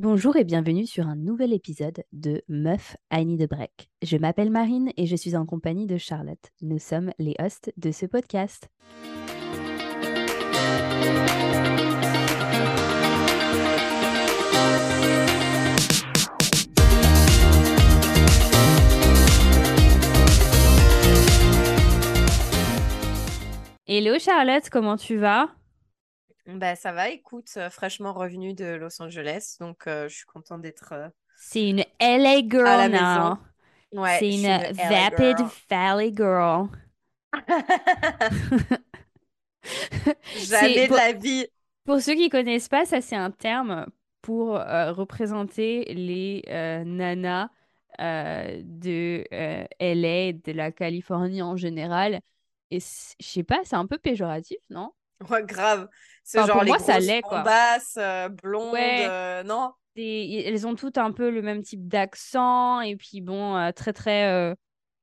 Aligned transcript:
Bonjour 0.00 0.36
et 0.36 0.44
bienvenue 0.44 0.86
sur 0.86 1.08
un 1.08 1.16
nouvel 1.16 1.52
épisode 1.52 2.04
de 2.12 2.40
Meuf 2.46 2.96
I 3.12 3.26
Need 3.26 3.42
a 3.42 3.46
Break. 3.48 3.90
Je 4.00 4.16
m'appelle 4.16 4.48
Marine 4.48 4.92
et 4.96 5.06
je 5.06 5.16
suis 5.16 5.34
en 5.34 5.44
compagnie 5.44 5.88
de 5.88 5.98
Charlotte. 5.98 6.52
Nous 6.62 6.78
sommes 6.78 7.10
les 7.18 7.34
hosts 7.40 7.72
de 7.76 7.90
ce 7.90 8.06
podcast. 8.06 8.68
Hello 23.88 24.16
Charlotte, 24.20 24.70
comment 24.70 24.96
tu 24.96 25.16
vas? 25.16 25.57
Bah, 26.48 26.74
ça 26.76 26.90
va, 26.92 27.10
écoute, 27.10 27.48
euh, 27.58 27.70
fraîchement 27.70 28.12
revenu 28.12 28.52
de 28.54 28.64
Los 28.74 29.00
Angeles, 29.02 29.56
donc 29.60 29.86
euh, 29.86 30.08
je 30.08 30.16
suis 30.16 30.26
contente 30.26 30.62
d'être 30.62 30.92
euh, 30.92 31.08
C'est 31.34 31.70
une 31.70 31.84
LA 32.00 32.42
girl 32.42 32.58
à 32.62 32.76
la 32.76 32.88
now. 32.88 33.36
maison. 33.36 33.38
Ouais, 33.92 34.24
C'est 34.24 34.30
je 34.30 34.34
une 34.34 34.44
suis 34.44 34.52
une 34.52 34.66
LA 34.76 35.04
Vapid 35.04 35.40
girl. 35.44 35.52
Valley 35.70 36.12
girl. 36.16 36.68
Jamais 40.32 40.86
C'est 40.86 40.88
de 40.88 40.94
la 40.94 41.12
vie. 41.12 41.46
pour 41.84 42.00
ceux 42.02 42.14
qui 42.14 42.28
connaissent 42.30 42.68
pas, 42.68 42.84
ça 42.86 43.00
c'est 43.00 43.16
un 43.16 43.30
terme 43.30 43.86
pour 44.22 44.56
euh, 44.56 44.92
représenter 44.92 45.84
les 45.94 46.42
euh, 46.48 46.84
nanas 46.84 47.50
euh, 48.00 48.60
de 48.64 49.24
euh, 49.32 49.66
LA, 49.80 50.32
de 50.32 50.52
la 50.52 50.72
Californie 50.72 51.42
en 51.42 51.56
général. 51.56 52.20
Et 52.70 52.80
c- 52.80 53.14
je 53.20 53.26
sais 53.26 53.44
pas, 53.44 53.60
c'est 53.64 53.76
un 53.76 53.86
peu 53.86 53.98
péjoratif, 53.98 54.58
non? 54.70 54.92
Ouais, 55.30 55.42
grave. 55.44 55.88
C'est 56.24 56.42
Enfin, 56.42 56.44
genre 56.44 56.60
pour 56.60 56.64
les 56.64 56.74
moi, 56.74 56.76
grosses 56.76 57.14
quoi. 57.20 57.50
bombasses, 57.50 57.96
euh, 57.98 58.28
blondes, 58.28 58.72
Ouais, 58.72 59.00
euh, 59.00 59.42
non? 59.42 59.72
des- 59.96 60.44
elles 60.46 60.66
ont 60.66 60.74
toutes 60.76 60.98
un 60.98 61.12
peu 61.12 61.30
le 61.30 61.42
même 61.42 61.62
type 61.62 61.88
d'accent 61.88 62.80
et 62.82 62.96
puis 62.96 63.20
bon, 63.22 63.56
euh, 63.56 63.72
très 63.72 63.92
très 63.92 64.54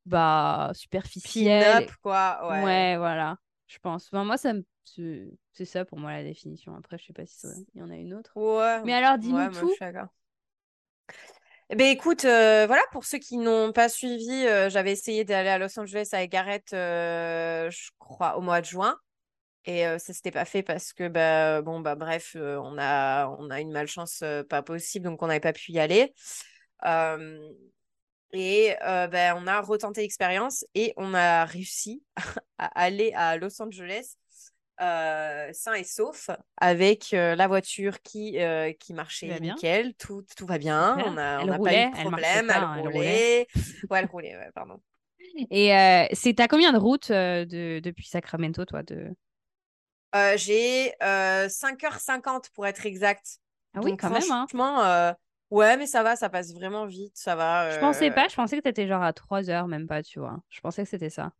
bah, 0.05 0.71
superficiel. 0.75 1.87
Quoi, 2.01 2.39
ouais. 2.49 2.71
Ouais, 2.73 2.97
voilà, 2.97 3.37
je 3.67 3.79
pense. 3.79 4.07
Enfin, 4.07 4.25
moi, 4.25 4.37
ça 4.37 4.53
me... 4.53 4.63
c'est 5.53 5.65
ça 5.65 5.85
pour 5.85 5.99
moi 5.99 6.11
la 6.13 6.23
définition. 6.23 6.75
Après, 6.75 6.97
je 6.99 7.05
sais 7.05 7.13
pas 7.13 7.25
si 7.25 7.67
il 7.75 7.79
y 7.81 7.83
en 7.83 7.89
a 7.91 7.95
une 7.97 8.13
autre. 8.13 8.35
Ouais, 8.35 8.81
Mais 8.83 8.93
alors, 8.93 9.17
dis-nous 9.17 9.49
tout. 9.49 9.77
Eh 11.69 11.75
ben 11.75 11.87
écoute, 11.87 12.25
euh, 12.25 12.65
voilà, 12.67 12.83
pour 12.91 13.05
ceux 13.05 13.17
qui 13.17 13.37
n'ont 13.37 13.71
pas 13.73 13.89
suivi, 13.89 14.29
euh, 14.45 14.69
j'avais 14.69 14.91
essayé 14.91 15.23
d'aller 15.25 15.49
à 15.49 15.57
Los 15.57 15.79
Angeles 15.79 16.09
avec 16.11 16.31
Gareth, 16.31 16.73
euh, 16.73 17.69
je 17.71 17.89
crois, 17.97 18.37
au 18.37 18.41
mois 18.41 18.61
de 18.61 18.65
juin. 18.67 18.95
Et 19.65 19.85
euh, 19.87 19.97
ça 19.97 20.13
s'était 20.13 20.31
pas 20.31 20.45
fait 20.45 20.61
parce 20.61 20.93
que 20.93 21.07
bah 21.07 21.61
bon 21.61 21.79
bah 21.79 21.95
bref 21.95 22.35
euh, 22.35 22.57
on 22.63 22.77
a 22.77 23.27
on 23.39 23.49
a 23.49 23.59
une 23.59 23.71
malchance 23.71 24.19
euh, 24.23 24.43
pas 24.43 24.61
possible 24.61 25.05
donc 25.05 25.23
on 25.23 25.27
n'avait 25.27 25.39
pas 25.39 25.53
pu 25.53 25.71
y 25.71 25.79
aller. 25.79 26.13
Et 28.33 28.75
bah, 28.83 29.35
on 29.37 29.47
a 29.47 29.61
retenté 29.61 30.01
l'expérience 30.01 30.65
et 30.75 30.93
on 30.97 31.13
a 31.13 31.45
réussi 31.45 32.03
à 32.57 32.65
aller 32.79 33.11
à 33.15 33.37
Los 33.37 33.61
Angeles 33.61 34.15
sain 34.77 35.73
et 35.73 35.83
sauf 35.85 36.29
avec 36.57 37.11
la 37.11 37.47
voiture 37.47 38.01
qui 38.01 38.37
qui 38.79 38.93
marchait 38.93 39.39
nickel 39.39 39.95
tout 39.95 40.25
tout 40.35 40.45
va 40.45 40.57
bien 40.57 40.97
on 40.99 41.17
Elle 41.17 41.49
n'a 41.49 41.59
pas 41.59 41.73
eu 41.73 41.91
de 41.91 41.97
elle 41.97 42.07
problème 42.07 42.47
pas, 42.47 42.53
elle 42.57 42.63
hein, 42.63 42.75
elle 42.77 42.87
roulait. 42.87 42.99
roulait. 42.99 43.47
Ouais 43.89 43.99
elle 43.99 44.05
roulait 44.05 44.35
ouais 44.35 44.51
pardon. 44.53 44.79
Et 45.51 45.75
euh, 45.75 46.05
c'est 46.13 46.39
à 46.39 46.47
combien 46.47 46.73
de 46.73 46.77
routes 46.77 47.11
euh, 47.11 47.45
de, 47.45 47.79
depuis 47.83 48.07
Sacramento, 48.07 48.65
toi, 48.65 48.83
de... 48.83 49.09
Euh, 50.15 50.37
j'ai 50.37 50.93
euh, 51.03 51.47
5h50 51.47 52.51
pour 52.53 52.65
être 52.65 52.85
exact. 52.85 53.39
Ah 53.73 53.79
oui, 53.83 53.91
Donc 53.91 53.99
quand 53.99 54.09
même, 54.09 54.21
hein. 54.23 54.45
franchement, 54.47 54.81
euh, 54.83 55.11
ouais, 55.51 55.75
mais 55.77 55.87
ça 55.87 56.03
va, 56.03 56.15
ça 56.15 56.29
passe 56.29 56.53
vraiment 56.53 56.85
vite, 56.85 57.17
ça 57.17 57.35
va. 57.35 57.69
Je 57.71 57.79
pensais 57.79 58.09
euh, 58.09 58.13
pas, 58.13 58.27
je 58.29 58.35
pensais 58.35 58.57
que 58.57 58.61
t'étais 58.61 58.87
genre 58.87 59.03
à 59.03 59.11
3 59.11 59.49
heures, 59.49 59.67
même 59.67 59.87
pas, 59.87 60.01
tu 60.01 60.19
vois. 60.19 60.39
Je 60.49 60.61
pensais 60.61 60.83
que 60.83 60.89
c'était 60.89 61.09
ça. 61.09 61.33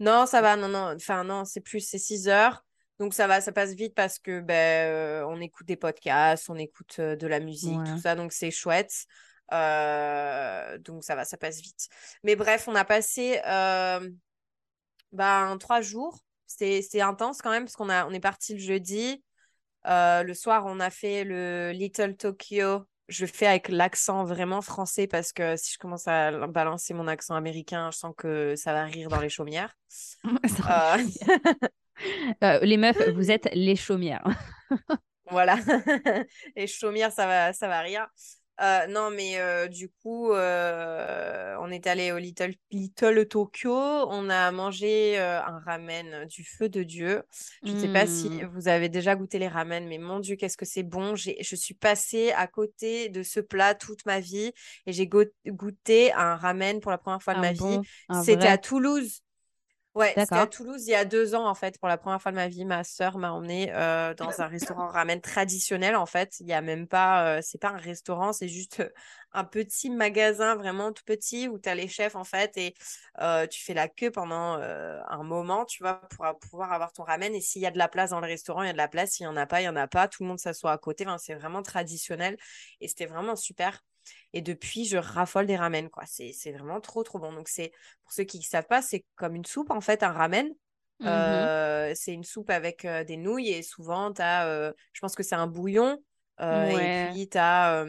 Non, 0.00 0.26
ça 0.26 0.40
va, 0.40 0.56
non, 0.56 0.68
non, 0.68 0.94
enfin 0.96 1.22
non, 1.22 1.44
c'est 1.44 1.60
plus, 1.60 1.80
c'est 1.80 1.98
6 1.98 2.28
heures. 2.28 2.64
Donc 2.98 3.14
ça 3.14 3.26
va, 3.26 3.40
ça 3.40 3.52
passe 3.52 3.72
vite 3.74 3.94
parce 3.94 4.18
que 4.18 4.40
ben, 4.40 5.24
on 5.26 5.40
écoute 5.40 5.66
des 5.66 5.76
podcasts, 5.76 6.48
on 6.48 6.56
écoute 6.56 7.00
de 7.00 7.26
la 7.26 7.40
musique, 7.40 7.78
Ouais. 7.78 7.84
tout 7.84 7.98
ça, 7.98 8.14
donc 8.14 8.32
c'est 8.32 8.50
chouette. 8.50 9.06
Euh, 9.52 10.78
donc 10.78 11.04
ça 11.04 11.14
va, 11.14 11.24
ça 11.24 11.36
passe 11.36 11.60
vite. 11.60 11.88
Mais 12.22 12.36
bref, 12.36 12.68
on 12.68 12.74
a 12.74 12.84
passé 12.84 13.40
euh, 13.46 14.08
ben, 15.12 15.56
trois 15.58 15.80
jours. 15.80 16.18
C'était 16.56 17.00
intense 17.00 17.42
quand 17.42 17.50
même 17.50 17.64
parce 17.64 17.76
qu'on 17.76 17.88
a, 17.88 18.06
on 18.06 18.10
est 18.12 18.20
parti 18.20 18.54
le 18.54 18.60
jeudi. 18.60 19.22
Euh, 19.86 20.22
le 20.22 20.34
soir, 20.34 20.64
on 20.66 20.80
a 20.80 20.90
fait 20.90 21.24
le 21.24 21.72
Little 21.72 22.16
Tokyo. 22.16 22.84
Je 23.08 23.26
fais 23.26 23.46
avec 23.46 23.68
l'accent 23.68 24.24
vraiment 24.24 24.62
français 24.62 25.06
parce 25.06 25.32
que 25.32 25.56
si 25.56 25.74
je 25.74 25.78
commence 25.78 26.06
à 26.08 26.46
balancer 26.46 26.94
mon 26.94 27.08
accent 27.08 27.34
américain, 27.34 27.90
je 27.92 27.98
sens 27.98 28.14
que 28.16 28.54
ça 28.56 28.72
va 28.72 28.84
rire 28.84 29.08
dans 29.08 29.20
les 29.20 29.28
chaumières. 29.28 29.76
Euh, 30.70 30.98
Euh, 32.42 32.58
les 32.62 32.76
meufs, 32.76 33.08
vous 33.10 33.30
êtes 33.30 33.48
les 33.52 33.76
chaumières. 33.76 34.24
voilà. 35.30 35.56
Les 36.56 36.66
chaumières, 36.66 37.12
ça 37.12 37.26
va, 37.26 37.52
ça 37.52 37.68
va 37.68 37.80
rire. 37.80 38.08
Euh, 38.62 38.86
non, 38.86 39.10
mais 39.10 39.40
euh, 39.40 39.66
du 39.66 39.88
coup, 39.88 40.30
euh, 40.32 41.56
on 41.60 41.70
est 41.72 41.88
allé 41.88 42.12
au 42.12 42.18
Little, 42.18 42.54
Little 42.70 43.26
Tokyo. 43.26 43.72
On 43.74 44.30
a 44.30 44.52
mangé 44.52 45.18
un 45.18 45.58
ramen 45.66 46.26
du 46.26 46.44
feu 46.44 46.68
de 46.68 46.84
Dieu. 46.84 47.24
Je 47.64 47.72
ne 47.72 47.78
sais 47.78 47.88
pas 47.88 48.06
si 48.06 48.28
Hmm. 48.28 48.46
vous 48.52 48.68
avez 48.68 48.88
déjà 48.88 49.16
goûté 49.16 49.40
les 49.40 49.48
ramen, 49.48 49.88
mais 49.88 49.98
mon 49.98 50.20
Dieu, 50.20 50.36
qu'est-ce 50.36 50.56
que 50.56 50.64
c'est 50.64 50.84
bon. 50.84 51.16
J'ai, 51.16 51.42
je 51.42 51.56
suis 51.56 51.74
passée 51.74 52.30
à 52.36 52.46
côté 52.46 53.08
de 53.08 53.24
ce 53.24 53.40
plat 53.40 53.74
toute 53.74 54.06
ma 54.06 54.20
vie 54.20 54.52
et 54.86 54.92
j'ai 54.92 55.08
go- 55.08 55.24
goûté 55.46 56.12
un 56.12 56.36
ramen 56.36 56.80
pour 56.80 56.92
la 56.92 56.98
première 56.98 57.22
fois 57.22 57.34
de 57.34 57.40
Un 57.40 57.40
ma 57.40 57.52
vie. 57.52 57.58
bon, 57.68 57.84
C'était 58.12 58.46
à. 58.46 58.58
Toulouse. 58.58 59.22
Ouais, 59.94 60.16
c'était 60.18 60.38
à. 60.38 60.46
Toulouse 60.46 60.86
il 60.86 60.92
y 60.92 60.94
a 60.94 61.04
deux 61.04 61.34
ans 61.34 61.46
en 61.46 61.54
fait. 61.54 61.78
Pour 61.78 61.86
la 61.86 61.98
première 61.98 62.20
fois 62.22 62.30
de 62.32 62.36
ma 62.36 62.48
vie, 62.48 62.64
ma 62.64 62.82
sœur 62.82 63.18
m'a 63.18 63.30
emmenée 63.32 63.70
euh, 63.74 64.14
dans 64.14 64.40
un 64.40 64.46
restaurant 64.46 64.86
ramen 64.86 65.20
traditionnel 65.20 65.96
en 65.96 66.06
fait. 66.06 66.40
Il 66.40 66.46
y 66.46 66.54
a 66.54 66.62
même 66.62 66.88
pas, 66.88 67.36
euh, 67.36 67.40
c'est 67.42 67.58
pas 67.60 67.68
un 67.68 67.76
restaurant, 67.76 68.32
c'est 68.32 68.48
juste 68.48 68.82
un 69.32 69.44
petit 69.44 69.90
magasin 69.90 70.56
vraiment 70.56 70.92
tout 70.92 71.04
petit 71.04 71.46
où 71.46 71.58
tu 71.58 71.68
as 71.68 71.74
les 71.74 71.88
chefs 71.88 72.16
en 72.16 72.24
fait 72.24 72.56
et 72.56 72.74
euh, 73.20 73.46
tu 73.46 73.62
fais 73.62 73.74
la 73.74 73.86
queue 73.86 74.10
pendant 74.10 74.54
un 74.54 75.22
moment, 75.24 75.66
tu 75.66 75.82
vois, 75.82 76.00
pour 76.08 76.26
pouvoir 76.38 76.72
avoir 76.72 76.94
ton 76.94 77.02
ramen. 77.02 77.34
Et 77.34 77.42
s'il 77.42 77.60
y 77.60 77.66
a 77.66 77.70
de 77.70 77.78
la 77.78 77.88
place 77.88 78.10
dans 78.10 78.20
le 78.20 78.26
restaurant, 78.26 78.62
il 78.62 78.68
y 78.68 78.70
a 78.70 78.72
de 78.72 78.78
la 78.78 78.88
place. 78.88 79.10
S'il 79.12 79.24
y 79.24 79.26
en 79.26 79.36
a 79.36 79.44
pas, 79.46 79.60
il 79.60 79.64
y 79.64 79.68
en 79.68 79.76
a 79.76 79.88
pas. 79.88 80.08
Tout 80.08 80.22
le 80.22 80.28
monde 80.30 80.38
s'assoit 80.38 80.72
à 80.72 80.78
côté. 80.78 81.04
Enfin, 81.06 81.18
c'est 81.18 81.34
vraiment 81.34 81.62
traditionnel 81.62 82.38
et 82.80 82.88
c'était 82.88 83.06
vraiment 83.06 83.36
super. 83.36 83.82
Et 84.32 84.42
depuis, 84.42 84.84
je 84.84 84.96
raffole 84.96 85.46
des 85.46 85.56
ramen, 85.56 85.88
quoi. 85.90 86.04
C'est, 86.06 86.32
vraiment 86.52 86.80
trop, 86.80 87.02
trop 87.02 87.18
bon. 87.18 87.32
Donc, 87.32 87.48
c'est, 87.48 87.72
pour 88.04 88.12
ceux 88.12 88.24
qui 88.24 88.38
ne 88.38 88.44
savent 88.44 88.66
pas, 88.66 88.82
c'est 88.82 89.04
comme 89.16 89.34
une 89.34 89.44
soupe, 89.44 89.70
en 89.70 89.80
fait, 89.80 90.02
un 90.02 90.12
ramen. 90.12 90.48
Mhm. 91.00 91.08
Euh, 91.08 91.92
c'est 91.96 92.12
une 92.12 92.24
soupe 92.24 92.50
avec 92.50 92.84
euh, 92.84 93.04
des 93.04 93.16
nouilles 93.16 93.50
et 93.50 93.62
souvent, 93.62 94.12
tu 94.12 94.22
as, 94.22 94.72
je 94.92 95.00
pense 95.00 95.14
que 95.14 95.22
c'est 95.22 95.34
un 95.34 95.46
bouillon. 95.46 95.98
euh, 96.40 96.68
et 96.68 97.10
puis, 97.12 97.28
tu 97.28 97.38
as 97.38 97.84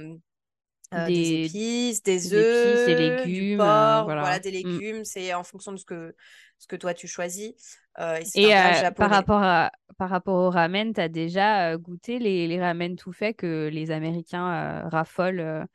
des 0.91 1.11
Des, 1.11 1.45
épices, 1.45 2.03
des 2.03 2.13
des 2.13 2.37
épices, 2.39 2.85
des 2.85 2.93
œufs, 2.93 3.23
du 3.25 3.31
légumes, 3.35 3.61
euh, 3.61 3.65
porc, 3.65 4.03
voilà. 4.05 4.21
voilà, 4.21 4.39
des 4.39 4.51
Mm. 4.63 4.79
légumes. 4.79 5.05
C'est 5.05 5.33
en 5.33 5.43
fonction 5.43 5.71
de 5.71 5.77
ce 5.77 5.85
que, 5.85 6.15
ce 6.59 6.67
que 6.67 6.75
toi, 6.75 6.93
tu 6.93 7.07
choisis. 7.07 7.53
Euh, 7.99 8.19
et 8.35 8.55
euh, 8.55 8.91
par 8.91 9.09
rapport 9.09 9.41
à, 9.43 9.71
par 9.97 10.09
rapport 10.09 10.35
au 10.35 10.49
ramen, 10.49 10.93
t'as 10.93 11.07
déjà 11.07 11.71
euh, 11.73 11.77
goûté 11.77 12.19
les, 12.19 12.47
les 12.47 12.59
ramen 12.61 12.95
tout 12.95 13.11
faits 13.11 13.37
que 13.37 13.69
les 13.71 13.91
Américains 13.91 14.83
euh, 14.85 14.87
raffolent, 14.89 15.39
euh, 15.39 15.65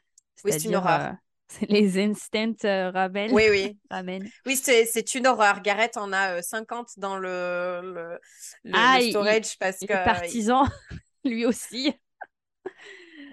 Oui, 0.44 0.52
c'est 0.52 0.64
une 0.64 0.74
horreur. 0.76 1.02
euh, 1.02 1.12
les 1.68 1.98
instant 1.98 2.54
euh, 2.64 2.90
ramen. 2.90 3.30
Oui, 3.30 3.48
oui. 3.50 3.78
ramen. 3.90 4.30
Oui, 4.46 4.56
c'est, 4.56 4.86
une 5.14 5.26
horreur. 5.26 5.60
Gareth 5.62 5.96
en 5.96 6.12
a 6.12 6.38
euh, 6.38 6.42
50 6.42 6.90
dans 6.98 7.18
le, 7.18 7.80
le, 7.84 8.20
le, 8.64 8.86
Ah, 8.86 8.98
le 8.98 9.00
il, 9.00 9.16
il- 9.20 9.40
storage 9.40 9.58
parce 9.58 9.82
il 9.82 9.88
que... 9.88 9.92
est 9.92 9.98
partisan, 9.98 10.64
lui 11.24 11.46
aussi. 11.46 11.92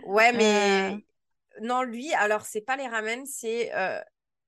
Ouais, 0.03 0.31
Euh, 0.33 0.37
mais 0.37 1.05
non, 1.61 1.83
lui, 1.83 2.13
alors 2.13 2.45
c'est 2.45 2.61
pas 2.61 2.75
les 2.77 2.87
ramen, 2.87 3.25
c'est 3.25 3.73
euh, 3.75 3.99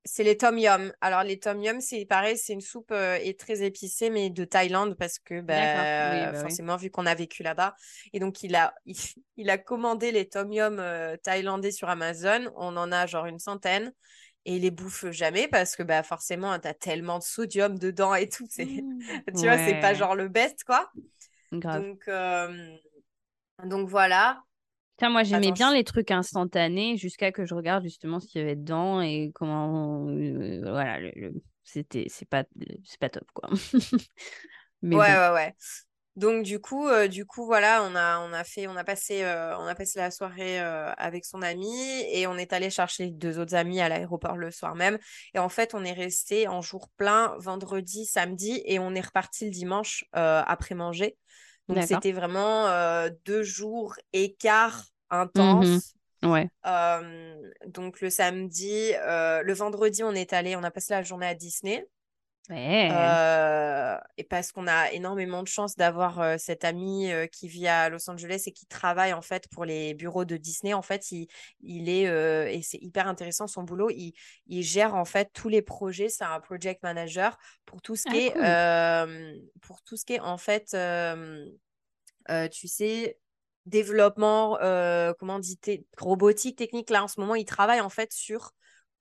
c'est 0.08 0.24
les 0.24 0.38
tom 0.38 0.58
yum. 0.58 0.92
Alors 1.02 1.24
les 1.24 1.40
tom 1.40 1.62
yum, 1.62 1.82
c'est 1.82 2.06
pareil, 2.06 2.38
c'est 2.38 2.54
une 2.54 2.62
soupe 2.62 2.92
euh, 2.92 3.20
et 3.22 3.36
très 3.36 3.62
épicée, 3.64 4.10
mais 4.10 4.30
de 4.30 4.46
Thaïlande 4.46 4.96
parce 4.98 5.20
que 5.20 5.42
oui, 5.50 5.68
bah, 6.14 6.32
bah 6.32 6.42
oui. 6.42 6.42
forcément 6.42 6.78
vu 6.78 6.90
qu'on 6.90 7.06
a 7.06 7.16
vécu 7.16 7.44
là-bas. 7.44 7.76
Et 8.14 8.20
donc 8.20 8.44
il 8.44 8.56
a 8.56 8.74
il, 8.86 8.96
il 9.38 9.50
a 9.50 9.58
commandé 9.58 10.12
les 10.12 10.28
tom 10.28 10.52
yum 10.52 10.80
euh, 10.80 11.18
thaïlandais 11.18 11.72
sur 11.72 11.90
Amazon. 11.90 12.52
On 12.56 12.78
en 12.78 12.92
a 12.92 13.06
genre 13.06 13.26
une 13.28 13.40
centaine. 13.40 13.94
Et 14.46 14.56
il 14.56 14.62
les 14.62 14.72
bouffe 14.72 15.08
jamais 15.12 15.50
parce 15.50 15.76
que 15.76 15.84
bah 15.84 16.04
forcément 16.04 16.58
t'as 16.60 16.74
tellement 16.74 17.20
de 17.20 17.24
sodium 17.24 17.78
dedans 17.78 18.16
et 18.16 18.30
tout. 18.30 18.48
C'est, 18.50 18.66
tu 19.38 19.46
vois, 19.46 19.58
c'est 19.58 19.76
pas 19.76 19.94
Ouais, 19.94 19.96
genre 19.96 20.16
le 20.16 20.30
best 20.30 20.64
quoi. 20.64 20.90
grave. 21.52 21.84
Donc 21.84 22.08
euh, 22.08 22.78
donc 23.64 23.90
voilà. 23.90 24.44
Tiens, 24.98 25.10
moi 25.12 25.24
j'aimais 25.24 25.52
bien 25.52 25.74
les 25.74 25.84
trucs 25.84 26.10
instantanés 26.12 26.98
jusqu'à 26.98 27.32
que 27.32 27.46
je 27.46 27.54
regarde 27.54 27.84
justement 27.84 28.20
ce 28.20 28.28
qu'il 28.28 28.42
y 28.42 28.44
avait 28.44 28.56
dedans 28.56 29.00
et 29.02 29.32
comment 29.36 30.08
euh, 30.10 30.62
voilà 30.64 31.00
le, 31.00 31.12
le- 31.16 31.44
c'était 31.64 32.06
c'est 32.10 32.28
pas 32.28 32.46
c'est 32.84 33.00
pas 33.00 33.10
top 33.10 33.26
quoi. 33.34 33.50
Mais 34.82 35.00
ouais 35.00 35.00
bon. 35.02 35.18
ouais 35.18 35.30
ouais. 35.34 35.56
Donc 36.16 36.44
du 36.44 36.60
coup, 36.60 36.88
euh, 36.90 37.08
du 37.08 37.26
coup, 37.26 37.46
voilà, 37.46 37.84
on 37.84 37.96
a, 37.96 38.20
on 38.22 38.34
a 38.34 38.44
fait, 38.44 38.68
on 38.68 38.76
a 38.78 38.84
passé, 38.84 39.24
euh, 39.24 39.58
on 39.60 39.68
a 39.68 39.76
passé 39.76 40.00
la 40.00 40.12
soirée 40.12 40.60
avec 40.60 41.26
son 41.26 41.42
ami 41.44 41.70
et 42.14 42.28
on 42.28 42.38
est 42.38 42.54
allé 42.54 42.70
chercher 42.72 43.06
les 43.06 43.12
deux 43.12 43.40
autres 43.40 43.56
amis 43.56 43.82
à 43.82 43.90
l'aéroport 43.90 44.38
le 44.38 44.52
soir 44.52 44.76
même. 44.76 45.00
Et 45.36 45.40
en 45.40 45.50
fait, 45.50 45.76
on 45.76 45.84
est 45.86 45.94
resté 45.94 46.48
en 46.48 46.62
jour 46.62 46.90
plein 46.98 47.36
vendredi, 47.40 48.06
samedi 48.06 48.62
et 48.66 48.80
on 48.80 48.96
est 48.96 49.02
reparti 49.06 49.46
le 49.46 49.52
dimanche 49.52 50.06
après 50.14 50.76
manger. 50.76 51.18
Donc 51.68 51.84
c'était 51.84 52.12
vraiment 52.12 52.68
deux 53.26 53.44
jours 53.44 53.96
écart 54.14 54.86
intense. 55.10 55.94
Mhm. 56.24 56.32
Ouais. 56.32 56.50
donc 57.68 58.02
le 58.02 58.10
samedi, 58.10 58.92
le 58.94 59.54
vendredi, 59.54 60.04
on 60.04 60.14
est 60.14 60.34
allé, 60.34 60.56
on 60.56 60.64
a 60.64 60.72
passé 60.72 60.94
la 60.94 61.04
journée 61.04 61.28
à 61.28 61.36
Disney. 61.36 61.86
Euh, 62.50 63.98
et 64.18 64.24
parce 64.24 64.52
qu'on 64.52 64.68
a 64.68 64.92
énormément 64.92 65.44
de 65.44 65.48
chance 65.48 65.76
d'avoir 65.76 66.22
euh, 66.22 66.36
cet 66.38 66.64
ami 66.64 67.12
euh, 67.12 67.28
qui 67.28 67.48
vit 67.48 67.68
à 67.68 67.90
Los 67.90 68.10
Angeles 68.10 68.44
et 68.46 68.52
qui 68.52 68.66
travaille 68.66 69.12
en 69.14 69.22
fait 69.22 69.50
pour 69.50 69.66
les 69.66 69.94
bureaux 69.94 70.24
de 70.24 70.38
Disney. 70.38 70.74
En 70.74 70.82
fait, 70.82 71.12
il, 71.12 71.28
il 71.62 71.90
est 71.90 72.04
et 72.54 72.62
c'est 72.62 72.78
hyper 72.78 73.08
intéressant 73.08 73.48
son 73.48 73.64
boulot. 73.64 73.90
Il, 73.90 74.14
il, 74.48 74.64
gère 74.64 74.96
en 74.96 75.06
fait 75.06 75.30
tous 75.34 75.50
les 75.50 75.62
projets. 75.62 76.10
C'est 76.10 76.24
un 76.24 76.40
project 76.40 76.84
manager 76.84 77.38
pour 77.66 77.82
tout 77.82 77.96
ce 77.96 78.04
qui 78.04 78.32
ah, 78.40 79.06
est 79.06 79.42
pour 79.62 79.82
tout 79.82 79.98
ce 79.98 80.06
qui 80.06 80.14
est 80.14 80.20
en 80.20 80.38
fait, 80.38 80.76
tu 82.52 82.68
sais, 82.68 83.20
développement, 83.66 84.58
comment 85.20 85.40
dit, 85.40 85.60
robotique, 85.98 86.58
technique. 86.58 86.90
Là 86.90 87.04
en 87.04 87.08
ce 87.10 87.20
moment, 87.20 87.36
il 87.36 87.46
travaille 87.46 87.82
en 87.82 87.90
fait 87.90 88.14
sur 88.14 88.54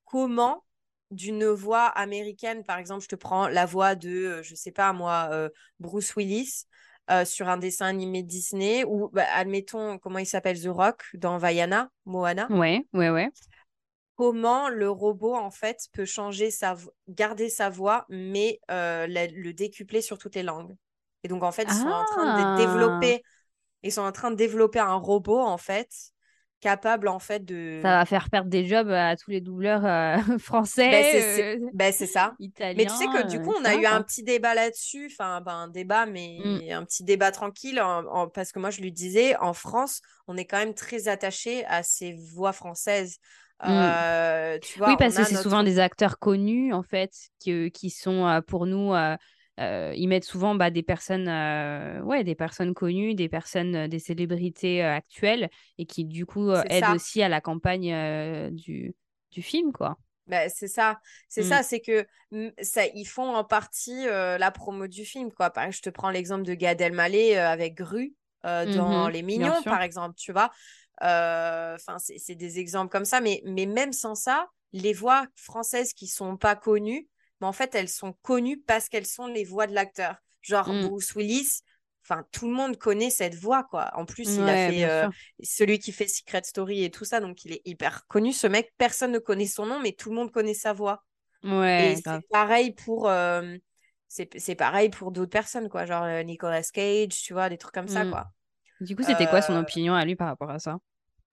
comment 0.04 0.65
d'une 1.10 1.46
voix 1.46 1.86
américaine, 1.86 2.64
par 2.64 2.78
exemple, 2.78 3.02
je 3.02 3.08
te 3.08 3.14
prends 3.14 3.48
la 3.48 3.66
voix 3.66 3.94
de, 3.94 4.10
euh, 4.10 4.42
je 4.42 4.54
sais 4.54 4.72
pas 4.72 4.92
moi, 4.92 5.28
euh, 5.30 5.48
Bruce 5.78 6.14
Willis 6.16 6.64
euh, 7.10 7.24
sur 7.24 7.48
un 7.48 7.56
dessin 7.56 7.86
animé 7.86 8.22
Disney, 8.22 8.84
ou 8.84 9.08
bah, 9.12 9.26
admettons, 9.34 9.98
comment 9.98 10.18
il 10.18 10.26
s'appelle, 10.26 10.60
The 10.60 10.68
Rock 10.68 11.04
dans 11.14 11.38
Vaiana, 11.38 11.90
Moana. 12.04 12.48
Ouais, 12.50 12.86
ouais, 12.92 13.10
ouais. 13.10 13.30
Comment 14.16 14.68
le 14.68 14.90
robot, 14.90 15.34
en 15.34 15.50
fait, 15.50 15.86
peut 15.92 16.06
changer 16.06 16.50
sa 16.50 16.76
garder 17.06 17.50
sa 17.50 17.68
voix, 17.68 18.06
mais 18.08 18.60
le 18.68 19.52
décupler 19.52 20.00
sur 20.00 20.18
toutes 20.18 20.34
les 20.34 20.42
langues. 20.42 20.74
Et 21.22 21.28
donc, 21.28 21.42
en 21.42 21.52
fait, 21.52 21.64
ils 21.64 21.74
sont 21.74 21.86
en 21.86 22.04
train 22.04 22.38
de 22.38 22.42
ah! 22.42 22.56
développer, 22.56 23.22
ils 23.82 23.92
sont 23.92 24.02
en 24.02 24.12
train 24.12 24.30
de 24.30 24.36
développer 24.36 24.78
un 24.78 24.94
robot, 24.94 25.38
en 25.38 25.58
fait, 25.58 25.90
capable 26.60 27.08
en 27.08 27.18
fait 27.18 27.44
de. 27.44 27.80
Ça 27.82 27.98
va 27.98 28.04
faire 28.04 28.30
perdre 28.30 28.48
des 28.48 28.64
jobs 28.64 28.90
à 28.90 29.16
tous 29.16 29.30
les 29.30 29.40
doubleurs 29.40 29.84
euh, 29.84 30.16
français. 30.38 30.90
Ben, 30.90 31.60
euh, 31.62 31.70
ben, 31.72 31.92
c'est 31.92 32.06
ça. 32.06 32.34
Italiens, 32.38 32.74
mais 32.76 32.86
tu 32.86 32.94
sais 32.94 33.06
que 33.06 33.28
du 33.28 33.40
coup, 33.40 33.54
on 33.58 33.64
a 33.64 33.74
eu 33.74 33.86
un 33.86 34.02
petit 34.02 34.22
débat 34.22 34.54
là-dessus, 34.54 35.08
enfin 35.10 35.40
ben, 35.40 35.52
un 35.52 35.68
débat, 35.68 36.06
mais 36.06 36.38
mm. 36.44 36.72
un 36.72 36.84
petit 36.84 37.04
débat 37.04 37.30
tranquille, 37.30 37.82
parce 38.34 38.52
que 38.52 38.58
moi 38.58 38.70
je 38.70 38.80
lui 38.80 38.92
disais, 38.92 39.36
en 39.36 39.52
France, 39.52 40.00
on 40.28 40.36
est 40.36 40.44
quand 40.44 40.58
même 40.58 40.74
très 40.74 41.08
attaché 41.08 41.64
à 41.66 41.82
ces 41.82 42.16
voix 42.32 42.52
françaises. 42.52 43.18
Mm. 43.62 43.68
Euh, 43.68 44.58
tu 44.60 44.78
vois, 44.78 44.88
oui, 44.88 44.96
parce 44.98 45.16
que 45.16 45.24
c'est 45.24 45.36
souvent 45.36 45.62
des 45.62 45.78
acteurs 45.78 46.18
connus 46.18 46.72
en 46.74 46.82
fait 46.82 47.12
qui, 47.38 47.70
qui 47.70 47.90
sont 47.90 48.42
pour 48.46 48.66
nous 48.66 48.92
euh, 49.58 49.92
ils 49.96 50.06
mettent 50.06 50.24
souvent 50.24 50.54
bah, 50.54 50.70
des 50.70 50.82
personnes, 50.82 51.28
euh, 51.28 52.00
ouais, 52.02 52.24
des 52.24 52.34
personnes 52.34 52.74
connues, 52.74 53.14
des 53.14 53.28
personnes, 53.28 53.74
euh, 53.74 53.88
des 53.88 53.98
célébrités 53.98 54.82
actuelles 54.82 55.48
et 55.78 55.86
qui 55.86 56.04
du 56.04 56.26
coup 56.26 56.50
aident 56.50 56.94
aussi 56.94 57.22
à 57.22 57.28
la 57.28 57.40
campagne 57.40 58.50
du, 58.52 58.94
du 59.30 59.42
film, 59.42 59.72
quoi. 59.72 59.96
Bah, 60.26 60.48
c'est 60.48 60.68
ça, 60.68 60.98
c'est 61.28 61.44
ça, 61.44 61.60
mmh. 61.60 61.62
c'est 61.62 61.80
que 61.80 62.06
ça, 62.60 62.82
ils 62.94 63.04
font 63.04 63.34
en 63.34 63.44
partie 63.44 64.06
la 64.06 64.50
promo 64.50 64.88
du 64.88 65.04
film, 65.04 65.30
quoi. 65.32 65.50
Par 65.50 65.70
je 65.70 65.80
te 65.80 65.90
prends 65.90 66.10
l'exemple 66.10 66.42
de 66.42 66.54
Gad 66.54 66.80
Elmaleh 66.80 67.36
avec 67.36 67.74
Gru 67.74 68.14
mmh 68.44 68.74
dans 68.76 69.08
Les 69.08 69.22
Mignons, 69.22 69.62
par 69.64 69.82
exemple, 69.82 70.16
tu 70.16 70.32
vois? 70.32 70.50
Enfin, 71.00 71.96
c'est 71.98 72.34
des 72.34 72.58
exemples 72.58 72.90
comme 72.90 73.04
ça, 73.04 73.20
mais, 73.20 73.40
mais 73.44 73.66
même 73.66 73.92
sans 73.92 74.14
ça, 74.14 74.48
les 74.72 74.92
voix 74.92 75.26
françaises 75.36 75.92
qui 75.92 76.08
sont 76.08 76.36
pas 76.36 76.56
connues, 76.56 77.08
mais 77.40 77.46
en 77.46 77.52
fait, 77.52 77.74
elles 77.74 77.88
sont 77.88 78.14
connues 78.22 78.58
parce 78.58 78.88
qu'elles 78.88 79.06
sont 79.06 79.26
les 79.26 79.44
voix 79.44 79.66
de 79.66 79.74
l'acteur. 79.74 80.16
Genre 80.40 80.68
mmh. 80.68 80.86
Bruce 80.86 81.14
Willis, 81.14 81.62
enfin, 82.04 82.24
tout 82.32 82.48
le 82.48 82.54
monde 82.54 82.76
connaît 82.76 83.10
cette 83.10 83.34
voix, 83.34 83.64
quoi. 83.64 83.90
En 83.94 84.04
plus, 84.04 84.36
il 84.36 84.42
a 84.42 84.70
fait 84.70 84.84
euh, 84.84 85.08
celui 85.42 85.78
qui 85.78 85.92
fait 85.92 86.06
Secret 86.06 86.42
Story 86.44 86.84
et 86.84 86.90
tout 86.90 87.04
ça, 87.04 87.20
donc 87.20 87.44
il 87.44 87.52
est 87.52 87.62
hyper 87.64 88.06
connu. 88.06 88.32
Ce 88.32 88.46
mec, 88.46 88.72
personne 88.78 89.12
ne 89.12 89.18
connaît 89.18 89.46
son 89.46 89.66
nom, 89.66 89.80
mais 89.80 89.92
tout 89.92 90.10
le 90.10 90.16
monde 90.16 90.30
connaît 90.30 90.54
sa 90.54 90.72
voix. 90.72 91.02
Ouais. 91.42 91.92
Et 91.92 91.96
c'est 91.96 92.28
pareil 92.30 92.72
pour. 92.72 93.08
Euh, 93.08 93.56
c'est 94.08 94.54
pareil 94.54 94.88
pour 94.88 95.10
d'autres 95.10 95.30
personnes, 95.30 95.68
quoi. 95.68 95.84
Genre 95.84 96.04
euh, 96.04 96.22
Nicolas 96.22 96.62
Cage, 96.62 97.22
tu 97.22 97.32
vois, 97.32 97.48
des 97.48 97.58
trucs 97.58 97.74
comme 97.74 97.88
ça, 97.88 98.04
mmh. 98.04 98.10
quoi. 98.10 98.26
Du 98.80 98.94
coup, 98.94 99.02
c'était 99.02 99.26
quoi 99.26 99.42
son 99.42 99.56
opinion 99.56 99.94
à 99.94 100.04
lui 100.04 100.16
par 100.16 100.28
rapport 100.28 100.50
à 100.50 100.58
ça? 100.58 100.78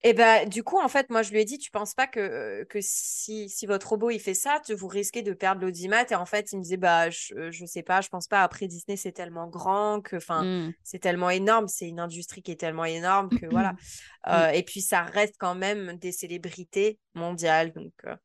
Et 0.06 0.14
ben 0.14 0.50
du 0.50 0.64
coup, 0.64 0.78
en 0.80 0.90
fait, 0.90 1.10
moi, 1.10 1.22
je 1.22 1.32
lui 1.32 1.40
ai 1.40 1.46
dit, 1.46 1.58
tu 1.58 1.72
penses 1.72 1.94
pas 1.94 2.08
que, 2.08 2.66
que 2.66 2.80
si, 2.82 3.48
si 3.48 3.66
votre 3.66 3.88
robot, 3.88 4.10
il 4.10 4.20
fait 4.20 4.34
ça, 4.34 4.62
vous 4.76 4.88
risquez 4.88 5.22
de 5.22 5.32
perdre 5.32 5.62
l'audimat? 5.62 6.04
Et 6.12 6.16
en 6.16 6.26
fait, 6.26 6.52
il 6.52 6.58
me 6.58 6.62
disait, 6.62 6.76
bah, 6.76 7.10
je, 7.10 7.52
je 7.52 7.66
sais 7.66 7.84
pas, 7.84 8.02
je 8.02 8.10
pense 8.10 8.28
pas. 8.28 8.44
Après, 8.44 8.68
Disney, 8.68 8.98
c'est 8.98 9.14
tellement 9.14 9.48
grand 9.48 10.02
que, 10.02 10.18
enfin, 10.18 10.44
mmh. 10.44 10.74
c'est 10.84 11.00
tellement 11.00 11.30
énorme. 11.30 11.70
C'est 11.70 11.88
une 11.88 12.02
industrie 12.02 12.42
qui 12.42 12.52
est 12.52 12.60
tellement 12.60 12.84
énorme 12.84 13.30
que, 13.30 13.46
voilà. 13.48 13.74
Euh, 14.30 14.52
et 14.52 14.64
puis, 14.64 14.80
ça 14.80 15.02
reste 15.02 15.36
quand 15.38 15.54
même 15.54 15.98
des 15.98 16.14
célébrités 16.14 16.98
mondiales. 17.14 17.74
Donc, 17.74 17.92
euh, 18.06 18.16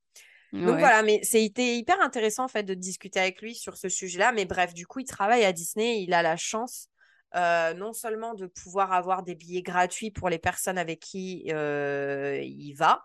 donc 0.52 0.78
voilà, 0.78 1.02
mais 1.02 1.18
c'était 1.24 1.76
hyper 1.76 2.00
intéressant, 2.00 2.44
en 2.44 2.48
fait, 2.48 2.62
de 2.62 2.74
discuter 2.74 3.18
avec 3.18 3.42
lui 3.42 3.56
sur 3.56 3.76
ce 3.76 3.88
sujet-là. 3.88 4.30
Mais 4.30 4.44
bref, 4.44 4.74
du 4.74 4.86
coup, 4.86 5.00
il 5.00 5.06
travaille 5.06 5.44
à 5.44 5.52
Disney. 5.52 6.04
Il 6.04 6.14
a 6.14 6.22
la 6.22 6.36
chance 6.36 6.88
euh, 7.34 7.74
non 7.74 7.92
seulement 7.92 8.34
de 8.34 8.46
pouvoir 8.46 8.92
avoir 8.92 9.22
des 9.22 9.34
billets 9.34 9.62
gratuits 9.62 10.10
pour 10.10 10.28
les 10.28 10.38
personnes 10.38 10.78
avec 10.78 11.00
qui 11.00 11.44
euh, 11.50 12.40
il 12.42 12.72
va. 12.74 13.04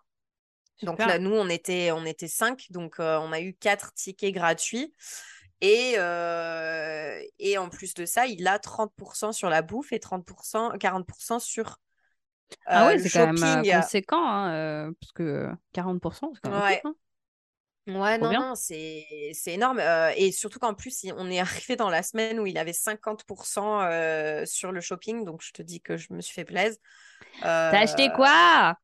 Donc 0.81 0.99
là, 0.99 1.19
nous, 1.19 1.33
on 1.33 1.47
était, 1.49 1.91
on 1.91 2.03
était 2.03 2.27
cinq, 2.27 2.67
donc 2.69 2.99
euh, 2.99 3.17
on 3.19 3.31
a 3.31 3.39
eu 3.39 3.53
quatre 3.53 3.93
tickets 3.93 4.33
gratuits. 4.33 4.93
Et, 5.61 5.93
et 5.93 7.57
en 7.57 7.69
plus 7.69 7.93
de 7.93 8.05
ça, 8.05 8.25
il 8.27 8.47
a 8.47 8.57
30% 8.57 9.31
sur 9.31 9.49
la 9.49 9.61
bouffe 9.61 9.93
et 9.93 9.99
30%, 9.99 10.77
40% 10.77 11.39
sur 11.39 11.77
ah 12.65 12.89
oui, 12.89 12.99
c'est 12.99 13.09
quand 13.09 13.33
même 13.33 13.63
conséquent, 13.63 14.27
hein, 14.27 14.91
parce 14.99 15.11
que 15.13 15.49
40%, 15.73 16.31
c'est 16.33 16.41
quand 16.41 16.51
même 16.51 16.61
ouais. 16.61 16.81
Hein. 16.83 16.93
Ouais, 17.87 18.17
non, 18.17 18.31
non, 18.31 18.55
c'est 18.55 19.05
énorme. 19.47 19.79
Euh, 19.79 20.11
et 20.15 20.31
surtout 20.31 20.59
qu'en 20.59 20.73
plus, 20.73 21.05
on 21.17 21.29
est 21.29 21.39
arrivé 21.41 21.75
dans 21.75 21.89
la 21.89 22.03
semaine 22.03 22.39
où 22.39 22.45
il 22.45 22.57
avait 22.57 22.73
50% 22.73 23.81
euh, 23.83 24.45
sur 24.45 24.71
le 24.71 24.81
shopping. 24.81 25.25
Donc, 25.25 25.41
je 25.43 25.51
te 25.51 25.61
dis 25.61 25.81
que 25.81 25.97
je 25.97 26.13
me 26.13 26.21
suis 26.21 26.33
fait 26.33 26.45
plaisir. 26.45 26.77
T'as 27.41 27.79
acheté 27.79 28.09
quoi? 28.15 28.75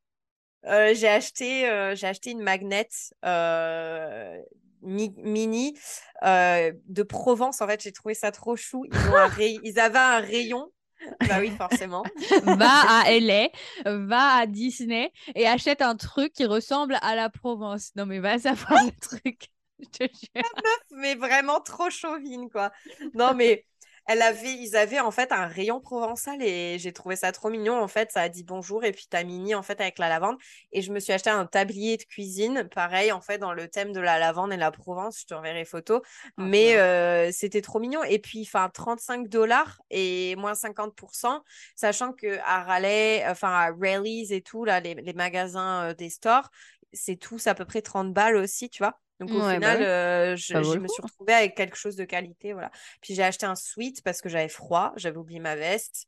J'ai 0.64 1.08
acheté, 1.08 1.66
acheté 1.66 2.32
une 2.32 2.42
magnette 2.42 3.14
mini 4.82 5.78
de 6.22 7.02
Provence. 7.02 7.62
En 7.62 7.66
fait, 7.66 7.82
j'ai 7.82 7.92
trouvé 7.92 8.14
ça 8.14 8.30
trop 8.30 8.56
chou. 8.56 8.84
Ils, 8.84 9.60
ils 9.64 9.78
avaient 9.78 9.98
un 9.98 10.20
rayon 10.20 10.70
bah 11.28 11.38
oui, 11.40 11.50
forcément. 11.56 12.02
va 12.44 13.00
à 13.00 13.10
LA, 13.12 13.48
va 13.84 14.36
à 14.36 14.46
Disney 14.46 15.12
et 15.34 15.46
achète 15.46 15.82
un 15.82 15.96
truc 15.96 16.32
qui 16.32 16.44
ressemble 16.46 16.98
à 17.02 17.14
la 17.14 17.30
Provence. 17.30 17.92
Non, 17.96 18.06
mais 18.06 18.18
va 18.18 18.38
savoir 18.38 18.84
le 18.84 18.92
truc. 19.00 19.50
Je 19.80 19.86
te 19.86 20.04
jure. 20.04 20.44
mais 20.90 21.14
vraiment 21.14 21.60
trop 21.60 21.88
chauvine, 21.88 22.50
quoi. 22.50 22.70
Non, 23.14 23.34
mais 23.34 23.64
elle 24.06 24.22
avait, 24.22 24.52
ils 24.54 24.76
avaient 24.76 25.00
en 25.00 25.10
fait 25.10 25.32
un 25.32 25.46
rayon 25.46 25.80
provençal 25.80 26.42
et 26.42 26.78
j'ai 26.78 26.92
trouvé 26.92 27.16
ça 27.16 27.32
trop 27.32 27.50
mignon. 27.50 27.80
En 27.80 27.88
fait, 27.88 28.10
ça 28.12 28.22
a 28.22 28.28
dit 28.28 28.44
bonjour 28.44 28.84
et 28.84 28.92
puis 28.92 29.06
t'as 29.08 29.24
mini 29.24 29.54
en 29.54 29.62
fait 29.62 29.80
avec 29.80 29.98
la 29.98 30.08
lavande. 30.08 30.36
Et 30.72 30.82
je 30.82 30.92
me 30.92 31.00
suis 31.00 31.12
acheté 31.12 31.30
un 31.30 31.46
tablier 31.46 31.96
de 31.96 32.04
cuisine, 32.04 32.68
pareil 32.74 33.12
en 33.12 33.20
fait 33.20 33.38
dans 33.38 33.52
le 33.52 33.68
thème 33.68 33.92
de 33.92 34.00
la 34.00 34.18
lavande 34.18 34.52
et 34.52 34.56
la 34.56 34.70
Provence. 34.70 35.20
Je 35.20 35.26
t'enverrai 35.26 35.64
photo. 35.64 36.02
Ah, 36.36 36.42
Mais 36.42 36.76
euh, 36.76 37.30
c'était 37.32 37.60
trop 37.62 37.78
mignon. 37.78 38.02
Et 38.04 38.18
puis, 38.18 38.42
enfin, 38.42 38.68
35 38.68 39.28
dollars 39.28 39.80
et 39.90 40.36
moins 40.36 40.54
50%, 40.54 41.42
sachant 41.76 42.12
que 42.12 42.38
à 42.44 42.64
Raleigh, 42.64 43.24
enfin 43.28 43.50
à 43.50 43.70
Rallies 43.72 44.32
et 44.32 44.42
tout, 44.42 44.64
là, 44.64 44.80
les, 44.80 44.94
les 44.94 45.12
magasins 45.12 45.90
euh, 45.90 45.94
des 45.94 46.10
stores, 46.10 46.50
c'est 46.92 47.16
tous 47.16 47.46
à 47.46 47.54
peu 47.54 47.64
près 47.64 47.82
30 47.82 48.12
balles 48.12 48.36
aussi, 48.36 48.68
tu 48.70 48.82
vois. 48.82 48.98
Donc 49.20 49.30
au 49.32 49.38
bah 49.38 49.52
final, 49.52 49.82
euh, 49.82 50.34
je, 50.34 50.56
me 50.78 50.88
suis 50.88 51.02
retrouvée 51.02 51.34
avec 51.34 51.54
quelque 51.54 51.76
chose 51.76 51.94
de 51.94 52.04
qualité. 52.04 52.54
Voilà. 52.54 52.70
Puis 53.02 53.14
j'ai 53.14 53.22
acheté 53.22 53.44
un 53.44 53.54
sweat 53.54 54.02
parce 54.02 54.22
que 54.22 54.30
j'avais 54.30 54.48
froid, 54.48 54.92
j'avais 54.96 55.18
oublié 55.18 55.40
ma 55.40 55.56
veste. 55.56 56.06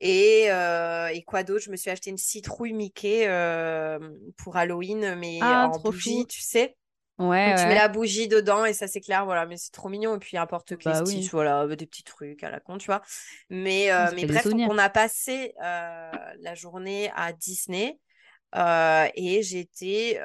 Et, 0.00 0.50
euh, 0.50 1.08
et 1.08 1.22
quoi 1.22 1.44
d'autre? 1.44 1.62
Je 1.62 1.70
me 1.70 1.76
suis 1.76 1.90
acheté 1.90 2.08
une 2.08 2.16
citrouille 2.16 2.72
Mickey 2.72 3.28
euh, 3.28 3.98
pour 4.38 4.56
Halloween, 4.56 5.14
mais 5.16 5.38
ah, 5.42 5.68
en 5.68 5.78
bougie, 5.78 6.26
tu 6.26 6.40
sais? 6.40 6.76
Ouais, 7.18 7.54
Tu 7.56 7.66
mets 7.66 7.74
la 7.74 7.88
bougie 7.88 8.26
dedans 8.26 8.64
et 8.64 8.72
ça 8.72 8.88
s'éclaire, 8.88 9.26
voilà. 9.26 9.44
Mais 9.44 9.58
c'est 9.58 9.70
trop 9.70 9.90
mignon. 9.90 10.16
Et 10.16 10.18
puis 10.18 10.38
un 10.38 10.46
porte-clés 10.46 10.92
bah, 10.92 11.04
voilà, 11.30 11.66
des 11.76 11.86
petits 11.86 12.04
trucs 12.04 12.42
à 12.42 12.50
la 12.50 12.58
con, 12.58 12.78
tu 12.78 12.86
vois. 12.86 13.02
Mais, 13.50 13.90
mais 14.14 14.24
bref, 14.24 14.46
on 14.46 14.78
a 14.78 14.88
passé 14.88 15.52
la 15.60 16.54
journée 16.54 17.12
à 17.14 17.34
Disney 17.34 18.00
et 18.54 19.42
j'étais 19.42 20.18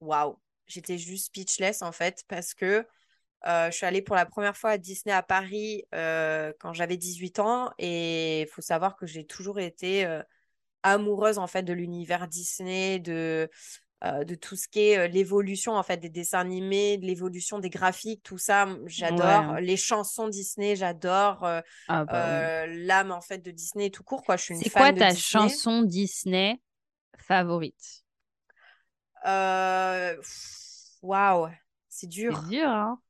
waouh, 0.00 0.38
j'étais 0.66 0.98
juste 0.98 1.26
speechless 1.26 1.82
en 1.82 1.92
fait 1.92 2.24
parce 2.28 2.54
que 2.54 2.86
je 3.44 3.70
suis 3.72 3.86
allée 3.86 4.02
pour 4.02 4.16
la 4.16 4.26
première 4.26 4.56
fois 4.56 4.70
à 4.70 4.78
Disney 4.78 5.14
à 5.14 5.22
Paris 5.22 5.84
quand 5.92 6.72
j'avais 6.72 6.96
18 6.96 7.38
ans 7.38 7.70
et 7.78 8.42
il 8.42 8.48
faut 8.48 8.62
savoir 8.62 8.96
que 8.96 9.06
j'ai 9.06 9.24
toujours 9.24 9.60
été 9.60 10.06
amoureuse 10.82 11.38
en 11.38 11.46
fait 11.46 11.62
de 11.62 11.72
l'univers 11.72 12.28
Disney, 12.28 12.98
de, 12.98 13.50
euh, 14.04 14.24
de 14.24 14.34
tout 14.34 14.56
ce 14.56 14.68
qui 14.68 14.80
est 14.80 14.98
euh, 14.98 15.08
l'évolution 15.08 15.74
en 15.74 15.82
fait 15.82 15.98
des 15.98 16.08
dessins 16.08 16.40
animés, 16.40 16.98
de 16.98 17.06
l'évolution 17.06 17.58
des 17.58 17.70
graphiques, 17.70 18.22
tout 18.22 18.38
ça, 18.38 18.66
j'adore. 18.86 19.56
Les 19.60 19.76
chansons 19.76 20.28
Disney, 20.28 20.76
j'adore. 20.76 21.44
Euh, 21.44 21.60
ah 21.88 22.04
bah 22.04 22.66
l'âme 22.66 23.12
en 23.12 23.20
fait 23.20 23.38
de 23.38 23.50
Disney 23.50 23.90
tout 23.90 24.02
court 24.02 24.22
quoi. 24.22 24.36
Je 24.36 24.44
suis 24.44 24.54
une 24.54 24.62
C'est 24.62 24.70
quoi 24.70 24.92
ta 24.92 25.14
chanson 25.14 25.82
Disney 25.82 26.60
favorite? 27.18 28.04
Waouh, 31.02 31.48
c'est 31.88 32.08
dur. 32.08 32.40
C'est 32.42 32.50
dur 32.50 32.68
hein. 32.68 33.00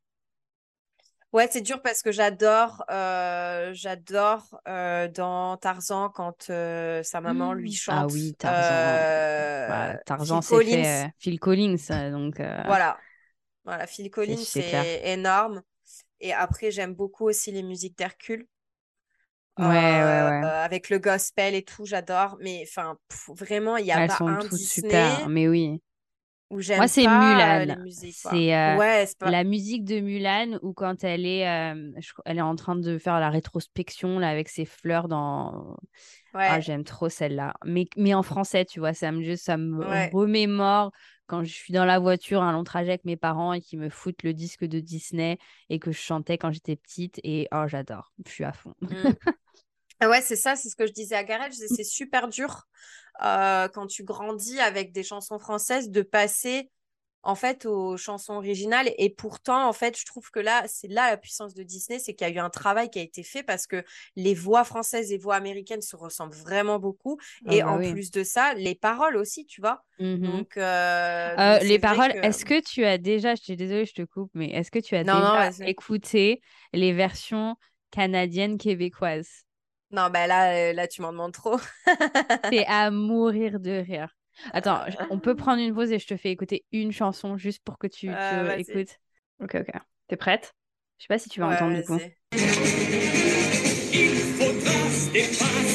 Ouais, 1.33 1.49
c'est 1.49 1.61
dur 1.61 1.81
parce 1.81 2.03
que 2.03 2.11
j'adore, 2.11 2.85
euh, 2.91 3.71
j'adore 3.73 4.61
euh, 4.67 5.07
dans 5.07 5.57
Tarzan 5.59 6.09
quand 6.09 6.51
euh, 6.51 7.05
sa 7.05 7.21
maman 7.21 7.53
lui 7.53 7.71
mmh. 7.71 7.75
chante. 7.75 7.97
Ah 7.97 8.07
oui, 8.13 8.35
Tarzan. 8.37 9.69
Bah, 9.69 9.99
Tarzan, 10.05 10.43
c'est 10.43 10.65
fait 10.65 11.13
Phil 11.19 11.39
Collins, 11.39 11.77
donc. 12.11 12.41
Voilà, 12.67 12.99
voilà, 13.65 13.87
Phil 13.87 14.11
Collins, 14.11 14.43
c'est 14.45 15.03
énorme. 15.05 15.63
Et 16.19 16.33
après, 16.33 16.73
j'aime 16.73 16.95
beaucoup 16.95 17.29
aussi 17.29 17.53
les 17.53 17.63
musiques 17.63 17.97
d'Hercule. 17.97 18.47
Ouais, 19.59 19.67
ouais, 19.67 19.69
ouais. 19.69 20.47
avec 20.47 20.91
le 20.91 20.99
gospel 20.99 21.55
et 21.55 21.63
tout, 21.63 21.85
j'adore. 21.85 22.39
Mais 22.41 22.65
enfin, 22.67 22.97
vraiment, 23.29 23.77
il 23.77 23.87
y 23.87 23.93
a 23.93 24.07
pas 24.09 24.17
un 24.21 24.39
Disney. 24.39 24.91
super, 24.91 25.29
mais 25.29 25.47
oui. 25.47 25.81
Moi, 26.51 26.89
c'est 26.89 27.07
Mulan. 27.07 27.77
C'est 27.89 28.57
euh, 28.57 29.05
la 29.21 29.45
musique 29.45 29.85
de 29.85 30.01
Mulan 30.01 30.59
où 30.63 30.73
quand 30.73 31.05
elle 31.05 31.25
est, 31.25 31.49
euh, 31.49 31.93
elle 32.25 32.39
est 32.39 32.43
en 32.43 32.57
train 32.57 32.75
de 32.75 32.99
faire 32.99 33.21
la 33.21 33.31
rétrospection 33.31 34.19
là, 34.19 34.29
avec 34.29 34.49
ses 34.49 34.65
fleurs 34.65 35.07
dans. 35.07 35.77
Ah, 36.35 36.61
j'aime 36.61 36.85
trop 36.85 37.09
celle-là. 37.09 37.55
Mais, 37.65 37.87
mais 37.97 38.15
en 38.15 38.23
français, 38.23 38.65
tu 38.65 38.81
vois, 38.81 38.95
ça 38.95 39.13
me, 39.13 39.37
ça 39.37 39.57
me 39.57 40.13
remémore 40.13 40.91
quand 41.31 41.45
je 41.45 41.53
suis 41.53 41.73
dans 41.73 41.85
la 41.85 42.01
voiture, 42.01 42.43
un 42.43 42.51
long 42.51 42.65
trajet 42.65 42.91
avec 42.91 43.05
mes 43.05 43.17
parents 43.17 43.53
et 43.53 43.61
qui 43.61 43.77
me 43.77 43.89
foutent 43.89 44.25
le 44.25 44.35
disque 44.35 44.65
de 44.65 44.81
Disney 44.81 45.39
et 45.69 45.79
que 45.79 45.93
je 45.93 45.99
chantais 45.99 46.39
quand 46.39 46.51
j'étais 46.51 46.75
petite. 46.75 47.21
Et 47.23 47.47
oh, 47.55 47.69
j'adore. 47.69 48.13
Je 48.27 48.33
suis 48.33 48.45
à 48.45 48.53
fond. 48.53 48.75
Mmh. 48.81 48.89
Ah 50.01 50.09
ouais, 50.09 50.23
c'est 50.23 50.37
ça, 50.37 50.57
c'est 50.57 50.69
ce 50.71 50.77
que 50.77 50.87
je 50.87 50.93
disais 50.93 51.15
à 51.15 51.25
Gareth. 51.25 51.53
C'est 51.53 51.85
super 51.85 52.29
dur 52.29 52.67
euh, 53.23 53.69
quand 53.69 53.87
tu 53.87 54.03
grandis 54.05 54.59
avec 54.61 54.93
des 54.93 55.03
chansons 55.03 55.39
françaises 55.39 55.91
de 55.91 56.03
passer 56.03 56.71
en 57.23 57.35
fait 57.35 57.67
aux 57.67 57.99
chansons 57.99 58.35
originales. 58.35 58.91
Et 58.97 59.11
pourtant, 59.11 59.69
en 59.69 59.75
fait, 59.75 59.99
je 59.99 60.07
trouve 60.07 60.31
que 60.31 60.41
là, 60.41 60.65
c'est 60.69 60.89
là 60.89 61.11
la 61.11 61.17
puissance 61.19 61.53
de 61.55 61.63
Disney, 61.63 61.99
c'est 61.99 62.15
qu'il 62.15 62.27
y 62.27 62.31
a 62.31 62.33
eu 62.35 62.39
un 62.39 62.49
travail 62.49 62.89
qui 62.91 62.99
a 62.99 63.03
été 63.03 63.23
fait 63.23 63.43
parce 63.43 63.67
que 63.67 63.85
les 64.17 64.35
voix 64.35 64.65
françaises 64.65 65.13
et 65.13 65.19
voix 65.19 65.37
américaines 65.37 65.83
se 65.83 65.97
ressemblent 65.97 66.35
vraiment 66.37 66.79
beaucoup. 66.79 67.19
Ah 67.45 67.53
et 67.53 67.61
bah 67.61 67.71
en 67.73 67.81
plus 67.81 68.11
de 68.11 68.25
ça, 68.25 68.55
les 68.55 68.75
paroles 68.75 69.17
aussi, 69.17 69.45
tu 69.47 69.61
vois. 69.61 69.85
Mmh 69.99 70.17
donc, 70.25 70.57
euh, 70.57 71.37
euh, 71.39 71.59
les 71.63 71.79
paroles, 71.79 72.15
est-ce 72.23 72.45
que 72.45 72.61
tu 72.61 72.85
as 72.85 72.99
déjà, 72.99 73.35
je 73.35 73.43
suis 73.43 73.57
désolée, 73.57 73.87
je 73.87 73.95
te 73.95 74.03
coupe, 74.03 74.31
mais 74.35 74.51
est-ce 74.51 74.71
que 74.71 74.79
tu 74.79 74.97
as 74.97 75.05
déjà 75.05 75.51
écouté 75.65 76.43
les 76.73 76.93
versions 76.93 77.57
canadiennes 77.91 78.59
québécoises? 78.59 79.45
Non, 79.91 80.09
bah 80.11 80.27
là, 80.27 80.55
euh, 80.55 80.73
là 80.73 80.87
tu 80.87 81.03
m'en 81.03 81.13
demandes 81.13 81.33
trop. 81.33 81.59
C'est 82.51 82.67
à 82.67 82.91
mourir 82.91 83.59
de 83.61 83.71
rire. 83.71 84.15
Attends, 84.53 84.85
on 85.11 85.19
peut 85.19 85.35
prendre 85.37 85.61
une 85.61 85.75
pause 85.75 85.91
et 85.93 85.99
je 85.99 86.07
te 86.07 86.17
fais 86.17 86.31
écouter 86.31 86.65
une 86.73 86.93
chanson 86.93 87.37
juste 87.37 87.63
pour 87.65 87.79
que 87.79 87.87
tu, 87.87 88.09
euh, 88.09 88.57
écoutes. 88.57 88.99
Ok, 89.43 89.57
ok. 89.57 89.71
T'es 90.09 90.17
prête? 90.17 90.55
Je 90.99 91.05
sais 91.05 91.09
pas 91.09 91.19
si 91.19 91.29
tu 91.29 91.41
vas 91.41 91.49
entendre 91.49 91.77
du 91.77 91.85
coup. 91.85 91.99
Il 93.93 94.17
faudra 94.37 95.70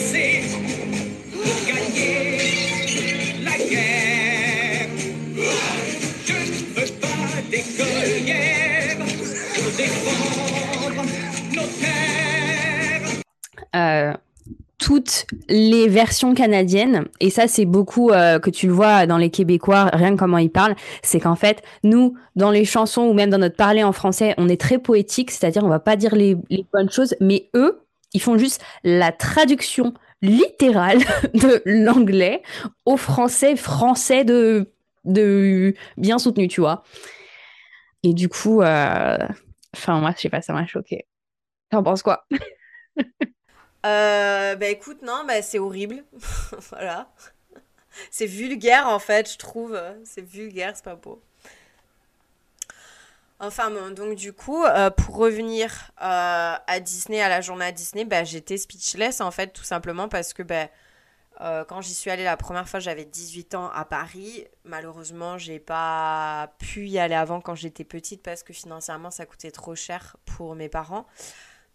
toutes 14.78 15.26
les 15.48 15.88
versions 15.88 16.34
canadiennes, 16.34 17.06
et 17.20 17.30
ça 17.30 17.48
c'est 17.48 17.66
beaucoup 17.66 18.12
euh, 18.12 18.40
que 18.40 18.50
tu 18.50 18.68
le 18.68 18.74
vois 18.74 19.08
dans 19.08 19.18
les 19.18 19.30
Québécois, 19.30 19.90
rien 19.94 20.12
que 20.12 20.20
comment 20.20 20.38
ils 20.38 20.52
parlent, 20.52 20.76
c'est 21.02 21.20
qu'en 21.20 21.36
fait, 21.36 21.64
nous, 21.84 22.18
dans 22.36 22.52
les 22.52 22.66
chansons 22.66 23.04
ou 23.04 23.14
même 23.14 23.30
dans 23.30 23.38
notre 23.38 23.56
parler 23.56 23.84
en 23.84 23.94
français, 23.94 24.34
on 24.38 24.50
est 24.50 24.60
très 24.60 24.78
poétique, 24.78 25.32
c'est-à-dire 25.32 25.64
on 25.64 25.70
va 25.70 25.80
pas 25.80 25.96
dire 25.96 26.14
les, 26.16 26.38
bonnes 26.74 26.90
choses, 26.90 27.16
mais 27.22 27.50
eux, 27.56 27.82
ils 28.14 28.22
font 28.22 28.38
juste 28.38 28.62
la 28.84 29.12
traduction 29.12 29.94
littérale 30.22 31.00
de 31.34 31.62
l'anglais 31.66 32.42
au 32.86 32.98
français, 32.98 33.56
français 33.56 34.26
de, 34.26 34.72
de 35.06 35.74
bien 35.98 36.20
soutenu, 36.20 36.48
tu 36.48 36.60
vois. 36.60 36.84
Et 38.04 38.14
du 38.14 38.28
coup, 38.30 38.62
euh, 38.62 39.18
enfin 39.76 40.00
moi, 40.00 40.12
je 40.16 40.22
sais 40.22 40.30
pas, 40.30 40.42
ça 40.42 40.54
m'a 40.54 40.68
choqué. 40.68 41.06
T'en 41.70 41.82
penses 41.82 42.04
quoi? 42.04 42.26
Euh, 43.86 44.56
bah 44.56 44.68
écoute, 44.68 45.02
non, 45.04 45.24
bah, 45.28 45.42
c'est 45.42 45.60
horrible. 45.60 46.04
voilà. 46.72 47.08
C'est 48.12 48.26
vulgaire 48.26 48.88
en 48.88 49.00
fait, 49.00 49.32
je 49.32 49.38
trouve. 49.38 49.80
C'est 50.04 50.22
vulgaire, 50.22 50.74
c'est 50.76 50.84
pas 50.84 50.96
beau. 50.96 51.22
Enfin 53.40 53.70
bon, 53.70 53.92
donc 53.92 54.16
du 54.16 54.34
coup, 54.34 54.64
euh, 54.64 54.90
pour 54.90 55.18
revenir 55.18 55.92
euh, 56.02 56.56
à 56.68 56.80
Disney, 56.80 57.22
à 57.22 57.30
la 57.30 57.42
journée 57.42 57.66
à 57.66 57.72
Disney, 57.72 58.06
bah, 58.06 58.24
j'étais 58.24 58.58
speechless 58.58 59.22
en 59.22 59.32
fait, 59.32 59.50
tout 59.50 59.64
simplement 59.64 60.08
parce 60.08 60.34
que 60.34 60.42
bah, 60.42 60.68
quand 61.68 61.82
j'y 61.82 61.94
suis 61.94 62.10
allée 62.10 62.24
la 62.24 62.38
première 62.38 62.68
fois, 62.68 62.80
j'avais 62.80 63.06
18 63.06 63.56
ans 63.56 63.70
à 63.70 63.86
Paris. 63.86 64.46
Malheureusement, 64.64 65.38
j'ai 65.38 65.60
pas 65.60 66.54
pu 66.60 66.88
y 66.88 66.98
aller 66.98 67.16
avant 67.16 67.42
quand 67.42 67.56
j'étais 67.56 67.84
petite 67.84 68.24
parce 68.24 68.42
que 68.42 68.54
financièrement, 68.54 69.12
ça 69.12 69.26
coûtait 69.26 69.52
trop 69.52 69.76
cher 69.76 70.16
pour 70.26 70.56
mes 70.56 70.70
parents. 70.70 71.06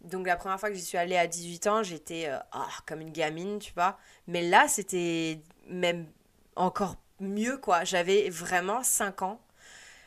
Donc 0.01 0.25
la 0.25 0.35
première 0.35 0.59
fois 0.59 0.69
que 0.69 0.75
j'y 0.75 0.83
suis 0.83 0.97
allée 0.97 1.17
à 1.17 1.27
18 1.27 1.67
ans, 1.67 1.83
j'étais 1.83 2.27
euh, 2.27 2.37
ah, 2.51 2.67
comme 2.87 3.01
une 3.01 3.11
gamine, 3.11 3.59
tu 3.59 3.73
vois. 3.73 3.97
Mais 4.27 4.41
là, 4.41 4.67
c'était 4.67 5.41
même 5.67 6.07
encore 6.55 6.95
mieux, 7.19 7.57
quoi. 7.57 7.83
J'avais 7.83 8.29
vraiment 8.29 8.83
5 8.83 9.21
ans. 9.21 9.41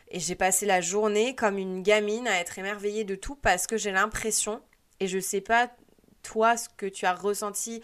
Et 0.09 0.21
j'ai 0.21 0.35
passé 0.35 0.67
la 0.67 0.81
journée 0.81 1.35
comme 1.35 1.59
une 1.59 1.83
gamine 1.83 2.29
à 2.29 2.41
être 2.41 2.59
émerveillée 2.59 3.05
de 3.05 3.15
tout 3.15 3.37
parce 3.37 3.67
que 3.67 3.77
j'ai 3.77 3.91
l'impression, 3.91 4.61
et 5.01 5.07
je 5.07 5.19
sais 5.19 5.41
pas 5.41 5.71
toi 6.23 6.57
ce 6.57 6.69
que 6.69 6.87
tu 6.87 7.07
as 7.07 7.15
ressenti, 7.15 7.83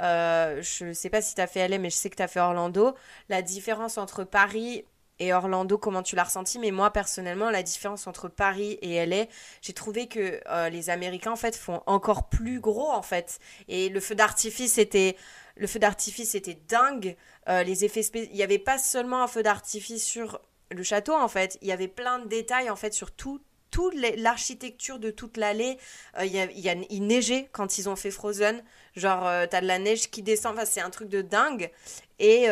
euh, 0.00 0.62
je 0.62 0.92
sais 0.92 1.10
pas 1.10 1.22
si 1.22 1.34
tu 1.34 1.40
as 1.40 1.46
fait 1.46 1.66
LA, 1.68 1.78
mais 1.78 1.90
je 1.90 1.96
sais 1.96 2.10
que 2.10 2.16
tu 2.16 2.22
as 2.22 2.28
fait 2.28 2.40
Orlando, 2.40 2.94
la 3.28 3.42
différence 3.42 3.98
entre 3.98 4.24
Paris 4.24 4.84
et 5.22 5.32
Orlando, 5.32 5.78
comment 5.78 6.02
tu 6.02 6.16
l'as 6.16 6.24
ressenti? 6.24 6.58
Mais 6.58 6.72
moi, 6.72 6.90
personnellement, 6.90 7.48
la 7.48 7.62
différence 7.62 8.08
entre 8.08 8.28
Paris 8.28 8.76
et 8.82 9.06
LA, 9.06 9.26
j'ai 9.60 9.72
trouvé 9.72 10.08
que 10.08 10.40
euh, 10.48 10.68
les 10.68 10.90
Américains, 10.90 11.30
en 11.30 11.36
fait, 11.36 11.54
font 11.54 11.80
encore 11.86 12.28
plus 12.28 12.58
gros, 12.58 12.90
en 12.90 13.02
fait. 13.02 13.38
Et 13.68 13.88
le 13.88 14.00
feu 14.00 14.16
d'artifice 14.16 14.78
était... 14.78 15.16
Le 15.54 15.68
feu 15.68 15.78
d'artifice 15.78 16.34
était 16.34 16.58
dingue. 16.66 17.16
Euh, 17.48 17.62
les 17.62 17.84
effets 17.84 18.00
Il 18.14 18.32
n'y 18.32 18.42
avait 18.42 18.58
pas 18.58 18.78
seulement 18.78 19.22
un 19.22 19.28
feu 19.28 19.44
d'artifice 19.44 20.04
sur 20.04 20.40
le 20.72 20.82
château, 20.82 21.14
en 21.14 21.28
fait. 21.28 21.56
Il 21.62 21.68
y 21.68 21.72
avait 21.72 21.86
plein 21.86 22.18
de 22.18 22.26
détails, 22.26 22.68
en 22.68 22.76
fait, 22.76 22.92
sur 22.92 23.12
tout, 23.12 23.40
toute 23.70 23.94
l'architecture 24.16 24.98
de 24.98 25.12
toute 25.12 25.36
l'allée. 25.36 25.78
Euh, 26.18 26.24
il, 26.24 26.32
y 26.32 26.68
a, 26.68 26.74
il, 26.90 27.06
neigeait 27.06 27.48
quand 27.52 27.78
ils 27.78 27.88
ont 27.88 27.96
fait 27.96 28.10
Frozen. 28.10 28.60
Genre, 28.96 29.48
tu 29.48 29.54
as 29.54 29.60
de 29.60 29.66
la 29.68 29.78
neige 29.78 30.10
qui 30.10 30.22
descend. 30.22 30.54
Enfin, 30.54 30.64
c'est 30.64 30.80
un 30.80 30.90
truc 30.90 31.08
de 31.08 31.22
dingue. 31.22 31.70
Et... 32.18 32.48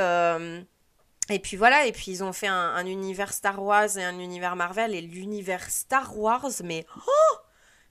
Et 1.30 1.38
puis 1.38 1.56
voilà, 1.56 1.87
et 1.87 1.92
puis 1.92 2.10
ils 2.10 2.25
ont 2.25 2.32
fait 2.32 2.49
un, 2.49 2.84
univers 2.87 3.32
Star 3.32 3.62
Wars 3.62 3.96
et 3.96 4.04
un 4.04 4.18
univers 4.18 4.56
Marvel, 4.56 4.94
et 4.94 5.00
l'univers 5.00 5.70
Star 5.70 6.18
Wars, 6.18 6.50
mais 6.64 6.87
oh 7.06 7.37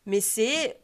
Mais 0.05 0.21
c'est. 0.21 0.79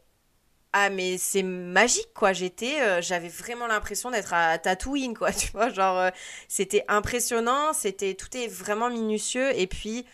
Ah, 0.72 0.90
mais 0.90 1.16
c'est 1.18 1.42
magique, 1.42 2.12
quoi. 2.14 2.32
J'étais. 2.32 2.80
Euh, 2.82 3.00
j'avais 3.02 3.28
vraiment 3.28 3.66
l'impression 3.66 4.10
d'être 4.10 4.34
à 4.34 4.58
Tatooine, 4.58 5.14
quoi. 5.16 5.32
Tu 5.34 5.50
vois, 5.52 5.70
genre, 5.70 5.98
euh, 5.98 6.10
c'était 6.48 6.84
impressionnant, 6.88 7.72
c'était. 7.72 8.14
Tout 8.14 8.34
est 8.36 8.48
vraiment 8.48 8.90
minutieux, 8.90 9.58
et 9.58 9.66
puis. 9.66 10.06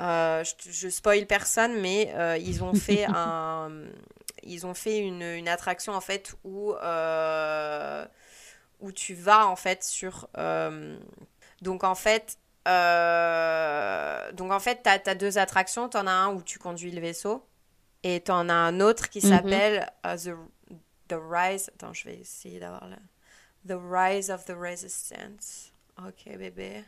Euh, 0.00 0.42
je, 0.42 0.72
je 0.72 0.88
spoil 0.88 1.26
personne, 1.26 1.80
mais 1.80 2.12
ils 2.40 2.64
ont 2.64 2.74
fait 2.74 3.04
un. 3.08 3.70
Ils 4.42 4.66
ont 4.66 4.74
fait 4.74 4.98
une, 4.98 5.22
une 5.22 5.48
attraction, 5.48 5.94
en 5.94 6.00
fait, 6.00 6.34
où. 6.44 6.74
où 8.80 8.92
tu 8.92 9.14
vas, 9.14 9.46
en 9.46 9.56
fait, 9.56 9.84
sur 9.84 10.28
donc 11.64 11.82
en 11.82 11.94
fait, 11.94 12.38
euh, 12.68 14.30
donc 14.32 14.52
en 14.52 14.60
fait, 14.60 14.80
tu 14.84 15.10
as, 15.10 15.14
deux 15.14 15.38
attractions. 15.38 15.88
Tu 15.88 15.96
en 15.96 16.06
as 16.06 16.12
un 16.12 16.34
où 16.34 16.42
tu 16.42 16.58
conduis 16.58 16.92
le 16.92 17.00
vaisseau 17.00 17.44
et 18.04 18.22
tu 18.22 18.30
en 18.30 18.48
as 18.48 18.54
un 18.54 18.80
autre 18.80 19.08
qui 19.08 19.24
mhm. 19.24 19.32
s'appelle 19.32 19.90
euh, 20.06 20.16
the, 20.16 20.36
the, 21.08 21.16
Rise. 21.18 21.70
Attends, 21.74 21.92
je 21.92 22.04
vais 22.04 22.16
essayer 22.16 22.60
d'avoir 22.60 22.86
le. 22.86 22.96
The 23.66 23.80
Rise 23.80 24.30
of 24.30 24.44
the 24.44 24.52
Resistance. 24.54 25.72
Ok, 26.06 26.36
bébé. 26.36 26.84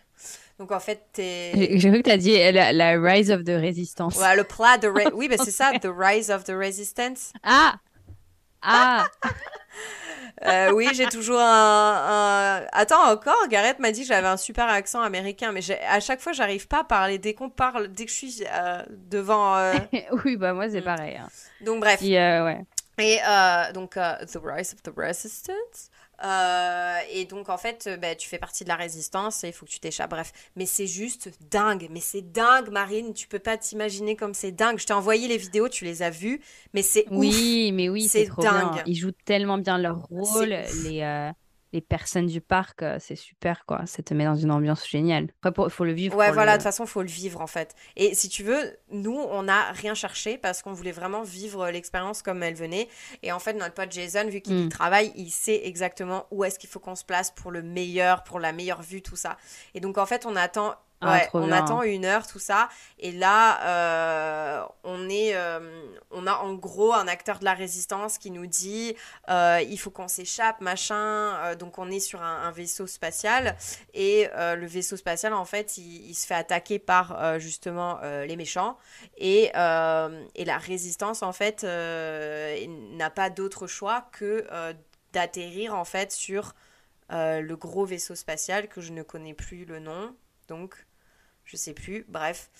Donc 0.58 0.72
en 0.72 0.80
fait, 0.80 1.06
t'es. 1.12 1.52
J'ai 1.78 1.88
cru 1.88 2.02
que 2.02 2.08
tu 2.08 2.10
as 2.10 2.18
dit 2.18 2.36
la, 2.52 2.72
la 2.72 3.00
Rise 3.00 3.30
of 3.30 3.44
the 3.44 3.58
Resistance. 3.58 4.16
Ouais, 4.18 4.36
le 4.36 4.44
plat 4.44 4.76
de. 4.76 4.88
Re- 4.88 5.10
Oui, 5.14 5.28
mais 5.30 5.38
c'est 5.38 5.50
ça, 5.50 5.72
The 5.78 5.88
Rise 5.90 6.30
of 6.30 6.44
the 6.44 6.50
Resistance. 6.50 7.32
Ah! 7.42 7.76
Ah! 8.60 9.06
Euh, 10.44 10.70
oui, 10.72 10.88
j'ai 10.92 11.06
toujours 11.06 11.40
un, 11.40 12.60
un- 12.62 12.66
Attends, 12.72 13.10
encore, 13.10 13.48
Gareth 13.48 13.78
m'a 13.78 13.90
dit 13.90 14.02
que 14.02 14.06
j'avais 14.08 14.26
un 14.28 14.36
super 14.36 14.68
accent 14.68 15.00
américain, 15.00 15.50
mais 15.52 15.60
à 15.88 15.98
chaque 16.00 16.20
fois, 16.20 16.32
j'arrive 16.32 16.68
pas 16.68 16.80
à 16.80 16.84
parler. 16.84 17.18
Dès 17.18 17.32
qu'on 17.34 17.48
parle, 17.48 17.88
dès 17.88 18.04
que 18.04 18.10
je 18.10 18.16
suis 18.16 18.44
euh, 18.52 18.82
devant. 18.90 19.56
euh, 19.56 19.74
oui, 20.24 20.36
bah 20.36 20.52
moi 20.52 20.68
c'est 20.68 20.80
Mm. 20.82 20.84
pareil. 20.84 21.16
hein. 21.16 21.28
Donc, 21.62 21.80
bref. 21.80 22.00
Ouais. 22.02 22.64
Et 22.98 23.18
donc, 23.72 23.94
The 23.94 24.38
Rise 24.42 24.74
of 24.74 24.82
the 24.82 24.92
Resistance. 24.96 25.90
Euh, 26.24 26.98
et 27.12 27.24
donc, 27.26 27.48
en 27.48 27.58
fait, 27.58 27.86
euh, 27.86 27.96
bah, 27.96 28.14
tu 28.14 28.28
fais 28.28 28.38
partie 28.38 28.64
de 28.64 28.68
la 28.68 28.76
résistance 28.76 29.44
et 29.44 29.48
il 29.48 29.52
faut 29.52 29.66
que 29.66 29.70
tu 29.70 29.80
t'échappes. 29.80 30.10
Bref, 30.10 30.32
mais 30.56 30.66
c'est 30.66 30.86
juste 30.86 31.30
dingue. 31.50 31.88
Mais 31.90 32.00
c'est 32.00 32.22
dingue, 32.22 32.70
Marine. 32.70 33.12
Tu 33.12 33.28
peux 33.28 33.38
pas 33.38 33.56
t'imaginer 33.56 34.16
comme 34.16 34.34
c'est 34.34 34.52
dingue. 34.52 34.78
Je 34.78 34.86
t'ai 34.86 34.94
envoyé 34.94 35.28
les 35.28 35.36
vidéos, 35.36 35.68
tu 35.68 35.84
les 35.84 36.02
as 36.02 36.10
vues, 36.10 36.40
mais 36.72 36.82
c'est 36.82 37.06
ouf. 37.10 37.18
Oui, 37.18 37.72
mais 37.72 37.88
oui, 37.88 38.08
c'est 38.08 38.30
bien. 38.38 38.52
dingue. 38.52 38.82
Ils 38.86 38.96
jouent 38.96 39.12
tellement 39.24 39.58
bien 39.58 39.78
leur 39.78 40.02
rôle. 40.08 40.56
Les, 40.84 41.02
euh, 41.02 41.30
les 41.72 41.80
personnes 41.80 42.26
du 42.26 42.40
parc, 42.40 42.82
euh, 42.82 42.96
c'est 43.00 43.16
super, 43.16 43.66
quoi. 43.66 43.84
Ça 43.86 44.02
te 44.02 44.14
met 44.14 44.24
dans 44.24 44.36
une 44.36 44.50
ambiance 44.50 44.88
géniale. 44.88 45.28
Après, 45.42 45.64
il 45.66 45.70
faut 45.70 45.84
le 45.84 45.92
vivre 45.92 46.16
Ouais, 46.16 46.30
voilà, 46.30 46.52
de 46.52 46.56
le... 46.56 46.58
toute 46.58 46.64
façon, 46.64 46.84
il 46.84 46.88
faut 46.90 47.02
le 47.02 47.08
vivre 47.08 47.40
en 47.40 47.46
fait. 47.46 47.74
Et 47.96 48.14
si 48.14 48.28
tu 48.28 48.42
veux, 48.42 48.76
nous, 48.90 49.16
on 49.18 49.42
n'a 49.44 49.72
rien 49.72 49.94
cherché 49.94 50.38
parce 50.38 50.62
qu'on 50.62 50.72
voulait 50.72 50.92
vraiment 50.92 51.22
vivre 51.22 51.68
l'expérience 51.70 52.22
comme 52.22 52.42
elle 52.42 52.54
venait. 52.54 52.88
Et 53.22 53.32
en 53.32 53.38
fait, 53.38 53.54
notre 53.54 53.74
pote 53.74 53.92
Jason, 53.92 54.28
vu 54.28 54.40
qu'il 54.40 54.58
y 54.58 54.64
Mm. 54.64 54.68
travaille, 54.68 55.12
il 55.16 55.30
sait 55.30 55.62
exactement 55.66 56.26
où 56.30 56.44
est-ce 56.44 56.58
qu'il 56.58 56.70
faut 56.70 56.80
qu'on 56.80 56.94
se 56.94 57.04
place 57.04 57.30
pour 57.30 57.50
le 57.50 57.62
meilleur, 57.62 58.22
pour 58.24 58.40
la 58.40 58.52
meilleure 58.52 58.82
vue, 58.82 59.02
tout 59.02 59.16
ça. 59.16 59.36
Et 59.74 59.80
donc, 59.80 59.98
en 59.98 60.06
fait, 60.06 60.24
on 60.26 60.36
attend. 60.36 60.74
Ah, 61.02 61.12
Ouais, 61.12 61.28
on 61.34 61.46
bien. 61.46 61.56
attend 61.58 61.82
une 61.82 62.06
heure, 62.06 62.26
tout 62.26 62.38
ça. 62.38 62.68
Et 62.98 63.12
là, 63.12 64.62
euh, 64.62 64.66
on 64.82 65.08
est, 65.10 65.36
euh, 65.36 65.84
on 66.10 66.26
a 66.26 66.34
en 66.36 66.54
gros 66.54 66.94
un 66.94 67.06
acteur 67.06 67.38
de 67.38 67.44
la 67.44 67.52
résistance 67.52 68.16
qui 68.16 68.30
nous 68.30 68.46
dit, 68.46 68.96
euh, 69.28 69.60
il 69.68 69.78
faut 69.78 69.90
qu'on 69.90 70.08
s'échappe, 70.08 70.60
machin. 70.62 71.54
Donc 71.56 71.78
on 71.78 71.90
est 71.90 72.00
sur 72.00 72.22
un, 72.22 72.42
un 72.44 72.50
vaisseau 72.50 72.86
spatial 72.86 73.56
et 73.92 74.28
le 74.34 74.66
vaisseau 74.66 74.96
spatial, 74.96 75.34
en 75.34 75.44
fait, 75.44 75.76
il, 75.76 76.08
il 76.10 76.14
se 76.14 76.26
fait 76.26 76.34
attaquer 76.34 76.78
par 76.78 77.38
justement 77.38 78.00
les 78.02 78.36
méchants 78.36 78.78
et, 79.18 79.44
et 79.54 80.44
la 80.44 80.58
résistance, 80.58 81.22
en 81.22 81.32
fait, 81.32 81.62
n'a 81.64 83.10
pas 83.10 83.30
d'autre 83.30 83.66
choix 83.66 84.08
que 84.12 84.46
d'atterrir 85.12 85.74
en 85.74 85.84
fait 85.84 86.10
sur 86.12 86.54
le 87.10 87.54
gros 87.54 87.84
vaisseau 87.84 88.14
spatial 88.14 88.68
que 88.68 88.80
je 88.80 88.92
ne 88.92 89.02
connais 89.02 89.34
plus 89.34 89.64
le 89.66 89.78
nom. 89.78 90.14
Donc, 90.48 90.74
je 91.44 91.56
sais 91.56 91.74
plus. 91.74 92.04
Bref. 92.08 92.50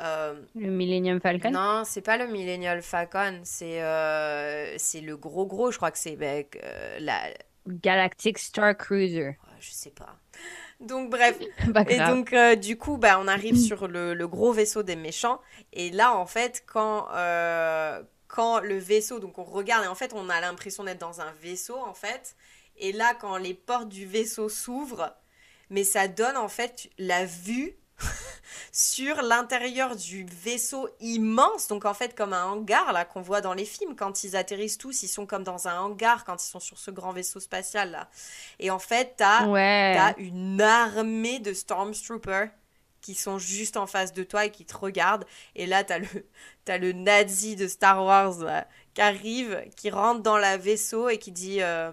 Euh, 0.00 0.40
Le 0.54 0.70
Millennium 0.70 1.20
Falcon? 1.20 1.50
non, 1.50 1.84
c'est 1.84 2.00
pas 2.02 2.16
le 2.16 2.26
Millennial 2.26 2.82
Falcon, 2.82 3.40
c'est 3.44 3.82
euh, 3.82 4.76
c'est 4.78 5.00
le 5.02 5.16
gros 5.16 5.46
gros, 5.46 5.70
je 5.70 5.76
crois 5.76 5.90
que 5.90 5.98
c'est 5.98 6.16
ben, 6.16 6.44
euh, 6.64 6.98
la 7.00 7.20
Galactic 7.66 8.38
Star 8.38 8.76
Cruiser. 8.76 9.26
ouais, 9.28 9.36
je 9.60 9.70
sais 9.70 9.90
pas. 9.90 10.18
Donc 10.80 11.10
bref, 11.10 11.38
et 11.88 12.00
donc 12.00 12.32
euh, 12.32 12.56
du 12.56 12.76
coup 12.76 12.96
bah 12.96 13.18
on 13.20 13.28
arrive 13.28 13.56
sur 13.56 13.86
le, 13.86 14.14
le 14.14 14.28
gros 14.28 14.52
vaisseau 14.52 14.82
des 14.82 14.96
méchants 14.96 15.40
et 15.72 15.90
là 15.90 16.16
en 16.16 16.26
fait 16.26 16.64
quand 16.66 17.06
euh, 17.14 18.02
quand 18.26 18.60
le 18.60 18.78
vaisseau 18.78 19.20
donc 19.20 19.38
on 19.38 19.44
regarde 19.44 19.84
et 19.84 19.88
en 19.88 19.94
fait 19.94 20.12
on 20.14 20.28
a 20.28 20.40
l'impression 20.40 20.84
d'être 20.84 20.98
dans 21.00 21.20
un 21.20 21.30
vaisseau 21.40 21.76
en 21.78 21.94
fait 21.94 22.34
et 22.76 22.92
là 22.92 23.14
quand 23.14 23.36
les 23.36 23.54
portes 23.54 23.88
du 23.88 24.06
vaisseau 24.06 24.48
s'ouvrent 24.48 25.14
mais 25.72 25.84
ça 25.84 26.06
donne 26.06 26.36
en 26.36 26.48
fait 26.48 26.88
la 26.98 27.24
vue 27.24 27.76
sur 28.72 29.22
l'intérieur 29.22 29.96
du 29.96 30.24
vaisseau 30.24 30.88
immense, 31.00 31.68
donc 31.68 31.84
en 31.84 31.94
fait 31.94 32.14
comme 32.14 32.32
un 32.32 32.44
hangar 32.44 32.92
là 32.92 33.04
qu'on 33.04 33.22
voit 33.22 33.40
dans 33.40 33.54
les 33.54 33.64
films 33.64 33.96
quand 33.96 34.24
ils 34.24 34.36
atterrissent 34.36 34.78
tous, 34.78 35.02
ils 35.02 35.08
sont 35.08 35.26
comme 35.26 35.44
dans 35.44 35.68
un 35.68 35.78
hangar 35.80 36.24
quand 36.24 36.42
ils 36.42 36.48
sont 36.48 36.60
sur 36.60 36.78
ce 36.78 36.90
grand 36.90 37.12
vaisseau 37.12 37.40
spatial 37.40 37.90
là. 37.90 38.08
Et 38.58 38.70
en 38.70 38.78
fait 38.78 39.14
t'as 39.16 39.46
Ouais. 39.46 39.94
t'as 39.96 40.14
une 40.18 40.60
armée 40.60 41.38
de 41.38 41.52
Stormtroopers 41.52 42.48
qui 43.00 43.14
sont 43.16 43.38
juste 43.38 43.76
en 43.76 43.86
face 43.88 44.12
de 44.12 44.22
toi 44.22 44.44
et 44.46 44.50
qui 44.52 44.64
te 44.64 44.76
regardent. 44.76 45.24
Et 45.56 45.66
là, 45.66 45.82
t'as 45.82 45.98
le, 45.98 46.06
t'as 46.64 46.78
le 46.78 46.92
nazi 46.92 47.56
de 47.56 47.66
Star 47.66 48.04
Wars 48.04 48.38
là, 48.38 48.68
qui 48.94 49.00
arrive, 49.00 49.64
qui 49.76 49.90
rentre 49.90 50.22
dans 50.22 50.38
la 50.38 50.56
vaisseau 50.56 51.08
et 51.08 51.18
qui 51.18 51.32
dit 51.32 51.62
euh, 51.62 51.90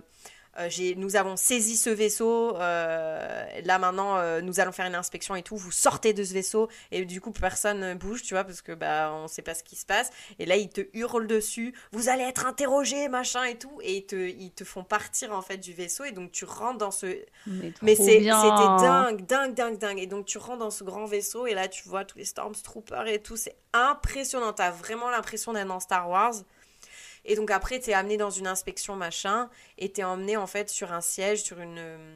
Nous 0.97 1.15
avons 1.15 1.35
saisi 1.35 1.77
ce 1.77 1.89
vaisseau, 1.89 2.55
euh, 2.57 3.45
là 3.63 3.79
maintenant 3.79 4.17
euh, 4.17 4.41
nous 4.41 4.59
allons 4.59 4.71
faire 4.71 4.85
une 4.85 4.95
inspection 4.95 5.35
et 5.35 5.43
tout. 5.43 5.55
Vous 5.55 5.71
sortez 5.71 6.13
de 6.13 6.23
ce 6.23 6.33
vaisseau. 6.33 6.69
Et 6.91 7.05
du 7.05 7.21
coup, 7.21 7.31
personne 7.31 7.79
ne 7.79 7.93
bouge, 7.93 8.23
tu 8.23 8.33
vois, 8.33 8.43
parce 8.43 8.61
que 8.61 8.73
bah, 8.73 9.11
on 9.13 9.27
sait 9.27 9.41
pas 9.41 9.53
ce 9.53 9.63
qui 9.63 9.75
se 9.75 9.85
passe. 9.85 10.09
Et 10.39 10.45
là, 10.45 10.55
ils 10.55 10.69
te 10.69 10.81
hurlent 10.93 11.27
dessus 11.27 11.73
Vous 11.91 12.09
allez 12.09 12.23
être 12.23 12.45
interrogé, 12.45 13.07
machin 13.09 13.43
et 13.43 13.57
tout. 13.57 13.79
Et 13.81 13.97
ils 13.97 14.05
te, 14.05 14.15
ils 14.15 14.51
te 14.51 14.63
font 14.63 14.83
partir 14.83 15.33
en 15.33 15.41
fait 15.41 15.57
du 15.57 15.73
vaisseau. 15.73 16.03
Et 16.03 16.11
donc, 16.11 16.31
tu 16.31 16.45
rentres 16.45 16.79
dans 16.79 16.91
ce, 16.91 17.07
Mais, 17.47 17.73
mais 17.81 17.95
c'était 17.95 18.25
dingue, 18.25 19.25
dingue, 19.25 19.53
dingue, 19.53 19.77
dingue. 19.77 19.99
Et 19.99 20.07
donc 20.07 20.25
tu 20.25 20.37
rentres 20.37 20.59
dans 20.59 20.71
ce 20.71 20.83
grand 20.83 21.05
vaisseau 21.05 21.47
et 21.47 21.53
là 21.53 21.67
tu 21.67 21.87
vois 21.87 22.05
tous 22.05 22.17
les 22.17 22.25
Stormtroopers 22.25 23.07
et 23.07 23.21
tout. 23.21 23.37
C'est 23.37 23.55
impressionnant. 23.73 24.53
T'as 24.53 24.71
vraiment 24.71 25.09
l'impression 25.09 25.53
d'être 25.53 25.67
dans 25.67 25.79
Star 25.79 26.09
Wars. 26.09 26.33
Et 27.25 27.35
donc 27.35 27.51
après 27.51 27.79
t'es 27.79 27.93
amené 27.93 28.17
dans 28.17 28.29
une 28.29 28.47
inspection 28.47 28.95
machin 28.95 29.49
et 29.77 29.91
t'es 29.91 30.03
emmené 30.03 30.37
en 30.37 30.47
fait 30.47 30.69
sur 30.69 30.91
un 30.93 31.01
siège, 31.01 31.43
sur 31.43 31.59
une 31.59 31.77
euh, 31.77 32.15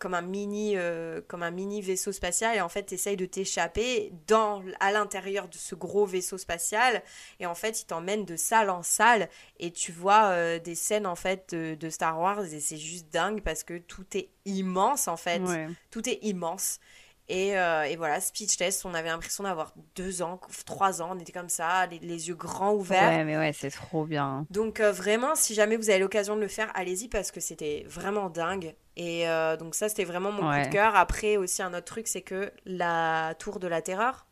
comme 0.00 0.14
un 0.14 0.20
mini 0.22 0.72
euh, 0.76 1.20
comme 1.28 1.44
un 1.44 1.52
mini 1.52 1.80
vaisseau 1.80 2.10
spatial 2.10 2.56
et 2.56 2.60
en 2.60 2.68
fait 2.68 2.82
t'essayes 2.84 3.16
de 3.16 3.24
t'échapper 3.26 4.12
dans 4.26 4.60
à 4.80 4.90
l'intérieur 4.90 5.46
de 5.46 5.54
ce 5.56 5.76
gros 5.76 6.04
vaisseau 6.06 6.38
spatial 6.38 7.02
et 7.38 7.46
en 7.46 7.54
fait 7.54 7.82
il 7.82 7.86
t'emmène 7.86 8.24
de 8.24 8.34
salle 8.34 8.68
en 8.70 8.82
salle 8.82 9.28
et 9.60 9.70
tu 9.70 9.92
vois 9.92 10.30
euh, 10.30 10.58
des 10.58 10.74
scènes 10.74 11.06
en 11.06 11.14
fait 11.14 11.54
de, 11.54 11.76
de 11.76 11.88
Star 11.88 12.18
Wars 12.18 12.44
et 12.44 12.58
c'est 12.58 12.78
juste 12.78 13.12
dingue 13.12 13.42
parce 13.42 13.62
que 13.62 13.78
tout 13.78 14.06
est 14.16 14.28
immense 14.44 15.06
en 15.06 15.16
fait 15.16 15.38
Ouais. 15.40 15.68
tout 15.92 16.08
est 16.08 16.18
immense. 16.22 16.80
Et, 17.28 17.58
euh, 17.58 17.82
et 17.82 17.96
voilà, 17.96 18.20
speechless, 18.20 18.84
on 18.84 18.94
avait 18.94 19.08
l'impression 19.08 19.42
d'avoir 19.42 19.72
deux 19.96 20.22
ans, 20.22 20.40
trois 20.64 21.02
ans, 21.02 21.10
on 21.12 21.18
était 21.18 21.32
comme 21.32 21.48
ça, 21.48 21.86
les, 21.86 21.98
les 21.98 22.28
yeux 22.28 22.36
grands 22.36 22.72
ouverts. 22.72 23.08
Ouais, 23.08 23.24
mais 23.24 23.36
ouais, 23.36 23.52
c'est 23.52 23.70
trop 23.70 24.04
bien. 24.04 24.46
Donc 24.50 24.78
euh, 24.78 24.92
vraiment, 24.92 25.34
si 25.34 25.52
jamais 25.54 25.76
vous 25.76 25.90
avez 25.90 25.98
l'occasion 25.98 26.36
de 26.36 26.40
le 26.40 26.46
faire, 26.48 26.70
allez-y 26.74 27.08
parce 27.08 27.32
que 27.32 27.40
c'était 27.40 27.84
vraiment 27.88 28.30
dingue. 28.30 28.76
Et 28.96 29.28
euh, 29.28 29.56
donc 29.56 29.74
ça, 29.74 29.88
c'était 29.88 30.04
vraiment 30.04 30.30
mon 30.30 30.42
coup 30.42 30.68
de 30.68 30.72
cœur. 30.72 30.94
Après, 30.94 31.36
aussi 31.36 31.62
un 31.62 31.74
autre 31.74 31.84
truc, 31.84 32.06
c'est 32.06 32.22
que 32.22 32.52
la 32.64 33.34
tour 33.40 33.58
de 33.58 33.66
la 33.66 33.82
terreur, 33.82 34.26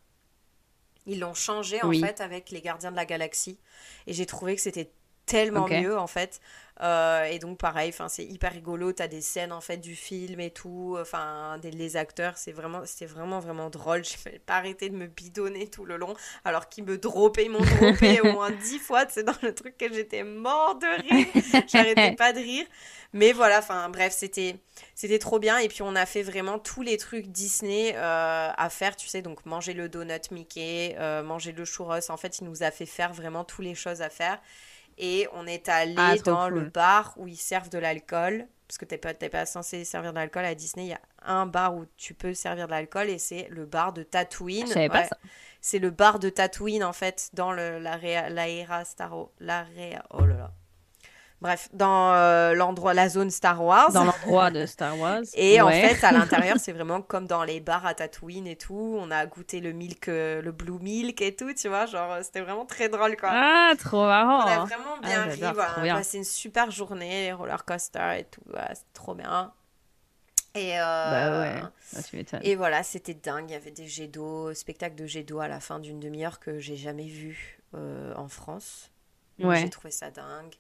ils 1.07 1.19
l'ont 1.19 1.35
changé 1.35 1.83
en 1.83 1.89
Oui. 1.89 2.01
fait 2.01 2.21
avec 2.21 2.51
les 2.51 2.61
gardiens 2.61 2.91
de 2.93 2.97
la 2.97 3.05
galaxie. 3.05 3.59
Et 4.07 4.13
j'ai 4.13 4.25
trouvé 4.25 4.55
que 4.55 4.63
c'était 4.63 4.91
tellement 5.27 5.67
mieux 5.69 5.99
en 5.99 6.07
fait. 6.07 6.41
Euh, 6.83 7.25
et 7.25 7.39
donc 7.39 7.59
pareil, 7.59 7.91
enfin 7.91 8.09
c'est 8.09 8.25
hyper 8.25 8.53
rigolo. 8.53 8.93
T'as 8.93 9.07
des 9.07 9.21
scènes 9.21 9.53
en 9.53 9.61
fait 9.61 9.77
du 9.77 9.95
film 9.95 10.41
et 10.41 10.51
tout. 10.51 10.97
Enfin 11.01 11.59
des 11.59 11.71
les 11.71 11.97
acteurs, 11.97 12.37
c'est 12.37 12.53
vraiment, 12.53 12.85
c'était 12.85 13.07
vraiment 13.07 13.39
vraiment 13.41 13.71
drôle. 13.71 14.03
J'ai 14.25 14.39
pas 14.41 14.57
arrêté 14.57 14.89
de 14.89 14.97
me 14.97 15.07
bidonner 15.07 15.69
tout 15.69 15.85
le 15.85 15.97
long, 15.97 16.15
alors 16.45 16.69
qu'ils 16.69 16.85
me 16.85 16.99
droppaient, 16.99 17.45
ils 17.45 17.51
m'ont 17.51 17.61
droppé 17.61 18.21
au 18.23 18.33
moins 18.33 18.51
dix 18.51 18.79
fois. 18.79 19.05
C'est 19.09 19.25
dans 19.25 19.37
le 19.43 19.55
truc 19.55 19.77
que 19.79 19.93
j'étais 19.93 20.25
mort 20.25 20.77
de 20.79 21.03
rire. 21.03 21.65
J'arrêtais 21.69 22.17
pas 22.17 22.33
de 22.33 22.39
rire. 22.39 22.67
Mais 23.13 23.33
voilà, 23.33 23.61
enfin 23.61 23.89
bref, 23.91 24.13
c'était 24.13 24.57
c'était 24.97 25.21
trop 25.21 25.39
bien. 25.39 25.59
Et 25.59 25.69
puis 25.69 25.83
on 25.83 25.95
a 25.95 26.07
fait 26.07 26.23
vraiment 26.23 26.59
tous 26.59 26.83
les 26.83 26.97
trucs 26.97 27.27
Disney 27.29 27.93
euh, 27.95 28.51
à 28.57 28.71
faire, 28.71 28.97
tu 28.97 29.07
sais, 29.07 29.23
donc 29.23 29.47
manger 29.47 29.75
le 29.75 29.89
donut 29.89 30.31
Mickey, 30.33 30.97
euh, 30.99 31.23
manger 31.23 31.53
le 31.53 31.65
churros. 31.65 32.11
En 32.11 32.17
fait, 32.17 32.41
il 32.41 32.45
nous 32.45 32.65
a 32.65 32.71
fait 32.73 32.87
faire 32.87 33.13
vraiment 33.13 33.45
toutes 33.45 33.65
les 33.65 33.77
choses 33.77 34.03
à 34.03 34.11
faire. 34.11 34.41
Et 34.99 35.27
on 35.33 35.47
est 35.47 35.69
allé 35.69 35.95
Ah, 35.97 36.17
dans 36.25 36.49
le 36.49 36.65
bar 36.65 37.15
où 37.17 37.27
ils 37.27 37.37
servent 37.37 37.71
de 37.71 37.79
l'alcool. 37.79 38.47
Parce 38.67 38.79
que 38.79 38.87
t'es 38.87 38.97
pas, 38.99 39.13
t'es 39.13 39.29
pas 39.29 39.45
censé 39.47 39.85
servir 39.85 40.13
de 40.13 40.19
l'alcool 40.19 40.45
à 40.45 40.55
Disney. 40.55 40.87
Il 40.87 40.91
y 40.91 40.95
a 40.95 41.01
un 41.27 41.47
bar 41.47 41.75
où 41.75 41.85
tu 41.97 42.15
peux 42.15 42.33
servir 42.35 42.67
de 42.67 42.71
l'alcool 42.71 43.11
et 43.11 43.19
c'est 43.19 43.47
le 43.51 43.67
bar 43.67 43.93
de 43.93 44.03
Tatooine. 44.03 44.67
Je 44.67 44.73
savais 44.73 44.89
pas 44.89 45.01
Ouais. 45.03 45.09
ça. 45.09 45.19
C'est 45.61 45.79
le 45.79 45.91
bar 45.91 46.19
de 46.19 46.29
Tatooine 46.29 46.85
en 46.85 46.93
fait 46.93 47.31
dans 47.35 47.53
l'area 47.53 48.85
Star 48.85 49.29
l'area 49.41 50.05
oh 50.11 50.25
là 50.25 50.35
là. 50.37 50.53
Bref, 51.41 51.69
dans 51.75 52.15
euh, 52.15 52.55
l'endroit 52.55 52.95
la 52.95 53.09
zone 53.09 53.31
Star 53.31 53.63
Wars. 53.63 53.93
Dans 53.93 54.05
l'endroit 54.05 54.51
de 54.51 54.65
Star 54.65 54.99
Wars. 54.99 55.21
Et 55.35 55.61
en 55.61 55.69
fait, 55.69 56.03
à 56.03 56.13
l'intérieur, 56.13 56.57
c'est 56.59 56.73
vraiment 56.73 57.03
comme 57.03 57.27
dans 57.27 57.45
les 57.45 57.61
bars 57.61 57.85
à 57.85 57.93
Tatooine 57.95 58.47
et 58.47 58.57
tout. 58.57 58.97
On 58.99 59.11
a 59.11 59.27
goûté 59.27 59.61
le 59.61 59.73
milk, 59.73 60.09
euh, 60.09 60.41
le 60.41 60.53
blue 60.53 60.79
milk 60.79 61.21
et 61.21 61.37
tout, 61.37 61.53
tu 61.53 61.69
vois. 61.69 61.87
Genre, 61.87 62.19
c'était 62.23 62.41
vraiment 62.41 62.65
très 62.65 62.89
drôle, 62.89 63.17
quoi. 63.17 63.29
Ah, 63.31 63.73
trop 63.79 64.07
marrant. 64.07 64.45
on 64.45 64.49
a 64.49 64.65
vraiment 64.65 64.95
Ah, 65.03 65.07
bien 65.07 65.31
j'adore, 65.31 65.49
ri, 65.49 65.55
voilà. 65.55 65.75
On 65.79 65.95
a 65.95 65.99
passé 65.99 66.17
une 66.19 66.25
super 66.25 66.71
journée, 66.71 67.33
roller 67.33 67.65
coaster 67.65 68.21
et 68.21 68.25
tout. 68.25 68.41
Ouais, 68.53 68.63
c'était 68.71 68.87
trop 68.95 69.15
bien. 69.15 69.53
Et, 70.55 70.79
euh, 70.79 70.83
Bah 70.83 71.41
ouais, 71.41 71.63
bah, 71.93 72.01
tu 72.03 72.25
et 72.43 72.55
voilà, 72.55 72.83
c'était 72.85 73.15
dingue. 73.15 73.51
Il 73.51 73.53
y 73.53 73.57
avait 73.57 73.73
des 73.73 73.89
jets 73.89 74.07
d'eau, 74.07 74.55
spectacle 74.55 74.95
de 74.95 75.05
jets 75.05 75.25
d'eau 75.25 75.41
à 75.41 75.49
la 75.49 75.59
fin 75.59 75.81
d'une 75.81 75.99
demi-heure 75.99 76.39
que 76.39 76.61
j'ai 76.61 76.77
jamais 76.77 77.09
vu 77.09 77.61
euh, 77.75 78.15
en 78.17 78.29
France. 78.29 78.91
Ouais. 79.41 79.61
J'ai 79.61 79.69
trouvé 79.71 79.91
ça 79.91 80.11
dingue. 80.11 80.55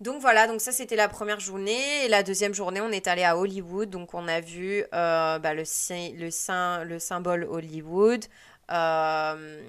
Donc 0.00 0.20
voilà, 0.20 0.46
donc 0.46 0.60
ça 0.60 0.72
c'était 0.72 0.96
la 0.96 1.08
première 1.08 1.40
journée. 1.40 2.04
Et 2.04 2.08
la 2.08 2.22
deuxième 2.22 2.54
journée, 2.54 2.80
on 2.80 2.90
est 2.90 3.06
allé 3.06 3.24
à 3.24 3.36
Hollywood. 3.38 3.88
Donc 3.88 4.12
on 4.14 4.28
a 4.28 4.40
vu 4.40 4.84
euh, 4.92 5.38
bah, 5.38 5.54
le, 5.54 5.62
le, 5.62 6.84
le 6.84 6.98
symbole 6.98 7.44
Hollywood, 7.44 8.24
euh, 8.70 9.62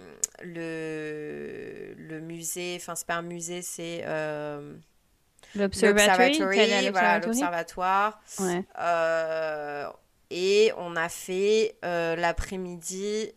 le, 0.44 1.94
le 1.98 2.20
musée, 2.20 2.76
enfin 2.80 2.96
c'est 2.96 3.08
pas 3.08 3.16
un 3.16 3.22
musée, 3.22 3.62
c'est 3.62 4.04
euh, 4.06 4.76
l'observatory, 5.56 6.90
voilà, 6.92 7.20
l'observatoire. 7.20 8.20
Ouais. 8.40 8.66
et 10.30 10.74
on 10.78 10.96
a 10.98 11.08
fait 11.08 11.78
l'après-midi, 11.84 13.32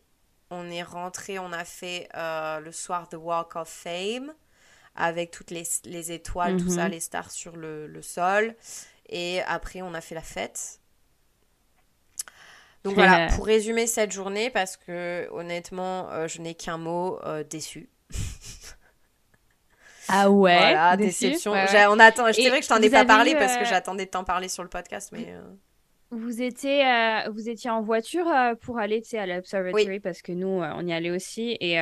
on 0.51 0.69
est 0.71 0.83
rentré, 0.83 1.39
on 1.39 1.53
a 1.53 1.65
fait 1.65 2.09
le 2.15 2.73
soir 2.73 3.09
de 3.09 3.17
Walk 3.17 3.55
of 3.55 3.69
Fame 3.69 4.33
avec 5.01 5.31
toutes 5.31 5.51
les, 5.51 5.65
les 5.85 6.13
étoiles, 6.13 6.57
tout 6.57 6.71
ça, 6.71 6.85
mhm. 6.85 6.93
les 6.93 7.01
stars 7.01 7.31
sur 7.31 7.57
le, 7.57 7.87
le, 7.87 8.03
sol. 8.03 8.55
Et 9.09 9.41
après, 9.47 9.83
on 9.83 9.95
a 9.95 10.01
fait 10.01 10.15
la 10.15 10.23
fête. 10.23 10.81
Donc 12.85 12.95
voilà, 12.95 13.29
pour 13.35 13.47
résumer 13.47 13.87
cette 13.87 14.13
journée, 14.13 14.51
parce 14.51 14.77
que 14.77 15.29
honnêtement, 15.33 16.11
euh, 16.11 16.29
je 16.29 16.41
n'ai 16.41 16.55
qu'un 16.55 16.79
mot 16.79 17.19
euh, 17.25 17.43
déçu. 17.45 17.89
Ah 20.13 20.29
ouais 20.29 20.59
Voilà, 20.59 20.97
déception. 20.97 21.53
On 21.53 21.99
attend... 22.01 22.33
C'est 22.33 22.49
vrai 22.49 22.59
que 22.59 22.65
je 22.65 22.69
t'en 22.69 22.83
ai 22.83 22.91
pas 22.91 23.05
parlé 23.05 23.37
parce 23.37 23.57
que 23.57 23.63
euh, 23.63 23.65
j'attendais 23.65 24.07
de 24.07 24.11
t'en 24.11 24.25
parler 24.25 24.49
sur 24.49 24.65
le 24.65 24.69
podcast, 24.69 25.11
mais... 25.13 25.33
Vous 26.11 26.43
étiez, 26.43 26.85
vous 27.31 27.49
étiez 27.49 27.71
en 27.71 27.81
voiture 27.81 28.27
pour 28.61 28.81
aller 28.81 29.05
à 29.13 29.27
l'Observatory 29.27 30.01
parce 30.01 30.21
que 30.21 30.33
nous, 30.33 30.49
on 30.49 30.85
y 30.85 30.93
allait 30.93 31.13
aussi. 31.13 31.57
Et 31.61 31.79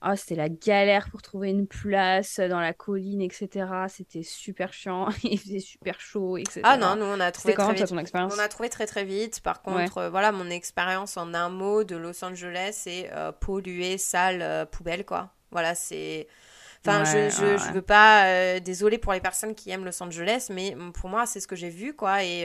ah, 0.00 0.14
c'était 0.14 0.36
la 0.36 0.48
galère 0.48 1.10
pour 1.10 1.22
trouver 1.22 1.50
une 1.50 1.66
place 1.66 2.38
dans 2.38 2.60
la 2.60 2.72
colline, 2.72 3.20
etc. 3.20 3.66
C'était 3.88 4.22
super 4.22 4.72
chiant, 4.72 5.08
il 5.24 5.38
faisait 5.38 5.58
super 5.58 6.00
chaud, 6.00 6.36
etc. 6.36 6.60
Ah 6.62 6.76
non, 6.76 6.94
nous 6.94 7.04
on 7.04 7.18
a 7.18 7.32
trouvé 7.32 7.54
très 7.54 7.74
vite. 7.74 7.92
On 8.14 8.38
a 8.38 8.48
trouvé 8.48 8.68
très 8.68 8.86
très 8.86 9.04
vite. 9.04 9.40
Par 9.40 9.60
contre, 9.60 9.98
euh, 9.98 10.10
voilà, 10.10 10.30
mon 10.30 10.50
expérience 10.50 11.16
en 11.16 11.34
un 11.34 11.48
mot 11.48 11.82
de 11.82 11.96
Los 11.96 12.24
Angeles, 12.24 12.78
c'est 12.84 13.10
euh, 13.12 13.32
pollué, 13.32 13.98
sale, 13.98 14.40
euh, 14.40 14.64
poubelle, 14.64 15.04
quoi. 15.04 15.30
Voilà, 15.50 15.74
c'est... 15.74 16.28
Enfin, 16.86 17.02
je, 17.02 17.28
je, 17.28 17.58
je, 17.58 17.72
veux 17.72 17.82
pas... 17.82 18.60
désolé 18.60 18.98
pour 18.98 19.12
les 19.12 19.20
personnes 19.20 19.56
qui 19.56 19.70
aiment 19.70 19.84
Los 19.84 20.00
Angeles, 20.00 20.46
mais 20.50 20.76
pour 20.94 21.10
moi, 21.10 21.26
c'est 21.26 21.40
ce 21.40 21.48
que 21.48 21.56
j'ai 21.56 21.70
vu, 21.70 21.92
quoi. 21.92 22.22
Et, 22.22 22.44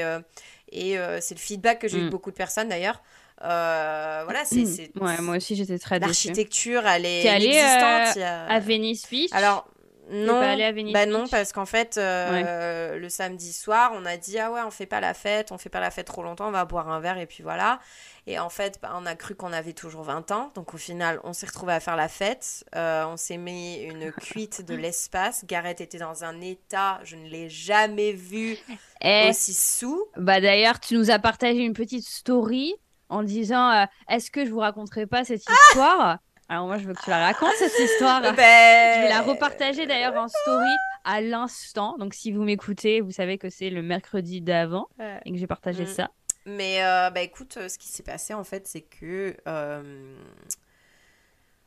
et 0.72 0.98
c'est 1.22 1.36
le 1.36 1.40
feedback 1.40 1.80
que 1.80 1.88
j'ai 1.88 2.00
eu 2.00 2.02
de 2.02 2.08
mm. 2.08 2.10
beaucoup 2.10 2.32
de 2.32 2.36
personnes, 2.36 2.68
d'ailleurs. 2.68 3.04
Euh, 3.42 4.22
voilà, 4.24 4.46
c'est. 4.46 4.92
Ouais, 5.00 5.20
moi 5.20 5.38
aussi 5.38 5.56
j'étais 5.56 5.80
très. 5.80 6.00
L'architecture, 6.00 6.86
elle 6.86 7.06
est 7.06 7.26
existante. 7.26 8.18
Euh, 8.18 8.48
à 8.50 8.60
Venice 8.60 9.10
Beach 9.10 9.32
Alors, 9.34 9.68
non, 10.12 10.40
pas 10.40 10.52
à 10.52 10.72
Venice 10.72 10.94
bah 10.94 11.06
non, 11.06 11.28
parce 11.28 11.52
qu'en 11.52 11.66
fait, 11.66 11.98
euh, 11.98 12.98
le 12.98 13.10
samedi 13.10 13.52
soir, 13.52 13.92
on 13.96 14.06
a 14.06 14.18
dit 14.18 14.40
ah 14.40 14.52
ouais, 14.52 14.62
on 14.66 14.72
fait 14.72 14.86
pas 14.86 15.02
la 15.02 15.14
fête, 15.14 15.52
on 15.52 15.58
fait 15.58 15.70
pas 15.70 15.80
la 15.80 15.92
fête 15.92 16.08
trop 16.08 16.24
longtemps, 16.24 16.48
on 16.48 16.52
va 16.52 16.66
boire 16.66 16.90
un 16.90 17.00
verre 17.00 17.18
et 17.18 17.26
puis 17.26 17.44
voilà. 17.44 17.80
Et 18.26 18.40
en 18.40 18.50
fait, 18.50 18.80
bah, 18.82 18.94
on 18.96 19.06
a 19.06 19.16
cru 19.16 19.36
qu'on 19.36 19.52
avait 19.52 19.74
toujours 19.74 20.04
20 20.04 20.32
ans, 20.32 20.52
donc 20.56 20.74
au 20.74 20.78
final, 20.78 21.20
on 21.26 21.34
s'est 21.34 21.46
retrouvé 21.46 21.74
à 21.74 21.82
faire 21.82 21.98
la 21.98 22.08
fête. 22.08 22.64
on 22.74 23.18
s'est 23.18 23.38
mis 23.38 23.82
une 23.82 24.12
cuite 24.22 24.66
de 24.66 24.76
l'espace. 24.76 25.44
Gareth 25.46 25.82
était 25.82 25.98
dans 25.98 26.24
un 26.24 26.40
état, 26.40 27.02
je 27.04 27.18
ne 27.18 27.28
l'ai 27.28 27.50
jamais 27.50 28.14
vu 28.14 28.58
eh. 29.02 29.30
aussi 29.30 29.54
sous. 29.54 30.06
Bah 30.16 30.40
d'ailleurs, 30.40 30.80
tu 30.80 30.96
nous 30.96 31.12
as 31.12 31.20
partagé 31.20 31.60
une 31.60 31.74
petite 31.74 32.08
story 32.08 32.76
en 33.14 33.24
disant 33.24 33.72
euh, 33.72 33.86
Est-ce 34.10 34.32
que 34.32 34.46
je 34.46 34.52
vous 34.52 34.60
raconterai 34.60 35.06
pas 35.06 35.24
cette 35.24 35.44
histoire? 35.48 36.20
Alors, 36.50 36.68
moi, 36.68 36.78
je 36.78 36.86
veux 36.86 36.94
que 36.94 37.04
tu 37.04 37.10
la 37.10 37.26
racontes, 37.26 37.54
cette 37.58 37.80
histoire. 37.80 38.22
Ben... 38.36 38.96
Je 38.96 39.02
vais 39.02 39.10
la 39.10 39.22
repartager 39.22 39.86
d'ailleurs 39.86 40.16
en 40.16 40.28
story 40.28 40.70
à 41.06 41.22
l'instant. 41.22 41.96
Donc, 41.98 42.14
si 42.14 42.32
vous 42.32 42.44
m'écoutez, 42.44 43.02
vous 43.02 43.12
savez 43.12 43.38
que 43.38 43.50
c'est 43.50 43.70
le 43.70 43.82
mercredi 43.82 44.42
d'avant 44.42 44.88
et 45.26 45.32
que 45.32 45.38
j'ai 45.38 45.48
partagé 45.48 45.84
mm. 45.84 45.88
ça. 45.88 46.10
Mais, 46.46 46.84
euh, 46.84 47.10
bah, 47.10 47.22
écoute, 47.22 47.56
euh, 47.58 47.70
ce 47.70 47.78
qui 47.78 47.88
s'est 47.88 48.04
passé, 48.04 48.34
en 48.34 48.44
fait, 48.44 48.68
c'est 48.68 48.82
que. 48.82 49.36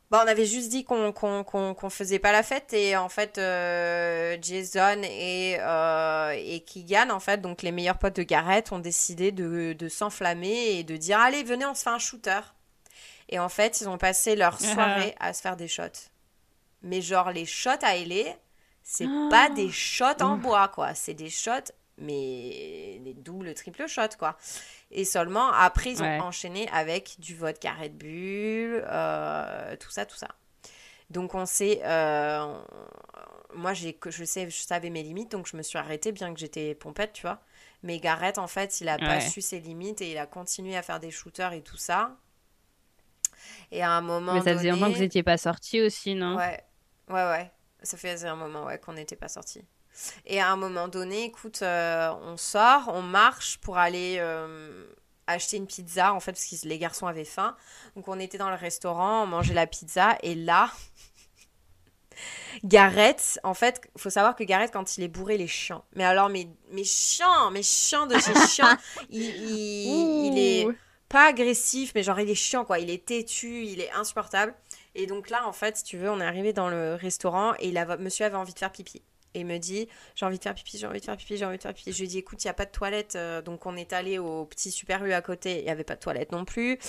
Bah, 0.09 0.21
on 0.23 0.27
avait 0.27 0.45
juste 0.45 0.69
dit 0.69 0.85
qu'on 0.85 1.11
qu'on 1.11 1.89
faisait 1.89 2.19
pas 2.19 2.31
la 2.31 2.41
fête 2.41 2.71
et 2.71 2.95
en 2.95 3.09
fait 3.09 3.37
euh, 3.37 4.37
Jason 4.41 5.01
et, 5.03 5.57
euh, 5.59 6.33
et 6.37 6.61
Keegan 6.61 7.09
en 7.09 7.19
fait 7.19 7.41
donc 7.41 7.61
les 7.61 7.73
meilleurs 7.73 7.97
potes 7.97 8.15
de 8.15 8.23
Garrett 8.23 8.71
ont 8.71 8.79
décidé 8.79 9.33
de, 9.33 9.73
de 9.73 9.89
s'enflammer 9.89 10.77
et 10.77 10.83
de 10.85 10.95
dire 10.95 11.19
allez 11.19 11.43
venez 11.43 11.65
on 11.65 11.75
se 11.75 11.83
fait 11.83 11.89
un 11.89 11.99
shooter. 11.99 12.39
Et 13.27 13.37
en 13.37 13.49
fait 13.49 13.81
ils 13.81 13.89
ont 13.89 13.97
passé 13.97 14.37
leur 14.37 14.61
soirée 14.61 15.13
à 15.19 15.33
se 15.33 15.41
faire 15.41 15.57
des 15.57 15.67
shots. 15.67 16.07
Mais 16.83 17.01
genre 17.01 17.31
les 17.31 17.45
shots 17.45 17.69
à 17.81 17.97
LA 17.97 18.33
c'est 18.83 19.07
pas 19.29 19.49
des 19.49 19.69
shots 19.71 20.21
en 20.21 20.37
bois 20.37 20.69
quoi. 20.69 20.93
C'est 20.93 21.15
des 21.15 21.29
shots 21.29 21.73
mais 21.97 23.01
les 23.03 23.13
doubles 23.17 23.53
triple 23.55 23.87
shots 23.87 24.15
quoi 24.17 24.37
et 24.91 25.05
seulement 25.05 25.51
après, 25.51 25.91
ils 25.91 26.03
ont 26.03 26.19
enchaîné 26.21 26.69
avec 26.69 27.15
du 27.19 27.35
vodka 27.35 27.73
Red 27.73 27.97
Bull, 27.97 28.85
euh, 28.87 29.75
tout 29.77 29.91
ça, 29.91 30.05
tout 30.05 30.15
ça. 30.15 30.29
Donc 31.09 31.35
on 31.35 31.45
sait, 31.45 31.81
euh, 31.85 32.57
moi 33.53 33.73
j'ai, 33.73 33.97
je 34.05 34.23
sais, 34.23 34.49
je 34.49 34.61
savais 34.61 34.89
mes 34.89 35.03
limites, 35.03 35.31
donc 35.31 35.47
je 35.47 35.55
me 35.55 35.61
suis 35.61 35.77
arrêtée 35.77 36.11
bien 36.11 36.33
que 36.33 36.39
j'étais 36.39 36.75
pompette, 36.75 37.13
tu 37.13 37.21
vois. 37.21 37.41
Mais 37.83 37.99
Garrett, 37.99 38.37
en 38.37 38.47
fait, 38.47 38.81
il 38.81 38.89
a 38.89 38.97
pas 38.97 39.19
su 39.19 39.41
ses 39.41 39.59
limites 39.59 40.01
et 40.01 40.11
il 40.11 40.17
a 40.17 40.25
continué 40.25 40.75
à 40.75 40.81
faire 40.81 40.99
des 40.99 41.11
shooters 41.11 41.53
et 41.53 41.61
tout 41.61 41.77
ça. 41.77 42.17
Et 43.71 43.83
à 43.83 43.91
un 43.91 44.01
moment 44.01 44.33
Mais 44.33 44.41
ça 44.41 44.57
faisait 44.57 44.71
longtemps 44.71 44.87
que 44.87 44.95
vous 44.95 45.01
n'étiez 45.01 45.23
pas 45.23 45.37
sortis 45.37 45.81
aussi, 45.81 46.15
non? 46.15 46.35
Ouais, 46.35 46.63
ouais, 47.09 47.13
ouais. 47.29 47.51
Ça 47.83 47.95
faisait 47.97 48.27
un 48.27 48.35
moment, 48.35 48.65
ouais, 48.65 48.79
qu'on 48.79 48.93
n'était 48.93 49.15
pas 49.15 49.27
sortis. 49.27 49.63
Et 50.25 50.39
à 50.39 50.51
un 50.51 50.55
moment 50.55 50.87
donné, 50.87 51.25
écoute, 51.25 51.61
euh, 51.61 52.11
on 52.23 52.37
sort, 52.37 52.91
on 52.93 53.01
marche 53.01 53.57
pour 53.57 53.77
aller 53.77 54.17
euh, 54.19 54.85
acheter 55.27 55.57
une 55.57 55.67
pizza, 55.67 56.13
en 56.13 56.19
fait, 56.19 56.33
parce 56.33 56.45
que 56.45 56.67
les 56.67 56.77
garçons 56.77 57.07
avaient 57.07 57.25
faim. 57.25 57.55
Donc 57.95 58.07
on 58.07 58.19
était 58.19 58.37
dans 58.37 58.49
le 58.49 58.55
restaurant, 58.55 59.23
on 59.23 59.27
mangeait 59.27 59.53
la 59.53 59.67
pizza, 59.67 60.17
et 60.23 60.35
là, 60.35 60.71
Gareth, 62.63 63.39
en 63.43 63.53
fait, 63.53 63.81
il 63.95 64.01
faut 64.01 64.09
savoir 64.09 64.35
que 64.35 64.43
Gareth, 64.43 64.71
quand 64.71 64.97
il 64.97 65.03
est 65.03 65.07
bourré, 65.07 65.35
il 65.35 65.41
est 65.41 65.47
chiant. 65.47 65.83
Mais 65.95 66.03
alors, 66.03 66.29
mais, 66.29 66.47
mais 66.71 66.83
chiant, 66.83 67.51
mais 67.51 67.63
chiant 67.63 68.07
de 68.07 68.17
chez 68.17 68.33
chiant. 68.47 68.77
il, 69.09 69.21
il, 69.21 70.37
est 70.37 70.67
pas 71.09 71.27
agressif, 71.27 71.91
mais 71.95 72.03
genre 72.03 72.19
il 72.19 72.29
est 72.29 72.35
chiant, 72.35 72.65
quoi. 72.65 72.79
Il 72.79 72.89
est 72.89 73.05
têtu, 73.05 73.63
il 73.65 73.81
est 73.81 73.91
insupportable. 73.91 74.53
Et 74.95 75.05
donc 75.05 75.29
là, 75.29 75.47
en 75.47 75.53
fait, 75.53 75.77
si 75.77 75.83
tu 75.83 75.97
veux, 75.97 76.09
on 76.09 76.19
est 76.19 76.25
arrivé 76.25 76.53
dans 76.53 76.69
le 76.69 76.95
restaurant 76.95 77.53
et 77.59 77.69
il 77.69 77.85
monsieur 77.99 78.25
avait 78.25 78.35
envie 78.35 78.53
de 78.53 78.59
faire 78.59 78.71
pipi 78.71 79.03
et 79.37 79.43
me 79.43 79.57
dit 79.57 79.87
j'ai 80.15 80.25
envie 80.25 80.37
de 80.37 80.43
faire 80.43 80.55
pipi, 80.55 80.77
j'ai 80.77 80.87
envie 80.87 80.99
de 80.99 81.05
faire 81.05 81.15
pipi, 81.15 81.37
j'ai 81.37 81.45
envie 81.45 81.57
de 81.57 81.61
faire 81.61 81.73
pipi. 81.73 81.91
Je 81.91 81.99
lui 81.99 82.07
dis 82.07 82.17
écoute, 82.17 82.43
il 82.43 82.47
n'y 82.47 82.51
a 82.51 82.53
pas 82.53 82.65
de 82.65 82.71
toilette. 82.71 83.15
Euh, 83.15 83.41
donc 83.41 83.65
on 83.65 83.75
est 83.75 83.93
allé 83.93 84.17
au 84.17 84.45
petit 84.45 84.71
super 84.71 85.05
U 85.05 85.13
à 85.13 85.21
côté, 85.21 85.59
il 85.59 85.63
n'y 85.63 85.69
avait 85.69 85.83
pas 85.83 85.95
de 85.95 85.99
toilette 85.99 86.31
non 86.31 86.45
plus. 86.45 86.79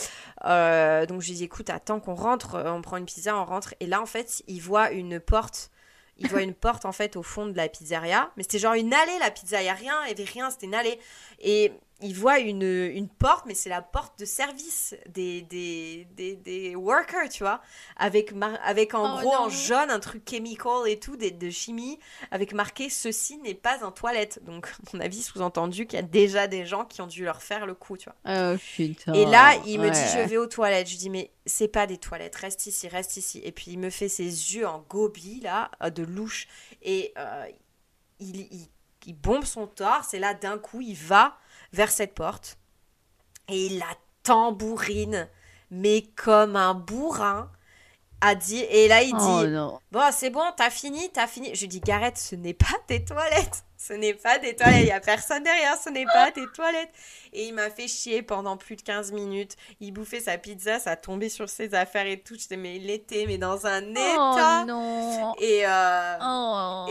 Euh, 0.45 1.07
donc 1.07 1.21
je 1.21 1.29
lui 1.29 1.35
dis 1.37 1.45
écoute, 1.45 1.71
attends 1.71 2.01
qu'on 2.01 2.15
rentre, 2.15 2.55
euh, 2.55 2.73
on 2.73 2.83
prend 2.83 2.97
une 2.97 3.07
pizza, 3.07 3.37
on 3.37 3.45
rentre. 3.45 3.75
Et 3.81 3.87
là 3.87 4.01
en 4.01 4.07
fait, 4.07 4.43
il 4.49 4.61
voit 4.61 4.91
une 4.91 5.21
porte. 5.21 5.71
Il 6.17 6.29
voit 6.29 6.43
une 6.43 6.55
porte 6.67 6.85
en 6.85 6.93
fait 6.93 7.17
au 7.17 7.23
fond 7.23 7.47
de 7.47 7.57
la 7.57 7.69
pizzeria, 7.69 8.33
mais 8.37 8.43
c'était 8.43 8.59
genre 8.59 8.75
une 8.75 8.93
allée 8.93 9.19
la 9.21 9.31
pizza, 9.31 9.61
il 9.61 9.65
n'y 9.65 9.71
a 9.71 9.75
rien, 9.75 9.95
il 10.05 10.15
n'y 10.15 10.21
avait 10.21 10.31
rien, 10.31 10.51
c'était 10.51 10.67
une 10.67 10.75
allée. 10.75 10.99
Et 11.41 11.73
il 12.01 12.15
voit 12.15 12.39
une, 12.39 12.63
une 12.63 13.09
porte, 13.09 13.47
mais 13.47 13.55
c'est 13.55 13.69
la 13.69 13.83
porte 13.83 14.19
de 14.21 14.25
service 14.25 14.95
des, 15.09 15.43
des, 15.43 16.07
des, 16.13 16.37
des 16.37 16.77
workers, 16.77 17.29
tu 17.29 17.43
vois, 17.43 17.61
avec, 17.97 18.33
avec 18.63 18.95
en 18.95 19.17
oh 19.17 19.21
gros 19.21 19.35
en 19.35 19.49
jaune 19.49 19.91
un 19.91 19.99
truc 19.99 20.29
chemical 20.29 20.87
et 20.87 21.01
tout, 21.01 21.17
de, 21.17 21.29
de 21.29 21.51
chimie, 21.51 21.99
avec 22.31 22.53
marqué 22.53 22.89
ceci 22.89 23.39
n'est 23.39 23.55
pas 23.55 23.85
un 23.85 23.91
toilette. 23.91 24.45
Donc, 24.45 24.69
à 24.69 24.97
mon 24.97 25.01
avis, 25.01 25.23
sous-entendu 25.23 25.87
qu'il 25.87 25.97
y 25.99 26.03
a 26.03 26.07
déjà 26.07 26.47
des 26.47 26.67
gens 26.67 26.85
qui 26.85 27.03
ont 27.03 27.09
dû 27.09 27.25
leur 27.25 27.43
faire 27.43 27.67
le 27.67 27.75
coup, 27.75 27.97
tu 27.97 28.09
vois. 28.09 28.55
Oh, 28.55 28.57
putain. 28.77 29.13
Et 29.15 29.27
là, 29.27 29.57
il 29.67 29.81
me 29.81 29.91
dit 29.91 30.01
je 30.13 30.29
vais 30.29 30.37
aux 30.37 30.47
toilettes. 30.47 30.89
Je 30.89 30.97
dis 30.97 31.11
mais 31.11 31.33
c'est 31.47 31.69
pas 31.69 31.87
des 31.89 31.99
toilettes, 31.99 32.37
reste 32.37 32.67
ici, 32.67 32.87
reste 32.87 33.17
ici. 33.17 33.41
Et 33.43 33.51
puis 33.51 33.73
il 33.73 33.79
me 33.79 33.91
fait 33.91 34.09
ses 34.09 34.25
yeux 34.25 34.69
en 34.69 34.85
gobi, 34.89 35.41
là, 35.41 35.71
euh, 35.83 35.91
de 35.91 36.05
louche. 36.05 36.47
Et 36.83 37.13
euh, 37.19 37.47
il, 38.21 38.41
il, 38.53 38.69
il 39.07 39.15
bombe 39.15 39.45
son 39.45 39.67
torse, 39.67 40.13
et 40.13 40.19
là, 40.19 40.35
d'un 40.35 40.59
coup, 40.59 40.81
il 40.81 40.95
va 40.95 41.39
vers 41.73 41.91
cette 41.91 42.15
porte. 42.15 42.59
Et 43.49 43.67
il 43.67 43.79
la 43.79 43.95
tambourine, 44.23 45.29
mais 45.71 46.03
comme 46.17 46.57
un 46.57 46.75
bourrin, 46.75 47.51
a 48.21 48.35
dit. 48.35 48.61
Et 48.71 48.89
là, 48.89 49.03
il 49.03 49.15
oh 49.15 49.45
dit 49.45 49.55
Bon, 49.93 50.03
c'est 50.13 50.31
bon, 50.31 50.45
t'as 50.57 50.71
fini, 50.71 51.11
t'as 51.13 51.27
fini. 51.27 51.55
Je 51.55 51.67
dis 51.67 51.81
Gareth, 51.81 52.19
ce 52.19 52.35
n'est 52.35 52.55
pas 52.55 52.67
tes 52.87 53.05
toilettes. 53.05 53.65
Ce 53.77 53.93
n'est 53.93 54.15
pas 54.15 54.39
des 54.39 54.57
toilettes. 54.57 54.81
Il 54.81 54.85
n'y 54.87 54.91
a 54.91 55.01
personne 55.01 55.45
derrière, 55.45 55.77
ce 55.77 55.89
n'est 55.89 56.05
pas 56.05 56.33
tes 56.33 56.47
toilettes. 56.53 56.93
Et 57.33 57.47
il 57.47 57.55
m'a 57.55 57.71
fait 57.71 57.87
chier 57.87 58.23
pendant 58.23 58.57
plus 58.57 58.75
de 58.75 58.83
15 58.83 59.13
minutes. 59.13 59.57
Il 59.81 59.93
bouffait 59.93 60.21
sa 60.21 60.37
pizza, 60.37 60.81
ça 60.81 60.97
tombait 60.97 61.29
sur 61.29 61.49
ses 61.49 61.75
affaires 61.75 62.07
et 62.07 62.21
tout. 62.21 62.35
Je 62.37 62.57
mais 62.57 62.77
il 62.77 62.91
était 62.91 63.25
mais 63.27 63.39
dans 63.39 63.67
un 63.67 63.83
oh 63.85 63.91
état. 63.91 64.63
Oh 64.63 64.67
non. 64.67 65.35
Et, 65.39 65.65
euh, 65.65 66.19
oh. 66.21 66.87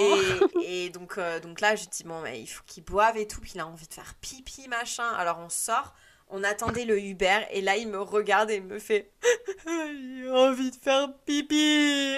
et, 0.62 0.86
et, 0.86 0.90
donc, 0.90 1.18
euh, 1.18 1.42
donc 1.42 1.60
là, 1.60 1.76
je 1.76 1.86
dis 1.86 2.06
Bon, 2.06 2.22
mais 2.22 2.40
il 2.40 2.48
faut 2.48 2.63
qu'il 2.66 2.86
boive 2.86 3.18
et 3.18 3.28
tout. 3.28 3.42
Puis 3.42 3.52
il 3.56 3.60
a 3.60 3.68
envie 3.68 3.88
de 3.88 3.94
faire 3.94 4.13
pipi, 4.22 4.70
machin. 4.70 5.10
Alors 5.18 5.40
on 5.40 5.50
sort. 5.50 5.94
On 6.30 6.44
attendait 6.44 6.86
le 6.86 7.00
Uber 7.00 7.40
et 7.52 7.62
là 7.62 7.78
il 7.78 7.88
me 7.88 8.00
regarde 8.02 8.50
et 8.52 8.60
me 8.60 8.80
fait 8.80 9.12
J'ai 9.66 10.30
envie 10.30 10.72
de 10.72 10.76
faire 10.76 11.13
pipi. 11.26 12.16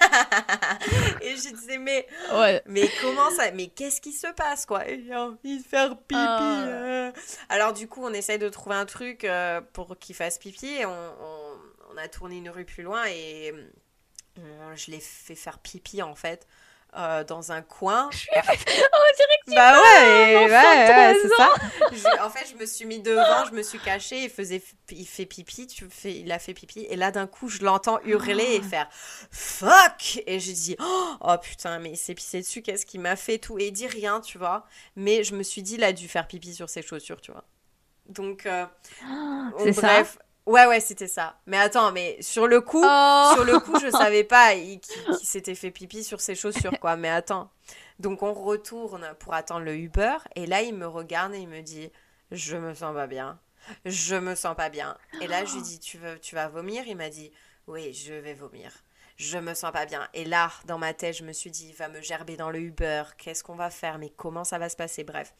et 1.20 1.36
je 1.36 1.54
disais, 1.54 1.78
mais, 1.78 2.06
Ouais. 2.32 2.62
mais 2.66 2.88
comment 3.02 3.30
ça 3.30 3.50
Mais 3.50 3.66
qu'est-ce 3.68 4.00
qui 4.00 4.12
se 4.12 4.26
passe, 4.28 4.66
quoi? 4.66 4.82
J'ai 4.86 5.14
envie 5.14 5.58
de 5.58 5.62
faire 5.62 5.90
pipi. 5.98 6.14
Ah. 6.16 6.62
euh. 6.66 7.12
Alors, 7.48 7.72
du 7.72 7.86
coup, 7.88 8.02
on 8.04 8.12
essaye 8.12 8.38
de 8.38 8.48
trouver 8.48 8.76
un 8.76 8.86
truc 8.86 9.24
euh, 9.24 9.60
pour 9.72 9.98
qu'il 9.98 10.14
fasse 10.14 10.38
pipi. 10.38 10.66
Et 10.68 10.86
on, 10.86 10.90
on- 11.20 11.56
on 11.92 11.96
a 11.96 12.08
tourné 12.08 12.36
une 12.38 12.48
rue 12.50 12.64
plus 12.64 12.82
loin 12.84 13.04
et 13.08 13.52
euh, 14.38 14.76
je 14.76 14.90
l'ai 14.92 15.00
fait 15.00 15.34
faire 15.34 15.58
pipi, 15.58 16.02
en 16.02 16.14
fait, 16.14 16.46
euh, 16.96 17.24
dans 17.24 17.52
un 17.52 17.62
coin. 17.62 18.10
On 18.36 18.40
dirait 18.42 19.38
que 19.44 19.50
tu 19.50 19.54
Bah 19.54 19.80
ouais, 19.80 20.36
ouais, 20.36 20.50
ouais, 20.50 21.14
c'est 21.22 21.28
ça. 21.36 21.48
Je- 21.92 22.22
en 22.22 22.30
fait, 22.30 22.46
je 22.50 22.56
me 22.56 22.66
suis 22.66 22.84
mis 22.84 23.00
devant, 23.00 23.44
je 23.46 23.52
me 23.52 23.62
suis 23.62 23.78
cachée, 23.78 24.24
il 24.24 24.30
faisait, 24.30 24.62
il 24.90 25.06
fait 25.06 25.26
pipi, 25.26 25.66
tu 25.66 25.88
fais, 25.90 26.12
il 26.14 26.30
a 26.32 26.38
fait 26.38 26.54
pipi, 26.54 26.86
et 26.88 26.96
là 26.96 27.10
d'un 27.10 27.26
coup, 27.26 27.48
je 27.48 27.62
l'entends 27.64 28.00
hurler 28.04 28.54
et 28.56 28.62
faire 28.62 28.88
fuck, 29.30 30.22
et 30.26 30.40
j'ai 30.40 30.52
dit 30.52 30.76
oh, 30.80 31.14
oh, 31.20 31.36
putain, 31.40 31.78
mais 31.78 31.90
il 31.90 31.96
s'est 31.96 32.14
pissé 32.14 32.40
dessus, 32.40 32.62
qu'est-ce 32.62 32.86
qu'il 32.86 33.00
m'a 33.00 33.16
fait 33.16 33.38
tout, 33.38 33.58
et 33.58 33.66
il 33.68 33.72
dit 33.72 33.86
rien, 33.86 34.20
tu 34.20 34.38
vois. 34.38 34.66
Mais 34.96 35.24
je 35.24 35.34
me 35.34 35.42
suis 35.42 35.62
dit, 35.62 35.74
il 35.74 35.84
a 35.84 35.92
dû 35.92 36.08
faire 36.08 36.26
pipi 36.26 36.54
sur 36.54 36.68
ses 36.68 36.82
chaussures, 36.82 37.20
tu 37.20 37.32
vois. 37.32 37.44
Donc, 38.08 38.46
euh, 38.46 38.66
C'est 39.58 39.72
ça 39.72 39.82
bref, 39.82 40.18
ouais, 40.46 40.66
ouais, 40.66 40.80
c'était 40.80 41.08
ça. 41.08 41.38
Mais 41.46 41.56
attends, 41.56 41.92
mais 41.92 42.20
sur 42.20 42.46
le 42.46 42.60
coup. 42.60 42.82
Oh 42.84 43.30
Sur 43.34 43.44
le 43.44 43.58
coup, 43.60 43.78
je 43.80 43.90
savais 43.90 44.24
pas 44.24 44.54
qu'il 44.54 44.80
qu'il 44.80 45.26
s'était 45.26 45.54
fait 45.54 45.70
pipi 45.70 46.04
sur 46.04 46.20
ses 46.20 46.34
chaussures, 46.34 46.78
quoi. 46.80 46.96
Mais 46.96 47.10
attends. 47.10 47.50
Donc, 47.98 48.22
on 48.22 48.32
retourne 48.32 49.14
pour 49.18 49.34
attendre 49.34 49.64
le 49.64 49.76
Uber. 49.76 50.16
Et 50.36 50.46
là, 50.46 50.62
il 50.62 50.74
me 50.74 50.86
regarde 50.86 51.34
et 51.34 51.38
il 51.38 51.48
me 51.48 51.60
dit 51.60 51.90
Je 52.30 52.56
me 52.56 52.74
sens 52.74 52.94
pas 52.94 53.06
bien. 53.06 53.38
Je 53.84 54.16
me 54.16 54.34
sens 54.34 54.56
pas 54.56 54.70
bien. 54.70 54.96
Et 55.20 55.26
là, 55.26 55.44
je 55.44 55.54
lui 55.54 55.62
dis 55.62 55.78
Tu, 55.78 55.98
veux, 55.98 56.18
tu 56.18 56.34
vas 56.34 56.48
vomir? 56.48 56.84
Il 56.86 56.96
m'a 56.96 57.10
dit 57.10 57.30
Oui, 57.66 57.92
je 57.92 58.14
vais 58.14 58.34
vomir. 58.34 58.72
Je 59.22 59.36
me 59.36 59.52
sens 59.52 59.70
pas 59.70 59.84
bien. 59.84 60.08
Et 60.14 60.24
là, 60.24 60.50
dans 60.64 60.78
ma 60.78 60.94
tête, 60.94 61.14
je 61.14 61.24
me 61.24 61.34
suis 61.34 61.50
dit 61.50 61.66
Il 61.68 61.74
va 61.76 61.88
me 61.88 62.00
gerber 62.00 62.38
dans 62.38 62.48
le 62.48 62.58
Uber. 62.58 63.02
Qu'est-ce 63.18 63.44
qu'on 63.44 63.54
va 63.54 63.68
faire 63.68 63.98
Mais 63.98 64.10
comment 64.16 64.44
ça 64.44 64.58
va 64.58 64.70
se 64.70 64.76
passer? 64.76 65.04
Bref. 65.04 65.34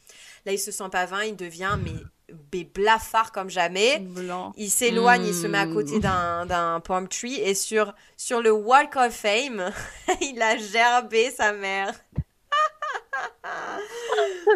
Là, 0.45 0.51
il 0.51 0.59
se 0.59 0.69
sent 0.71 0.89
pas 0.91 1.07
bien. 1.07 1.23
Il 1.23 1.35
devient 1.35 1.79
mais, 1.83 2.35
mais 2.53 2.63
blafard 2.63 3.31
comme 3.31 3.49
jamais. 3.49 3.97
Blanc. 3.97 4.53
Il 4.55 4.69
s'éloigne, 4.69 5.25
il 5.25 5.33
se 5.33 5.47
met 5.47 5.57
à 5.57 5.65
côté 5.65 5.97
Mm. 5.97 6.45
d'un, 6.47 6.79
palm 6.79 7.07
tree 7.07 7.39
et 7.41 7.55
sur, 7.55 7.95
sur 8.17 8.39
le 8.41 8.51
Walk 8.51 8.95
of 8.97 9.13
Fame, 9.15 9.71
il 10.21 10.39
a 10.41 10.57
gerbé 10.57 11.31
sa 11.31 11.51
mère. 11.51 11.93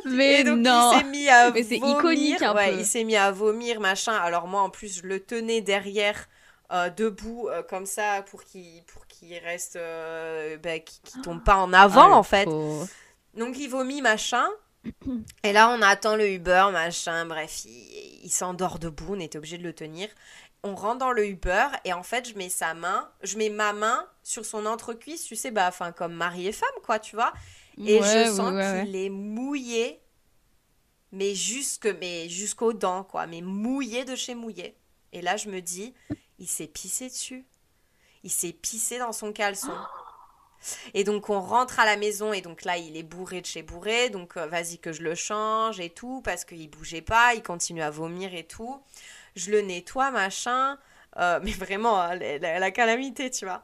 Mais 0.06 0.42
et 0.42 0.44
donc 0.44 0.60
non 0.60 0.92
il 0.94 0.98
s'est 1.00 1.04
mis 1.06 1.30
à 1.30 1.52
Mais 1.52 1.64
c'est 1.64 1.78
iconique 1.78 2.42
un 2.42 2.54
ouais, 2.54 2.72
peu. 2.72 2.80
il 2.80 2.86
s'est 2.86 3.04
mis 3.04 3.16
à 3.16 3.32
vomir, 3.32 3.80
machin. 3.80 4.14
Alors 4.14 4.48
moi, 4.48 4.62
en 4.62 4.70
plus, 4.70 5.02
je 5.02 5.08
le 5.08 5.20
tenais 5.20 5.62
derrière, 5.62 6.28
euh, 6.72 6.90
debout, 6.90 7.48
euh, 7.50 7.64
comme 7.64 7.86
ça, 7.86 8.24
pour 8.30 8.44
qu'il, 8.44 8.84
pour 8.86 9.05
qu'il 9.20 9.38
reste, 9.40 9.76
euh, 9.78 10.58
bah, 10.58 10.72
tombe 11.24 11.44
pas 11.44 11.58
en 11.58 11.74
avant, 11.74 12.12
Ah, 12.12 12.18
en 12.18 12.24
fait. 12.24 12.46
pauvre. 12.46 12.88
Donc 13.34 13.58
il 13.58 13.68
vomit, 13.70 14.02
machin. 14.02 14.48
Et 15.44 15.52
là, 15.54 15.70
on 15.70 15.82
attend 15.82 16.16
le 16.16 16.30
Uber, 16.30 16.68
machin, 16.72 17.26
bref, 17.26 17.66
il, 17.66 18.22
il 18.24 18.30
s'endort 18.32 18.80
debout, 18.80 19.16
on 19.16 19.20
était 19.20 19.38
obligé 19.38 19.58
de 19.58 19.64
le 19.64 19.74
tenir. 19.74 20.10
On 20.64 20.76
rentre 20.76 21.00
dans 21.00 21.12
le 21.12 21.28
Uber 21.28 21.68
et 21.86 21.94
en 21.94 22.04
fait, 22.04 22.28
je 22.30 22.36
mets 22.36 22.50
sa 22.50 22.74
main, 22.74 23.10
je 23.24 23.38
mets 23.38 23.50
ma 23.50 23.74
main 23.74 24.08
sur 24.24 24.46
son 24.46 24.66
entrecuisse, 24.66 25.24
tu 25.24 25.36
sais, 25.36 25.52
bah, 25.52 25.68
enfin, 25.68 25.92
comme 25.92 26.14
mari 26.14 26.48
et 26.48 26.52
femme, 26.52 26.70
quoi, 26.84 27.00
tu 27.00 27.16
vois. 27.16 27.34
Et 27.86 28.00
Ouais, 28.00 28.26
je 28.26 28.32
sens 28.32 28.52
ouais, 28.52 28.56
ouais, 28.56 28.84
qu'il 28.86 28.96
est 28.96 29.10
mouillé, 29.10 30.02
mais 31.12 31.34
jusque, 31.36 31.88
mais 32.00 32.30
jusqu'aux 32.30 32.74
dents, 32.74 33.04
quoi, 33.04 33.28
mais 33.28 33.42
mouillé 33.42 34.06
de 34.06 34.16
chez 34.16 34.36
mouillé. 34.36 34.76
Et 35.14 35.22
là, 35.22 35.38
je 35.38 35.50
me 35.50 35.62
dis, 35.62 35.94
il 36.40 36.48
s'est 36.48 36.68
pissé 36.68 37.08
dessus. 37.10 37.46
Il 38.26 38.32
s'est 38.32 38.52
pissé 38.54 39.00
dans 39.00 39.14
son 39.14 39.32
caleçon. 39.32 39.72
Et 40.94 41.04
donc 41.04 41.30
on 41.30 41.40
rentre 41.42 41.80
à 41.80 41.86
la 41.86 41.96
maison 41.98 42.34
et 42.34 42.42
donc 42.42 42.64
là 42.64 42.78
il 42.78 42.98
est 42.98 43.04
bourré 43.04 43.42
de 43.42 43.46
chez 43.46 43.62
bourré, 43.62 44.10
donc 44.10 44.36
euh, 44.38 44.48
vas-y 44.48 44.80
que 44.80 44.92
je 44.94 45.04
le 45.04 45.14
change 45.14 45.80
et 45.80 45.92
tout 45.92 46.22
parce 46.24 46.44
qu'il 46.46 46.70
bougeait 46.70 47.02
pas, 47.02 47.36
il 47.36 47.44
continue 47.44 47.84
à 47.84 47.92
vomir 47.92 48.34
et 48.34 48.46
tout. 48.46 48.82
Je 49.36 49.52
le 49.52 49.62
nettoie 49.62 50.12
machin, 50.12 50.80
euh, 51.18 51.40
mais 51.44 51.52
vraiment 51.52 52.00
hein, 52.02 52.16
la, 52.16 52.40
la- 52.40 52.60
la 52.60 52.72
calamité 52.72 53.30
tu 53.30 53.46
vois. 53.46 53.64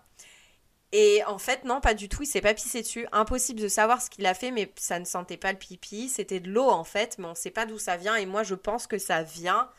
Et 0.91 1.24
en 1.26 1.39
fait 1.39 1.63
non 1.65 1.82
pas 1.82 1.93
du 1.93 2.10
tout, 2.10 2.24
il 2.24 2.28
s'est 2.28 2.41
pas 2.41 2.54
pissé 2.54 2.82
dessus, 2.82 3.08
impossible 3.13 3.62
de 3.62 3.67
savoir 3.69 4.02
ce 4.02 4.10
qu'il 4.10 4.26
a 4.26 4.34
fait, 4.34 4.52
mais 4.52 4.71
ça 4.78 5.00
ne 5.00 5.06
sentait 5.06 5.38
pas 5.38 5.52
le 5.54 5.58
pipi, 5.60 6.10
c'était 6.10 6.39
de 6.41 6.52
l'eau 6.52 6.69
en 6.69 6.84
fait, 6.84 7.17
mais 7.17 7.28
on 7.28 7.36
sait 7.36 7.52
pas 7.52 7.65
d'où 7.65 7.80
ça 7.80 7.97
vient 7.97 8.15
et 8.15 8.26
moi 8.26 8.43
je 8.43 8.56
pense 8.56 8.88
que 8.88 8.97
ça 8.97 9.24
vient 9.24 9.69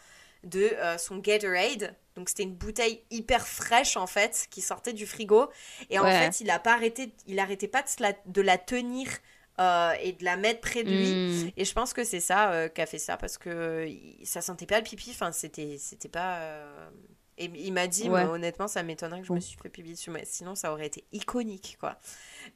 de 0.45 0.62
euh, 0.77 0.99
son 0.99 1.18
Gatorade. 1.18 1.95
Donc 2.16 2.29
c'était 2.29 2.42
une 2.42 2.55
bouteille 2.55 3.03
hyper 3.11 3.46
fraîche 3.46 3.96
en 3.96 4.07
fait 4.07 4.46
qui 4.51 4.61
sortait 4.61 4.92
du 4.92 5.07
frigo 5.07 5.48
et 5.90 5.98
en 5.98 6.05
Ouais. 6.05 6.12
fait 6.31 6.40
il 6.40 6.51
a 6.51 6.59
pas 6.59 6.75
arrêté, 6.75 7.12
il 7.27 7.38
arrêtait 7.38 7.68
pas 7.68 7.83
de, 7.83 7.88
la, 8.03 8.12
de 8.27 8.42
la 8.42 8.59
tenir 8.59 9.09
euh, 9.61 9.92
et 10.03 10.12
de 10.12 10.25
la 10.25 10.37
mettre 10.37 10.61
près 10.61 10.83
de 10.85 10.90
lui. 10.90 11.14
Mm. 11.14 11.51
Et 11.57 11.64
je 11.64 11.72
pense 11.72 11.92
que 11.92 12.05
c'est 12.05 12.20
ça 12.20 12.53
euh, 12.53 12.68
qui 12.68 12.81
a 12.81 12.87
fait 12.87 12.98
ça 12.98 13.16
parce 13.16 13.38
que 13.38 13.87
ça 14.25 14.40
sentait 14.42 14.66
pas 14.66 14.79
le 14.79 14.85
pipi. 14.85 15.11
Enfin 15.11 15.33
c'était 15.33 15.77
c'était 15.79 16.09
pas. 16.09 16.37
euh, 16.40 16.90
Et 17.38 17.51
il 17.55 17.72
m'a 17.72 17.87
dit, 17.87 18.09
Ouais. 18.09 18.25
mais 18.25 18.31
honnêtement, 18.31 18.68
ça 18.68 18.83
m'étonnerait 18.83 19.20
que 19.20 19.27
je 19.27 19.33
me 19.33 19.40
suis 19.40 19.57
fait 19.62 19.68
pipi 19.70 19.92
dessus, 19.92 20.11
mais 20.11 20.25
sinon 20.25 20.55
ça 20.55 20.72
aurait 20.72 20.87
été 20.87 21.05
iconique 21.12 21.77
quoi. 21.81 21.98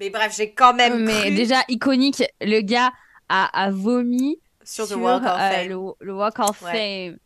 Mais 0.00 0.10
bref, 0.10 0.34
j'ai 0.36 0.52
quand 0.52 0.74
même 0.74 1.04
Mais 1.04 1.12
cru 1.22 1.30
déjà, 1.34 1.62
iconique, 1.68 2.22
le 2.40 2.60
gars 2.60 2.92
a, 3.28 3.46
a 3.64 3.70
vomi 3.70 4.40
sur 4.64 4.86
sur 4.86 4.96
The 4.98 5.00
Walk 5.00 5.22
of 5.26 5.40
euh, 5.40 5.50
Fame. 5.50 5.68
le, 5.68 5.76
le 6.00 6.14
Walk 6.14 6.38
of 6.40 6.62
Ouais. 6.62 6.72
Fame. 6.72 7.18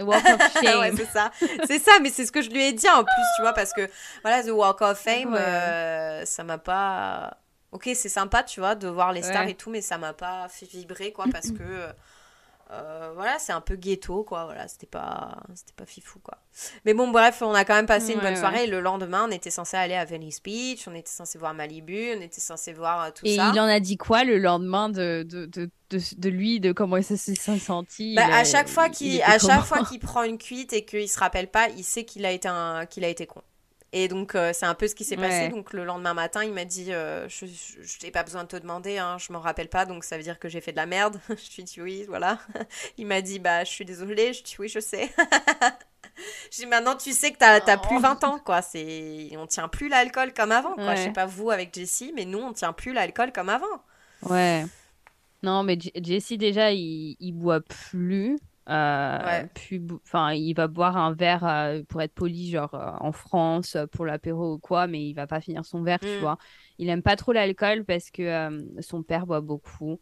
Walk 0.00 0.24
of 0.24 0.52
Shame. 0.62 0.78
ouais, 0.80 0.92
c'est 0.96 1.06
ça. 1.06 1.30
C'est 1.66 1.78
ça, 1.78 1.92
mais 2.02 2.10
c'est 2.10 2.26
ce 2.26 2.32
que 2.32 2.42
je 2.42 2.50
lui 2.50 2.64
ai 2.64 2.72
dit 2.72 2.88
en 2.88 3.02
plus, 3.04 3.22
tu 3.36 3.42
vois, 3.42 3.52
parce 3.52 3.72
que 3.72 3.88
voilà, 4.22 4.42
The 4.42 4.48
Walk 4.50 4.80
of 4.82 4.98
Fame, 4.98 5.32
Ouais. 5.32 5.38
euh, 5.40 6.24
ça 6.24 6.44
m'a 6.44 6.58
pas. 6.58 7.38
Ok, 7.72 7.90
c'est 7.94 8.08
sympa, 8.08 8.42
tu 8.42 8.60
vois, 8.60 8.74
de 8.74 8.88
voir 8.88 9.12
les 9.12 9.22
stars 9.22 9.44
Ouais. 9.44 9.50
et 9.50 9.54
tout, 9.54 9.70
mais 9.70 9.80
ça 9.80 9.98
m'a 9.98 10.12
pas 10.12 10.46
fait 10.48 10.66
vibrer, 10.66 11.12
quoi, 11.12 11.26
parce 11.30 11.50
que. 11.58 11.88
Euh, 12.72 13.12
voilà, 13.14 13.38
c'est 13.38 13.52
un 13.52 13.60
peu 13.60 13.76
ghetto, 13.76 14.24
quoi. 14.24 14.44
Voilà, 14.44 14.66
c'était 14.66 14.86
pas, 14.86 15.36
c'était 15.54 15.72
pas 15.76 15.86
fifou, 15.86 16.18
quoi. 16.18 16.38
Mais 16.84 16.94
bon, 16.94 17.10
bref, 17.10 17.42
on 17.42 17.54
a 17.54 17.64
quand 17.64 17.74
même 17.74 17.86
passé 17.86 18.12
une 18.12 18.20
bonne 18.20 18.34
ouais. 18.34 18.36
soirée. 18.40 18.64
Et 18.64 18.66
le 18.66 18.80
lendemain, 18.80 19.26
on 19.28 19.30
était 19.30 19.50
censé 19.50 19.76
aller 19.76 19.94
à 19.94 20.04
Venice 20.04 20.42
Beach, 20.42 20.88
on 20.88 20.94
était 20.94 21.10
censé 21.10 21.38
voir 21.38 21.54
Malibu, 21.54 22.14
on 22.16 22.20
était 22.20 22.40
censé 22.40 22.72
voir 22.72 23.02
euh, 23.02 23.10
tout 23.14 23.24
Et 23.24 23.36
ça. 23.36 23.52
il 23.54 23.60
en 23.60 23.66
a 23.66 23.78
dit 23.78 23.96
quoi 23.96 24.24
le 24.24 24.38
lendemain 24.38 24.88
de, 24.88 25.24
de, 25.28 25.46
de, 25.46 25.70
de, 25.90 26.00
de 26.16 26.28
lui, 26.28 26.58
de 26.58 26.72
comment 26.72 26.96
il 26.96 27.04
s'est 27.04 27.16
senti? 27.58 28.14
Bah, 28.16 28.24
il 28.26 28.32
à 28.32 28.44
chaque 28.44 28.68
fois 28.68 28.86
il 28.86 28.90
qu'il 28.92 29.22
à 29.22 29.38
chaque 29.38 29.64
fois 29.64 29.84
qu'il 29.84 30.00
prend 30.00 30.22
une 30.24 30.38
cuite 30.38 30.72
et 30.72 30.84
qu'il 30.84 31.08
se 31.08 31.18
rappelle 31.18 31.48
pas, 31.50 31.68
il 31.68 31.84
sait 31.84 32.04
qu'il 32.04 32.26
a 32.26 32.32
été 32.32 32.48
un 32.48 32.86
qu'il 32.86 33.04
a 33.04 33.08
été 33.08 33.26
con. 33.26 33.42
Et 33.92 34.08
donc 34.08 34.34
euh, 34.34 34.52
c'est 34.52 34.66
un 34.66 34.74
peu 34.74 34.88
ce 34.88 34.94
qui 34.94 35.04
s'est 35.04 35.16
passé. 35.16 35.42
Ouais. 35.44 35.48
Donc 35.48 35.72
le 35.72 35.84
lendemain 35.84 36.12
matin, 36.12 36.44
il 36.44 36.52
m'a 36.52 36.64
dit 36.64 36.92
euh, 36.92 37.28
je 37.28 37.46
n'ai 38.02 38.10
pas 38.10 38.24
besoin 38.24 38.42
de 38.42 38.48
te 38.48 38.56
demander, 38.56 38.98
hein, 38.98 39.16
je 39.18 39.32
m'en 39.32 39.40
rappelle 39.40 39.68
pas, 39.68 39.86
donc 39.86 40.04
ça 40.04 40.16
veut 40.16 40.22
dire 40.22 40.38
que 40.38 40.48
j'ai 40.48 40.60
fait 40.60 40.72
de 40.72 40.76
la 40.76 40.86
merde. 40.86 41.18
je 41.28 41.34
lui 41.34 41.60
ai 41.60 41.62
dit 41.62 41.80
oui, 41.80 42.04
voilà. 42.08 42.38
il 42.98 43.06
m'a 43.06 43.20
dit 43.22 43.38
bah 43.38 43.64
je 43.64 43.70
suis 43.70 43.84
désolée. 43.84 44.32
Je 44.32 44.38
lui 44.38 44.40
ai 44.40 44.42
dit 44.42 44.56
oui, 44.58 44.68
je 44.68 44.80
sais. 44.80 45.10
J'ai 46.50 46.62
dit 46.64 46.66
maintenant 46.66 46.96
tu 46.96 47.12
sais 47.12 47.30
que 47.30 47.36
t'as 47.36 47.60
t'as 47.60 47.76
plus 47.76 47.96
Oh. 47.96 48.00
20 48.00 48.24
ans 48.24 48.38
quoi. 48.38 48.62
C'est 48.62 49.28
on 49.36 49.46
tient 49.46 49.68
plus 49.68 49.88
l'alcool 49.88 50.32
comme 50.32 50.50
avant 50.52 50.74
quoi. 50.74 50.94
Je 50.94 51.00
sais 51.02 51.06
Ouais. 51.08 51.12
pas 51.12 51.26
vous 51.26 51.50
avec 51.50 51.74
Jessie, 51.74 52.12
mais 52.14 52.24
nous 52.24 52.38
on 52.38 52.52
tient 52.54 52.72
plus 52.72 52.92
l'alcool 52.94 53.32
comme 53.32 53.50
avant. 53.50 53.66
Ouais. 54.22 54.64
Non, 55.42 55.62
mais 55.62 55.78
J- 55.78 55.92
Jesse, 56.02 56.32
déjà, 56.38 56.72
il, 56.72 57.16
il 57.20 57.32
boit 57.32 57.60
plus. 57.60 58.38
Euh, 58.68 59.46
enfin, 60.04 60.32
il 60.32 60.54
va 60.54 60.66
boire 60.66 60.96
un 60.96 61.12
verre 61.14 61.44
euh, 61.46 61.82
pour 61.88 62.02
être 62.02 62.14
poli, 62.14 62.50
genre 62.50 62.74
euh, 62.74 62.90
en 63.00 63.12
France, 63.12 63.76
euh, 63.76 63.86
pour 63.86 64.04
l'apéro 64.06 64.54
ou 64.54 64.58
quoi, 64.58 64.86
mais 64.86 65.06
il 65.08 65.14
va 65.14 65.26
pas 65.26 65.40
finir 65.40 65.64
son 65.64 65.82
verre, 65.82 66.00
tu 66.00 66.06
Mm. 66.06 66.20
vois. 66.20 66.36
Il 66.78 66.88
aime 66.88 67.02
pas 67.02 67.16
trop 67.16 67.32
l'alcool 67.32 67.84
parce 67.84 68.10
que 68.10 68.66
son 68.80 69.02
père 69.02 69.26
boit 69.26 69.40
beaucoup. 69.40 70.00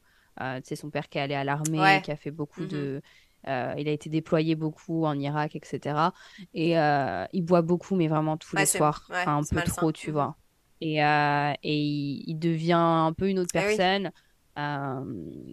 Sais, 0.65 0.77
son 0.77 0.91
père 0.91 1.09
qui 1.09 1.19
est 1.19 1.21
allé 1.23 1.35
à 1.35 1.45
l'armée, 1.45 1.81
Ouais. 1.81 2.03
qui 2.03 2.11
a 2.11 2.17
fait 2.17 2.31
beaucoup 2.31 2.63
Mhm. 2.63 2.69
de. 2.69 3.03
euh, 3.47 3.75
il 3.79 3.87
a 3.89 3.93
été 3.93 4.09
déployé 4.11 4.57
beaucoup 4.57 5.05
en 5.05 5.19
Irak, 5.19 5.55
etc. 5.57 6.13
Et 6.55 6.79
euh, 6.79 7.25
il 7.33 7.43
boit 7.45 7.63
beaucoup, 7.63 7.95
mais 7.95 8.09
vraiment 8.09 8.37
tous 8.37 8.57
Ouais, 8.57 8.63
les 8.63 8.67
c'est- 8.67 8.79
soirs. 8.79 9.05
ouais, 9.11 9.17
Enfin, 9.21 9.37
un 9.37 9.43
c'est 9.43 9.55
peu 9.55 9.59
malsain. 9.61 9.83
trop, 9.83 9.93
tu 9.93 10.11
Mhm. 10.11 10.15
vois. 10.15 10.37
Et, 10.81 11.05
euh, 11.05 11.53
et 11.63 11.79
il, 11.79 12.25
il 12.27 12.39
devient 12.39 12.73
un 12.73 13.13
peu 13.13 13.29
une 13.29 13.39
autre 13.39 13.51
oui. 13.55 13.63
personne 13.75 14.11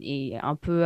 et 0.02 0.38
un 0.42 0.56
peu 0.56 0.86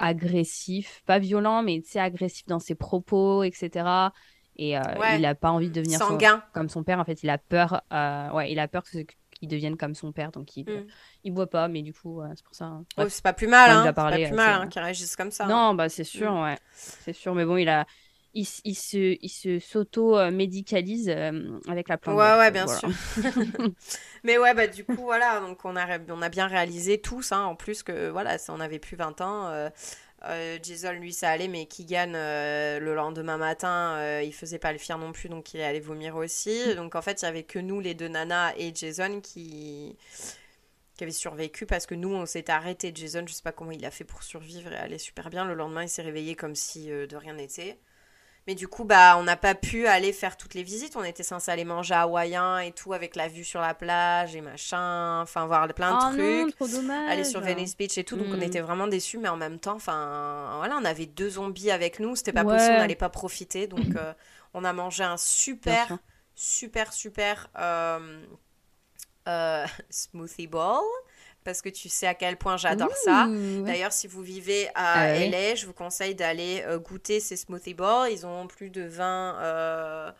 agressif, 0.00 1.02
pas 1.06 1.18
violent, 1.18 1.62
mais 1.62 1.80
tu 1.82 1.90
sais, 1.90 2.00
agressif 2.00 2.46
dans 2.46 2.58
ses 2.58 2.74
propos, 2.74 3.42
etc. 3.44 4.12
Et 4.56 4.76
euh, 4.76 4.80
Ouais. 4.98 5.16
il 5.16 5.22
n'a 5.22 5.34
pas 5.34 5.50
envie 5.50 5.68
de 5.68 5.74
devenir 5.74 5.98
son- 5.98 6.18
comme 6.52 6.68
son 6.68 6.82
père. 6.82 6.98
En 6.98 7.04
fait, 7.04 7.22
il 7.22 7.30
a 7.30 7.38
peur. 7.38 7.82
euh, 7.92 8.30
ouais, 8.32 8.50
il 8.50 8.58
a 8.58 8.66
peur 8.68 8.82
qu'il 8.84 9.48
devienne 9.48 9.76
comme 9.76 9.94
son 9.94 10.12
père, 10.12 10.32
donc 10.32 10.56
il, 10.56 10.64
Mm. 10.64 10.86
il 11.24 11.32
boit 11.32 11.48
pas. 11.48 11.68
Mais 11.68 11.82
du 11.82 11.92
coup, 11.94 12.20
c'est 12.34 12.44
pour 12.44 12.54
ça. 12.54 12.64
hein. 12.66 12.84
Oh, 12.98 13.04
c'est 13.08 13.22
pas 13.22 13.32
plus 13.32 13.46
mal, 13.46 13.70
a 13.70 13.74
hein. 13.80 13.82
C'est 13.86 13.92
pas 13.94 14.10
plus 14.10 14.24
euh, 14.24 14.36
mal 14.36 14.62
hein, 14.62 14.66
qu'ils 14.68 14.82
réagissent 14.82 15.16
comme 15.16 15.30
ça. 15.30 15.44
hein. 15.44 15.48
Non, 15.48 15.74
bah 15.74 15.88
c'est 15.88 16.04
sûr, 16.04 16.32
ouais, 16.34 16.58
c'est 16.72 17.12
sûr. 17.12 17.34
Mais 17.34 17.44
bon, 17.44 17.56
il 17.56 17.68
a, 17.68 17.86
il, 18.34 18.44
se, 18.46 19.16
il 19.20 19.28
se 19.28 19.58
s'auto-médicalise 19.58 21.08
euh, 21.08 21.58
avec 21.68 21.88
la 21.88 21.98
plante. 21.98 22.18
Ouais, 22.18 22.36
ouais, 22.38 22.50
bien 22.50 22.66
voilà. 22.66 22.80
sûr. 22.80 22.90
Mais 24.24 24.38
ouais, 24.38 24.54
bah 24.54 24.66
du 24.66 24.84
coup, 24.84 25.02
voilà, 25.02 25.40
donc 25.40 25.64
on 25.64 25.76
a, 25.76 25.98
on 26.08 26.22
a 26.22 26.28
bien 26.28 26.46
réalisé 26.46 27.00
tous, 27.00 27.32
hein, 27.32 27.42
en 27.44 27.56
plus 27.56 27.82
que, 27.82 28.08
voilà, 28.10 28.36
on 28.48 28.60
avait 28.60 28.78
plus 28.78 28.96
20 28.96 29.20
ans, 29.20 29.48
euh, 29.48 29.70
Euh, 30.24 30.58
Jason, 30.62 30.92
lui, 30.92 31.12
ça 31.14 31.30
allait, 31.30 31.48
mais 31.48 31.66
Keegan, 31.66 32.12
euh, 32.14 32.78
le 32.78 32.94
lendemain 32.94 33.38
matin, 33.38 33.96
euh, 33.98 34.22
il 34.22 34.34
faisait 34.34 34.58
pas 34.58 34.72
le 34.72 34.78
fier 34.78 34.98
non 34.98 35.12
plus, 35.12 35.28
donc 35.30 35.54
il 35.54 35.60
allait 35.62 35.80
vomir 35.80 36.16
aussi. 36.16 36.74
Donc 36.74 36.94
en 36.94 37.02
fait, 37.02 37.22
il 37.22 37.24
y 37.24 37.28
avait 37.28 37.42
que 37.44 37.58
nous, 37.58 37.80
les 37.80 37.94
deux 37.94 38.08
nanas 38.08 38.52
et 38.58 38.74
Jason, 38.74 39.20
qui, 39.22 39.96
qui 40.94 41.04
avaient 41.04 41.12
survécu 41.12 41.66
parce 41.66 41.86
que 41.86 41.94
nous, 41.94 42.12
on 42.14 42.26
s'était 42.26 42.52
arrêté. 42.52 42.92
Jason, 42.94 43.24
je 43.26 43.32
sais 43.32 43.42
pas 43.42 43.52
comment 43.52 43.72
il 43.72 43.84
a 43.84 43.90
fait 43.90 44.04
pour 44.04 44.22
survivre 44.22 44.72
et 44.72 44.76
aller 44.76 44.98
super 44.98 45.30
bien. 45.30 45.44
Le 45.44 45.54
lendemain, 45.54 45.84
il 45.84 45.88
s'est 45.88 46.02
réveillé 46.02 46.34
comme 46.36 46.54
si 46.54 46.88
de 46.88 47.16
rien 47.16 47.34
n'était. 47.34 47.78
Mais 48.50 48.56
du 48.56 48.66
coup, 48.66 48.82
bah, 48.82 49.14
on 49.16 49.22
n'a 49.22 49.36
pas 49.36 49.54
pu 49.54 49.86
aller 49.86 50.12
faire 50.12 50.36
toutes 50.36 50.54
les 50.54 50.64
visites. 50.64 50.96
On 50.96 51.04
était 51.04 51.22
censé 51.22 51.52
aller 51.52 51.64
manger 51.64 51.94
hawaïen 51.94 52.58
et 52.58 52.72
tout, 52.72 52.92
avec 52.92 53.14
la 53.14 53.28
vue 53.28 53.44
sur 53.44 53.60
la 53.60 53.74
plage 53.74 54.34
et 54.34 54.40
machin. 54.40 55.20
Enfin, 55.20 55.46
voir 55.46 55.68
plein 55.72 55.92
de 55.92 55.96
Oh 56.16 56.16
non, 56.16 56.42
trucs. 56.46 56.56
trop 56.56 56.66
dommage. 56.66 57.12
aller 57.12 57.22
sur 57.22 57.40
Venice 57.40 57.76
Beach 57.76 57.96
et 57.96 58.02
tout. 58.02 58.16
Donc, 58.16 58.26
on 58.32 58.38
Mm. 58.38 58.42
était 58.42 58.58
vraiment 58.60 58.88
déçus. 58.88 59.18
Mais 59.18 59.28
en 59.28 59.36
même 59.36 59.60
temps, 59.60 59.76
enfin, 59.76 60.54
voilà, 60.56 60.76
on 60.82 60.84
avait 60.84 61.06
deux 61.06 61.30
zombies 61.30 61.70
avec 61.70 62.00
nous. 62.00 62.16
C'était 62.16 62.32
pas 62.32 62.42
Ouais. 62.42 62.56
possible, 62.56 62.74
on 62.74 62.78
n'allait 62.78 62.96
pas 62.96 63.08
profiter. 63.08 63.68
Donc, 63.68 63.94
euh, 63.94 64.12
on 64.54 64.64
a 64.64 64.72
mangé 64.72 65.04
un 65.04 65.16
super, 65.16 65.98
super, 66.34 66.92
super 66.92 67.50
euh, 67.56 68.20
euh, 69.28 69.64
smoothie 69.90 70.48
bowl. 70.48 70.82
Parce 71.44 71.62
que 71.62 71.68
tu 71.70 71.88
sais 71.88 72.06
à 72.06 72.14
quel 72.14 72.36
point 72.36 72.56
j'adore 72.58 72.94
ça. 72.96 73.26
D'ailleurs, 73.64 73.92
si 73.92 74.06
vous 74.06 74.22
vivez 74.22 74.68
à 74.74 75.02
Ah 75.04 75.12
oui. 75.16 75.30
LA, 75.30 75.54
je 75.54 75.64
vous 75.66 75.72
conseille 75.72 76.14
d'aller 76.14 76.62
euh, 76.66 76.78
goûter 76.78 77.18
ces 77.18 77.36
smoothie 77.36 77.72
bowls. 77.74 78.10
Ils 78.12 78.26
ont 78.26 78.46
plus 78.46 78.68
de 78.68 78.82
20, 78.82 79.36
euh, 79.40 80.12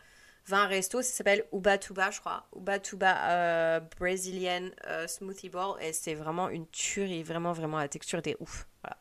20 0.47 0.65
restos. 0.65 1.03
Ça 1.03 1.13
s'appelle 1.13 1.45
Ubatuba, 1.53 2.09
je 2.09 2.19
crois. 2.21 2.47
Ubatuba 2.55 3.15
euh, 3.29 3.79
Brazilian 3.99 4.69
euh, 4.87 5.05
Smoothie 5.07 5.49
Bowl. 5.49 5.75
Et 5.81 5.93
c'est 5.93 6.15
vraiment 6.15 6.49
une 6.49 6.65
tuerie. 6.67 7.21
Vraiment, 7.21 7.51
vraiment, 7.53 7.77
la 7.77 7.87
texture 7.87 8.17
était 8.19 8.37
ouf. 8.39 8.67
Voilà. 8.83 8.97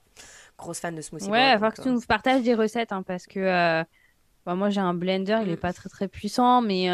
Grosse 0.59 0.81
fan 0.81 0.95
de 0.95 1.01
smoothie 1.01 1.31
Ouais, 1.31 1.39
bowl. 1.53 1.57
il 1.57 1.59
va 1.61 1.71
que 1.71 1.81
tu 1.81 1.89
euh, 1.89 1.93
nous 1.93 2.01
partages 2.03 2.43
des 2.43 2.55
recettes 2.55 2.93
hein, 2.93 3.03
parce 3.03 3.27
que 3.27 3.83
bah, 4.45 4.55
moi 4.55 4.69
j'ai 4.69 4.81
un 4.83 4.93
blender, 4.93 5.39
il 5.43 5.49
est 5.51 5.55
Mm. 5.55 5.61
pas 5.61 5.73
très 5.73 5.89
très 5.89 6.07
puissant, 6.09 6.61
mais 6.61 6.89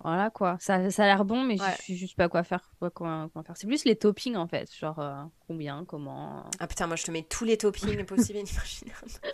voilà 0.00 0.30
quoi. 0.30 0.56
Ça, 0.60 0.90
ça 0.90 1.02
a 1.04 1.06
l'air 1.06 1.24
bon, 1.24 1.42
mais 1.42 1.56
je 1.56 1.62
Ouais. 1.62 1.76
sais 1.80 1.94
juste 1.96 2.16
pas 2.16 2.28
quoi 2.28 2.44
faire. 2.44 2.70
Quoi, 2.78 2.90
comment, 2.90 3.28
comment 3.28 3.42
faire. 3.44 3.56
C'est 3.56 3.66
plus 3.66 3.84
les 3.84 3.96
toppings 3.96 4.36
en 4.36 4.46
fait, 4.46 4.72
genre 4.74 4.98
euh, 4.98 5.22
combien, 5.46 5.84
comment. 5.84 6.44
Ah 6.60 6.66
putain, 6.66 6.86
moi 6.86 6.96
je 6.96 7.04
te 7.04 7.10
mets 7.10 7.22
tous 7.24 7.44
les 7.44 7.56
toppings 7.58 8.04
possibles 8.06 8.38
et. 8.38 8.44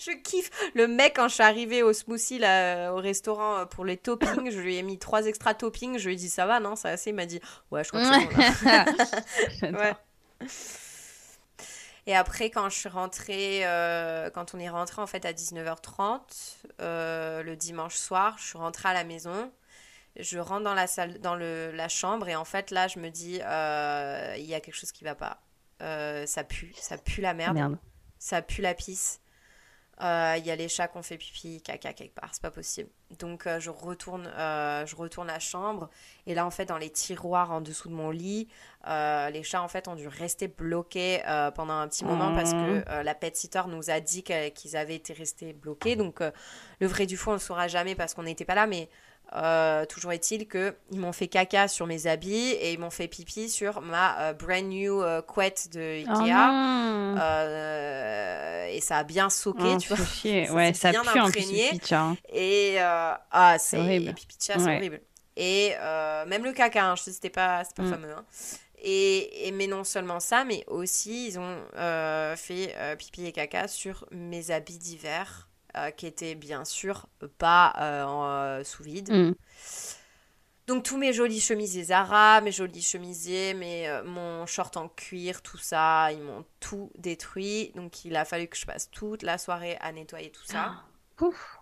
Je 0.00 0.10
kiffe. 0.22 0.50
Le 0.74 0.88
mec, 0.88 1.14
quand 1.16 1.28
je 1.28 1.34
suis 1.34 1.42
arrivée 1.42 1.82
au 1.84 1.92
smoothie, 1.92 2.38
là, 2.40 2.92
au 2.92 2.96
restaurant, 2.96 3.58
euh, 3.58 3.64
pour 3.64 3.84
les 3.84 3.96
toppings, 3.96 4.50
je 4.50 4.58
lui 4.58 4.76
ai 4.76 4.82
mis 4.82 4.98
trois 4.98 5.24
extra 5.26 5.54
toppings. 5.54 5.98
Je 5.98 6.06
lui 6.08 6.14
ai 6.14 6.16
dit, 6.16 6.28
ça 6.28 6.46
va, 6.46 6.58
non, 6.58 6.74
c'est 6.74 6.88
assez. 6.88 7.10
Il 7.10 7.16
m'a 7.16 7.26
dit, 7.26 7.40
ouais, 7.70 7.84
je 7.84 7.88
crois 7.90 8.02
que 8.02 8.08
c'est 8.08 9.70
bon, 9.70 9.72
là. 9.78 9.78
Ouais. 9.80 9.94
Et 12.08 12.16
après, 12.16 12.48
quand 12.48 12.70
je 12.70 12.74
suis 12.74 12.88
rentrée, 12.88 13.66
euh, 13.66 14.30
quand 14.30 14.54
on 14.54 14.58
est 14.58 14.70
rentré 14.70 15.02
en 15.02 15.06
fait 15.06 15.26
à 15.26 15.34
19h30, 15.34 16.20
euh, 16.80 17.42
le 17.42 17.54
dimanche 17.54 17.96
soir, 17.96 18.34
je 18.38 18.44
suis 18.44 18.56
rentrée 18.56 18.88
à 18.88 18.94
la 18.94 19.04
maison. 19.04 19.52
Je 20.16 20.38
rentre 20.38 20.64
dans 20.64 20.72
la 20.72 20.86
salle, 20.86 21.18
dans 21.20 21.34
le, 21.34 21.70
la 21.70 21.90
chambre 21.90 22.26
et 22.26 22.34
en 22.34 22.46
fait 22.46 22.70
là, 22.70 22.88
je 22.88 22.98
me 22.98 23.10
dis, 23.10 23.40
euh, 23.42 24.34
il 24.38 24.46
y 24.46 24.54
a 24.54 24.60
quelque 24.60 24.74
chose 24.74 24.90
qui 24.90 25.04
va 25.04 25.14
pas. 25.14 25.42
Ça 25.80 26.44
pue, 26.44 26.72
ça 26.78 26.96
pue 26.96 27.20
la 27.20 27.34
merde, 27.34 27.54
Merde. 27.54 27.78
ça 28.18 28.40
pue 28.40 28.62
la 28.62 28.72
pisse. 28.72 29.20
Euh, 30.00 30.34
Il 30.38 30.46
y 30.46 30.50
a 30.50 30.56
les 30.56 30.68
chats 30.68 30.86
qui 30.88 30.96
ont 30.96 31.02
fait 31.02 31.16
pipi, 31.18 31.60
caca 31.60 31.92
quelque 31.92 32.14
part, 32.14 32.30
c'est 32.32 32.42
pas 32.42 32.50
possible. 32.52 32.88
Donc 33.18 33.46
euh, 33.46 33.58
je 33.58 33.70
retourne, 33.70 34.26
euh, 34.36 34.84
je 34.86 34.94
retourne 34.94 35.28
à 35.30 35.34
la 35.34 35.38
chambre 35.38 35.88
et 36.26 36.34
là 36.34 36.44
en 36.46 36.50
fait 36.50 36.66
dans 36.66 36.76
les 36.78 36.90
tiroirs 36.90 37.50
en 37.50 37.60
dessous 37.60 37.88
de 37.88 37.94
mon 37.94 38.10
lit, 38.10 38.48
euh, 38.86 39.30
les 39.30 39.42
chats 39.42 39.62
en 39.62 39.68
fait 39.68 39.88
ont 39.88 39.94
dû 39.96 40.06
rester 40.06 40.46
bloqués 40.46 41.22
euh, 41.26 41.50
pendant 41.50 41.74
un 41.74 41.88
petit 41.88 42.04
moment 42.04 42.34
parce 42.34 42.52
que 42.52 42.84
euh, 42.88 43.02
la 43.02 43.14
pet 43.14 43.34
sitter 43.36 43.62
nous 43.66 43.90
a 43.90 43.98
dit 44.00 44.22
qu'ils 44.22 44.76
avaient 44.76 44.96
été 44.96 45.14
restés 45.14 45.52
bloqués. 45.52 45.96
Donc 45.96 46.20
euh, 46.20 46.30
le 46.80 46.86
vrai 46.86 47.06
du 47.06 47.16
faux 47.16 47.30
on 47.30 47.34
le 47.34 47.38
saura 47.40 47.66
jamais 47.66 47.94
parce 47.94 48.14
qu'on 48.14 48.24
n'était 48.24 48.44
pas 48.44 48.54
là, 48.54 48.66
mais 48.66 48.88
euh, 49.34 49.84
toujours 49.86 50.12
est-il 50.12 50.46
que 50.48 50.74
ils 50.90 50.98
m'ont 51.00 51.12
fait 51.12 51.28
caca 51.28 51.68
sur 51.68 51.86
mes 51.86 52.06
habits 52.06 52.50
et 52.52 52.72
ils 52.72 52.78
m'ont 52.78 52.90
fait 52.90 53.08
pipi 53.08 53.48
sur 53.50 53.80
ma 53.82 54.18
euh, 54.20 54.32
brand 54.32 54.64
new 54.64 55.02
euh, 55.02 55.20
couette 55.22 55.68
de 55.72 56.02
Oh 56.08 56.20
Ikea. 56.22 57.18
Euh, 57.20 58.66
et 58.66 58.80
ça 58.80 58.98
a 58.98 59.04
bien 59.04 59.30
soqué, 59.30 59.62
Oh, 59.74 59.76
tu 59.78 59.88
vois. 59.88 59.96
fait 59.98 60.14
chier. 60.14 60.46
Ça 60.48 60.54
Ouais, 60.54 60.72
ça 60.74 60.90
bien 60.90 61.02
pue 61.02 61.08
en 61.08 61.12
plus 61.12 61.40
imprégné. 61.42 61.64
le 61.72 61.78
pitch, 61.78 61.92
hein. 61.92 62.16
Et 62.32 62.76
ah, 62.80 63.56
c'est 63.58 63.78
horrible. 63.78 64.10
et 64.10 64.12
pipi 64.14 64.36
de 64.36 64.42
chat, 64.42 64.58
c'est 64.58 64.64
Ouais. 64.66 64.76
horrible. 64.76 65.00
Et 65.36 65.72
même 66.26 66.44
le 66.44 66.52
caca, 66.52 66.86
hein, 66.90 66.96
je 66.96 67.02
sais, 67.04 67.12
c'était 67.12 67.30
pas, 67.30 67.62
pas 67.76 67.82
Mm. 67.82 67.90
fameux. 67.90 68.12
hein. 68.12 68.24
Et, 68.80 69.48
et- 69.48 69.52
mais 69.52 69.66
non 69.66 69.82
seulement 69.82 70.20
ça, 70.20 70.44
mais 70.44 70.62
aussi 70.68 71.26
ils 71.28 71.38
ont 71.40 71.56
euh, 71.76 72.36
fait 72.36 72.74
euh, 72.76 72.94
pipi 72.94 73.26
et 73.26 73.32
caca 73.32 73.66
sur 73.66 74.06
mes 74.12 74.52
habits 74.52 74.78
d'hiver, 74.78 75.47
euh, 75.78 75.90
qui 75.90 76.06
étaient 76.06 76.34
bien 76.34 76.64
sûr 76.64 77.06
pas 77.38 77.74
euh, 77.78 78.04
en, 78.04 78.24
euh, 78.26 78.64
sous 78.64 78.82
vide. 78.82 79.10
Mm. 79.10 79.34
Donc 80.68 80.82
tous 80.82 80.98
mes 80.98 81.14
jolis 81.14 81.40
chemisiers 81.40 81.84
Zara, 81.84 82.42
mes 82.42 82.52
jolis 82.52 82.82
chemisiers, 82.82 83.54
mes, 83.54 83.88
euh, 83.88 84.04
mon 84.04 84.44
short 84.44 84.76
en 84.76 84.88
cuir, 84.90 85.40
tout 85.40 85.56
ça, 85.56 86.12
ils 86.12 86.20
m'ont 86.20 86.44
tout 86.60 86.92
détruit. 86.98 87.72
Donc 87.74 88.04
il 88.04 88.14
a 88.16 88.26
fallu 88.26 88.48
que 88.48 88.56
je 88.56 88.66
passe 88.66 88.90
toute 88.90 89.22
la 89.22 89.38
soirée 89.38 89.78
à 89.80 89.92
nettoyer 89.92 90.30
tout 90.30 90.44
ça. 90.44 90.74
Ouf. 91.22 91.58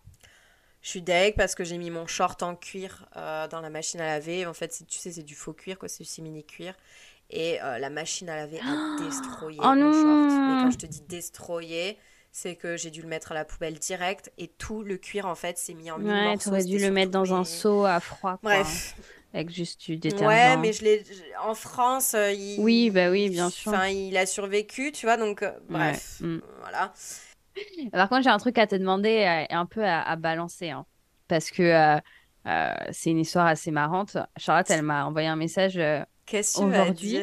Je 0.83 0.89
suis 0.91 1.03
deg 1.03 1.37
parce 1.37 1.55
que 1.55 1.63
j'ai 1.63 1.79
mis 1.79 1.91
mon 1.91 2.09
short 2.09 2.43
en 2.43 2.57
cuir 2.57 3.07
euh, 3.17 3.47
dans 3.47 3.61
la 3.61 3.71
machine 3.71 4.01
à 4.01 4.07
laver. 4.07 4.45
En 4.45 4.55
fait, 4.55 4.85
tu 4.89 4.99
sais, 4.99 5.13
c'est 5.13 5.23
du 5.23 5.37
faux 5.37 5.53
cuir, 5.53 5.79
quoi, 5.79 5.89
c'est 5.89 6.03
du 6.03 6.09
simili 6.09 6.45
cuir. 6.45 6.75
Et 7.31 7.63
euh, 7.63 7.79
la 7.79 7.91
machine 7.91 8.29
à 8.29 8.35
laver 8.35 8.59
a 8.61 8.97
destroyé 9.05 9.59
Oh 9.63 9.75
mon 9.75 9.93
short. 9.93 10.05
non. 10.05 10.57
Mais 10.57 10.63
quand 10.65 10.71
je 10.73 10.79
te 10.79 10.87
dis 10.87 11.03
destroyer, 11.03 11.97
c'est 12.39 12.55
que 12.55 12.77
j'ai 12.77 12.91
dû 12.91 13.01
le 13.01 13.09
mettre 13.09 13.33
à 13.33 13.35
la 13.35 13.47
poubelle 13.47 13.79
direct 13.79 14.31
et 14.37 14.49
tout 14.49 14.83
le 14.83 14.99
cuir 14.99 15.25
en 15.27 15.35
fait 15.35 15.57
s'est 15.57 15.73
mis 15.73 15.91
en 15.91 15.97
mille 15.99 16.09
Ouais, 16.13 16.25
morceaux. 16.25 16.51
t'aurais 16.51 16.65
dû 16.65 16.79
le 16.79 16.91
mettre 16.91 17.11
dans 17.11 17.33
un 17.35 17.45
seau 17.45 17.87
à 17.87 17.99
froid, 17.99 18.37
quoi. 18.43 18.57
Bref. 18.63 18.95
Avec 19.33 19.49
juste 19.51 19.81
du 19.87 19.97
détergent. 19.97 20.27
Ouais, 20.29 20.57
mais 20.59 20.75
je 20.75 20.85
l'ai 20.85 21.03
en 21.43 21.55
France, 21.55 22.13
euh, 22.13 22.31
il 22.33 22.61
Oui, 22.61 22.91
bah 22.91 23.11
oui, 23.11 23.31
bien 23.31 23.49
sûr. 23.49 23.73
Enfin, 23.73 23.87
il 23.89 24.17
a 24.19 24.27
survécu, 24.27 24.93
tu 24.93 25.07
vois, 25.07 25.17
donc 25.17 25.43
euh, 25.43 25.51
bref, 25.71 26.19
Ouais, 26.21 26.27
mm. 26.29 26.43
voilà. 26.61 26.93
Par 27.93 28.09
contre, 28.11 28.23
j'ai 28.25 28.31
un 28.31 28.39
truc 28.39 28.59
à 28.59 28.67
te 28.67 28.75
demander 28.77 29.09
et 29.49 29.55
un 29.55 29.65
peu 29.65 29.83
à, 29.83 30.03
à 30.03 30.17
balancer. 30.17 30.69
hein. 30.71 30.85
parce 31.29 31.51
que 31.51 31.63
euh, 31.63 31.99
euh, 32.47 32.75
c'est 32.93 33.11
une 33.11 33.19
histoire 33.21 33.47
assez 33.47 33.71
marrante. 33.71 34.19
Charlotte, 34.37 34.71
elle 34.71 34.83
m'a 34.83 35.07
envoyé 35.07 35.27
un 35.29 35.37
message 35.37 35.79
euh, 35.79 36.05
aujourd'hui 36.59 37.17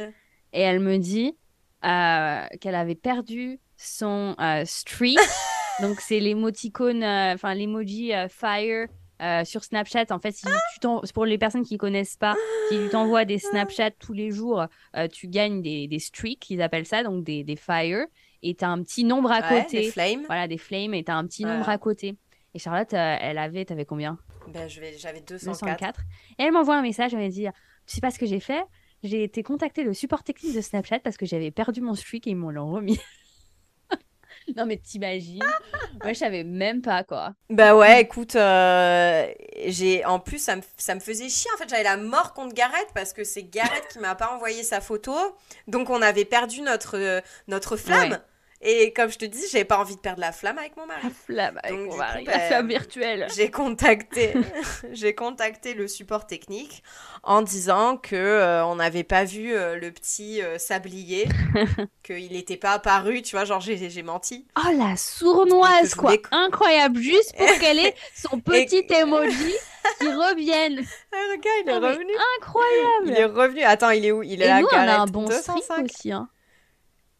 et 0.53 0.61
elle 0.61 0.79
me 0.79 0.97
dit 0.97 1.37
qu'elle 1.81 2.75
avait 2.75 2.95
perdu 2.95 3.59
son 3.77 4.35
euh, 4.39 4.63
streak. 4.65 5.17
Donc, 5.81 5.99
c'est 6.01 6.19
l'émoticône, 6.19 7.03
euh, 7.03 7.33
enfin, 7.33 7.53
l'emoji 7.55 8.13
euh, 8.13 8.27
fire. 8.27 8.87
euh, 9.21 9.43
sur 9.45 9.63
Snapchat, 9.63 10.05
en 10.11 10.19
fait, 10.19 10.31
si 10.33 10.45
tu 10.81 10.87
pour 11.13 11.25
les 11.25 11.37
personnes 11.37 11.63
qui 11.63 11.77
connaissent 11.77 12.17
pas, 12.17 12.35
si 12.69 12.77
tu 12.77 12.89
t'envoies 12.89 13.25
des 13.25 13.39
Snapchat 13.39 13.91
tous 13.91 14.13
les 14.13 14.31
jours, 14.31 14.65
euh, 14.97 15.07
tu 15.07 15.27
gagnes 15.27 15.61
des, 15.61 15.87
des 15.87 15.99
streaks, 15.99 16.49
ils 16.49 16.61
appellent 16.61 16.85
ça, 16.85 17.03
donc 17.03 17.23
des, 17.23 17.43
des 17.43 17.55
fire, 17.55 18.05
et 18.41 18.53
tu 18.53 18.65
as 18.65 18.69
un 18.69 18.83
petit 18.83 19.03
nombre 19.03 19.31
à 19.31 19.39
Ouais, 19.39 19.63
côté. 19.63 19.81
les 19.81 19.91
flames. 19.91 20.23
Voilà, 20.27 20.47
des 20.47 20.57
flames, 20.57 20.93
et 20.93 21.03
tu 21.03 21.11
as 21.11 21.15
un 21.15 21.25
petit 21.25 21.43
nombre 21.43 21.59
Voilà. 21.59 21.73
à 21.73 21.77
côté. 21.77 22.15
Et 22.53 22.59
Charlotte, 22.59 22.93
euh, 22.93 23.15
elle 23.19 23.37
avait, 23.39 23.65
t'avais 23.65 23.85
combien? 23.85 24.19
Ben, 24.47 24.67
j'avais 24.67 24.91
204. 25.21 25.45
204. 25.45 26.01
Et 26.37 26.43
elle 26.43 26.51
m'envoie 26.51 26.75
un 26.75 26.81
message, 26.83 27.13
elle 27.13 27.21
me 27.21 27.29
dit 27.29 27.47
Tu 27.87 27.95
sais 27.95 28.01
pas 28.01 28.11
ce 28.11 28.19
que 28.19 28.25
j'ai 28.27 28.39
fait? 28.41 28.63
J'ai 29.03 29.23
été 29.23 29.41
contacter 29.41 29.83
le 29.83 29.93
support 29.93 30.23
technique 30.23 30.55
de 30.55 30.61
Snapchat 30.61 30.99
parce 30.99 31.17
que 31.17 31.25
j'avais 31.25 31.49
perdu 31.51 31.81
mon 31.81 31.95
streak 31.95 32.27
et 32.27 32.31
ils 32.31 32.35
m'ont 32.35 32.51
l'ont 32.51 32.71
remis. 32.71 32.99
non, 34.55 34.65
mais 34.65 34.77
t'imagines? 34.77 35.43
Moi, 36.03 36.13
je 36.13 36.19
savais 36.19 36.43
même 36.43 36.81
pas, 36.81 37.03
quoi. 37.03 37.33
Bah 37.49 37.75
ouais, 37.75 38.01
écoute, 38.01 38.35
euh, 38.35 39.27
j'ai 39.65 40.03
en 40.05 40.19
plus 40.19 40.39
ça 40.39 40.55
me, 40.55 40.61
ça 40.77 40.95
me 40.95 40.99
faisait 40.99 41.29
chier 41.29 41.49
en 41.53 41.57
fait, 41.57 41.69
j'avais 41.69 41.83
la 41.83 41.97
mort 41.97 42.33
contre 42.33 42.53
Gareth 42.53 42.89
parce 42.93 43.13
que 43.13 43.23
c'est 43.23 43.43
Gareth 43.43 43.87
qui 43.91 43.99
m'a 43.99 44.15
pas 44.15 44.33
envoyé 44.33 44.63
sa 44.63 44.81
photo. 44.81 45.15
Donc 45.67 45.89
on 45.89 46.01
avait 46.01 46.25
perdu 46.25 46.61
notre 46.61 46.97
euh, 46.97 47.21
notre 47.47 47.77
flamme. 47.77 48.11
Ouais. 48.11 48.17
Et 48.65 48.93
comme 48.93 49.11
je 49.11 49.17
te 49.17 49.25
dis, 49.25 49.41
j'avais 49.51 49.65
pas 49.65 49.77
envie 49.77 49.95
de 49.95 49.99
perdre 49.99 50.21
la 50.21 50.31
flamme 50.31 50.57
avec 50.57 50.77
mon 50.77 50.85
mari. 50.85 51.01
La 51.03 51.09
flamme 51.09 51.59
avec 51.63 51.77
Donc, 51.77 51.89
mon 51.91 51.97
mari, 51.97 52.23
coup, 52.23 52.31
la 52.31 52.37
bah, 52.37 52.43
flamme 52.47 52.67
virtuelle. 52.69 53.27
J'ai 53.35 53.51
contacté, 53.51 54.33
j'ai 54.91 55.13
contacté 55.13 55.73
le 55.73 55.87
support 55.89 56.25
technique 56.27 56.81
en 57.23 57.41
disant 57.41 57.97
que 57.97 58.15
euh, 58.15 58.65
on 58.65 58.75
n'avait 58.75 59.03
pas 59.03 59.25
vu 59.25 59.53
euh, 59.53 59.75
le 59.77 59.91
petit 59.91 60.41
euh, 60.41 60.57
sablier, 60.57 61.27
qu'il 62.03 62.31
n'était 62.31 62.57
pas 62.57 62.71
apparu, 62.71 63.21
tu 63.21 63.35
vois, 63.35 63.45
genre 63.45 63.59
j'ai 63.61 64.03
menti. 64.03 64.45
Oh, 64.57 64.69
la 64.77 64.95
sournoise, 64.95 65.93
quoi. 65.95 66.11
voulais- 66.11 66.21
Incroyable, 66.31 66.99
juste 66.99 67.35
pour 67.35 67.47
qu'elle 67.59 67.79
ait 67.79 67.95
son 68.15 68.39
petit 68.39 68.77
Et- 68.77 68.93
emoji 68.93 69.53
qui 69.99 70.07
revienne. 70.07 70.81
Ah, 71.11 71.17
regarde, 71.31 71.63
il 71.65 71.69
est 71.69 71.73
revenu. 71.89 72.13
incroyable. 72.39 73.07
Il 73.07 73.13
est 73.17 73.25
revenu. 73.25 73.61
Attends, 73.63 73.89
il 73.89 74.05
est 74.05 74.11
où? 74.11 74.23
Il 74.23 74.41
est 74.41 74.45
Et 74.45 74.47
là, 74.47 74.61
nous, 74.61 74.67
on 74.71 74.75
a 74.77 74.97
un 74.99 75.05
bon 75.05 75.23
205. 75.25 75.61
streak 75.61 75.85
aussi. 75.85 76.11
Hein. 76.13 76.29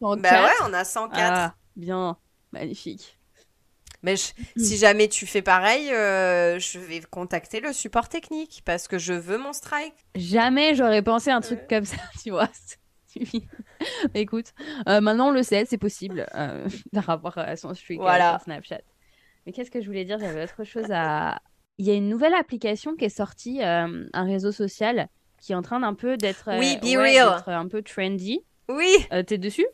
En 0.04 0.16
Bah 0.16 0.30
quatre. 0.30 0.44
ouais, 0.44 0.66
on 0.70 0.72
a 0.74 0.84
104. 0.84 1.18
Ah, 1.20 1.54
bien. 1.76 2.16
Magnifique. 2.52 3.18
Mais 4.02 4.16
je- 4.16 4.32
si 4.56 4.76
jamais 4.76 5.08
tu 5.08 5.26
fais 5.26 5.40
pareil, 5.40 5.90
euh, 5.92 6.58
je 6.58 6.78
vais 6.78 7.00
contacter 7.00 7.60
le 7.60 7.72
support 7.72 8.08
technique 8.10 8.60
parce 8.66 8.86
que 8.86 8.98
je 8.98 9.14
veux 9.14 9.38
mon 9.38 9.52
strike. 9.54 9.94
Jamais 10.14 10.74
j'aurais 10.74 11.00
pensé 11.02 11.30
un 11.30 11.40
truc 11.40 11.60
comme 11.68 11.86
ça, 11.86 11.96
tu 12.22 12.30
vois. 12.30 12.48
Écoute, 14.14 14.52
euh, 14.88 15.00
maintenant 15.00 15.28
on 15.28 15.30
le 15.30 15.42
sait, 15.42 15.64
c'est 15.66 15.78
possible 15.78 16.26
par 16.92 17.04
rapport 17.04 17.38
à 17.38 17.56
son 17.56 17.72
streak 17.74 17.98
euh, 18.00 18.02
Voilà. 18.02 18.32
sur 18.32 18.42
Snapchat. 18.44 18.80
Mais 19.46 19.52
qu'est-ce 19.52 19.70
que 19.70 19.80
je 19.80 19.86
voulais 19.86 20.04
dire? 20.04 20.18
J'avais 20.18 20.42
autre 20.44 20.64
chose 20.64 20.90
à. 20.90 21.40
Il 21.78 21.86
y 21.86 21.90
a 21.90 21.94
une 21.94 22.08
nouvelle 22.08 22.34
application 22.34 22.94
qui 22.94 23.06
est 23.06 23.08
sortie, 23.08 23.60
un 23.62 24.06
réseau 24.24 24.52
social 24.52 25.08
qui 25.40 25.52
est 25.52 25.56
en 25.56 25.62
train 25.62 25.80
d'un 25.80 25.94
peu 25.94 26.16
d'être 26.16 26.50
Oui, 26.58 26.76
Be 26.76 26.96
ouais, 26.98 27.18
un 27.18 27.66
peu 27.68 27.82
trendy. 27.82 28.44
Oui. 28.68 28.94
T'es 29.26 29.38
dessus? 29.38 29.66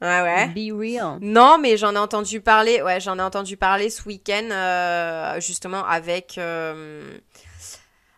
Ouais, 0.00 0.22
ouais. 0.22 0.46
Be 0.48 0.72
real. 0.78 1.18
Non, 1.20 1.58
mais 1.58 1.76
j'en 1.76 1.94
ai 1.94 1.98
entendu 1.98 2.40
parler. 2.40 2.80
Ouais, 2.82 3.00
j'en 3.00 3.18
ai 3.18 3.22
entendu 3.22 3.56
parler 3.56 3.90
ce 3.90 4.04
week-end, 4.08 4.48
euh, 4.50 5.40
justement 5.40 5.84
avec 5.84 6.38
euh, 6.38 7.18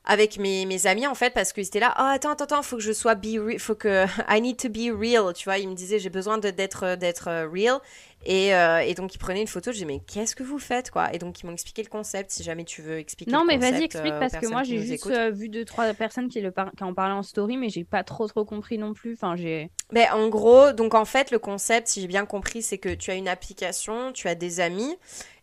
avec 0.05 0.39
mes, 0.39 0.67
mes 0.67 0.87
amis 0.87 1.07
en 1.07 1.15
fait, 1.15 1.31
parce 1.33 1.53
qu'ils 1.53 1.67
étaient 1.67 1.81
là. 1.81 1.95
Oh, 1.99 2.03
attends, 2.03 2.31
attends, 2.31 2.45
attends, 2.45 2.63
faut 2.63 2.77
que 2.77 2.83
je 2.83 2.93
sois 2.93 3.15
be 3.15 3.39
real, 3.39 3.59
faut 3.59 3.75
que 3.75 4.05
I 4.29 4.41
need 4.41 4.59
to 4.59 4.69
be 4.69 4.91
real. 4.95 5.33
Tu 5.35 5.45
vois, 5.45 5.59
ils 5.59 5.69
me 5.69 5.75
disaient 5.75 5.99
j'ai 5.99 6.11
besoin 6.11 6.39
de- 6.39 6.51
d'être 6.51 6.97
d'être 6.97 7.29
euh, 7.29 7.49
real. 7.51 7.79
Et, 8.27 8.55
euh, 8.55 8.81
et 8.81 8.93
donc 8.95 9.15
ils 9.15 9.19
prenaient 9.19 9.41
une 9.41 9.47
photo. 9.47 9.73
Je 9.73 9.79
dis 9.79 9.87
mais 9.87 10.01
qu'est-ce 10.01 10.37
que 10.37 10.43
vous 10.43 10.59
faites 10.59 10.91
quoi? 10.91 11.13
Et 11.15 11.19
donc 11.19 11.41
ils 11.41 11.47
m'ont 11.47 11.53
expliqué 11.53 11.83
le 11.83 11.89
concept. 11.89 12.31
Si 12.31 12.43
jamais 12.43 12.65
tu 12.65 12.83
veux 12.83 12.99
expliquer. 12.99 13.31
Non, 13.31 13.41
le 13.41 13.47
mais 13.47 13.57
vas-y, 13.57 13.85
explique 13.85 14.13
euh, 14.13 14.19
parce 14.21 14.35
que 14.37 14.47
moi 14.47 14.63
j'ai 14.63 14.79
juste 14.79 15.07
euh, 15.07 15.31
vu 15.31 15.49
deux, 15.49 15.65
trois 15.65 15.93
personnes 15.95 16.29
qui, 16.29 16.41
le 16.41 16.51
par- 16.51 16.71
qui 16.77 16.85
en 16.85 16.93
parlaient 16.93 17.15
en 17.15 17.23
story, 17.23 17.57
mais 17.57 17.71
j'ai 17.71 17.85
pas 17.85 18.05
trop 18.05 18.27
trop 18.29 18.45
compris 18.45 18.77
non 18.77 18.93
plus. 18.93 19.15
Enfin, 19.15 19.37
j'ai. 19.37 19.71
Ben, 19.93 20.07
en 20.13 20.29
gros, 20.29 20.73
donc 20.73 20.95
en 20.95 21.05
fait, 21.07 21.31
le 21.31 21.39
concept, 21.39 21.89
si 21.89 22.03
j'ai 22.03 22.07
bien 22.09 22.27
compris, 22.27 22.63
c'est 22.63 22.79
que 22.79 22.91
tu 22.95 23.11
as 23.11 23.15
une 23.15 23.29
application, 23.29 24.13
tu 24.13 24.29
as 24.29 24.35
des 24.35 24.61
amis, 24.61 24.97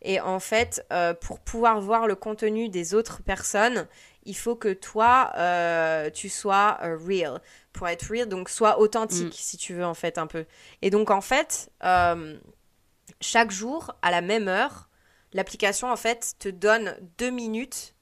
et 0.04 0.22
en 0.22 0.40
fait, 0.40 0.86
euh, 0.94 1.14
pour 1.16 1.40
pouvoir 1.40 1.82
voir 1.82 2.08
le 2.08 2.16
contenu 2.16 2.70
des 2.70 2.94
autres 2.94 3.24
personnes, 3.24 3.88
il 4.24 4.36
faut 4.36 4.56
que 4.56 4.72
toi, 4.74 5.32
euh, 5.38 6.10
tu 6.12 6.30
sois 6.30 6.78
euh, 6.84 6.98
real. 6.98 7.42
Pour 7.74 7.88
être 7.88 8.04
real, 8.10 8.28
donc 8.28 8.50
sois 8.50 8.80
authentique, 8.80 9.28
Mm. 9.28 9.32
si 9.34 9.58
tu 9.58 9.74
veux, 9.74 9.86
en 9.86 9.94
fait, 9.94 10.18
un 10.18 10.28
peu. 10.28 10.46
Et 10.82 10.90
donc, 10.90 11.12
en 11.12 11.22
fait, 11.22 11.70
euh, 11.84 12.38
chaque 13.22 13.52
jour, 13.52 13.96
à 14.02 14.12
la 14.12 14.22
même 14.22 14.48
heure, 14.48 14.90
l'application, 15.34 15.92
en 15.92 15.98
fait, 15.98 16.36
te 16.40 16.50
donne 16.50 16.96
deux 17.18 17.30
minutes 17.30 17.96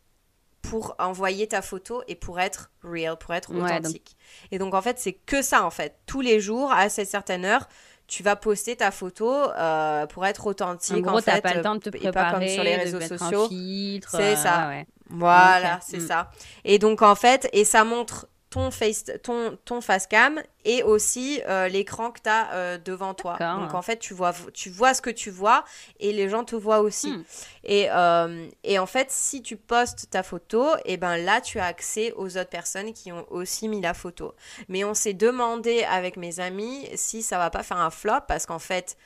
pour 0.61 0.95
envoyer 0.99 1.47
ta 1.47 1.61
photo 1.61 2.01
et 2.07 2.15
pour 2.15 2.39
être 2.39 2.71
real, 2.83 3.17
pour 3.17 3.33
être 3.33 3.51
Ouais, 3.51 3.59
donc- 3.59 3.69
authentique. 3.69 4.17
Et 4.51 4.57
donc 4.57 4.73
en 4.73 4.81
fait, 4.81 4.97
c'est 4.99 5.13
que 5.13 5.41
ça 5.41 5.63
en 5.63 5.69
fait. 5.69 5.95
Tous 6.05 6.21
les 6.21 6.39
jours, 6.39 6.71
à 6.71 6.89
cette 6.89 7.07
certaine 7.09 7.45
heure, 7.45 7.67
tu 8.07 8.23
vas 8.23 8.35
poster 8.35 8.75
ta 8.75 8.91
photo 8.91 9.31
euh, 9.31 10.05
pour 10.07 10.25
être 10.25 10.47
En 10.47 10.51
authentique. 10.51 11.01
gros, 11.03 11.17
en 11.17 11.21
t'as 11.21 11.35
fait, 11.35 11.41
pas 11.41 11.53
le 11.53 11.61
temps 11.61 11.75
de 11.75 11.79
te 11.79 11.89
et 11.89 11.91
pas 11.91 11.99
préparer, 12.11 12.31
comme 12.31 12.47
sur 12.47 12.63
les 12.63 12.75
réseaux 12.75 13.01
sociaux. 13.01 13.47
C'est 13.49 14.33
euh, 14.33 14.35
ça. 14.35 14.67
ouais. 14.69 14.87
Voilà, 15.09 15.79
c'est 15.81 15.99
mm. 15.99 16.07
ça. 16.07 16.31
Et 16.63 16.79
donc 16.79 17.01
en 17.01 17.15
fait, 17.15 17.47
et 17.53 17.65
ça 17.65 17.83
montre 17.83 18.27
ton 18.55 18.71
face, 18.71 19.05
ton, 19.21 19.57
ton 19.65 19.81
face 19.81 20.07
cam 20.07 20.41
et 20.63 20.81
aussi 20.81 21.41
euh, 21.47 21.67
l'écran 21.67 22.11
que 22.11 22.21
tu 22.21 22.29
as 22.29 22.77
devant 22.77 23.13
toi. 23.13 23.37
Donc 23.37 23.73
en 23.73 23.81
fait, 23.81 23.97
tu 23.97 24.13
vois, 24.13 24.33
tu 24.53 24.69
vois 24.69 24.93
ce 24.93 25.01
que 25.01 25.09
tu 25.09 25.29
vois 25.29 25.65
et 25.99 26.13
les 26.13 26.29
gens 26.29 26.45
te 26.45 26.55
voient 26.55 26.79
aussi. 26.79 27.11
Hmm. 27.11 27.23
Et, 27.65 27.87
euh, 27.91 28.47
et 28.63 28.79
en 28.79 28.85
fait, 28.85 29.11
si 29.11 29.41
tu 29.41 29.57
postes 29.57 30.09
ta 30.09 30.23
photo, 30.23 30.65
et 30.85 30.95
ben 30.97 31.17
là, 31.17 31.41
tu 31.41 31.59
as 31.59 31.65
accès 31.65 32.13
aux 32.13 32.37
autres 32.37 32.49
personnes 32.49 32.93
qui 32.93 33.11
ont 33.11 33.25
aussi 33.29 33.67
mis 33.67 33.81
la 33.81 33.93
photo. 33.93 34.33
Mais 34.69 34.83
on 34.83 34.93
s'est 34.93 35.13
demandé 35.13 35.83
avec 35.83 36.15
mes 36.15 36.39
amis 36.39 36.87
si 36.95 37.21
ça 37.21 37.37
va 37.37 37.49
pas 37.49 37.63
faire 37.63 37.77
un 37.77 37.89
flop 37.89 38.21
parce 38.27 38.45
qu'en 38.45 38.59
fait, 38.59 38.97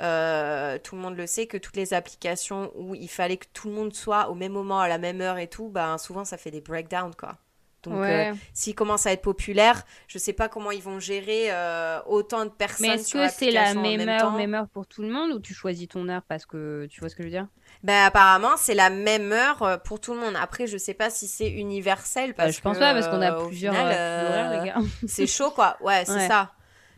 euh, 0.00 0.78
tout 0.82 0.96
le 0.96 1.02
monde 1.02 1.16
le 1.16 1.26
sait 1.26 1.46
que 1.46 1.56
toutes 1.56 1.76
les 1.76 1.94
applications 1.94 2.72
où 2.74 2.94
il 2.94 3.08
fallait 3.08 3.36
que 3.36 3.46
tout 3.52 3.68
le 3.68 3.74
monde 3.74 3.94
soit 3.94 4.28
au 4.28 4.34
même 4.34 4.52
moment, 4.52 4.80
à 4.80 4.88
la 4.88 4.98
même 4.98 5.20
heure 5.20 5.38
et 5.38 5.48
tout, 5.48 5.68
ben 5.68 5.98
souvent 5.98 6.24
ça 6.24 6.36
fait 6.36 6.50
des 6.50 6.60
breakdowns 6.60 7.14
quoi. 7.14 7.36
Donc 7.84 8.00
Ouais. 8.00 8.30
euh, 8.32 8.34
s'ils 8.52 8.74
commencent 8.74 9.06
à 9.06 9.12
être 9.12 9.22
populaires, 9.22 9.84
je 10.08 10.18
sais 10.18 10.32
pas 10.32 10.48
comment 10.48 10.70
ils 10.70 10.82
vont 10.82 10.98
gérer 11.00 11.52
euh, 11.52 12.00
autant 12.06 12.44
de 12.44 12.50
personnes 12.50 12.88
Mais 12.88 12.94
est-ce 12.94 13.12
que 13.12 13.28
c'est 13.28 13.50
la 13.50 13.74
même 13.74 13.98
même 13.98 14.08
heure, 14.08 14.22
temps? 14.22 14.36
même 14.36 14.54
heure 14.54 14.68
pour 14.68 14.86
tout 14.86 15.02
le 15.02 15.08
monde 15.08 15.32
ou 15.32 15.38
tu 15.40 15.54
choisis 15.54 15.88
ton 15.88 16.08
heure 16.08 16.22
parce 16.28 16.46
que 16.46 16.86
tu 16.90 17.00
vois 17.00 17.08
ce 17.08 17.14
que 17.16 17.22
je 17.22 17.28
veux 17.28 17.32
dire? 17.32 17.46
Ben 17.82 18.04
apparemment 18.06 18.56
c'est 18.56 18.74
la 18.74 18.90
même 18.90 19.32
heure 19.32 19.62
euh, 19.62 19.76
pour 19.76 20.00
tout 20.00 20.14
le 20.14 20.20
monde. 20.20 20.34
Après 20.40 20.66
je 20.66 20.76
sais 20.78 20.94
pas 20.94 21.10
si 21.10 21.26
c'est 21.28 21.50
universel 21.50 22.30
Bah, 22.30 22.44
parce 22.44 22.56
Je 22.56 22.60
pense 22.60 22.76
que, 22.76 22.80
pas 22.80 22.94
parce 22.94 23.08
qu'on 23.08 23.20
a 23.22 23.32
plusieurs 23.46 23.74
euh, 23.76 24.72
c'est 25.06 25.26
chaud 25.26 25.50
quoi. 25.50 25.76
Ouais, 25.82 26.04
c'est 26.04 26.12
Ouais. 26.14 26.28
ça. 26.28 26.52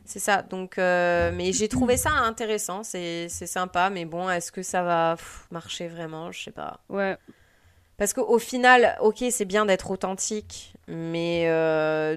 C'est 0.04 0.20
ça. 0.20 0.42
Donc 0.42 0.78
euh, 0.78 1.32
mais 1.34 1.52
j'ai 1.52 1.68
trouvé 1.68 1.96
ça 1.96 2.10
intéressant, 2.10 2.84
c'est 2.84 3.28
c'est 3.28 3.46
sympa 3.48 3.90
mais 3.90 4.04
bon, 4.04 4.30
est-ce 4.30 4.52
que 4.52 4.62
ça 4.62 4.82
va 4.84 5.16
pff, 5.16 5.46
marcher 5.50 5.88
vraiment? 5.88 6.30
Je 6.30 6.44
sais 6.44 6.52
pas. 6.52 6.78
Ouais. 6.88 7.16
Parce 7.96 8.12
qu'au 8.12 8.38
final, 8.38 8.96
ok, 9.00 9.24
c'est 9.30 9.44
bien 9.46 9.64
d'être 9.66 9.90
authentique, 9.90 10.74
mais 10.86 11.46
euh, 11.48 12.16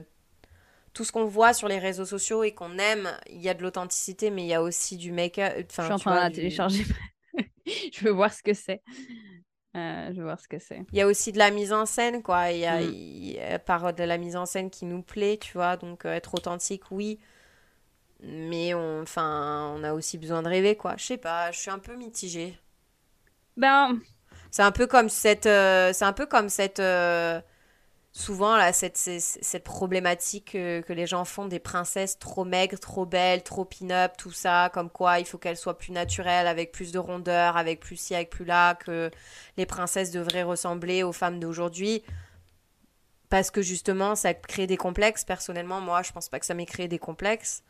tout 0.93 1.05
ce 1.05 1.11
qu'on 1.11 1.25
voit 1.25 1.53
sur 1.53 1.67
les 1.67 1.79
réseaux 1.79 2.05
sociaux 2.05 2.43
et 2.43 2.53
qu'on 2.53 2.77
aime, 2.79 3.09
il 3.29 3.41
y 3.41 3.49
a 3.49 3.53
de 3.53 3.63
l'authenticité, 3.63 4.31
mais 4.31 4.43
il 4.43 4.47
y 4.47 4.53
a 4.53 4.61
aussi 4.61 4.97
du 4.97 5.11
make-up. 5.11 5.67
Je 5.77 5.81
suis 5.81 5.93
en 5.93 5.99
train 5.99 6.11
de 6.11 6.21
la 6.21 6.29
du- 6.29 6.35
télécharger. 6.35 6.85
je 7.93 8.01
veux 8.03 8.11
voir 8.11 8.33
ce 8.33 8.43
que 8.43 8.53
c'est. 8.53 8.81
Euh, 9.75 10.07
je 10.11 10.17
veux 10.17 10.23
voir 10.23 10.39
ce 10.39 10.47
que 10.47 10.59
c'est. 10.59 10.81
Il 10.91 10.97
y 10.97 11.01
a 11.01 11.07
aussi 11.07 11.31
de 11.31 11.37
la 11.37 11.51
mise 11.51 11.71
en 11.73 11.85
scène, 11.85 12.23
quoi. 12.23 12.51
Il 12.51 12.59
y 12.59 12.65
a, 12.65 12.81
Mm. 12.81 12.93
il 12.93 13.59
par 13.65 13.93
de 13.93 14.03
la 14.03 14.17
mise 14.17 14.35
en 14.35 14.45
scène 14.45 14.69
qui 14.69 14.85
nous 14.85 15.03
plaît, 15.03 15.37
tu 15.39 15.53
vois. 15.53 15.77
Donc, 15.77 16.05
euh, 16.05 16.13
être 16.13 16.33
authentique, 16.35 16.83
oui. 16.91 17.19
Mais 18.21 18.73
on, 18.73 19.01
enfin, 19.01 19.73
on 19.77 19.83
a 19.83 19.93
aussi 19.93 20.17
besoin 20.17 20.41
de 20.41 20.47
rêver, 20.49 20.75
quoi. 20.75 20.95
Je 20.97 21.05
sais 21.05 21.17
pas, 21.17 21.51
je 21.51 21.59
suis 21.59 21.71
un 21.71 21.79
peu 21.79 21.95
mitigée. 21.95 22.57
Ben, 23.57 24.01
C'est 24.51 24.63
un 24.63 24.71
peu 24.71 24.87
comme 24.87 25.09
cette, 25.09 25.45
euh, 25.45 25.93
c'est 25.93 26.05
un 26.05 26.13
peu 26.13 26.25
comme 26.25 26.49
cette, 26.49 26.79
euh, 26.79 27.39
souvent 28.13 28.57
là, 28.57 28.73
cette, 28.73 28.97
cette, 28.97 29.63
problématique 29.63 30.51
que 30.53 30.93
les 30.93 31.05
gens 31.07 31.25
font 31.25 31.45
des 31.45 31.59
princesses 31.59 32.17
trop 32.19 32.45
maigres, 32.45 32.79
trop 32.79 33.05
belles, 33.05 33.43
trop 33.43 33.65
pin-up, 33.65 34.13
tout 34.17 34.31
ça, 34.31 34.69
comme 34.73 34.89
quoi 34.89 35.19
il 35.19 35.25
faut 35.25 35.37
qu'elles 35.37 35.57
soient 35.57 35.77
plus 35.77 35.91
naturelles, 35.91 36.47
avec 36.47 36.71
plus 36.71 36.91
de 36.91 36.99
rondeur, 36.99 37.57
avec 37.57 37.79
plus 37.79 37.95
ci, 37.95 38.15
avec 38.15 38.29
plus 38.29 38.45
là, 38.45 38.75
que 38.75 39.11
les 39.57 39.65
princesses 39.65 40.11
devraient 40.11 40.43
ressembler 40.43 41.03
aux 41.03 41.13
femmes 41.13 41.39
d'aujourd'hui. 41.39 42.03
Parce 43.29 43.51
que 43.51 43.61
justement, 43.61 44.15
ça 44.15 44.33
crée 44.33 44.67
des 44.67 44.77
complexes. 44.77 45.23
Personnellement, 45.23 45.81
moi, 45.81 46.01
je 46.01 46.11
pense 46.11 46.29
pas 46.29 46.39
que 46.39 46.45
ça 46.45 46.55
m'ait 46.55 46.65
créé 46.65 46.87
des 46.87 46.99
complexes. 46.99 47.63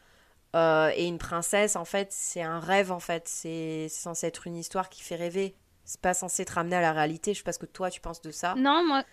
Euh, 0.55 0.91
et 0.95 1.05
une 1.05 1.17
princesse, 1.17 1.75
en 1.75 1.85
fait, 1.85 2.11
c'est 2.11 2.41
un 2.41 2.59
rêve, 2.59 2.91
en 2.91 2.99
fait. 2.99 3.27
C'est 3.27 3.87
censé 3.89 4.27
être 4.27 4.47
une 4.47 4.55
histoire 4.55 4.89
qui 4.89 5.03
fait 5.03 5.15
rêver. 5.15 5.55
C'est 5.89 6.01
pas 6.01 6.13
censé 6.13 6.45
te 6.45 6.53
ramener 6.53 6.75
à 6.75 6.81
la 6.81 6.93
réalité. 6.93 7.33
Je 7.33 7.39
sais 7.39 7.43
pas 7.43 7.51
ce 7.51 7.57
que 7.57 7.65
toi, 7.65 7.89
tu 7.89 7.99
penses 7.99 8.21
de 8.21 8.29
ça. 8.29 8.53
non, 8.55 8.85
moi, 8.85 9.03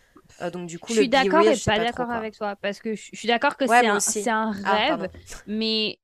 Euh, 0.42 0.50
donc, 0.50 0.68
du 0.68 0.78
coup, 0.78 0.92
je 0.92 1.00
suis 1.00 1.08
d'accord 1.08 1.40
et 1.40 1.56
pas 1.56 1.76
trop, 1.78 1.84
d'accord 1.84 2.10
avec 2.10 2.36
toi. 2.36 2.54
Parce 2.56 2.80
que 2.80 2.94
je 2.94 3.02
suis 3.14 3.26
d'accord 3.28 3.56
que 3.56 3.64
Ouais, 3.64 3.80
c'est 3.80 3.86
un, 3.86 3.96
aussi. 3.96 4.22
c'est 4.22 4.28
un 4.30 4.52
Ah, 4.64 4.76
rêve. 4.76 5.08
Mais 5.46 5.98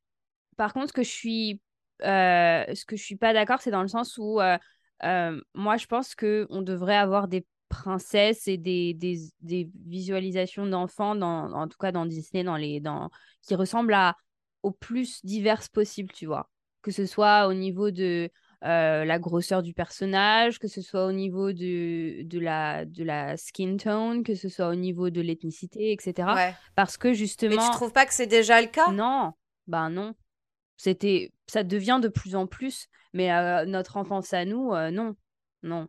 par 0.56 0.72
contre, 0.72 0.88
ce 0.88 0.92
que 0.94 1.02
je 1.02 1.10
suis, 1.10 1.60
euh, 2.02 2.64
ce 2.74 2.86
que 2.86 2.96
je 2.96 3.02
suis 3.02 3.16
pas 3.16 3.34
d'accord, 3.34 3.60
c'est 3.60 3.70
dans 3.70 3.82
le 3.82 3.88
sens 3.88 4.16
où 4.16 4.40
euh, 4.40 4.56
euh, 5.04 5.38
moi, 5.54 5.76
je 5.76 5.86
pense 5.86 6.14
que 6.14 6.46
on 6.48 6.62
devrait 6.62 6.96
avoir 6.96 7.28
des 7.28 7.44
princesses 7.68 8.48
et 8.48 8.56
des, 8.56 8.94
des, 8.94 9.18
des 9.42 9.70
visualisations 9.86 10.66
d'enfants, 10.66 11.14
dans, 11.14 11.52
en 11.52 11.68
tout 11.68 11.78
cas 11.78 11.92
dans 11.92 12.06
Disney, 12.06 12.44
dans 12.44 12.56
les, 12.56 12.80
dans, 12.80 13.10
qui 13.42 13.54
ressemblent 13.54 13.94
à, 13.94 14.16
au 14.62 14.70
plus 14.70 15.22
diverses 15.24 15.68
possible, 15.68 16.12
tu 16.12 16.24
vois. 16.24 16.48
Que 16.80 16.90
ce 16.90 17.04
soit 17.06 17.46
au 17.48 17.52
niveau 17.54 17.90
de 17.90 18.30
euh, 18.64 19.04
la 19.04 19.18
grosseur 19.18 19.62
du 19.62 19.74
personnage, 19.74 20.58
que 20.58 20.68
ce 20.68 20.82
soit 20.82 21.06
au 21.06 21.12
niveau 21.12 21.52
de, 21.52 22.22
de, 22.22 22.38
la, 22.38 22.84
de 22.84 23.02
la 23.02 23.36
skin 23.36 23.76
tone, 23.76 24.22
que 24.22 24.34
ce 24.34 24.48
soit 24.48 24.68
au 24.68 24.74
niveau 24.74 25.10
de 25.10 25.20
l'ethnicité, 25.20 25.92
etc. 25.92 26.28
Ouais. 26.34 26.54
Parce 26.76 26.96
que 26.96 27.08
Mais 27.08 27.14
tu 27.14 27.20
justement... 27.20 27.70
trouves 27.70 27.92
pas 27.92 28.06
que 28.06 28.14
c'est 28.14 28.26
déjà 28.26 28.60
le 28.60 28.68
cas? 28.68 28.92
Non, 28.92 29.32
ben 29.66 29.90
non. 29.90 30.14
C'était, 30.76 31.32
ça 31.46 31.64
devient 31.64 31.98
de 32.00 32.08
plus 32.08 32.34
en 32.36 32.46
plus, 32.46 32.88
mais 33.12 33.32
euh, 33.32 33.64
notre 33.66 33.96
enfance 33.96 34.32
à 34.32 34.44
nous, 34.44 34.72
euh, 34.72 34.90
non, 34.90 35.16
non. 35.62 35.88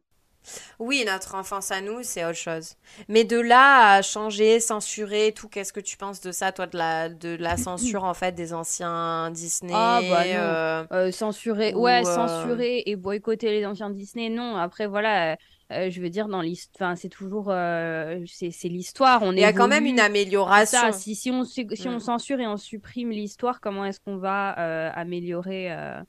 Oui, 0.80 1.04
notre 1.06 1.36
enfance 1.36 1.72
à 1.72 1.82
nous, 1.82 2.04
c'est 2.04 2.24
autre 2.26 2.38
chose. 2.38 2.76
Mais 3.08 3.24
de 3.24 3.39
là 3.39 3.94
à 3.96 4.02
changer, 4.02 4.60
censurer, 4.60 5.34
tout, 5.36 5.48
qu'est-ce 5.50 5.74
que 5.74 5.80
tu 5.80 5.98
penses 5.98 6.22
de 6.22 6.32
ça, 6.32 6.52
toi, 6.52 6.68
de 6.68 6.78
la, 6.78 7.10
de 7.10 7.36
la 7.36 7.58
censure, 7.58 8.04
en 8.04 8.14
fait, 8.14 8.34
des 8.34 8.54
anciens 8.54 9.32
Disney 9.32 9.74
Ah 9.76 10.02
bah 10.10 10.26
non. 10.26 10.32
euh, 10.36 10.86
Euh, 10.91 11.12
censurer, 11.12 11.74
Ou, 11.74 11.82
ouais, 11.84 12.02
euh, 12.02 12.04
censurer 12.04 12.84
et 12.86 12.96
boycotter 12.96 13.52
les 13.52 13.66
anciens 13.66 13.89
Disney, 13.89 14.30
non. 14.30 14.56
Après, 14.58 14.88
voilà, 14.88 15.34
euh, 15.34 15.36
euh, 15.72 15.89
je 15.89 16.02
veux 16.02 16.10
dire, 16.10 16.28
dans 16.28 16.41
l'histoire, 16.41 16.98
c'est 16.98 17.10
toujours, 17.10 17.50
euh, 17.50 18.24
c'est 18.28 18.52
c'est 18.52 18.68
l'histoire, 18.70 19.24
on 19.24 19.32
Il 19.36 19.39
y 19.39 19.44
a 19.46 19.54
quand 19.54 19.68
même 19.68 19.86
évolue. 19.86 19.89
une 19.89 20.00
Ça, 20.00 20.06
amélioration. 20.06 20.91
si, 20.91 21.16
si 21.16 21.32
on, 21.32 21.44
si 21.46 21.66
on 21.88 22.00
Mm. 22.00 22.00
censure 22.00 22.39
et 22.39 22.48
on 22.48 22.58
supprime 22.58 23.12
l'histoire, 23.12 23.60
comment 23.62 23.86
est-ce 23.86 24.00
qu'on 24.00 24.18
va 24.18 24.58
euh, 24.60 24.91
améliorer, 24.94 25.72
euh, 25.72 26.00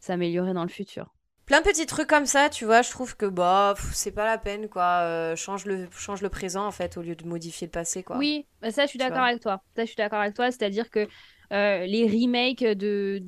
s'améliorer 0.00 0.54
dans 0.54 0.62
le 0.64 0.68
futur? 0.70 1.14
Plein 1.50 1.62
de 1.62 1.64
petits 1.64 1.86
trucs 1.86 2.06
comme 2.06 2.26
ça, 2.26 2.48
tu 2.48 2.64
vois, 2.64 2.80
je 2.82 2.90
trouve 2.90 3.16
que 3.16 3.26
bah, 3.26 3.74
c'est 3.92 4.12
pas 4.12 4.24
la 4.24 4.38
peine, 4.38 4.68
quoi. 4.68 5.00
Euh, 5.02 5.34
change 5.34 5.64
le, 5.64 5.88
change 5.90 6.22
le 6.22 6.28
présent, 6.28 6.64
en 6.64 6.70
fait, 6.70 6.96
au 6.96 7.02
lieu 7.02 7.16
de 7.16 7.26
modifier 7.26 7.66
le 7.66 7.72
passé, 7.72 8.04
quoi. 8.04 8.18
Oui, 8.18 8.46
bah 8.62 8.70
ça, 8.70 8.84
je 8.84 8.90
suis 8.90 9.00
d'accord 9.00 9.24
avec 9.24 9.40
toi. 9.40 9.60
Ça, 9.74 9.82
je 9.82 9.86
suis 9.88 9.96
d'accord 9.96 10.20
avec 10.20 10.34
toi. 10.34 10.52
C'est-à-dire 10.52 10.90
que 10.90 11.08
euh, 11.52 11.86
les 11.86 12.06
remakes 12.06 12.62
de... 12.62 13.24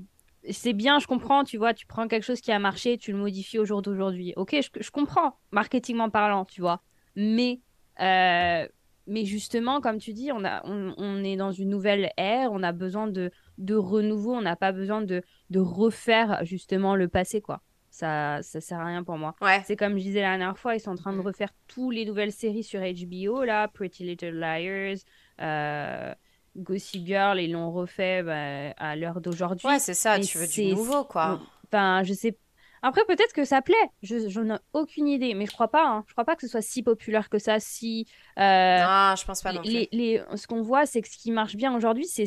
C'est 0.50 0.72
bien, 0.72 1.00
je 1.00 1.08
comprends, 1.08 1.42
tu 1.42 1.56
vois, 1.56 1.74
tu 1.74 1.84
prends 1.84 2.06
quelque 2.06 2.22
chose 2.22 2.40
qui 2.40 2.52
a 2.52 2.60
marché, 2.60 2.96
tu 2.96 3.10
le 3.10 3.18
modifies 3.18 3.58
au 3.58 3.64
jour 3.64 3.82
d'aujourd'hui. 3.82 4.34
Ok, 4.36 4.54
je, 4.54 4.68
je 4.80 4.90
comprends, 4.92 5.40
marketingment 5.50 6.08
parlant, 6.08 6.44
tu 6.44 6.60
vois. 6.60 6.80
Mais, 7.16 7.60
euh, 7.98 8.68
mais 9.08 9.24
justement, 9.24 9.80
comme 9.80 9.98
tu 9.98 10.12
dis, 10.12 10.30
on 10.30 10.44
a, 10.44 10.64
on, 10.64 10.94
on 10.96 11.24
est 11.24 11.34
dans 11.34 11.50
une 11.50 11.70
nouvelle 11.70 12.12
ère, 12.16 12.52
on 12.52 12.62
a 12.62 12.70
besoin 12.70 13.08
de, 13.08 13.32
de 13.58 13.74
renouveau, 13.74 14.32
on 14.32 14.42
n'a 14.42 14.54
pas 14.54 14.70
besoin 14.70 15.02
de, 15.02 15.24
de 15.50 15.58
refaire 15.58 16.38
justement 16.44 16.94
le 16.94 17.08
passé, 17.08 17.40
quoi. 17.40 17.62
Ça, 17.94 18.38
ça 18.42 18.60
sert 18.62 18.80
à 18.80 18.86
rien 18.86 19.04
pour 19.04 19.18
moi. 19.18 19.34
Ouais. 19.42 19.62
C'est 19.66 19.76
comme 19.76 19.98
je 19.98 20.02
disais 20.02 20.22
la 20.22 20.30
dernière 20.30 20.56
fois, 20.58 20.74
ils 20.74 20.80
sont 20.80 20.92
en 20.92 20.96
train 20.96 21.12
de 21.12 21.18
Mm. 21.18 21.26
refaire 21.26 21.50
toutes 21.68 21.94
les 21.94 22.06
nouvelles 22.06 22.32
séries 22.32 22.62
sur 22.64 22.80
HBO, 22.80 23.44
là, 23.44 23.68
Pretty 23.68 24.04
Little 24.04 24.30
Liars, 24.38 24.96
euh, 25.42 26.14
Gossip 26.56 27.06
Girl, 27.06 27.38
ils 27.38 27.52
l'ont 27.52 27.70
refait 27.70 28.22
bah, 28.22 28.70
à 28.78 28.96
l'heure 28.96 29.20
d'aujourd'hui. 29.20 29.66
Ouais, 29.68 29.78
c'est 29.78 29.92
ça, 29.94 30.18
tu 30.18 30.38
veux 30.38 30.46
du 30.46 30.66
nouveau, 30.74 31.04
quoi. 31.04 31.38
Enfin, 31.66 32.02
je 32.02 32.14
sais. 32.14 32.38
Après, 32.84 33.04
peut-être 33.04 33.32
que 33.34 33.44
ça 33.44 33.60
plaît. 33.62 33.76
Je, 34.02 34.28
j'en 34.28 34.54
ai 34.54 34.58
aucune 34.72 35.06
idée, 35.06 35.34
mais 35.34 35.44
je 35.46 35.52
crois 35.52 35.68
pas. 35.70 35.86
hein. 35.86 36.04
Je 36.08 36.12
crois 36.14 36.24
pas 36.24 36.34
que 36.34 36.40
ce 36.42 36.48
soit 36.48 36.62
si 36.62 36.82
populaire 36.82 37.28
que 37.28 37.38
ça. 37.38 37.60
Si 37.60 38.06
euh, 38.38 38.42
Non, 38.78 39.14
je 39.16 39.24
pense 39.26 39.40
pas 39.42 39.52
non 39.52 39.60
plus. 39.60 39.70
les, 39.70 39.88
les- 39.92 40.22
ce 40.34 40.46
qu'on 40.46 40.62
voit, 40.62 40.84
c'est 40.86 41.00
que 41.02 41.08
ce 41.08 41.16
qui 41.18 41.30
marche 41.30 41.56
bien 41.56 41.76
aujourd'hui, 41.76 42.06
c'est 42.06 42.24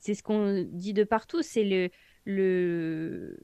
c'est 0.00 0.14
ce 0.14 0.22
qu'on 0.22 0.64
dit 0.70 0.92
de 0.92 1.02
partout, 1.04 1.42
c'est 1.42 1.64
le 1.64 1.88
le 2.26 3.38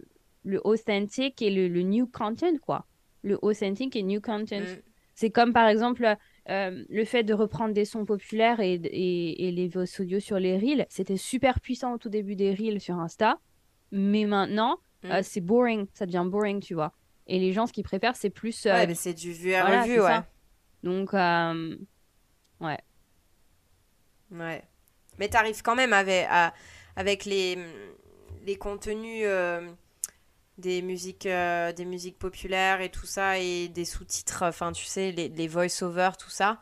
le 0.45 0.61
authentic 0.65 1.41
et 1.43 1.51
le, 1.51 1.69
le 1.69 1.83
new 1.83 2.07
content, 2.07 2.57
quoi. 2.61 2.87
Le 3.23 3.39
authentic 3.43 3.97
et 3.97 4.03
new 4.03 4.21
content. 4.21 4.61
Mm. 4.61 4.83
C'est 5.15 5.31
comme 5.31 5.53
par 5.53 5.69
exemple 5.69 6.07
euh, 6.51 6.85
le 6.89 7.05
fait 7.05 7.23
de 7.23 7.33
reprendre 7.35 7.73
des 7.73 7.85
sons 7.85 8.05
populaires 8.05 8.61
et, 8.61 8.75
et, 8.75 9.49
et 9.49 9.53
les 9.53 9.69
voix 9.69 9.85
audio 9.99 10.21
sur 10.21 10.39
les 10.39 10.59
reels. 10.59 10.87
C'était 10.91 11.17
super 11.17 11.61
puissant 11.61 11.95
au 11.95 11.99
tout 11.99 12.09
début 12.09 12.37
des 12.37 12.53
reels 12.55 12.81
sur 12.81 12.97
Insta, 12.99 13.39
mais 13.93 14.25
maintenant 14.27 14.79
Mm. 15.03 15.11
euh, 15.13 15.21
c'est 15.23 15.43
boring, 15.43 15.87
ça 15.93 16.07
devient 16.07 16.25
boring, 16.27 16.61
tu 16.61 16.73
vois. 16.73 16.95
Et 17.27 17.39
les 17.39 17.53
gens, 17.53 17.67
ce 17.67 17.75
qu'ils 17.75 17.85
préfèrent, 17.85 18.17
c'est 18.17 18.31
plus. 18.31 18.65
euh, 18.65 18.73
Ouais, 18.73 18.87
mais 18.87 18.95
c'est 18.95 19.13
du 19.13 19.33
vu 19.33 19.51
et 19.51 19.61
voilà, 19.61 19.83
revu, 19.83 19.95
c'est 19.97 20.01
ouais. 20.01 20.07
ça. 20.07 20.27
Donc, 20.83 21.13
ouais. 22.61 22.79
Ouais. 24.31 24.63
Mais 25.19 25.29
t'arrives 25.29 25.63
quand 25.63 25.77
même 25.77 25.93
avec, 25.93 26.27
à- 26.31 26.55
avec 26.97 27.25
les, 27.27 27.59
les 28.47 28.57
contenus 28.57 29.25
des 30.59 30.83
musiques, 30.83 31.27
euh, 31.27 31.73
des 31.73 31.85
musiques 31.85 32.19
populaires 32.19 32.81
et 32.81 32.91
tout 32.91 33.07
ça, 33.07 33.39
et 33.39 33.69
des 33.69 33.85
sous-titres, 33.85 34.43
enfin, 34.45 34.73
tu 34.73 34.85
sais, 34.85 35.11
les, 35.13 35.29
les 35.29 35.49
voice-over, 35.49 36.11
tout 36.19 36.31
ça. 36.31 36.61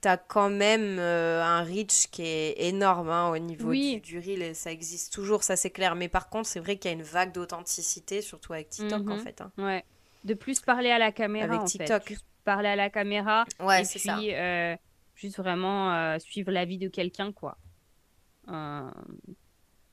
T'as 0.00 0.16
quand 0.16 0.50
même 0.50 0.98
euh, 0.98 1.42
un 1.44 1.62
reach 1.62 2.08
qui 2.10 2.22
est 2.22 2.54
énorme 2.68 3.08
hein, 3.10 3.30
au 3.30 3.38
niveau 3.38 3.68
Oui. 3.68 4.00
du, 4.00 4.18
du 4.20 4.30
reel, 4.30 4.42
et 4.42 4.54
ça 4.54 4.72
existe 4.72 5.12
toujours, 5.12 5.42
ça 5.44 5.54
c'est 5.56 5.70
clair. 5.70 5.94
Mais 5.94 6.08
par 6.08 6.28
contre, 6.28 6.48
c'est 6.48 6.58
vrai 6.60 6.76
qu'il 6.76 6.90
y 6.90 6.94
a 6.94 6.96
une 6.96 7.02
vague 7.04 7.32
d'authenticité, 7.32 8.20
surtout 8.20 8.52
avec 8.52 8.68
TikTok 8.70 9.00
en 9.08 9.16
Mhm. 9.16 9.20
fait. 9.20 9.40
hein. 9.40 9.52
Ouais. 9.58 9.84
De 10.24 10.34
plus 10.34 10.60
parler 10.60 10.90
à 10.90 10.98
la 10.98 11.12
caméra, 11.12 11.44
Avec 11.46 11.60
en 11.60 11.64
TikTok. 11.64 12.02
fait. 12.04 12.18
Parler 12.44 12.68
à 12.70 12.76
la 12.76 12.90
caméra 12.90 13.44
Ouais, 13.60 13.82
et 13.82 13.84
c'est 13.84 14.00
puis 14.00 14.08
ça. 14.08 14.18
euh, 14.18 14.76
juste 15.14 15.36
vraiment 15.38 16.18
suivre 16.18 16.50
la 16.50 16.64
vie 16.64 16.78
de 16.78 16.88
quelqu'un, 16.88 17.30
quoi. 17.32 17.56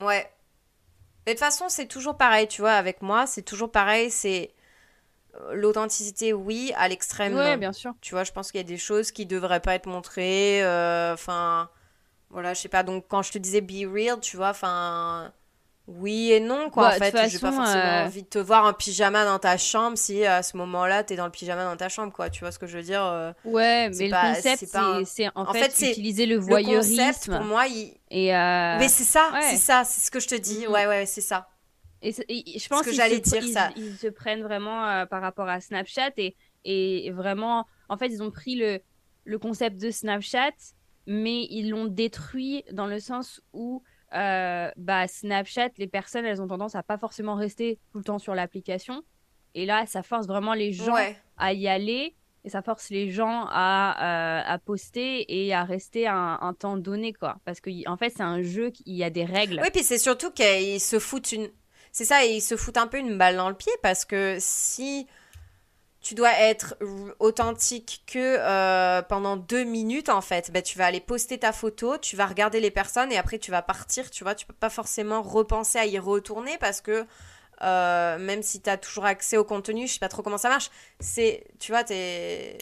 Ouais. 0.01 0.29
De 1.29 1.33
toute 1.33 1.39
façon, 1.39 1.69
c'est 1.69 1.87
toujours 1.87 2.17
pareil, 2.17 2.47
tu 2.47 2.61
vois, 2.61 2.73
avec 2.73 3.01
moi, 3.01 3.27
c'est 3.27 3.41
toujours 3.43 3.71
pareil, 3.71 4.09
c'est 4.11 4.51
euh, 5.35 5.53
l'authenticité, 5.53 6.33
oui, 6.33 6.73
à 6.77 6.87
l'extrême, 6.87 7.33
non. 7.35 7.57
bien 7.57 7.73
sûr. 7.73 7.93
Tu 8.01 8.15
vois, 8.15 8.23
je 8.23 8.31
pense 8.31 8.51
qu'il 8.51 8.59
y 8.59 8.63
a 8.63 8.67
des 8.67 8.77
choses 8.77 9.11
qui 9.11 9.25
devraient 9.25 9.59
pas 9.59 9.75
être 9.75 9.87
montrées, 9.87 10.63
euh, 10.63 11.13
enfin, 11.13 11.69
voilà, 12.29 12.53
je 12.53 12.61
sais 12.61 12.69
pas, 12.69 12.83
donc 12.83 13.05
quand 13.09 13.21
je 13.23 13.31
te 13.31 13.37
disais 13.37 13.61
be 13.61 13.91
real, 13.93 14.19
tu 14.21 14.37
vois, 14.37 14.49
enfin, 14.49 15.33
oui 15.87 16.31
et 16.31 16.39
non, 16.39 16.69
quoi, 16.69 16.89
Bah, 16.89 16.95
en 16.95 16.99
fait, 16.99 17.15
j'ai 17.29 17.39
pas 17.39 17.51
forcément 17.51 17.83
euh, 17.83 18.05
envie 18.05 18.23
de 18.23 18.27
te 18.27 18.39
voir 18.39 18.65
en 18.65 18.73
pyjama 18.73 19.25
dans 19.25 19.39
ta 19.39 19.57
chambre 19.57 19.97
si 19.97 20.25
à 20.25 20.43
ce 20.43 20.57
moment-là, 20.57 21.03
t'es 21.03 21.15
dans 21.15 21.25
le 21.25 21.31
pyjama 21.31 21.63
dans 21.65 21.77
ta 21.77 21.89
chambre, 21.89 22.13
quoi, 22.13 22.29
tu 22.29 22.41
vois 22.41 22.51
ce 22.51 22.59
que 22.59 22.67
je 22.67 22.77
veux 22.77 22.83
dire 22.83 23.33
Ouais, 23.45 23.89
mais 23.89 24.09
pas- 24.09 24.27
le 24.29 24.35
concept, 24.35 24.65
c'est 25.05 25.25
un- 25.25 25.31
en, 25.35 25.45
En 25.45 25.53
fait, 25.53 25.71
fait, 25.73 25.91
utiliser 25.91 26.25
le 26.25 26.35
Le 26.35 26.41
concept, 26.41 26.47
voyeurisme. 26.47 27.37
pour 27.37 27.41
moi, 27.45 27.67
il... 27.67 27.93
Et, 28.11 28.35
euh, 28.35 28.77
Mais 28.79 28.87
c'est 28.89 29.03
ça, 29.03 29.29
ouais. 29.33 29.41
c'est 29.51 29.57
ça, 29.57 29.83
c'est 29.83 30.01
ce 30.01 30.09
que 30.11 30.19
je 30.19 30.27
te 30.27 30.35
dis, 30.35 30.65
Mhm. 30.65 30.73
ouais, 30.73 30.87
ouais, 30.87 31.05
c'est 31.05 31.21
ça. 31.21 31.47
Et, 32.01 32.11
je 32.13 32.67
pense 32.69 32.81
que 32.81 32.89
qu'ils 32.89 32.95
j'allais 32.97 33.17
se, 33.17 33.21
dire, 33.29 33.43
ils, 33.43 33.51
ça. 33.53 33.71
ils 33.75 33.95
se 33.97 34.07
prennent 34.07 34.41
vraiment 34.41 34.87
euh, 34.87 35.05
par 35.05 35.21
rapport 35.21 35.47
à 35.49 35.59
Snapchat 35.59 36.11
et, 36.17 36.35
et 36.63 37.11
vraiment, 37.11 37.65
en 37.89 37.97
fait, 37.97 38.07
ils 38.07 38.23
ont 38.23 38.31
pris 38.31 38.55
le, 38.55 38.79
le 39.25 39.37
concept 39.39 39.77
de 39.81 39.91
Snapchat, 39.91 40.51
mais 41.07 41.43
ils 41.49 41.69
l'ont 41.69 41.85
détruit 41.85 42.63
dans 42.71 42.87
le 42.87 42.99
sens 42.99 43.41
où 43.53 43.83
euh, 44.15 44.71
bah, 44.77 45.07
Snapchat, 45.07 45.69
les 45.77 45.87
personnes, 45.87 46.25
elles 46.25 46.41
ont 46.41 46.47
tendance 46.47 46.73
à 46.75 46.83
pas 46.83 46.97
forcément 46.97 47.35
rester 47.35 47.79
tout 47.91 47.97
le 47.99 48.03
temps 48.03 48.17
sur 48.19 48.33
l'application. 48.33 49.03
Et 49.53 49.65
là, 49.65 49.85
ça 49.85 50.01
force 50.01 50.25
vraiment 50.25 50.53
les 50.53 50.71
gens 50.71 50.93
Ouais. 50.93 51.17
à 51.37 51.53
y 51.53 51.67
aller 51.67 52.15
et 52.45 52.49
ça 52.49 52.61
force 52.61 52.89
les 52.89 53.11
gens 53.11 53.45
à, 53.49 53.95
euh, 53.99 54.41
à 54.45 54.57
poster 54.59 55.25
et 55.27 55.53
à 55.53 55.63
rester 55.63 56.07
un, 56.07 56.55
temps 56.57 56.77
donné, 56.77 57.13
quoi. 57.13 57.37
Parce 57.45 57.59
qu'en 57.59 57.71
en 57.87 57.97
fait, 57.97 58.11
c'est 58.15 58.23
un 58.23 58.41
jeu, 58.41 58.71
il 58.85 58.95
y 58.95 59.03
a 59.03 59.09
des 59.09 59.25
règles. 59.25 59.59
Oui, 59.61 59.69
puis 59.73 59.83
c'est 59.83 59.97
surtout 59.97 60.31
qu'ils 60.31 60.79
se 60.79 60.99
foutent 60.99 61.31
une. 61.31 61.49
C'est 61.91 62.05
ça, 62.05 62.23
ils 62.23 62.41
se 62.41 62.55
foutent 62.55 62.77
un 62.77 62.87
peu 62.87 62.97
une 62.97 63.17
balle 63.17 63.35
dans 63.35 63.49
le 63.49 63.55
pied 63.55 63.71
parce 63.81 64.05
que 64.05 64.37
si 64.39 65.07
tu 66.01 66.15
dois 66.15 66.31
être 66.39 66.77
authentique 67.19 68.03
que 68.07 68.37
euh, 68.39 69.01
pendant 69.01 69.35
deux 69.35 69.63
minutes, 69.63 70.09
en 70.09 70.21
fait, 70.21 70.51
ben, 70.51 70.61
tu 70.61 70.77
vas 70.77 70.85
aller 70.85 71.01
poster 71.01 71.39
ta 71.39 71.51
photo, 71.51 71.97
tu 71.97 72.15
vas 72.15 72.25
regarder 72.25 72.59
les 72.59 72.71
personnes 72.71 73.11
et 73.11 73.17
après 73.17 73.37
tu 73.37 73.51
vas 73.51 73.61
partir, 73.61 74.09
tu 74.09 74.23
vois, 74.23 74.33
tu 74.33 74.45
peux 74.45 74.53
pas 74.53 74.69
forcément 74.69 75.21
repenser 75.21 75.77
à 75.77 75.85
y 75.85 75.99
retourner 75.99 76.57
parce 76.59 76.79
que 76.79 77.05
euh, 77.61 78.17
même 78.19 78.41
si 78.41 78.61
tu 78.61 78.69
as 78.69 78.77
toujours 78.77 79.05
accès 79.05 79.37
au 79.37 79.43
contenu, 79.43 79.87
je 79.87 79.93
sais 79.93 79.99
pas 79.99 80.09
trop 80.09 80.21
comment 80.21 80.37
ça 80.37 80.49
marche, 80.49 80.69
c'est, 80.99 81.45
tu 81.59 81.71
vois, 81.71 81.83
t'es. 81.83 82.57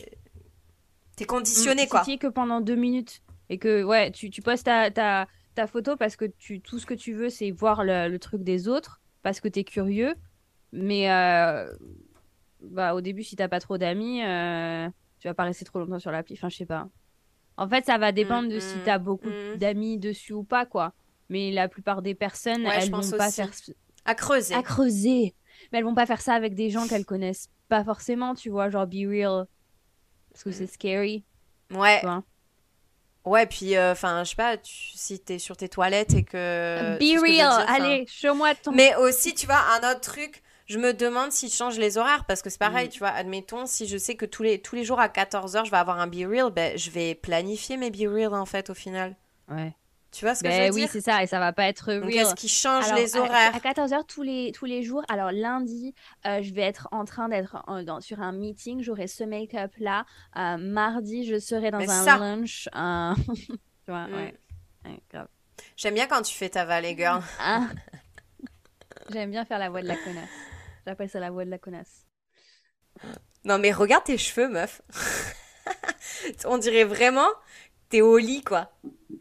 T'es 1.16 1.26
conditionné, 1.26 1.86
Mm, 1.86 1.90
quoi. 1.90 2.02
Tu 2.06 2.12
es 2.12 2.18
que 2.18 2.28
pendant 2.28 2.62
deux 2.62 2.76
minutes 2.76 3.22
et 3.50 3.58
que 3.58 3.84
ouais, 3.84 4.12
tu, 4.12 4.30
tu 4.30 4.42
postes 4.42 4.66
ta, 4.66 4.92
ta, 4.92 5.28
ta 5.56 5.66
photo 5.68 5.96
parce 5.96 6.16
que 6.16 6.26
tu, 6.26 6.62
tout 6.62 6.78
ce 6.80 6.86
que 6.86 6.94
tu 6.94 7.14
veux, 7.14 7.30
c'est 7.30 7.50
voir 7.52 7.84
le, 7.84 8.08
le 8.08 8.20
truc 8.20 8.44
des 8.44 8.68
autres 8.68 9.02
parce 9.24 9.40
que 9.40 9.48
tu 9.48 9.60
es 9.60 9.64
curieux. 9.64 10.16
Mais 10.74 11.10
euh, 11.12 11.72
bah, 12.62 12.94
au 12.94 13.02
début, 13.02 13.24
si 13.24 13.36
t'as 13.36 13.48
pas 13.48 13.60
trop 13.60 13.78
d'amis, 13.78 14.24
euh, 14.24 14.88
tu 15.20 15.28
vas 15.28 15.34
pas 15.34 15.44
rester 15.44 15.66
trop 15.66 15.80
longtemps 15.80 16.00
sur 16.00 16.12
l'appli. 16.12 16.36
Enfin, 16.36 16.50
je 16.50 16.58
sais 16.58 16.66
pas. 16.66 16.88
En 17.58 17.68
fait, 17.68 17.86
ça 17.86 17.98
va 17.98 18.12
dépendre 18.12 18.50
de 18.50 18.60
si 18.60 18.76
mm, 18.78 18.84
tu 18.84 18.90
as 18.90 19.00
beaucoup 19.00 19.30
mm. 19.30 19.58
d'amis 19.58 19.98
dessus 19.98 20.34
ou 20.34 20.44
pas, 20.44 20.66
quoi. 20.68 20.94
Mais 21.30 21.52
la 21.52 21.68
plupart 21.68 22.02
des 22.04 22.14
personnes, 22.16 22.64
Ouais, 22.66 22.78
elles 22.84 22.92
vont 22.92 23.02
pas 23.18 23.32
faire 23.32 23.50
À 24.08 24.16
creuser. 24.16 24.56
à 24.56 24.64
creuser. 24.64 25.36
Mais 25.72 25.78
elles 25.80 25.84
vont 25.86 25.94
pas 25.96 26.06
faire 26.08 26.22
ça 26.22 26.34
avec 26.34 26.56
des 26.56 26.70
gens 26.72 26.88
qu'elles 26.88 27.06
connaissent 27.06 27.50
pas 27.70 27.84
forcément, 27.84 28.34
tu 28.34 28.50
vois, 28.50 28.70
genre 28.70 28.88
be 28.88 29.06
real. 29.08 29.46
Parce 30.32 30.44
que 30.44 30.52
c'est 30.52 30.68
scary, 30.68 31.24
Ouais. 31.72 32.00
tu 32.00 32.06
vois. 32.08 32.24
Ouais, 33.26 33.46
puis, 33.46 33.78
enfin, 33.78 34.24
je 34.24 34.30
sais 34.30 34.36
pas, 34.38 34.56
tu- 34.58 34.92
si 34.96 35.20
t'es 35.20 35.38
sur 35.38 35.58
tes 35.58 35.68
toilettes 35.68 36.14
et 36.14 36.24
que... 36.24 36.96
Be 36.98 37.00
que 37.00 37.22
real, 37.22 37.66
dire, 37.66 37.66
allez, 37.68 38.06
show-moi 38.08 38.56
ton. 38.56 38.72
Mais 38.72 38.96
aussi, 38.96 39.34
tu 39.34 39.46
vois, 39.48 39.60
un 39.76 39.92
autre 39.92 40.00
truc, 40.00 40.42
je 40.68 40.78
me 40.78 40.94
demande 40.94 41.32
s'ils 41.34 41.52
changent 41.52 41.78
les 41.80 41.98
horaires, 41.98 42.24
parce 42.26 42.42
que 42.42 42.50
c'est 42.50 42.58
pareil, 42.60 42.88
Mm. 42.88 42.92
tu 42.92 43.00
vois, 43.00 43.10
admettons, 43.10 43.66
si 43.66 43.86
je 43.88 43.98
sais 43.98 44.16
que 44.16 44.26
tous 44.26 44.44
les, 44.44 44.62
tous 44.62 44.76
les 44.76 44.86
jours 44.86 45.00
à 45.02 45.10
14h, 45.10 45.66
je 45.66 45.72
vais 45.72 45.78
avoir 45.78 46.00
un 46.00 46.08
Be 46.08 46.26
Real, 46.26 46.52
ben, 46.52 46.78
je 46.78 46.90
vais 46.90 47.16
planifier 47.16 47.76
mes 47.76 47.92
Be 47.92 48.08
Real, 48.10 48.34
en 48.34 48.46
fait, 48.46 48.70
au 48.70 48.74
final. 48.74 49.16
Ouais. 49.50 49.74
Tu 50.18 50.26
vois 50.26 50.34
ce 50.34 50.42
que 50.44 50.50
je 50.50 50.58
Ben 50.58 50.70
veux 50.70 50.74
oui, 50.76 50.82
dire 50.82 50.90
c'est 50.92 51.02
ça, 51.02 51.22
et 51.22 51.28
ça 51.28 51.38
va 51.40 51.54
pas 51.54 51.68
être 51.68 51.94
real. 51.94 52.10
est-ce 52.12 52.34
qu'ils 52.34 52.50
changent 52.50 52.86
Alors, 52.86 52.98
les 52.98 53.16
horaires 53.18 53.54
À, 53.56 53.60
14h 53.60 54.04
tous 54.08 54.24
les, 54.24 54.52
tous 54.52 54.66
les 54.66 54.82
jours. 54.82 55.04
Alors, 55.10 55.32
lundi, 55.32 55.94
euh, 56.26 56.42
je 56.42 56.52
vais 56.56 56.64
être 56.64 56.88
en 56.92 57.06
train 57.06 57.30
d'être 57.30 57.64
dans- 57.84 58.02
sur 58.02 58.20
un 58.20 58.32
meeting. 58.32 58.82
J'aurai 58.82 59.06
ce 59.06 59.24
make-up-là. 59.24 60.06
Euh, 60.36 60.58
mardi, 60.58 61.24
je 61.28 61.38
serai 61.38 61.70
dans 61.70 61.78
Mais 61.78 61.88
un 61.90 62.04
ça. 62.04 62.18
lunch. 62.18 62.68
un- 62.74 63.14
tu 63.38 63.52
vois, 63.92 64.08
Mm. 64.08 64.14
ouais. 64.16 64.34
J'aime 65.76 65.94
bien 65.94 66.08
quand 66.08 66.24
tu 66.24 66.34
fais 66.34 66.50
ta 66.50 66.66
valley 66.66 66.96
girl. 66.98 67.22
Ah. 67.40 67.68
J'aime 69.12 69.30
bien 69.30 69.46
faire 69.46 69.60
la 69.60 69.70
voix 69.70 69.82
de 69.84 69.88
la 69.88 69.98
connasse. 69.98 70.30
J'appelle 70.88 71.10
ça 71.10 71.20
la 71.20 71.30
voix 71.30 71.46
de 71.46 71.52
la 71.52 71.60
connasse. 71.60 72.06
Non, 73.46 73.60
mais 73.60 73.72
regarde 73.72 74.04
tes 74.04 74.18
cheveux, 74.18 74.48
meuf. 74.50 74.82
On 76.46 76.58
dirait 76.58 76.86
vraiment 76.86 77.28
t'es 77.90 78.02
au 78.02 78.18
lit, 78.18 78.44
quoi. 78.44 78.72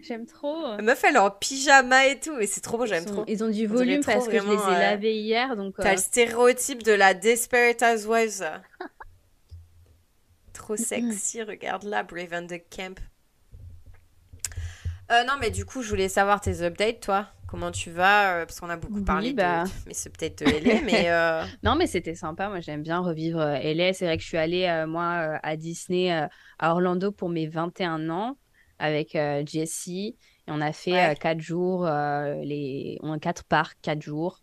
J'aime 0.01 0.27
trop. 0.27 0.77
La 0.77 0.83
meuf, 0.83 1.03
elle 1.05 1.17
est 1.17 1.19
en 1.19 1.31
pyjama 1.31 2.07
et 2.07 2.21
tout, 2.21 2.35
mais 2.37 2.47
c'est 2.47 2.61
trop 2.61 2.77
beau, 2.79 2.87
j'aime 2.87 3.05
trop. 3.05 3.25
ils 3.27 3.43
ont 3.43 3.49
du 3.49 3.67
volume 3.67 4.01
trop 4.01 4.13
parce 4.13 4.27
que 4.27 4.39
je 4.39 4.45
les 4.45 4.53
ai 4.53 4.57
vraiment, 4.57 4.77
euh, 4.77 4.79
lavés 4.79 5.17
hier. 5.17 5.57
Donc, 5.57 5.77
T'as 5.77 5.89
euh, 5.89 5.93
le 5.93 5.99
stéréotype 5.99 6.83
de 6.83 6.93
la 6.93 7.15
Desperate 7.15 7.83
Housewives. 7.83 8.45
Trop 10.53 10.77
sexy, 10.77 11.43
regarde 11.43 11.85
là, 11.85 12.03
Brave 12.03 12.33
and 12.33 12.47
the 12.47 12.61
Camp. 12.71 12.99
Euh, 15.13 15.23
non, 15.25 15.35
mais 15.41 15.51
du 15.51 15.65
coup, 15.65 15.83
je 15.83 15.89
voulais 15.89 16.09
savoir 16.09 16.41
tes 16.41 16.63
updates, 16.63 17.01
toi. 17.01 17.29
Comment 17.47 17.71
tu 17.71 17.91
vas 17.91 18.45
Parce 18.45 18.59
qu'on 18.59 18.71
a 18.71 18.77
beaucoup 18.77 18.97
Oui, 18.97 19.05
parlé 19.05 19.33
bah. 19.33 19.65
de... 19.65 19.71
Mais 19.87 19.95
c'est 19.95 20.11
peut-être 20.11 20.45
de 20.45 20.51
LA, 20.51 20.81
mais... 20.83 21.05
euh, 21.11 21.45
Non, 21.63 21.77
mais 21.77 21.87
c'était 21.87 22.17
sympa. 22.17 22.49
Moi, 22.49 22.61
j'aime 22.61 22.83
bien 22.83 22.99
revivre 22.99 23.39
LA. 23.39 23.93
C'est 23.93 24.07
vrai 24.07 24.17
que 24.17 24.23
je 24.23 24.29
suis 24.29 24.37
allée, 24.37 24.65
euh, 24.67 24.87
moi, 24.87 25.39
à 25.43 25.57
Disney, 25.57 26.11
à 26.11 26.73
Orlando 26.73 27.13
pour 27.13 27.29
mes 27.29 27.47
21 27.47 28.11
ans 28.11 28.37
avec 28.79 29.15
euh, 29.17 29.43
Jessie. 29.47 30.17
Et 30.47 30.53
on 30.53 30.61
a 30.61 30.73
fait 30.73 31.03
Ouais. 31.03 31.13
euh, 31.13 31.15
quatre 31.15 31.41
jours, 31.41 31.87
euh, 31.87 32.35
les... 32.43 32.99
on 33.03 33.13
a 33.13 33.19
quatre 33.19 33.45
parcs, 33.45 33.79
quatre 33.83 34.03
jours. 34.03 34.41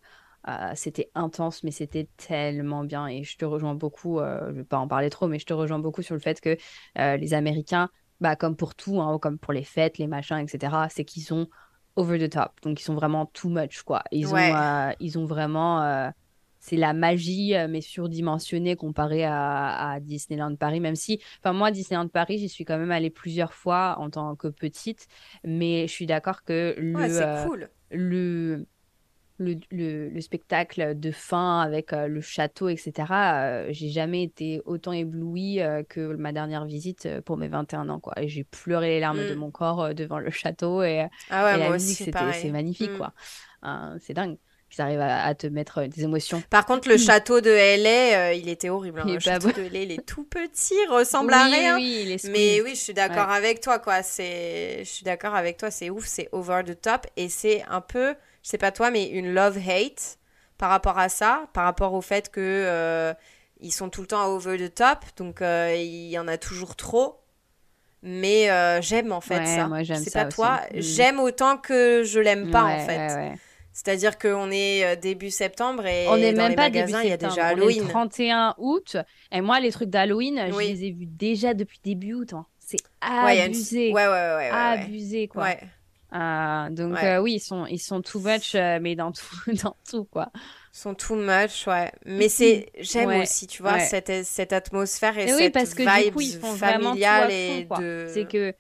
Euh, 0.48 0.72
c'était 0.76 1.10
intense, 1.16 1.64
mais 1.64 1.72
c'était 1.72 2.10
tellement 2.18 2.84
bien. 2.84 3.08
Et 3.08 3.24
je 3.24 3.38
te 3.38 3.46
rejoins 3.46 3.76
beaucoup, 3.76 4.20
euh, 4.20 4.50
je 4.50 4.56
vais 4.58 4.64
pas 4.66 4.78
en 4.78 4.88
parler 4.88 5.10
trop, 5.10 5.28
mais 5.28 5.40
je 5.40 5.46
te 5.46 5.54
rejoins 5.54 5.80
beaucoup 5.80 6.02
sur 6.02 6.16
le 6.16 6.20
fait 6.20 6.42
que 6.42 6.58
euh, 6.98 7.18
les 7.18 7.34
Américains, 7.34 7.90
bah, 8.20 8.36
comme 8.36 8.56
pour 8.58 8.76
tout, 8.76 9.00
hein, 9.02 9.20
comme 9.20 9.40
pour 9.40 9.54
les 9.54 9.64
fêtes, 9.64 9.98
les 9.98 10.08
machins, 10.08 10.38
etc., 10.40 10.90
c'est 10.90 11.06
qu'ils 11.06 11.34
ont 11.34 11.48
over 11.96 12.20
the 12.20 12.30
top. 12.30 12.52
Donc, 12.64 12.82
ils 12.82 12.84
sont 12.84 12.96
vraiment 12.96 13.26
too 13.28 13.50
much, 13.50 13.84
quoi. 13.84 14.04
Ils, 14.12 14.34
Ouais. 14.34 14.34
ont, 14.36 14.94
ils 15.00 15.18
ont 15.18 15.26
vraiment. 15.26 16.12
C'est 16.66 16.78
la 16.78 16.94
magie, 16.94 17.56
euh, 17.56 17.68
mais 17.68 17.82
surdimensionnée 17.82 18.78
comparée 18.78 19.26
à, 19.26 19.92
à 19.92 20.00
Disneyland 20.00 20.56
Paris. 20.56 20.80
Même 20.80 20.96
si, 20.96 21.20
enfin, 21.40 21.52
moi, 21.52 21.72
Disneyland 21.72 22.08
Paris, 22.08 22.38
j'y 22.38 22.48
suis 22.48 22.64
quand 22.64 22.78
même 22.78 22.92
allée 22.92 23.10
plusieurs 23.10 23.54
fois 23.54 23.98
en 24.00 24.10
tant 24.10 24.38
que 24.38 24.48
petite. 24.48 25.08
Mais 25.44 25.88
je 25.88 25.92
suis 25.92 26.06
d'accord 26.06 26.44
que 26.46 26.74
le, 26.78 26.96
Ouais, 26.96 27.22
euh, 27.22 27.46
cool. 27.46 27.70
le, 27.92 28.66
le, 29.40 29.56
le, 29.72 30.08
le 30.08 30.22
spectacle 30.22 30.98
de 30.98 31.12
fin 31.12 31.60
avec 31.60 31.92
euh, 31.92 32.08
le 32.08 32.22
château, 32.22 32.70
etc., 32.70 32.94
euh, 33.12 33.68
j'ai 33.72 33.90
jamais 33.90 34.24
été 34.24 34.62
autant 34.64 34.94
éblouie 34.94 35.60
que 35.90 36.16
ma 36.16 36.32
dernière 36.32 36.64
visite 36.64 37.10
pour 37.26 37.36
mes 37.36 37.50
21 37.50 37.90
ans, 37.90 38.00
quoi. 38.00 38.14
Et 38.22 38.30
j'ai 38.30 38.46
pleuré 38.46 38.88
les 38.88 39.00
larmes 39.02 39.18
de 39.28 39.36
Mm. 39.36 39.38
mon 39.38 39.52
corps 39.52 39.94
devant 39.94 40.20
le 40.20 40.32
château 40.32 40.82
et, 40.82 41.08
Ah 41.30 41.44
ouais, 41.44 41.56
et 41.56 41.60
la 41.60 41.72
musique, 41.72 41.98
c'était, 41.98 42.32
c'est 42.32 42.52
magnifique, 42.52 42.92
Mm. 42.92 42.98
quoi. 42.98 43.14
C'est 44.00 44.14
dingue. 44.14 44.38
Ils 44.76 44.82
arrivent 44.82 45.02
à, 45.02 45.24
à 45.26 45.36
te 45.36 45.46
mettre 45.48 45.80
euh, 45.84 45.88
des 45.88 46.04
émotions. 46.04 46.42
Par 46.50 46.66
contre, 46.66 46.90
le 46.90 46.98
château 46.98 47.42
de 47.42 47.50
LA, 47.52 48.30
euh, 48.30 48.34
il 48.34 48.50
était 48.50 48.70
horrible. 48.70 49.02
hein. 49.02 49.06
Il 49.08 49.14
Le 49.16 49.20
château 49.20 49.52
de 49.52 49.62
LA, 49.62 49.80
il 49.82 49.92
est 49.92 50.06
tout 50.06 50.24
petit, 50.24 50.74
ressemble 50.90 51.34
à 51.34 51.44
rien. 51.46 51.76
oui, 51.76 52.18
Mais 52.32 52.62
oui, 52.62 52.72
je 52.72 52.80
suis 52.80 52.94
d'accord 52.94 53.30
avec 53.30 53.62
toi, 53.62 53.80
quoi. 53.80 54.02
C'est, 54.04 54.80
je 54.80 54.90
suis 54.90 55.04
d'accord 55.06 55.36
avec 55.36 55.58
toi, 55.58 55.70
c'est 55.70 55.90
ouf, 55.90 56.06
c'est 56.06 56.30
over 56.32 56.62
the 56.66 56.80
top 56.80 57.06
et 57.18 57.30
c'est 57.30 57.64
un 57.70 57.82
peu, 57.82 58.16
je 58.44 58.50
sais 58.50 58.58
pas 58.58 58.72
toi, 58.72 58.90
mais 58.90 59.08
une 59.10 59.34
love 59.34 59.58
hate 59.58 60.18
par 60.58 60.70
rapport 60.70 60.98
à 60.98 61.10
ça, 61.10 61.46
par 61.54 61.66
rapport 61.66 61.94
au 61.94 62.02
fait 62.02 62.30
que 62.32 62.40
euh, 62.42 63.14
ils 63.62 63.72
sont 63.72 63.90
tout 63.90 64.02
le 64.02 64.08
temps 64.08 64.26
over 64.28 64.58
the 64.58 64.74
top, 64.74 65.00
donc 65.18 65.42
euh, 65.42 65.74
il 65.76 66.10
y 66.10 66.18
en 66.18 66.28
a 66.28 66.38
toujours 66.38 66.76
trop. 66.76 67.20
Mais 68.02 68.50
j'aime 68.82 69.12
en 69.14 69.22
fait 69.22 69.40
Ouais, 69.40 69.46
ça. 69.46 69.68
moi, 69.70 69.84
j'aime 69.84 70.04
C'est 70.04 70.12
pas 70.12 70.26
toi. 70.26 70.60
Mm. 70.74 70.80
j'aime 70.82 71.20
autant 71.22 71.58
que 71.58 72.04
je 72.04 72.20
l'aime 72.20 72.52
pas 72.52 72.64
en 72.64 72.80
fait. 72.86 73.36
C'est-à-dire 73.74 74.18
qu'on 74.20 74.52
est 74.52 74.86
euh, 74.86 74.96
début 74.96 75.32
septembre 75.32 75.86
et 75.86 76.08
On 76.08 76.16
n'est 76.18 76.32
dans 76.32 76.44
même 76.44 76.52
les 76.52 76.56
pas 76.56 76.70
début 76.70 76.92
magasins, 76.92 77.02
il 77.04 77.10
y 77.10 77.12
a 77.12 77.18
déjà 77.18 77.32
On 77.32 77.50
est 77.50 77.56
le 77.56 77.62
Halloween. 77.64 77.88
31 77.88 78.56
août. 78.60 78.98
Et 79.32 79.42
moi, 79.42 79.60
les 79.60 79.72
trucs 79.72 79.90
d'Halloween, 79.90 80.46
je 80.50 80.54
Oui. 80.54 80.68
les 80.74 80.86
ai 80.86 80.92
vus 80.92 81.08
déjà 81.08 81.54
depuis 81.54 81.80
début 81.84 82.14
août. 82.14 82.34
hein. 82.34 82.46
C'est 82.60 82.78
abusé. 83.02 83.92
Ouais, 83.92 84.06
ouais, 84.08 84.36
ouais, 84.36 84.50
abusé, 84.52 85.28
quoi. 85.28 85.44
Ouais. 85.44 85.60
Euh, 86.14 86.70
donc, 86.70 86.96
euh, 87.04 87.18
oui, 87.18 87.34
ils 87.34 87.40
sont, 87.40 87.66
ils 87.66 87.80
sont 87.80 88.02
too 88.02 88.20
much, 88.20 88.54
euh, 88.54 88.78
mais 88.80 88.96
dans 88.96 89.12
tout, 89.12 89.26
dans 89.64 89.76
tout, 89.90 90.06
quoi. 90.06 90.30
Ils 90.36 90.78
sont 90.80 90.94
too 90.94 91.16
much, 91.16 91.66
ouais. 91.68 91.92
Mais 92.06 92.30
c'est, 92.30 92.72
j'aime 92.80 93.10
aussi, 93.22 93.48
tu 93.48 93.64
vois, 93.64 93.80
cette, 93.80 94.24
cette 94.24 94.54
atmosphère 94.54 95.18
et 95.18 95.28
Et 95.30 95.34
oui, 95.34 95.40
cette 95.46 95.54
parce 95.54 95.74
que 95.74 95.82
vibe 95.84 96.06
du 96.10 96.12
coup, 96.14 96.22
ils 96.22 96.38
font 96.40 96.54
vraiment 96.54 96.96
tout 96.96 97.02
à 97.04 97.22
familiale 97.22 97.32
fond, 97.32 97.58
et 97.60 97.66
quoi. 97.68 97.78
de... 97.80 98.06
C'est 98.14 98.26
que, 98.28 98.54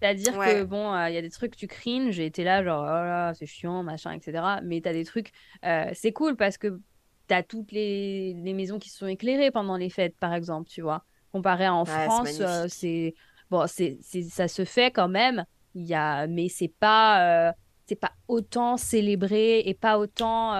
c'est-à-dire 0.00 0.38
Ouais. 0.38 0.38
que, 0.38 0.64
bon, 0.64 0.92
euh, 0.94 1.08
il 1.10 1.14
y 1.14 1.18
a 1.18 1.22
des 1.22 1.30
trucs, 1.30 1.56
tu 1.56 1.66
cringe, 1.66 2.12
j'ai 2.14 2.26
été 2.26 2.44
là, 2.44 2.62
genre, 2.64 2.82
oh 2.82 2.86
là, 2.86 3.32
c'est 3.34 3.46
chiant, 3.46 3.82
machin, 3.82 4.12
etc. 4.12 4.60
Mais 4.62 4.80
t'as 4.80 4.92
des 4.92 5.04
trucs, 5.04 5.30
euh, 5.64 5.90
c'est 5.94 6.12
cool 6.12 6.36
parce 6.36 6.58
que 6.58 6.80
t'as 7.26 7.42
toutes 7.42 7.72
les, 7.72 8.34
les 8.34 8.54
maisons 8.54 8.78
qui 8.78 8.90
sont 8.90 9.06
éclairées 9.06 9.50
pendant 9.50 9.76
les 9.76 9.90
fêtes, 9.90 10.16
par 10.18 10.34
exemple, 10.34 10.68
tu 10.68 10.82
vois. 10.82 11.04
Comparé 11.32 11.64
à 11.66 11.74
en 11.74 11.84
Ouais, 11.86 12.10
France, 12.10 12.40
euh, 12.40 12.66
c'est, 12.68 13.14
bon, 13.50 13.66
c'est, 13.66 13.98
ça 14.28 14.48
se 14.48 14.64
fait 14.64 14.90
quand 14.90 15.08
même, 15.08 15.44
y 15.74 15.94
a, 15.94 16.26
mais 16.26 16.48
c'est 16.48 16.72
pas, 16.78 17.52
c'est 17.86 17.96
pas 17.96 18.12
autant 18.28 18.76
célébré 18.76 19.60
et 19.60 19.74
pas 19.74 19.98
autant, 19.98 20.54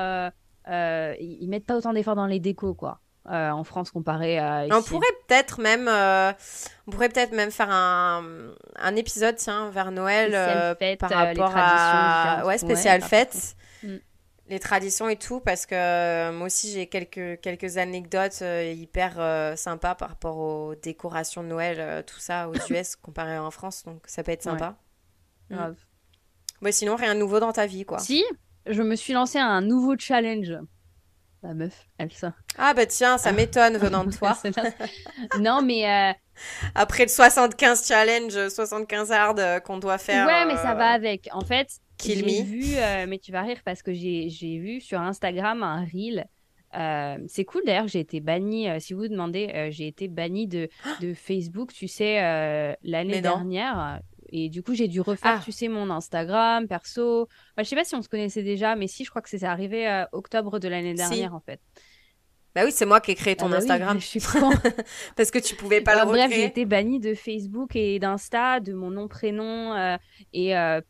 ils 0.66 1.46
mettent 1.48 1.66
pas 1.66 1.76
autant 1.76 1.92
d'efforts 1.92 2.16
dans 2.16 2.26
les 2.26 2.40
décos, 2.40 2.74
quoi. 2.74 3.00
Euh, 3.30 3.50
en 3.50 3.64
France 3.64 3.90
comparé 3.90 4.38
à 4.38 4.66
On 4.70 4.80
ici. 4.80 4.88
pourrait 4.88 5.06
peut-être 5.26 5.60
même, 5.60 5.88
euh, 5.88 6.32
on 6.86 6.90
pourrait 6.90 7.08
peut-être 7.08 7.32
même 7.32 7.50
faire 7.50 7.70
un, 7.70 8.24
un 8.76 8.96
épisode, 8.96 9.36
tiens, 9.36 9.70
vers 9.70 9.90
Noël, 9.90 10.34
euh, 10.34 10.74
fête, 10.76 11.00
par 11.00 11.10
les 11.10 11.16
rapport 11.16 11.50
traditions 11.50 11.60
à, 11.60 12.42
ouais, 12.46 12.58
spécial 12.58 13.00
par 13.00 13.08
fête. 13.08 13.56
Mm. 13.82 13.96
les 14.48 14.60
traditions 14.60 15.08
et 15.08 15.16
tout, 15.16 15.40
parce 15.40 15.66
que 15.66 16.30
moi 16.30 16.46
aussi 16.46 16.70
j'ai 16.72 16.86
quelques 16.86 17.40
quelques 17.40 17.78
anecdotes 17.78 18.38
euh, 18.42 18.72
hyper 18.74 19.16
euh, 19.18 19.56
sympas 19.56 19.94
par 19.96 20.10
rapport 20.10 20.36
aux 20.38 20.74
décorations 20.76 21.42
de 21.42 21.48
Noël, 21.48 21.76
euh, 21.80 22.02
tout 22.02 22.20
ça 22.20 22.48
aux 22.48 22.54
US 22.72 22.94
comparé 22.96 23.36
en 23.38 23.50
France, 23.50 23.82
donc 23.84 24.02
ça 24.06 24.22
peut 24.22 24.32
être 24.32 24.46
Ouais. 24.46 24.52
sympa. 24.52 24.76
Mm. 25.50 25.54
Grave. 25.56 25.76
Ouais, 26.62 26.72
sinon 26.72 26.96
rien 26.96 27.14
de 27.14 27.20
nouveau 27.20 27.38
dans 27.40 27.52
ta 27.52 27.66
vie, 27.66 27.84
quoi. 27.84 27.98
Si, 27.98 28.24
je 28.66 28.82
me 28.82 28.94
suis 28.96 29.12
lancé 29.12 29.38
un 29.38 29.60
nouveau 29.60 29.94
challenge. 29.98 30.52
La 31.42 31.54
meuf, 31.54 31.86
elle 31.98 32.12
ça. 32.12 32.34
Ah 32.58 32.74
bah 32.74 32.86
tiens, 32.86 33.18
ça 33.18 33.32
m'étonne 33.38 33.76
venant 33.76 34.04
de 34.04 34.10
toi. 34.12 34.36
Non, 35.40 35.62
mais 35.62 35.88
euh, 35.88 36.12
Après 36.74 37.04
le 37.04 37.08
75 37.08 37.86
challenge, 37.86 38.48
75 38.48 39.12
hard 39.12 39.38
euh, 39.40 39.60
qu'on 39.60 39.78
doit 39.78 39.98
faire. 39.98 40.26
ouais, 40.26 40.46
mais 40.46 40.56
ça 40.56 40.72
euh, 40.72 40.74
va 40.74 40.88
avec. 40.90 41.28
En 41.32 41.42
fait, 41.42 41.68
j'ai 42.04 42.42
vu, 42.42 42.74
mais 43.08 43.18
tu 43.18 43.32
vas 43.32 43.42
rire 43.42 43.60
parce 43.64 43.82
que 43.82 43.92
j'ai 43.92 44.28
j'ai 44.28 44.58
vu 44.58 44.80
sur 44.80 45.00
Instagram 45.00 45.62
un 45.62 45.84
reel. 45.84 46.26
Euh, 46.74 47.16
c'est 47.28 47.44
cool 47.44 47.62
d'ailleurs 47.64 47.88
j'ai 47.88 48.00
été 48.00 48.20
bannie. 48.20 48.68
euh, 48.68 48.78
si 48.80 48.92
vous 48.92 49.00
vous 49.02 49.08
demandez, 49.08 49.50
euh, 49.54 49.68
j'ai 49.70 49.86
été 49.86 50.08
bannie 50.08 50.46
de, 50.46 50.68
de 51.00 51.14
Facebook, 51.14 51.72
tu 51.72 51.88
sais, 51.88 52.16
l'année 52.82 53.20
dernière. 53.20 54.00
Et 54.30 54.48
du 54.48 54.62
coup, 54.62 54.74
j'ai 54.74 54.88
dû 54.88 55.00
refaire, 55.00 55.38
Ah. 55.40 55.42
tu 55.44 55.52
sais, 55.52 55.68
mon 55.68 55.90
Instagram, 55.90 56.66
perso. 56.68 57.28
Moi, 57.56 57.62
je 57.62 57.64
sais 57.64 57.76
pas 57.76 57.84
si 57.84 57.94
on 57.94 58.02
se 58.02 58.08
connaissait 58.08 58.42
déjà, 58.42 58.76
mais 58.76 58.86
si, 58.86 59.04
je 59.04 59.10
crois 59.10 59.22
que 59.22 59.28
c'est 59.28 59.42
arrivé 59.44 59.88
euh, 59.88 60.04
octobre 60.12 60.58
de 60.58 60.68
l'année 60.68 60.92
Si. 60.96 60.96
dernière, 60.96 61.34
en 61.34 61.40
fait. 61.40 61.60
Bah 62.54 62.62
oui, 62.64 62.72
c'est 62.72 62.86
moi 62.86 63.00
qui 63.00 63.10
ai 63.10 63.14
créé 63.14 63.36
ton 63.36 63.46
Ah 63.46 63.48
bah 63.50 63.56
oui, 63.58 63.62
Instagram. 63.62 64.00
je 64.00 64.06
suis 64.06 64.20
con. 64.20 64.50
Parce 65.16 65.30
que 65.30 65.38
tu 65.38 65.54
pouvais 65.56 65.82
pas 65.82 65.94
Bah, 65.96 66.04
le 66.04 66.10
bref, 66.10 66.32
j'ai 66.32 66.44
été 66.44 66.64
bannie 66.64 67.00
de 67.00 67.14
Facebook 67.14 67.76
et 67.76 67.98
d'Insta, 67.98 68.60
de 68.60 68.72
mon 68.72 68.90
nom, 68.90 69.08
prénom 69.08 69.74
euh, 69.74 69.96
et, 70.32 70.56
euh, 70.56 70.80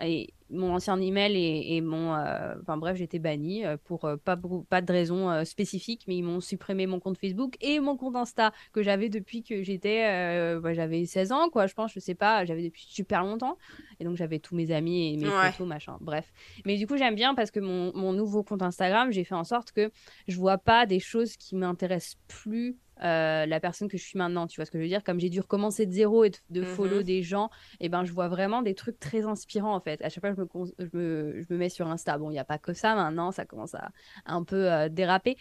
et 0.00 0.32
mon 0.50 0.74
ancien 0.74 1.00
email 1.00 1.34
et, 1.36 1.76
et 1.76 1.80
mon. 1.80 2.14
euh, 2.14 2.54
Enfin 2.62 2.76
bref, 2.76 3.00
été 3.00 3.18
bannie 3.18 3.64
euh, 3.64 3.76
pour 3.84 4.04
euh, 4.04 4.16
pas, 4.16 4.38
pas 4.68 4.80
de 4.82 4.92
raison 4.92 5.44
spécifique, 5.44 6.04
mais 6.06 6.16
ils 6.16 6.22
m'ont 6.22 6.40
supprimé 6.40 6.86
mon 6.86 7.00
compte 7.00 7.18
Facebook 7.18 7.56
et 7.60 7.80
mon 7.80 7.96
compte 7.96 8.16
Insta 8.16 8.52
que 8.72 8.82
j'avais 8.82 9.08
depuis 9.08 9.42
que 9.42 9.62
j'étais. 9.62 10.02
bah, 10.60 10.72
j'avais 10.74 11.04
16 11.06 11.32
ans, 11.32 11.48
quoi, 11.50 11.66
je 11.66 11.74
pense, 11.74 11.92
je 11.92 12.00
sais 12.00 12.14
pas, 12.14 12.44
j'avais 12.44 12.62
depuis 12.62 12.86
super 12.88 13.22
longtemps. 13.22 13.56
Et 13.98 14.04
donc 14.04 14.16
j'avais 14.16 14.38
tous 14.38 14.54
mes 14.54 14.70
amis 14.72 15.14
et 15.14 15.16
mes 15.16 15.26
Ouais. 15.26 15.50
photos, 15.50 15.66
machin. 15.66 15.96
Bref. 16.00 16.32
Mais 16.64 16.76
du 16.76 16.86
coup, 16.86 16.96
j'aime 16.96 17.14
bien 17.14 17.34
parce 17.34 17.50
que 17.50 17.60
mon, 17.60 17.92
mon 17.96 18.12
nouveau 18.12 18.42
compte 18.42 18.62
Instagram, 18.62 19.10
j'ai 19.10 19.24
fait 19.24 19.34
en 19.34 19.44
sorte 19.44 19.72
que 19.72 19.90
je 20.28 20.36
vois 20.36 20.58
pas 20.58 20.86
des 20.86 21.00
choses 21.00 21.36
qui 21.36 21.56
m'intéressent 21.56 22.18
plus 22.28 22.76
euh, 23.02 23.46
la 23.46 23.60
personne 23.60 23.88
que 23.88 23.96
je 23.98 24.04
suis 24.04 24.18
maintenant. 24.18 24.46
Tu 24.46 24.56
vois 24.56 24.64
ce 24.66 24.70
que 24.70 24.78
je 24.78 24.82
veux 24.82 24.88
dire? 24.88 25.04
Comme 25.04 25.20
j'ai 25.20 25.28
dû 25.30 25.40
recommencer 25.40 25.86
de 25.86 25.92
zéro 25.92 26.24
et 26.24 26.30
de, 26.30 26.36
de 26.50 26.60
Mhm. 26.62 26.66
follow 26.66 27.02
des 27.02 27.22
gens, 27.22 27.50
et 27.80 27.88
ben 27.88 28.04
je 28.04 28.12
vois 28.12 28.28
vraiment 28.28 28.62
des 28.62 28.74
trucs 28.74 28.98
très 28.98 29.24
inspirants 29.26 29.74
en 29.74 29.80
fait. 29.80 30.00
À 30.02 30.08
chaque 30.08 30.24
fois, 30.24 30.32
je 30.34 30.40
me, 30.40 30.46
je 30.78 30.96
me, 30.96 31.42
je 31.42 31.52
me 31.52 31.58
mets 31.58 31.68
sur 31.68 31.86
Insta. 31.88 32.16
Bon, 32.18 32.30
il 32.30 32.34
n'y 32.34 32.38
a 32.38 32.44
pas 32.44 32.58
que 32.58 32.72
ça 32.72 32.94
maintenant, 32.94 33.32
ça 33.32 33.44
commence 33.44 33.74
à 33.74 33.90
un 34.26 34.44
peu 34.44 34.72
euh, 34.72 34.88
déraper. 34.88 35.36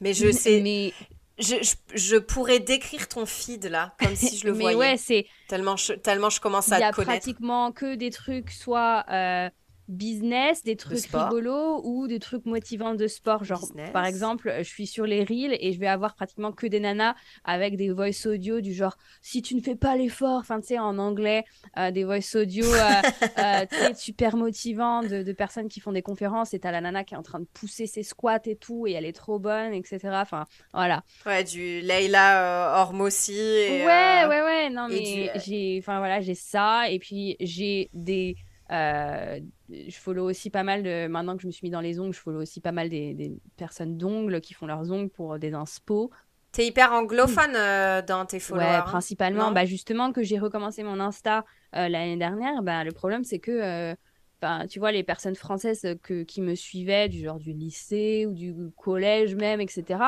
Mais 0.00 0.12
je 0.14 0.30
sais, 0.30 0.60
Mais, 0.62 0.92
je, 1.38 1.56
je, 1.62 1.74
je 1.94 2.16
pourrais 2.16 2.60
décrire 2.60 3.08
ton 3.08 3.26
feed 3.26 3.64
là, 3.66 3.94
comme 3.98 4.14
si 4.16 4.38
je 4.38 4.46
le 4.46 4.52
mais 4.54 4.60
voyais. 4.60 4.76
ouais, 4.76 4.96
c'est. 4.96 5.26
Tellement, 5.48 5.76
je, 5.76 5.92
tellement 5.94 6.30
je 6.30 6.40
commence 6.40 6.68
Il 6.68 6.72
y 6.78 6.82
à 6.82 6.88
a 6.88 6.92
connaître. 6.92 7.12
pratiquement 7.12 7.72
que 7.72 7.94
des 7.94 8.10
trucs 8.10 8.50
soit 8.50 9.04
euh, 9.10 9.50
business, 9.88 10.62
des 10.64 10.76
trucs 10.76 10.98
sport. 10.98 11.24
rigolos 11.28 11.80
ou 11.84 12.06
des 12.08 12.18
trucs 12.18 12.44
motivants 12.46 12.94
de 12.94 13.06
sport. 13.06 13.44
Genre, 13.44 13.60
Business. 13.60 13.90
par 13.92 14.04
exemple, 14.06 14.52
je 14.58 14.62
suis 14.64 14.86
sur 14.86 15.06
les 15.06 15.24
reels 15.24 15.56
et 15.60 15.72
je 15.72 15.78
vais 15.78 15.86
avoir 15.86 16.14
pratiquement 16.14 16.52
que 16.52 16.66
des 16.66 16.80
nanas 16.80 17.14
avec 17.44 17.76
des 17.76 17.90
voice 17.90 18.26
audio 18.26 18.60
du 18.60 18.72
genre 18.74 18.96
si 19.22 19.42
tu 19.42 19.54
ne 19.54 19.60
fais 19.60 19.76
pas 19.76 19.96
l'effort, 19.96 20.38
enfin, 20.40 20.60
tu 20.60 20.68
sais, 20.68 20.78
en 20.78 20.98
anglais, 20.98 21.44
euh, 21.78 21.90
des 21.90 22.04
voice 22.04 22.34
audio 22.34 22.64
euh, 22.64 23.02
euh, 23.38 23.94
super 23.94 24.36
motivants 24.36 25.02
de, 25.02 25.22
de 25.22 25.32
personnes 25.32 25.68
qui 25.68 25.80
font 25.80 25.92
des 25.92 26.02
conférences 26.02 26.54
et 26.54 26.58
t'as 26.58 26.70
la 26.72 26.80
nana 26.80 27.04
qui 27.04 27.14
est 27.14 27.18
en 27.18 27.22
train 27.22 27.40
de 27.40 27.46
pousser 27.54 27.86
ses 27.86 28.02
squats 28.02 28.40
et 28.46 28.56
tout 28.56 28.86
et 28.86 28.92
elle 28.92 29.04
est 29.04 29.12
trop 29.16 29.38
bonne, 29.38 29.72
etc. 29.72 29.98
Enfin, 30.14 30.44
voilà. 30.72 31.02
Ouais, 31.24 31.44
du 31.44 31.80
Leila 31.80 32.80
Hormossi. 32.82 33.32
Et, 33.32 33.84
Ouais, 33.86 34.24
ouais, 34.28 34.42
ouais, 34.42 34.70
non, 34.70 34.88
mais 34.88 35.00
du- 35.00 35.40
j'ai, 35.40 35.76
enfin 35.80 35.98
voilà, 35.98 36.20
j'ai 36.20 36.34
ça, 36.34 36.88
et 36.90 36.98
puis 36.98 37.36
j'ai 37.40 37.88
des, 37.92 38.36
euh, 38.72 39.38
je 39.70 39.96
follow 39.96 40.28
aussi 40.28 40.50
pas 40.50 40.62
mal 40.62 40.82
de, 40.82 41.06
maintenant 41.08 41.36
que 41.36 41.42
je 41.42 41.46
me 41.46 41.52
suis 41.52 41.66
mis 41.66 41.70
dans 41.70 41.80
les 41.80 41.98
ongles, 41.98 42.14
je 42.14 42.20
follow 42.20 42.40
aussi 42.40 42.60
pas 42.60 42.72
mal 42.72 42.88
des, 42.88 43.14
des 43.14 43.32
personnes 43.56 43.96
d'ongles 43.96 44.40
qui 44.40 44.54
font 44.54 44.66
leurs 44.66 44.90
ongles 44.90 45.10
pour 45.10 45.38
des 45.38 45.54
inspo. 45.54 46.10
T'es 46.52 46.66
hyper 46.66 46.92
anglophone 46.92 47.54
euh, 47.54 48.00
dans 48.00 48.24
tes 48.24 48.40
followers. 48.40 48.64
Ouais, 48.64 48.74
hein. 48.76 48.82
principalement, 48.82 49.52
bah 49.52 49.66
justement 49.66 50.10
que 50.10 50.22
j'ai 50.22 50.38
recommencé 50.38 50.82
mon 50.82 51.00
Insta 51.00 51.44
euh, 51.74 51.88
l'année 51.88 52.16
dernière, 52.16 52.62
bah 52.62 52.82
le 52.82 52.92
problème 52.92 53.24
c'est 53.24 53.40
que, 53.40 53.50
euh, 53.50 53.94
bah, 54.40 54.66
tu 54.66 54.78
vois, 54.78 54.90
les 54.90 55.02
personnes 55.02 55.34
françaises 55.34 55.86
que, 56.02 56.22
qui 56.22 56.40
me 56.40 56.54
suivaient, 56.54 57.10
du 57.10 57.22
genre 57.24 57.38
du 57.38 57.52
lycée 57.52 58.24
ou 58.26 58.32
du 58.32 58.54
collège 58.76 59.34
même, 59.34 59.60
etc., 59.60 60.00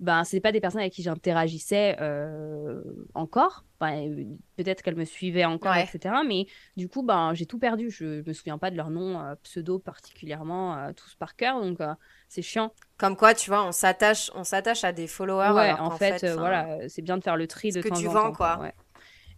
ben, 0.00 0.24
c'est 0.24 0.40
pas 0.40 0.52
des 0.52 0.60
personnes 0.60 0.80
avec 0.80 0.92
qui 0.92 1.02
j'interagissais 1.02 1.96
euh, 2.00 2.82
encore. 3.14 3.64
Euh, 3.82 4.24
peut-être 4.56 4.82
qu'elles 4.82 4.96
me 4.96 5.04
suivaient 5.04 5.44
encore, 5.44 5.72
Ouais. 5.72 5.84
etc. 5.92 6.14
Mais 6.26 6.46
du 6.76 6.88
coup, 6.88 7.02
ben, 7.02 7.32
j'ai 7.34 7.46
tout 7.46 7.58
perdu. 7.58 7.90
Je 7.90 8.22
me 8.26 8.32
souviens 8.32 8.58
pas 8.58 8.70
de 8.70 8.76
leur 8.76 8.90
nom 8.90 9.20
euh, 9.20 9.34
pseudo 9.42 9.78
particulièrement, 9.78 10.76
euh, 10.76 10.92
tous 10.92 11.14
par 11.14 11.36
cœur. 11.36 11.60
Donc, 11.60 11.80
euh, 11.80 11.92
c'est 12.28 12.42
chiant. 12.42 12.72
Comme 12.96 13.16
quoi, 13.16 13.34
tu 13.34 13.50
vois, 13.50 13.64
on 13.64 13.72
s'attache, 13.72 14.30
on 14.34 14.44
s'attache 14.44 14.82
à 14.84 14.92
des 14.92 15.06
followers. 15.06 15.52
ouais, 15.54 15.68
alors 15.70 15.82
en 15.82 15.90
fait, 15.92 16.24
voilà, 16.34 16.88
c'est 16.88 17.02
bien 17.02 17.16
de 17.18 17.22
faire 17.22 17.36
le 17.36 17.46
tri 17.46 17.72
ce 17.72 17.78
de 17.78 17.82
que 17.82 17.88
temps 17.88 17.94
tu 17.96 18.08
en 18.08 18.12
vends, 18.12 18.22
temps. 18.30 18.32
quoi. 18.32 18.58
ouais. 18.60 18.74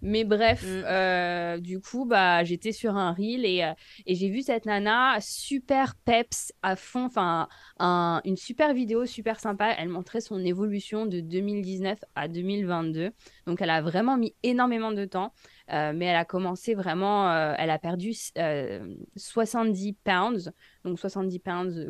Mais 0.03 0.25
bref, 0.25 0.63
Mm. 0.63 0.83
euh, 0.87 1.59
du 1.59 1.81
coup, 1.81 2.05
bah, 2.07 2.43
j'étais 2.45 2.73
sur 2.73 2.97
un 2.97 3.13
reel 3.13 3.45
et, 3.45 3.63
euh, 3.65 3.73
et 4.07 4.15
j'ai 4.15 4.29
vu 4.31 4.43
cette 4.43 4.67
nana 4.67 5.19
super 5.21 5.95
peps 6.05 6.53
à 6.63 6.77
fond, 6.77 7.05
enfin, 7.05 7.49
un- 7.79 8.21
une 8.25 8.37
super 8.37 8.73
vidéo 8.75 9.05
super 9.07 9.39
sympa. 9.41 9.75
Elle 9.79 9.89
montrait 9.89 10.21
son 10.21 10.45
évolution 10.45 11.07
de 11.07 11.21
2019 11.21 11.99
à 12.15 12.29
2022. 12.29 13.11
Donc, 13.47 13.61
elle 13.61 13.71
a 13.71 13.83
vraiment 13.83 14.17
mis 14.17 14.35
énormément 14.43 14.93
de 14.93 15.05
temps, 15.05 15.33
euh, 15.73 15.93
mais 15.95 16.07
elle 16.07 16.17
a 16.17 16.25
commencé 16.25 16.75
vraiment, 16.75 17.31
euh, 17.31 17.55
elle 17.59 17.71
a 17.71 17.79
perdu 17.79 18.13
euh, 18.39 18.95
70 19.17 19.93
pounds, 20.05 20.51
donc 20.85 20.99
70 20.99 21.39
pounds 21.39 21.87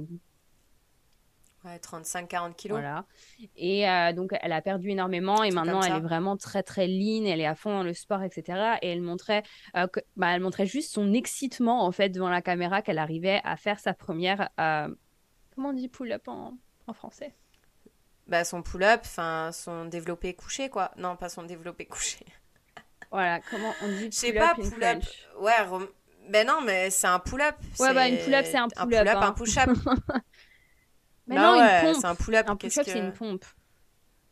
Ouais, 1.65 1.77
35-40 1.79 2.55
kilos. 2.55 2.79
Voilà. 2.79 3.05
Et 3.57 3.87
euh, 3.89 4.13
donc, 4.15 4.31
elle 4.41 4.53
a 4.53 4.63
perdu 4.63 4.91
énormément 4.91 5.43
et 5.45 5.51
maintenant, 5.51 5.83
elle 5.83 5.97
est 5.97 6.01
vraiment 6.01 6.37
très, 6.39 6.63
très 6.63 6.87
lean. 6.87 7.27
Elle 7.27 7.41
est 7.41 7.47
à 7.47 7.55
fond 7.55 7.71
dans 7.71 7.83
le 7.83 7.93
sport, 7.93 8.23
etc. 8.23 8.77
Et 8.81 8.89
elle 8.91 9.03
montrait, 9.03 9.43
euh, 9.77 9.87
que- 9.87 10.01
bah, 10.17 10.29
elle 10.35 10.41
montrait 10.41 10.65
juste 10.67 10.93
son 10.95 11.13
excitement, 11.13 11.85
en 11.85 11.93
fait, 11.93 12.09
devant 12.09 12.31
la 12.31 12.41
caméra 12.41 12.81
qu'elle 12.81 12.97
arrivait 12.99 13.43
à 13.45 13.57
faire 13.59 13.79
sa 13.79 13.93
première. 13.93 14.49
euh, 14.59 14.89
Comment 15.55 15.69
on 15.69 15.73
dit 15.75 15.89
pull-up 15.89 16.29
en, 16.29 16.55
en 16.87 16.93
français? 16.95 17.35
Bah, 18.27 18.45
son 18.45 18.63
pull-up, 18.63 19.01
enfin, 19.05 19.51
son 19.53 19.85
développé 19.85 20.33
couché, 20.33 20.71
quoi. 20.71 20.93
Non, 20.97 21.17
pas 21.17 21.29
son 21.29 21.43
développé 21.43 21.85
couché. 21.85 22.25
Voilà, 23.11 23.41
comment 23.51 23.73
on 23.83 23.89
dit 23.89 24.05
Je 24.13 24.17
sais 24.17 24.33
pull-up 24.33 24.47
pas, 24.47 24.55
pull-up. 24.55 25.03
Ouais, 25.41 25.79
ben 26.29 26.47
non, 26.47 26.61
mais 26.65 26.91
c'est 26.91 27.09
un 27.09 27.19
pull-up. 27.19 27.57
Ouais, 27.81 27.93
bah, 27.93 28.07
une 28.09 28.19
pull-up, 28.19 28.45
c'est 28.49 28.57
un 28.57 28.69
Un 28.77 28.87
pull-up, 28.87 29.01
pull-up, 29.01 29.17
hein. 29.17 29.27
un 29.27 29.33
push-up. 29.33 29.71
Mais 31.31 31.37
Bah 31.37 31.43
non, 31.43 31.59
ouais, 31.59 31.89
une 31.89 31.95
c'est 31.95 32.01
pompe. 32.03 32.05
un 32.05 32.15
pull-up. 32.17 32.47
Un 32.49 32.57
push-up, 32.57 32.85
c'est 32.87 32.93
que- 32.93 32.99
une 32.99 33.13
pompe. 33.13 33.45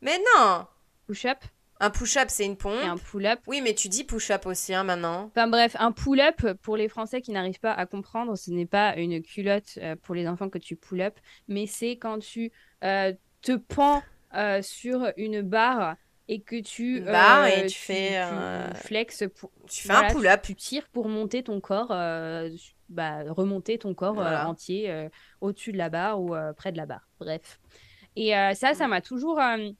Mais 0.03 0.19
non 0.37 0.67
Push-up 1.07 1.39
Un 1.81 1.91
push-up, 1.91 2.27
c'est 2.29 2.45
une 2.45 2.53
et 2.53 2.57
pompe. 2.57 2.83
un 2.85 2.97
pull-up. 2.99 3.39
Oui, 3.47 3.61
mais 3.63 3.73
tu 3.75 3.89
dis 3.89 4.03
push-up 4.05 4.47
aussi, 4.47 4.75
hein, 4.75 4.83
maintenant. 4.85 5.27
Enfin 5.27 5.47
bref, 5.49 5.77
un 5.79 5.93
pull-up, 5.93 6.45
pour 6.63 6.77
les 6.77 6.89
Français 6.89 7.21
qui 7.23 7.31
n'arrivent 7.31 7.61
pas 7.61 7.73
à 7.73 7.87
comprendre, 7.87 8.37
ce 8.37 8.51
n'est 8.51 8.67
pas 8.67 8.97
une 8.97 9.23
culotte 9.23 9.79
euh, 9.79 9.95
pour 10.03 10.15
les 10.17 10.27
enfants 10.29 10.51
que 10.51 10.59
tu 10.59 10.75
pull-up, 10.77 11.15
mais 11.47 11.67
c'est 11.67 11.93
quand 11.97 12.19
tu 12.19 12.51
euh, 12.85 13.13
te 13.43 13.53
pends 13.57 14.03
euh, 14.35 14.61
sur 14.61 15.07
une 15.17 15.41
barre 15.43 15.95
et 16.29 16.41
que 16.43 16.61
tu, 16.61 16.99
Une 16.99 17.05
barre 17.07 17.47
et 17.47 17.65
euh, 17.65 17.67
tu 17.67 17.79
fais, 17.79 18.19
euh, 18.19 18.73
flexes 18.75 19.25
pour... 19.37 19.51
Tu 19.67 19.83
fais 19.83 19.93
voilà, 19.93 20.09
un 20.09 20.13
pull-up. 20.13 20.43
Tu, 20.43 20.55
tu 20.55 20.57
tires 20.57 20.89
pour 20.91 21.09
monter 21.09 21.43
ton 21.43 21.61
corps, 21.61 21.91
euh, 21.91 22.49
bah, 22.89 23.23
remonter 23.33 23.79
ton 23.79 23.95
corps 23.95 24.21
euh, 24.21 24.45
entier 24.45 24.91
euh, 24.91 25.09
au-dessus 25.41 25.73
de 25.73 25.79
la 25.79 25.89
barre 25.91 26.21
ou 26.21 26.35
euh, 26.35 26.53
près 26.53 26.73
de 26.73 26.77
la 26.77 26.87
barre. 26.87 27.09
Bref. 27.19 27.61
Et 28.17 28.37
euh, 28.37 28.55
ça, 28.55 28.75
ça 28.75 28.89
m'a 28.89 29.01
toujours... 29.01 29.41
euh, 29.41 29.71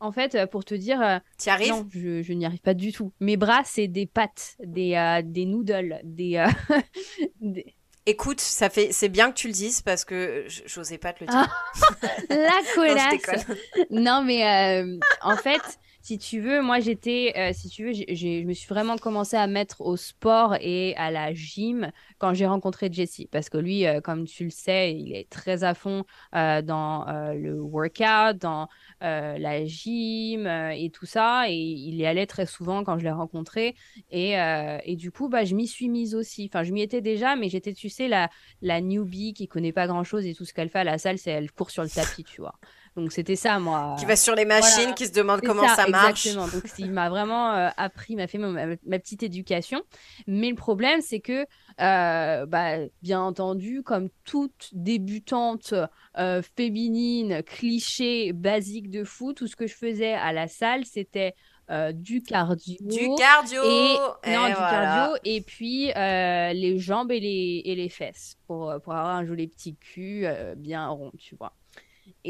en 0.00 0.12
fait, 0.12 0.34
euh, 0.34 0.46
pour 0.46 0.64
te 0.64 0.74
dire... 0.74 1.00
euh, 1.02 1.18
T'y 1.36 1.50
arrives? 1.50 1.70
non, 1.70 1.88
je, 1.90 2.22
je 2.22 2.32
n'y 2.32 2.46
arrive 2.46 2.60
pas 2.60 2.74
du 2.74 2.92
tout. 2.92 3.12
Mes 3.20 3.36
bras, 3.36 3.62
c'est 3.64 3.88
des 3.88 4.06
pâtes, 4.06 4.56
des, 4.60 4.94
euh, 4.94 5.22
des 5.24 5.44
noodles, 5.46 6.00
des, 6.04 6.36
euh, 6.36 6.46
des- 7.40 7.74
Écoute, 8.10 8.40
ça 8.40 8.70
fait, 8.70 8.88
c'est 8.90 9.10
bien 9.10 9.30
que 9.30 9.36
tu 9.36 9.48
le 9.48 9.52
dises 9.52 9.82
parce 9.82 10.04
que 10.06 10.44
j- 10.46 10.62
j'osais 10.64 10.96
pas 10.96 11.12
te 11.12 11.24
le 11.24 11.30
Ah, 11.30 11.46
dire. 11.76 12.10
La 12.30 12.36
Non, 12.36 12.60
je 12.66 12.74
colasse. 12.74 13.46
Non, 13.90 14.22
mais 14.22 14.46
euh, 14.82 14.98
en 15.20 15.36
fait, 15.36 15.60
si 16.08 16.16
tu 16.16 16.40
veux, 16.40 16.62
moi 16.62 16.80
j'étais, 16.80 17.34
euh, 17.36 17.52
si 17.52 17.68
tu 17.68 17.84
veux, 17.84 17.92
je 17.92 18.42
me 18.46 18.54
suis 18.54 18.66
vraiment 18.66 18.96
commencé 18.96 19.36
à 19.36 19.46
mettre 19.46 19.82
au 19.82 19.98
sport 19.98 20.54
et 20.58 20.96
à 20.96 21.10
la 21.10 21.34
gym 21.34 21.92
quand 22.16 22.32
j'ai 22.32 22.46
rencontré 22.46 22.88
Jesse. 22.90 23.26
Parce 23.30 23.50
que 23.50 23.58
lui, 23.58 23.86
euh, 23.86 24.00
comme 24.00 24.24
tu 24.24 24.44
le 24.44 24.50
sais, 24.50 24.94
il 24.94 25.14
est 25.14 25.28
très 25.28 25.64
à 25.64 25.74
fond 25.74 26.04
euh, 26.34 26.62
dans 26.62 27.04
le 27.34 27.60
workout, 27.60 28.38
dans 28.40 28.68
la 29.02 29.66
gym 29.66 30.46
et 30.46 30.88
tout 30.90 31.04
ça. 31.04 31.50
Et 31.50 31.56
il 31.56 31.94
y 31.96 32.06
allait 32.06 32.26
très 32.26 32.46
souvent 32.46 32.84
quand 32.84 32.98
je 32.98 33.04
l'ai 33.04 33.10
rencontré. 33.10 33.74
Et, 34.10 34.96
du 34.96 35.10
coup, 35.10 35.28
bah, 35.28 35.44
je 35.44 35.54
m'y 35.54 35.66
suis 35.66 35.90
mise 35.90 36.14
aussi. 36.14 36.48
Enfin, 36.50 36.62
je 36.64 36.72
m'y 36.72 36.80
étais 36.80 37.02
déjà, 37.02 37.36
mais 37.36 37.50
j'étais, 37.50 37.74
tu 37.74 37.90
sais, 37.90 38.08
la, 38.08 38.30
la 38.62 38.80
newbie 38.80 39.34
qui 39.34 39.46
connaît 39.46 39.72
pas 39.72 39.86
grand-chose 39.86 40.24
et 40.24 40.34
tout 40.34 40.46
ce 40.46 40.54
qu'elle 40.54 40.70
fait 40.70 40.78
à 40.80 40.84
la 40.84 40.96
salle, 40.96 41.18
c'est 41.18 41.32
elle 41.32 41.52
court 41.52 41.70
sur 41.70 41.82
le 41.82 41.90
tapis, 41.90 42.24
tu 42.24 42.40
vois. 42.40 42.54
Donc 42.96 43.12
c'était 43.12 43.36
ça, 43.36 43.58
moi. 43.58 43.96
Qui 43.98 44.04
va 44.06 44.16
sur 44.16 44.34
les 44.34 44.44
machines, 44.44 44.74
Voilà. 44.78 44.92
qui 44.92 45.06
se 45.06 45.12
demande 45.12 45.40
comment 45.40 45.66
ça, 45.68 45.86
marche. 45.88 46.26
Exactement. 46.26 46.48
Donc, 46.48 46.64
il 46.78 46.90
m'a 46.90 47.08
vraiment 47.10 47.52
euh, 47.52 47.68
appris, 47.76 48.16
m'a 48.16 48.26
fait 48.26 48.38
ma, 48.38 48.76
petite 48.98 49.22
éducation. 49.22 49.82
Mais 50.26 50.50
le 50.50 50.56
problème, 50.56 51.00
c'est 51.00 51.20
que, 51.20 51.46
euh, 51.80 52.46
bah, 52.46 52.76
bien 53.02 53.20
entendu, 53.20 53.82
comme 53.82 54.08
toute 54.24 54.70
débutante 54.72 55.74
euh, 56.18 56.42
féminine, 56.56 57.42
cliché, 57.44 58.32
basique 58.32 58.90
de 58.90 59.04
foot, 59.04 59.36
tout 59.36 59.46
ce 59.46 59.56
que 59.56 59.66
je 59.66 59.74
faisais 59.74 60.14
à 60.14 60.32
la 60.32 60.48
salle, 60.48 60.84
c'était 60.84 61.34
euh, 61.70 61.92
du 61.92 62.22
cardio. 62.22 62.76
Du 62.80 63.08
cardio 63.18 63.62
Et, 63.62 63.96
Et 64.24 64.34
non, 64.34 64.46
du 64.46 64.54
voilà. 64.54 64.54
cardio 64.54 65.16
et 65.24 65.42
puis 65.42 65.92
euh, 65.94 66.52
les 66.54 66.78
jambes 66.78 67.12
et 67.12 67.20
les, 67.20 67.60
et 67.62 67.74
les 67.74 67.90
fesses 67.90 68.38
pour, 68.46 68.74
pour 68.82 68.94
avoir 68.94 69.16
un 69.16 69.26
joli 69.26 69.48
petit 69.48 69.76
cul 69.76 70.22
euh, 70.24 70.54
bien 70.54 70.88
rond, 70.88 71.12
tu 71.18 71.36
vois. 71.36 71.52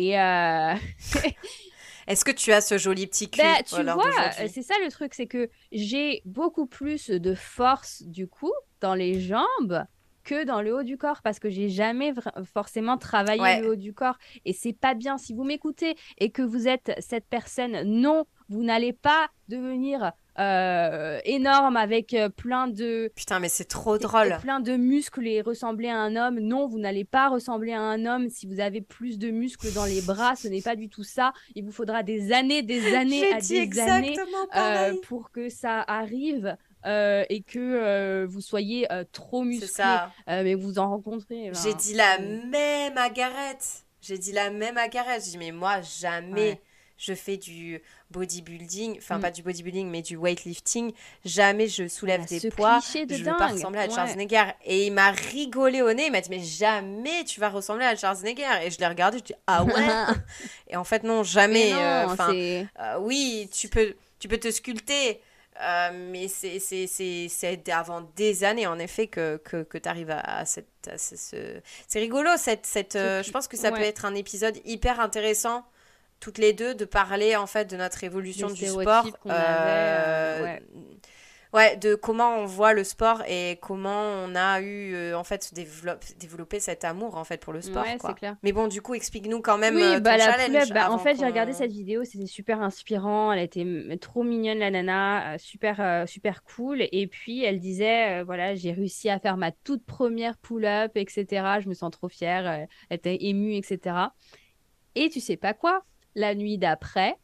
Et 0.00 0.18
euh, 0.18 0.74
Est-ce 2.06 2.24
que 2.24 2.30
tu 2.30 2.52
as 2.52 2.60
ce 2.60 2.78
joli 2.78 3.06
petit 3.08 3.28
cul 3.28 3.40
bah, 3.40 3.56
à 3.58 3.62
tu 3.64 3.74
vois, 3.74 3.84
d'aujourd'hui? 3.84 4.48
c'est 4.48 4.62
ça 4.62 4.74
le 4.82 4.90
truc, 4.90 5.12
c'est 5.12 5.26
que 5.26 5.50
j'ai 5.72 6.22
beaucoup 6.24 6.66
plus 6.66 7.10
de 7.10 7.34
force 7.34 8.02
du 8.04 8.28
coup 8.28 8.52
dans 8.80 8.94
les 8.94 9.20
jambes 9.20 9.84
que 10.24 10.44
dans 10.44 10.62
le 10.62 10.74
haut 10.74 10.82
du 10.84 10.96
corps 10.96 11.20
parce 11.22 11.38
que 11.38 11.50
j'ai 11.50 11.68
jamais 11.68 12.12
forcément 12.54 12.96
travaillé 12.96 13.40
Ouais. 13.42 13.60
le 13.60 13.70
haut 13.70 13.76
du 13.76 13.92
corps. 13.92 14.18
Et 14.44 14.52
c'est 14.52 14.72
pas 14.72 14.94
bien. 14.94 15.18
Si 15.18 15.34
vous 15.34 15.42
m'écoutez 15.44 15.96
et 16.18 16.30
que 16.30 16.42
vous 16.42 16.68
êtes 16.68 16.92
cette 16.98 17.26
personne 17.26 17.82
non 17.82 18.24
vous 18.48 18.62
n'allez 18.62 18.92
pas 18.94 19.28
devenir 19.48 20.12
euh, 20.38 21.18
énorme 21.24 21.76
avec 21.76 22.14
euh, 22.14 22.28
plein 22.28 22.68
de 22.68 23.10
Putain, 23.14 23.40
mais 23.40 23.48
c'est 23.48 23.64
trop 23.64 23.98
drôle. 23.98 24.36
plein 24.40 24.60
de 24.60 24.76
muscles 24.76 25.26
et 25.26 25.40
ressembler 25.40 25.88
à 25.88 25.96
un 25.96 26.16
homme. 26.16 26.38
Non, 26.38 26.66
vous 26.66 26.78
n'allez 26.78 27.04
pas 27.04 27.28
ressembler 27.28 27.72
à 27.72 27.80
un 27.80 28.06
homme 28.06 28.28
si 28.28 28.46
vous 28.46 28.60
avez 28.60 28.80
plus 28.80 29.18
de 29.18 29.30
muscles 29.30 29.72
dans 29.72 29.84
les 29.84 30.00
bras. 30.00 30.36
Ce 30.36 30.48
n'est 30.48 30.62
pas 30.62 30.76
du 30.76 30.88
tout 30.88 31.04
ça. 31.04 31.32
Il 31.54 31.64
vous 31.64 31.72
faudra 31.72 32.02
des 32.02 32.32
années, 32.32 32.62
des 32.62 32.86
années 32.94 33.24
J'ai 33.42 33.62
à 33.62 33.66
des 33.66 33.80
années 33.80 34.16
euh, 34.56 34.94
pour 35.06 35.30
que 35.30 35.48
ça 35.48 35.80
arrive 35.80 36.56
euh, 36.86 37.24
et 37.28 37.42
que 37.42 37.58
euh, 37.58 38.26
vous 38.28 38.40
soyez 38.40 38.90
euh, 38.92 39.04
trop 39.10 39.42
musclé. 39.42 39.66
ça. 39.66 40.12
Mais 40.28 40.54
vous 40.54 40.78
en 40.78 40.90
rencontrez. 40.90 41.50
J'ai 41.62 41.72
ben, 41.72 41.76
dit 41.76 41.94
la 41.94 42.18
même 42.18 42.96
à 42.96 43.10
Gareth. 43.10 43.84
J'ai 44.00 44.18
dit 44.18 44.32
la 44.32 44.50
même 44.50 44.78
à 44.78 44.88
Gareth. 44.88 45.24
J'ai 45.24 45.32
dit, 45.32 45.38
mais 45.38 45.52
moi, 45.52 45.80
jamais 45.80 46.32
Ouais. 46.50 46.60
Je 46.98 47.14
fais 47.14 47.36
du 47.36 47.80
bodybuilding, 48.10 48.98
enfin 48.98 49.18
Mm. 49.18 49.20
pas 49.20 49.30
du 49.30 49.42
bodybuilding, 49.42 49.88
mais 49.88 50.02
du 50.02 50.16
weightlifting. 50.16 50.92
Jamais 51.24 51.68
je 51.68 51.86
soulève 51.88 52.22
Ah, 52.24 52.26
des 52.28 52.50
poids. 52.50 52.78
de 52.78 53.14
je 53.14 53.24
veux 53.24 53.36
pas 53.36 53.48
ressembler 53.48 53.80
à 53.80 53.84
Ouais. 53.84 53.90
Schwarzenegger. 53.90 54.44
Et 54.64 54.86
il 54.86 54.92
m'a 54.92 55.10
rigolé 55.12 55.80
au 55.82 55.92
nez. 55.92 56.06
Il 56.06 56.12
m'a 56.12 56.20
dit, 56.20 56.30
mais 56.30 56.40
jamais 56.42 57.24
tu 57.24 57.38
vas 57.40 57.48
ressembler 57.48 57.84
à 57.86 57.94
Schwarzenegger. 57.96 58.64
Et 58.64 58.70
je 58.70 58.78
l'ai 58.78 58.86
regardé, 58.88 59.18
je 59.18 59.24
dis, 59.24 59.34
ah 59.46 59.64
ouais? 59.64 59.72
Et 60.68 60.76
en 60.76 60.84
fait, 60.84 61.02
non, 61.04 61.22
jamais. 61.22 61.72
Euh, 61.72 62.06
Enfin, 62.06 62.32
euh, 62.34 62.98
oui, 63.00 63.48
tu 63.52 63.68
peux, 63.68 63.94
tu 64.18 64.28
peux 64.28 64.38
te 64.38 64.50
sculpter. 64.50 65.20
euh, 65.60 65.90
mais 65.92 66.28
c'est 66.28 67.68
avant 67.72 68.02
des 68.16 68.44
années, 68.44 68.66
en 68.66 68.78
effet, 68.78 69.06
que, 69.08 69.38
que, 69.44 69.62
que 69.64 69.76
tu 69.78 69.88
arrives 69.88 70.10
à, 70.10 70.20
à 70.20 70.44
cette. 70.44 70.68
ce- 70.96 71.60
C'est 71.88 71.98
rigolo, 71.98 72.30
cette, 72.36 72.64
cette, 72.66 72.94
euh, 72.96 73.22
Ce 73.22 73.26
je 73.28 73.32
pense 73.32 73.48
que 73.48 73.56
ça 73.56 73.70
peut 73.72 73.80
être 73.82 74.04
un 74.04 74.14
épisode 74.14 74.56
hyper 74.64 75.00
intéressant, 75.00 75.64
toutes 76.20 76.38
les 76.38 76.52
deux, 76.52 76.74
de 76.74 76.84
parler 76.84 77.36
en 77.36 77.46
fait 77.46 77.70
de 77.70 77.76
notre 77.76 78.02
évolution 78.04 78.48
du 78.48 78.66
sport. 78.66 79.06
avait, 79.06 79.12
euh, 79.26 79.30
euh, 79.30 80.42
ouais. 80.42 80.62
ouais, 81.54 81.76
de 81.76 81.94
comment 81.94 82.38
on 82.38 82.44
voit 82.44 82.72
le 82.72 82.82
sport 82.82 83.22
et 83.28 83.58
comment 83.62 84.02
on 84.02 84.34
a 84.34 84.60
eu 84.60 84.94
euh, 84.94 85.16
en 85.16 85.22
fait 85.22 85.54
développe, 85.54 86.04
développé 86.18 86.58
cet 86.58 86.84
amour 86.84 87.16
en 87.16 87.24
fait 87.24 87.40
pour 87.40 87.52
le 87.52 87.60
sport. 87.60 87.84
Ouais, 87.84 87.98
quoi. 87.98 88.10
c'est 88.10 88.18
clair. 88.18 88.36
Mais 88.42 88.50
bon, 88.50 88.66
du 88.66 88.82
coup, 88.82 88.94
explique-nous 88.94 89.40
quand 89.40 89.58
même 89.58 89.76
Oui, 89.76 89.82
ton 89.82 90.00
bah, 90.00 90.16
la 90.16 90.32
challenge. 90.32 90.48
pull-up, 90.48 90.74
bah, 90.74 90.90
en 90.90 90.98
fait, 90.98 91.16
j'ai 91.16 91.26
regardé 91.26 91.52
cette 91.52 91.72
vidéo, 91.72 92.02
c'était 92.04 92.26
super 92.26 92.60
inspirant, 92.62 93.32
elle 93.32 93.42
était 93.42 93.64
trop 94.00 94.24
mignonne, 94.24 94.58
la 94.58 94.70
nana, 94.70 95.38
super, 95.38 96.04
super 96.08 96.42
cool. 96.42 96.82
Et 96.90 97.06
puis, 97.06 97.44
elle 97.44 97.60
disait, 97.60 98.20
euh, 98.20 98.24
voilà, 98.24 98.56
j'ai 98.56 98.72
réussi 98.72 99.08
à 99.08 99.20
faire 99.20 99.36
ma 99.36 99.52
toute 99.52 99.84
première 99.86 100.36
pull-up, 100.38 100.92
etc. 100.96 101.26
Je 101.60 101.68
me 101.68 101.74
sens 101.74 101.92
trop 101.92 102.08
fière, 102.08 102.46
elle 102.46 102.68
était 102.90 103.18
émue, 103.20 103.54
etc. 103.54 103.94
Et 104.96 105.10
tu 105.10 105.20
sais 105.20 105.36
pas 105.36 105.54
quoi? 105.54 105.84
La 106.18 106.34
nuit 106.34 106.58
d'après, 106.58 107.14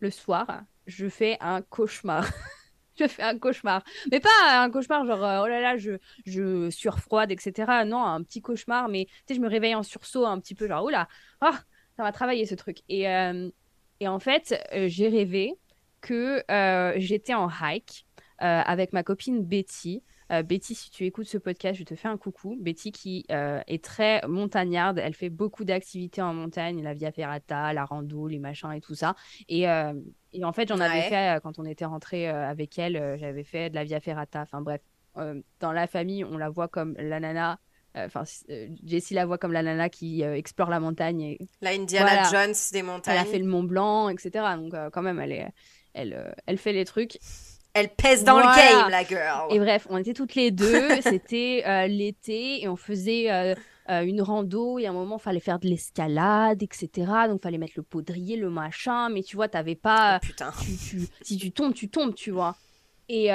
le 0.00 0.10
soir, 0.10 0.62
je 0.86 1.06
fais 1.06 1.36
un 1.40 1.60
cauchemar. 1.60 2.26
Je 2.98 3.06
fais 3.08 3.22
un 3.22 3.38
cauchemar. 3.38 3.82
Mais 4.10 4.20
pas 4.20 4.28
un 4.62 4.70
cauchemar 4.70 5.06
genre, 5.06 5.24
euh, 5.24 5.42
oh 5.42 5.46
là 5.46 5.62
là, 5.62 5.78
je, 5.78 5.92
je 6.26 6.68
surfroide, 6.68 7.30
etc. 7.32 7.84
Non, 7.86 8.04
un 8.04 8.22
petit 8.22 8.42
cauchemar, 8.42 8.88
mais 8.90 9.06
tu 9.06 9.12
sais, 9.28 9.34
je 9.34 9.40
me 9.40 9.48
réveille 9.48 9.74
en 9.74 9.82
sursaut 9.82 10.26
un 10.26 10.38
petit 10.40 10.54
peu, 10.54 10.68
genre, 10.68 10.84
oh 10.84 10.90
là, 10.90 11.08
ah, 11.40 11.58
ça 11.96 12.02
va 12.02 12.12
travailler 12.12 12.44
ce 12.44 12.54
truc. 12.54 12.80
Et, 12.90 13.08
euh, 13.08 13.50
en 14.04 14.18
fait, 14.18 14.54
euh, 14.74 14.88
j'ai 14.88 15.08
rêvé 15.08 15.54
que 16.02 16.44
j'étais 16.98 17.32
en 17.32 17.48
hike 17.48 18.04
avec 18.38 18.92
ma 18.92 19.02
copine 19.02 19.42
Betty. 19.42 20.02
Betty, 20.44 20.74
si 20.74 20.90
tu 20.90 21.04
écoutes 21.04 21.26
ce 21.26 21.38
podcast, 21.38 21.78
je 21.78 21.84
te 21.84 21.94
fais 21.94 22.08
un 22.08 22.16
coucou. 22.16 22.56
Betty 22.60 22.90
qui 22.92 23.26
est 23.28 23.84
très 23.84 24.22
montagnarde, 24.26 24.98
elle 24.98 25.14
fait 25.14 25.28
beaucoup 25.28 25.64
d'activités 25.64 26.22
en 26.22 26.32
montagne, 26.32 26.82
la 26.82 26.94
via 26.94 27.12
ferrata, 27.12 27.72
la 27.72 27.84
rando, 27.84 28.28
les 28.28 28.38
machins 28.38 28.72
et 28.72 28.80
tout 28.80 28.94
ça. 28.94 29.14
Et, 29.48 29.62
et 30.32 30.44
en 30.44 30.52
fait, 30.52 30.68
j'en 30.68 30.80
avais 30.80 31.02
fait 31.02 31.40
quand 31.42 31.58
on 31.58 31.64
était 31.64 31.84
rentré 31.84 32.28
avec 32.28 32.78
elle, 32.78 33.18
j'avais 33.18 33.44
fait 33.44 33.68
de 33.68 33.74
la 33.74 33.84
via 33.84 34.00
ferrata. 34.00 34.40
Enfin 34.42 34.62
bref, 34.62 34.80
dans 35.60 35.72
la 35.72 35.86
famille, 35.86 36.24
on 36.24 36.38
la 36.38 36.48
voit 36.48 36.68
comme 36.68 36.94
la 36.98 37.20
nana 37.20 37.58
euh, 37.96 38.06
enfin, 38.06 38.24
euh, 38.48 38.68
Jessie 38.84 39.14
la 39.14 39.26
voit 39.26 39.36
comme 39.38 39.52
la 39.52 39.62
nana 39.62 39.90
qui 39.90 40.24
euh, 40.24 40.34
explore 40.34 40.70
la 40.70 40.80
montagne. 40.80 41.20
Et... 41.20 41.38
La 41.60 41.70
Indiana 41.70 42.30
Jones 42.30 42.54
des 42.72 42.82
montagnes. 42.82 43.16
Elle 43.16 43.20
a 43.20 43.24
fait 43.24 43.38
le 43.38 43.44
Mont 43.44 43.64
Blanc, 43.64 44.08
etc. 44.08 44.30
Donc, 44.56 44.74
quand 44.92 45.02
même, 45.02 45.20
elle, 45.20 45.32
est, 45.32 45.48
elle, 45.92 46.34
elle 46.46 46.58
fait 46.58 46.72
les 46.72 46.84
trucs. 46.84 47.18
Elle 47.74 47.88
pèse 47.88 48.24
dans 48.24 48.38
le 48.38 48.44
game, 48.44 48.90
la 48.90 49.04
girl. 49.04 49.50
Et 49.50 49.58
bref, 49.58 49.86
on 49.90 49.96
était 49.96 50.12
toutes 50.12 50.34
les 50.34 50.50
deux. 50.50 50.88
C'était 51.02 51.86
l'été 51.88 52.62
et 52.62 52.68
on 52.68 52.76
faisait 52.76 53.54
une 53.88 54.20
rando. 54.20 54.78
Et 54.78 54.86
à 54.86 54.90
un 54.90 54.92
moment, 54.92 55.16
il 55.18 55.22
fallait 55.22 55.40
faire 55.40 55.58
de 55.58 55.68
l'escalade, 55.68 56.62
etc. 56.62 56.88
Donc, 57.28 57.40
il 57.40 57.42
fallait 57.42 57.58
mettre 57.58 57.74
le 57.76 57.82
poudrier, 57.82 58.36
le 58.36 58.50
machin. 58.50 59.08
Mais 59.08 59.22
tu 59.22 59.36
vois, 59.36 59.48
t'avais 59.48 59.74
pas. 59.74 60.20
Oh, 60.22 60.26
putain. 60.26 60.52
si 61.22 61.38
tu 61.38 61.50
tombes, 61.50 61.72
tu 61.72 61.88
tombes, 61.88 62.14
tu 62.14 62.30
vois. 62.30 62.56
Et, 63.08 63.30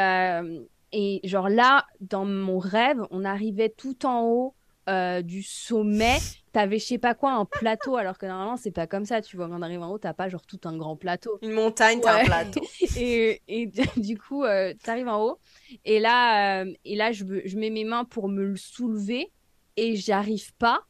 et 0.91 1.21
genre 1.23 1.49
là, 1.49 1.85
dans 1.99 2.25
mon 2.25 2.59
rêve, 2.59 3.01
on 3.11 3.25
arrivait 3.25 3.69
tout 3.69 4.05
en 4.05 4.21
haut 4.21 4.53
euh, 4.89 5.21
du 5.21 5.43
sommet. 5.43 6.17
T'avais, 6.53 6.79
je 6.79 6.85
sais 6.85 6.97
pas 6.97 7.13
quoi, 7.13 7.33
un 7.33 7.45
plateau, 7.45 7.97
alors 7.97 8.17
que 8.17 8.25
normalement, 8.25 8.57
c'est 8.57 8.71
pas 8.71 8.88
comme 8.88 9.05
ça. 9.05 9.21
Tu 9.21 9.38
vois, 9.38 9.47
quand 9.47 9.59
on 9.59 9.61
arrive 9.61 9.81
en 9.81 9.91
haut, 9.91 9.97
t'as 9.97 10.13
pas 10.13 10.29
genre 10.29 10.45
tout 10.45 10.59
un 10.63 10.75
grand 10.75 10.95
plateau. 10.95 11.38
Une 11.41 11.51
montagne, 11.51 11.99
t'as 12.01 12.21
un 12.21 12.25
plateau. 12.25 12.61
et, 12.97 13.41
et, 13.47 13.67
du 13.97 14.17
coup, 14.17 14.43
euh, 14.43 14.73
t'arrives 14.83 15.07
en 15.07 15.23
haut. 15.23 15.39
Et 15.85 15.99
là, 15.99 16.61
euh, 16.63 16.73
et 16.85 16.95
là 16.95 17.11
je, 17.11 17.25
je 17.45 17.57
mets 17.57 17.69
mes 17.69 17.83
mains 17.83 18.05
pour 18.05 18.29
me 18.29 18.43
le 18.43 18.55
soulever. 18.55 19.31
Et 19.75 19.95
j'y 19.95 20.11
arrive 20.11 20.53
pas. 20.55 20.81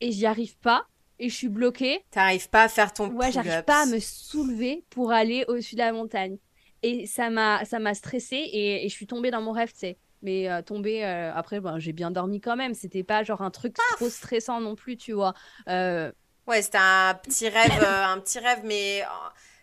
Et 0.00 0.12
j'y 0.12 0.26
arrive 0.26 0.56
pas. 0.58 0.86
Et 1.18 1.28
je 1.28 1.34
suis 1.34 1.48
bloquée. 1.48 2.04
T'arrives 2.10 2.50
pas 2.50 2.64
à 2.64 2.68
faire 2.68 2.92
ton 2.92 3.08
Ouais, 3.08 3.32
j'arrive 3.32 3.64
pas 3.64 3.82
à 3.82 3.86
me 3.86 3.98
soulever 3.98 4.84
pour 4.90 5.12
aller 5.12 5.44
au-dessus 5.48 5.74
de 5.74 5.80
la 5.80 5.92
montagne. 5.92 6.36
Et 6.82 7.06
ça 7.06 7.30
m'a, 7.30 7.64
ça 7.64 7.78
m'a 7.78 7.94
stressée 7.94 8.50
et, 8.52 8.88
je 8.88 8.92
suis 8.92 9.06
tombée 9.06 9.30
dans 9.30 9.40
mon 9.40 9.52
rêve, 9.52 9.72
tu 9.72 9.78
sais. 9.78 9.98
Mais 10.26 10.50
euh, 10.50 10.60
tombée, 10.60 11.04
euh, 11.04 11.32
après, 11.32 11.60
ben, 11.60 11.78
j'ai 11.78 11.92
bien 11.92 12.10
dormi 12.10 12.40
quand 12.40 12.56
même. 12.56 12.74
C'était 12.74 13.04
pas 13.04 13.22
genre 13.22 13.42
un 13.42 13.52
truc 13.52 13.76
trop 13.94 14.08
stressant 14.08 14.60
non 14.60 14.74
plus, 14.74 14.96
tu 14.96 15.12
vois. 15.12 15.34
Euh, 15.68 16.10
ouais, 16.48 16.62
c'était 16.62 16.78
un 16.80 17.14
petit 17.22 17.48
rêve, 17.48 17.80
un 17.84 18.18
petit 18.18 18.40
rêve, 18.40 18.62
mais, 18.64 19.04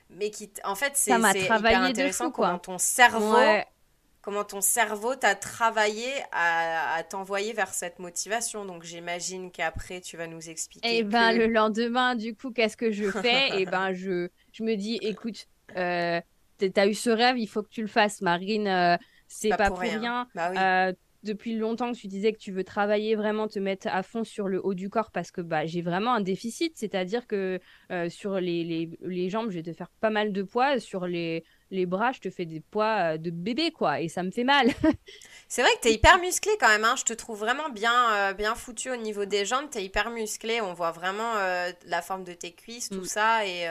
mais 0.09 0.32
qui, 0.32 0.49
en 0.64 0.76
fait, 0.76 0.93
c'est 0.95 1.11
hyper 1.11 1.84
intéressant 1.84 2.32
quoi. 2.32 2.47
comment 2.47 2.59
ton 2.59 2.78
cerveau, 2.78 3.36
comment 4.22 4.45
ton 4.45 4.61
cerveau 4.61 5.16
t'a 5.16 5.36
travaillé 5.36 6.07
à, 6.32 6.93
à 6.93 7.03
t'envoyer 7.03 7.51
vers 7.51 7.74
cette 7.74 7.99
motivation. 7.99 8.64
Donc 8.64 8.84
j'imagine 8.84 9.51
qu'après, 9.51 9.99
tu 9.99 10.16
vas 10.16 10.28
nous 10.28 10.49
expliquer. 10.49 10.88
Et 10.88 10.99
eh 10.99 11.03
ben 11.03 11.34
le 11.34 11.47
lendemain, 11.47 12.16
du 12.16 12.38
coup, 12.38 12.51
qu'est-ce 12.51 12.78
que 12.78 12.89
je 12.89 13.11
fais? 13.11 13.49
Et 13.49 13.64
eh 13.64 13.66
ben 13.70 13.91
je, 13.91 14.30
je 14.53 14.64
me 14.64 14.76
dis, 14.78 14.95
écoute 15.01 15.45
t'as 15.76 16.88
eu 16.88 16.93
ce 16.93 17.09
rêve, 17.09 17.38
il 17.38 17.47
faut 17.47 17.64
que 17.64 17.70
tu 17.70 17.82
le 17.82 17.88
fasses, 17.88 18.22
Marine. 18.22 18.97
Euh, 19.34 19.50
c'est 19.50 19.50
pas, 19.50 19.70
pour 19.70 19.80
rien. 19.80 20.28
Bah 20.36 20.52
euh, 20.88 20.94
depuis 21.24 21.56
longtemps 21.56 21.94
que 21.94 21.98
tu 21.98 22.08
disais 22.08 22.34
que 22.34 22.38
tu 22.38 22.52
veux 22.52 22.66
travailler 22.66 23.16
vraiment, 23.16 23.48
te 23.48 23.58
mettre 23.58 23.88
à 23.88 24.04
fond 24.04 24.26
sur 24.26 24.50
le 24.50 24.60
haut 24.66 24.74
du 24.74 24.90
corps 24.90 25.10
parce 25.10 25.32
que 25.32 25.40
bah, 25.40 25.66
j'ai 25.66 25.82
vraiment 25.82 26.14
un 26.14 26.20
déficit. 26.20 26.74
C'est-à-dire 26.76 27.28
que 27.28 27.62
euh, 27.92 28.10
sur 28.10 28.40
les, 28.42 28.66
les, 28.66 28.90
les, 29.02 29.30
jambes, 29.30 29.50
je 29.50 29.56
vais 29.56 29.64
te 29.64 29.72
faire 29.72 29.90
pas 30.02 30.10
mal 30.10 30.34
de 30.34 30.44
poids. 30.44 30.80
Sur 30.80 31.08
les, 31.08 31.46
les 31.72 31.86
bras, 31.86 32.12
je 32.12 32.20
te 32.20 32.30
fais 32.30 32.46
des 32.46 32.60
poids 32.60 33.18
de 33.18 33.30
bébé, 33.30 33.72
quoi. 33.72 34.02
Et 34.02 34.10
ça 34.10 34.22
me 34.22 34.32
fait 34.32 34.44
mal. 34.44 34.68
c'est 35.48 35.62
vrai 35.62 35.72
que 35.76 35.84
tu 35.84 35.88
es 35.88 35.94
hyper 35.94 36.20
musclé 36.20 36.52
quand 36.60 36.68
même. 36.68 36.84
Hein. 36.84 36.96
Je 36.98 37.06
te 37.06 37.14
trouve 37.14 37.40
vraiment 37.40 37.70
bien, 37.70 38.34
bien 38.34 38.54
foutu 38.56 38.92
au 38.92 38.98
niveau 38.98 39.24
des 39.24 39.46
jambes. 39.46 39.70
Tu 39.72 39.78
es 39.78 39.86
hyper 39.86 40.10
musclé. 40.10 40.60
On 40.60 40.74
voit 40.74 40.92
vraiment 40.92 41.36
la 41.86 42.02
forme 42.02 42.26
de 42.26 42.34
tes 42.34 42.52
cuisses, 42.52 42.90
tout 42.90 43.02
mm. 43.02 43.06
ça. 43.06 43.48
Et. 43.48 43.66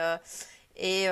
et 0.77 1.07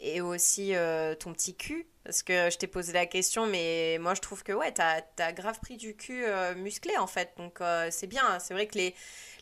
et 0.00 0.20
aussi 0.20 0.74
euh, 0.74 1.14
ton 1.14 1.32
petit 1.32 1.56
cul. 1.56 1.86
Parce 2.04 2.22
que 2.22 2.48
je 2.50 2.56
t'ai 2.56 2.66
posé 2.66 2.94
la 2.94 3.04
question, 3.04 3.46
mais 3.46 3.98
moi 4.00 4.14
je 4.14 4.20
trouve 4.22 4.42
que 4.42 4.52
ouais, 4.52 4.72
t'as 4.72 5.02
as 5.18 5.32
grave 5.32 5.58
pris 5.60 5.76
du 5.76 5.94
cul 5.94 6.24
euh, 6.24 6.54
musclé 6.54 6.96
en 6.96 7.06
fait. 7.06 7.32
Donc 7.36 7.60
euh, 7.60 7.88
c'est 7.90 8.06
bien. 8.06 8.38
C'est 8.38 8.54
vrai 8.54 8.66
que 8.66 8.78
les, 8.78 8.94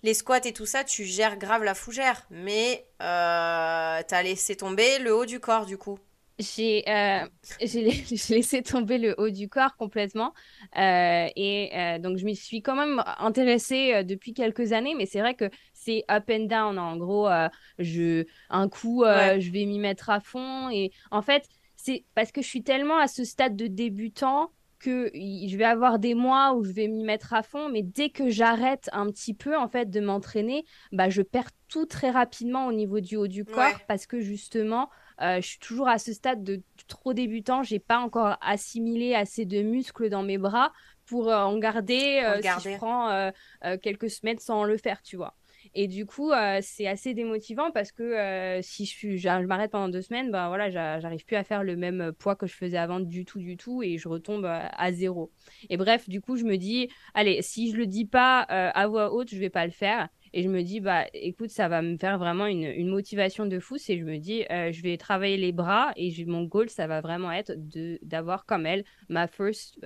les 0.03 0.15
squats 0.15 0.45
et 0.45 0.53
tout 0.53 0.67
ça, 0.67 0.83
tu 0.83 1.05
gères 1.05 1.37
grave 1.37 1.63
la 1.63 1.75
fougère. 1.75 2.27
Mais 2.31 2.87
t'as 2.99 4.23
laissé 4.23 4.57
tomber 4.57 4.99
le 4.99 5.15
haut 5.15 5.27
du 5.27 5.39
corps 5.39 5.67
du 5.67 5.79
coup. 5.79 5.99
J'ai 6.39 6.85
laissé 8.29 8.63
tomber 8.63 8.99
le 8.99 9.15
haut 9.17 9.31
du 9.31 9.49
corps 9.49 9.77
complètement. 9.77 10.35
et 10.77 11.99
donc, 12.01 12.19
je 12.19 12.25
m'y 12.25 12.35
suis 12.35 12.63
quand 12.63 12.75
même 12.75 13.03
intéressée 13.19 14.03
depuis 14.03 14.35
quelques 14.35 14.73
années. 14.73 14.95
Mais 14.97 15.07
c'est 15.07 15.21
vrai 15.21 15.35
que 15.35 15.49
c'est 15.87 16.05
up 16.11 16.25
and 16.31 16.47
down. 16.47 16.79
En 16.79 16.97
gros, 16.97 17.29
euh, 17.29 17.49
je, 17.79 18.25
un 18.51 18.69
coup, 18.69 19.05
euh, 19.05 19.39
je 19.39 19.51
vais 19.51 19.65
m'y 19.65 19.79
mettre 19.79 20.11
à 20.11 20.21
fond. 20.21 20.69
Et 20.71 20.91
en 21.11 21.23
fait, 21.23 21.49
c'est 21.77 22.05
parce 22.15 22.33
que 22.33 22.43
je 22.43 22.49
suis 22.49 22.63
tellement 22.63 22.99
à 22.99 23.07
ce 23.07 23.25
stade 23.25 23.57
de 23.57 23.69
débutant 23.69 24.51
que 24.79 25.11
je 25.15 25.57
vais 25.57 25.65
avoir 25.65 25.99
des 25.99 26.15
mois 26.15 26.55
où 26.55 26.63
je 26.63 26.73
vais 26.73 26.87
m'y 26.87 27.03
mettre 27.03 27.33
à 27.33 27.43
fond, 27.43 27.71
mais 27.71 27.83
dès 27.83 28.11
que 28.11 28.29
j'arrête 28.29 28.91
un 28.93 29.07
petit 29.11 29.33
peu 29.33 29.57
en 29.57 29.69
fait 29.69 29.89
de 29.89 30.01
m'entraîner, 30.01 30.67
bah 30.93 31.09
je 31.09 31.23
perds 31.23 31.49
tout 31.69 31.87
très 31.87 32.11
rapidement 32.11 32.67
au 32.67 32.73
niveau 32.73 33.01
du 33.01 33.17
haut 33.17 33.27
du 33.27 33.47
corps 33.47 33.81
parce 33.89 34.07
que 34.07 34.21
justement 34.21 34.91
euh, 35.23 35.41
je 35.41 35.47
suis 35.47 35.59
toujours 35.59 35.89
à 35.89 35.97
ce 35.97 36.13
stade 36.13 36.45
de 36.45 36.61
trop 36.89 37.15
débutant, 37.15 37.63
j'ai 37.63 37.79
pas 37.79 37.99
encore 37.99 38.37
assimilé 38.43 39.15
assez 39.15 39.47
de 39.47 39.63
muscles 39.63 40.11
dans 40.11 40.23
mes 40.23 40.37
bras 40.37 40.73
pour 41.07 41.29
en 41.29 41.57
garder, 41.57 42.23
si 42.43 42.69
je 42.69 42.77
prends 42.77 43.33
quelques 43.83 44.11
semaines 44.11 44.39
sans 44.39 44.65
le 44.65 44.77
faire, 44.77 45.01
tu 45.01 45.17
vois. 45.17 45.35
Et 45.79 45.89
du 45.89 46.07
coup, 46.07 46.33
euh, 46.33 46.61
c'est 46.63 46.87
assez 46.87 47.13
démotivant 47.13 47.71
parce 47.71 47.93
que 47.93 48.03
euh, 48.03 48.63
si 48.63 48.87
je, 48.87 49.19
je 49.19 49.45
m'arrête 49.45 49.71
pendant 49.71 49.91
deux 49.91 50.01
semaines, 50.01 50.31
ben 50.31 50.49
voilà, 50.49 50.71
j'arrive 50.71 51.23
plus 51.27 51.37
à 51.37 51.45
faire 51.45 51.63
le 51.63 51.77
même 51.77 52.13
poids 52.19 52.35
que 52.35 52.47
je 52.47 52.55
faisais 52.55 52.79
avant 52.79 52.99
du 52.99 53.27
tout, 53.27 53.39
du 53.41 53.59
tout, 53.59 53.83
et 53.83 53.99
je 53.99 54.09
retombe 54.09 54.47
euh, 54.47 54.59
à 54.73 54.91
zéro. 54.91 55.31
Et 55.69 55.77
bref, 55.77 56.09
du 56.09 56.23
coup, 56.23 56.37
je 56.37 56.45
me 56.45 56.57
dis, 56.57 56.89
allez, 57.13 57.43
si 57.43 57.71
je 57.71 57.77
le 57.77 57.87
dis 57.87 58.07
pas 58.07 58.41
à 58.41 58.87
voix 58.87 59.13
haute, 59.13 59.29
je 59.29 59.37
vais 59.39 59.51
pas 59.51 59.67
le 59.67 59.71
faire. 59.71 60.09
Et 60.33 60.43
je 60.43 60.49
me 60.49 60.63
dis, 60.63 60.81
bah 60.81 61.05
écoute, 61.13 61.51
ça 61.51 61.69
va 61.69 61.83
me 61.83 61.99
faire 61.99 62.19
vraiment 62.19 62.47
une, 62.47 62.65
une 62.65 62.89
motivation 62.89 63.45
de 63.45 63.59
fou. 63.59 63.77
C'est 63.77 63.99
je 63.99 64.05
me 64.05 64.17
dis, 64.17 64.45
je 64.49 64.83
vais 64.83 64.97
travailler 64.97 65.37
les 65.37 65.53
bras 65.53 65.93
et 65.97 66.25
mon 66.25 66.45
goal, 66.45 66.71
ça 66.71 66.87
va 66.87 67.03
vraiment 67.03 67.33
être 67.33 67.53
d'avoir 68.03 68.47
comme 68.47 68.65
elle 68.65 68.85
ma 69.11 69.27
first 69.27 69.79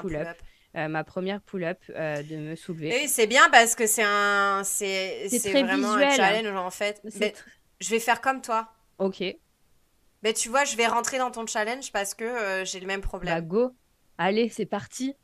pull-up. 0.00 0.28
Euh, 0.76 0.88
ma 0.88 1.04
première 1.04 1.40
pull-up 1.40 1.78
euh, 1.90 2.22
de 2.24 2.36
me 2.36 2.56
soulever. 2.56 2.90
Oui, 2.90 3.08
c'est 3.08 3.28
bien 3.28 3.48
parce 3.50 3.76
que 3.76 3.86
c'est 3.86 4.02
un, 4.02 4.62
c'est, 4.64 5.28
vraiment 5.52 5.92
un 5.92 6.10
challenge 6.10 6.56
en 6.56 6.70
fait. 6.70 7.00
je 7.80 7.90
vais 7.90 8.00
faire 8.00 8.20
comme 8.20 8.40
toi. 8.40 8.72
Ok. 8.98 9.22
Mais 10.22 10.32
tu 10.32 10.48
vois, 10.48 10.64
je 10.64 10.74
vais 10.76 10.86
rentrer 10.86 11.18
dans 11.18 11.30
ton 11.30 11.46
challenge 11.46 11.92
parce 11.92 12.14
que 12.14 12.24
euh, 12.24 12.64
j'ai 12.64 12.80
le 12.80 12.86
même 12.86 13.02
problème. 13.02 13.34
Bah 13.34 13.40
go. 13.40 13.72
Allez, 14.18 14.48
c'est 14.48 14.66
parti. 14.66 15.14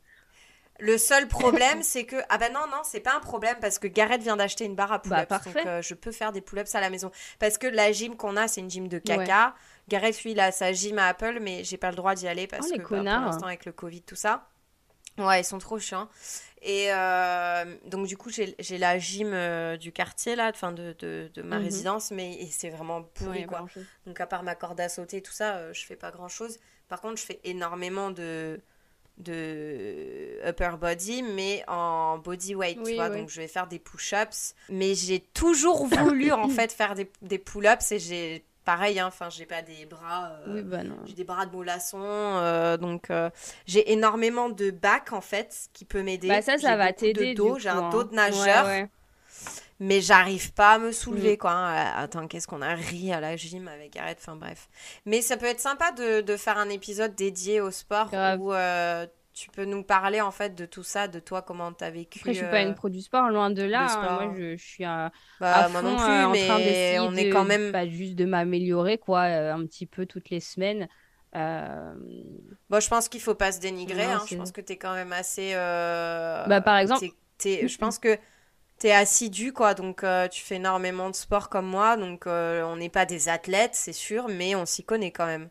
Le 0.79 0.97
seul 0.97 1.27
problème, 1.27 1.83
c'est 1.83 2.05
que 2.05 2.15
ah 2.29 2.37
ben 2.37 2.53
non 2.53 2.61
non, 2.71 2.81
c'est 2.83 3.01
pas 3.01 3.15
un 3.15 3.19
problème 3.19 3.57
parce 3.59 3.77
que 3.77 3.87
Gareth 3.87 4.21
vient 4.21 4.37
d'acheter 4.37 4.63
une 4.63 4.75
barre 4.75 4.93
à 4.93 4.97
bah, 4.99 5.25
pull-ups, 5.25 5.53
donc 5.53 5.81
je 5.81 5.93
peux 5.93 6.11
faire 6.11 6.31
des 6.31 6.41
pull-ups 6.41 6.73
à 6.73 6.79
la 6.79 6.89
maison. 6.89 7.11
Parce 7.39 7.57
que 7.57 7.67
la 7.67 7.91
gym 7.91 8.15
qu'on 8.15 8.37
a, 8.37 8.47
c'est 8.47 8.61
une 8.61 8.69
gym 8.69 8.87
de 8.87 8.99
caca. 8.99 9.53
Gareth 9.89 10.23
lui, 10.23 10.31
il 10.31 10.39
a 10.39 10.51
sa 10.51 10.71
gym 10.71 10.97
à 10.97 11.07
Apple, 11.07 11.39
mais 11.41 11.65
j'ai 11.65 11.77
pas 11.77 11.89
le 11.89 11.97
droit 11.97 12.15
d'y 12.15 12.27
aller 12.27 12.47
parce 12.47 12.67
oh, 12.71 12.77
que 12.77 12.77
bah, 12.77 12.87
pour 12.87 12.97
l'instant 12.97 13.47
avec 13.47 13.65
le 13.65 13.73
Covid 13.73 14.01
tout 14.03 14.15
ça. 14.15 14.47
Ouais, 15.17 15.41
ils 15.41 15.45
sont 15.45 15.57
trop 15.57 15.79
chiants. 15.79 16.07
Et 16.61 16.87
euh, 16.91 17.65
donc, 17.85 18.07
du 18.07 18.17
coup, 18.17 18.29
j'ai 18.29 18.77
la 18.77 18.99
gym 18.99 19.31
euh, 19.33 19.77
du 19.77 19.91
quartier, 19.91 20.35
là, 20.35 20.51
enfin, 20.53 20.71
de, 20.71 20.95
de, 20.99 21.29
de, 21.33 21.41
ma 21.41 21.57
mhm. 21.57 21.65
résidence, 21.65 22.11
mais 22.11 22.47
c'est 22.51 22.69
vraiment 22.69 23.01
pourri, 23.01 23.45
quoi. 23.45 23.65
Donc, 24.05 24.19
à 24.19 24.27
part 24.27 24.43
ma 24.43 24.55
corde 24.55 24.79
à 24.79 24.87
sauter, 24.87 25.21
tout 25.21 25.33
ça, 25.33 25.55
euh, 25.55 25.73
je 25.73 25.85
fais 25.85 25.95
pas 25.95 26.11
grand 26.11 26.27
chose. 26.27 26.57
Par 26.87 27.01
contre, 27.01 27.17
je 27.19 27.25
fais 27.25 27.39
énormément 27.43 28.11
de, 28.11 28.61
de 29.17 30.39
upper 30.47 30.73
body, 30.79 31.23
mais 31.23 31.63
en 31.67 32.19
body 32.19 32.53
weight, 32.53 32.83
tu 32.83 32.93
vois. 32.93 33.09
Donc, 33.09 33.29
je 33.29 33.41
vais 33.41 33.47
faire 33.47 33.65
des 33.65 33.79
push-ups. 33.79 34.53
Mais 34.69 34.93
j'ai 34.93 35.19
toujours 35.19 35.87
voulu, 35.87 36.31
en 36.31 36.47
fait, 36.49 36.71
faire 36.71 36.93
des, 36.93 37.11
des 37.23 37.39
pull-ups 37.39 37.91
et 37.91 37.99
j'ai 37.99 38.45
pareil, 38.65 38.99
hein, 38.99 39.07
enfin, 39.07 39.29
j'ai 39.29 39.45
pas 39.45 39.61
des 39.61 39.85
bras, 39.85 40.31
euh, 40.47 40.61
bah 40.63 40.81
j'ai 41.05 41.13
des 41.13 41.23
bras 41.23 41.45
de 41.45 41.51
molasson, 41.51 41.99
euh, 42.01 42.77
donc 42.77 43.09
euh, 43.09 43.29
j'ai 43.65 43.91
énormément 43.91 44.49
de 44.49 44.71
bac 44.71 45.13
en 45.13 45.21
fait 45.21 45.69
qui 45.73 45.85
peut 45.85 46.03
m'aider. 46.03 46.27
Bah 46.27 46.41
ça, 46.41 46.57
ça 46.57 46.75
va 46.75 46.93
t'aider. 46.93 47.33
dos, 47.33 47.57
j'ai 47.59 47.69
un 47.69 47.89
dos 47.89 48.03
de 48.03 48.09
hein. 48.13 48.29
nageur, 48.29 48.87
mais 49.79 50.01
j'arrive 50.01 50.53
pas 50.53 50.73
à 50.73 50.79
me 50.79 50.91
soulever 50.91 51.33
mm. 51.33 51.37
quoi. 51.37 51.51
Hein. 51.51 51.91
Attends, 51.95 52.27
qu'est-ce 52.27 52.47
qu'on 52.47 52.61
a 52.61 52.75
ri 52.75 53.11
à 53.11 53.19
la 53.19 53.35
gym 53.35 53.67
avec 53.67 53.93
Gareth, 53.93 54.19
enfin 54.21 54.35
bref. 54.35 54.69
Mais 55.05 55.21
ça 55.21 55.37
peut 55.37 55.47
être 55.47 55.59
sympa 55.59 55.91
de, 55.91 56.21
de 56.21 56.37
faire 56.37 56.57
un 56.57 56.69
épisode 56.69 57.15
dédié 57.15 57.61
au 57.61 57.71
sport 57.71 58.09
où 58.39 58.53
tu 59.33 59.49
peux 59.49 59.65
nous 59.65 59.83
parler 59.83 60.21
en 60.21 60.31
fait 60.31 60.55
de 60.55 60.65
tout 60.65 60.83
ça, 60.83 61.07
de 61.07 61.19
toi, 61.19 61.41
comment 61.41 61.71
tu 61.71 61.83
as 61.83 61.89
vécu. 61.89 62.19
Après, 62.19 62.33
je 62.33 62.39
suis 62.39 62.47
pas 62.47 62.61
une 62.61 62.75
pro 62.75 62.89
du 62.89 63.01
sport, 63.01 63.29
loin 63.29 63.49
de 63.49 63.63
là. 63.63 63.87
Hein. 63.91 64.25
Moi, 64.25 64.35
je, 64.37 64.57
suis 64.57 64.83
à, 64.83 65.11
bah, 65.39 65.69
moi 65.69 65.81
non 65.81 65.95
plus, 65.95 66.03
euh, 66.03 66.25
en 66.25 66.31
train 66.33 66.57
d'essayer 66.59 66.99
on 66.99 67.13
est 67.15 67.29
quand 67.29 67.45
même 67.45 67.71
pas 67.71 67.87
juste 67.87 68.15
de 68.15 68.25
m'améliorer 68.25 68.97
quoi, 68.97 69.21
euh, 69.23 69.53
un 69.53 69.65
petit 69.65 69.85
peu 69.85 70.05
toutes 70.05 70.29
les 70.29 70.39
semaines. 70.39 70.87
Euh, 71.35 71.93
Bon, 72.69 72.79
je 72.79 72.89
pense 72.89 73.07
qu'il 73.09 73.21
faut 73.21 73.35
pas 73.35 73.51
se 73.51 73.59
dénigrer. 73.59 74.05
Non, 74.05 74.13
hein. 74.13 74.25
Je 74.29 74.35
pense 74.35 74.51
que 74.51 74.61
tu 74.61 74.73
es 74.73 74.77
quand 74.77 74.93
même 74.93 75.13
assez. 75.13 75.51
euh, 75.53 76.45
Bah, 76.47 76.61
par 76.61 76.77
exemple- 76.77 76.99
t'es- 76.99 77.13
t'es- 77.37 77.67
je 77.67 77.77
pense 77.79 77.99
que 77.99 78.17
tu 78.79 78.87
es 78.87 78.91
assidu, 78.91 79.53
quoi. 79.53 79.73
Donc, 79.73 80.03
euh, 80.03 80.27
tu 80.27 80.41
fais 80.41 80.55
énormément 80.55 81.09
de 81.09 81.15
sport 81.15 81.49
comme 81.49 81.67
moi. 81.67 81.97
Donc, 81.97 82.27
euh, 82.27 82.63
on 82.63 82.75
n'est 82.77 82.89
pas 82.89 83.05
des 83.05 83.29
athlètes, 83.29 83.75
c'est 83.75 83.93
sûr, 83.93 84.27
mais 84.27 84.55
on 84.55 84.65
s'y 84.65 84.83
connaît 84.83 85.11
quand 85.11 85.25
même. 85.25 85.49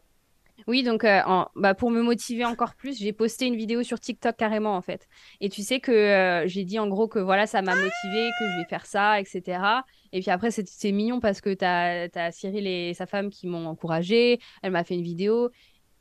Oui, 0.66 0.82
donc 0.82 1.04
euh, 1.04 1.20
bah, 1.56 1.74
pour 1.74 1.90
me 1.90 2.02
motiver 2.02 2.44
encore 2.44 2.74
plus, 2.74 2.98
j'ai 2.98 3.12
posté 3.12 3.46
une 3.46 3.56
vidéo 3.56 3.82
sur 3.82 3.98
TikTok 4.00 4.36
carrément 4.36 4.76
en 4.76 4.82
fait. 4.82 5.08
Et 5.40 5.48
tu 5.48 5.62
sais 5.62 5.80
que 5.80 5.90
euh, 5.90 6.46
j'ai 6.46 6.64
dit 6.64 6.78
en 6.78 6.88
gros 6.88 7.08
que 7.08 7.18
voilà, 7.18 7.46
ça 7.46 7.62
m'a 7.62 7.74
motivé, 7.74 8.30
que 8.38 8.44
je 8.50 8.58
vais 8.58 8.64
faire 8.68 8.86
ça, 8.86 9.20
etc. 9.20 9.82
Et 10.12 10.20
puis 10.20 10.30
après, 10.30 10.50
c'est 10.50 10.92
mignon 10.92 11.20
parce 11.20 11.40
que 11.40 11.54
t'as, 11.54 12.08
t'as 12.08 12.32
Cyril 12.32 12.66
et 12.66 12.94
sa 12.94 13.06
femme 13.06 13.30
qui 13.30 13.46
m'ont 13.46 13.66
encouragé. 13.66 14.40
Elle 14.62 14.72
m'a 14.72 14.84
fait 14.84 14.94
une 14.94 15.02
vidéo. 15.02 15.50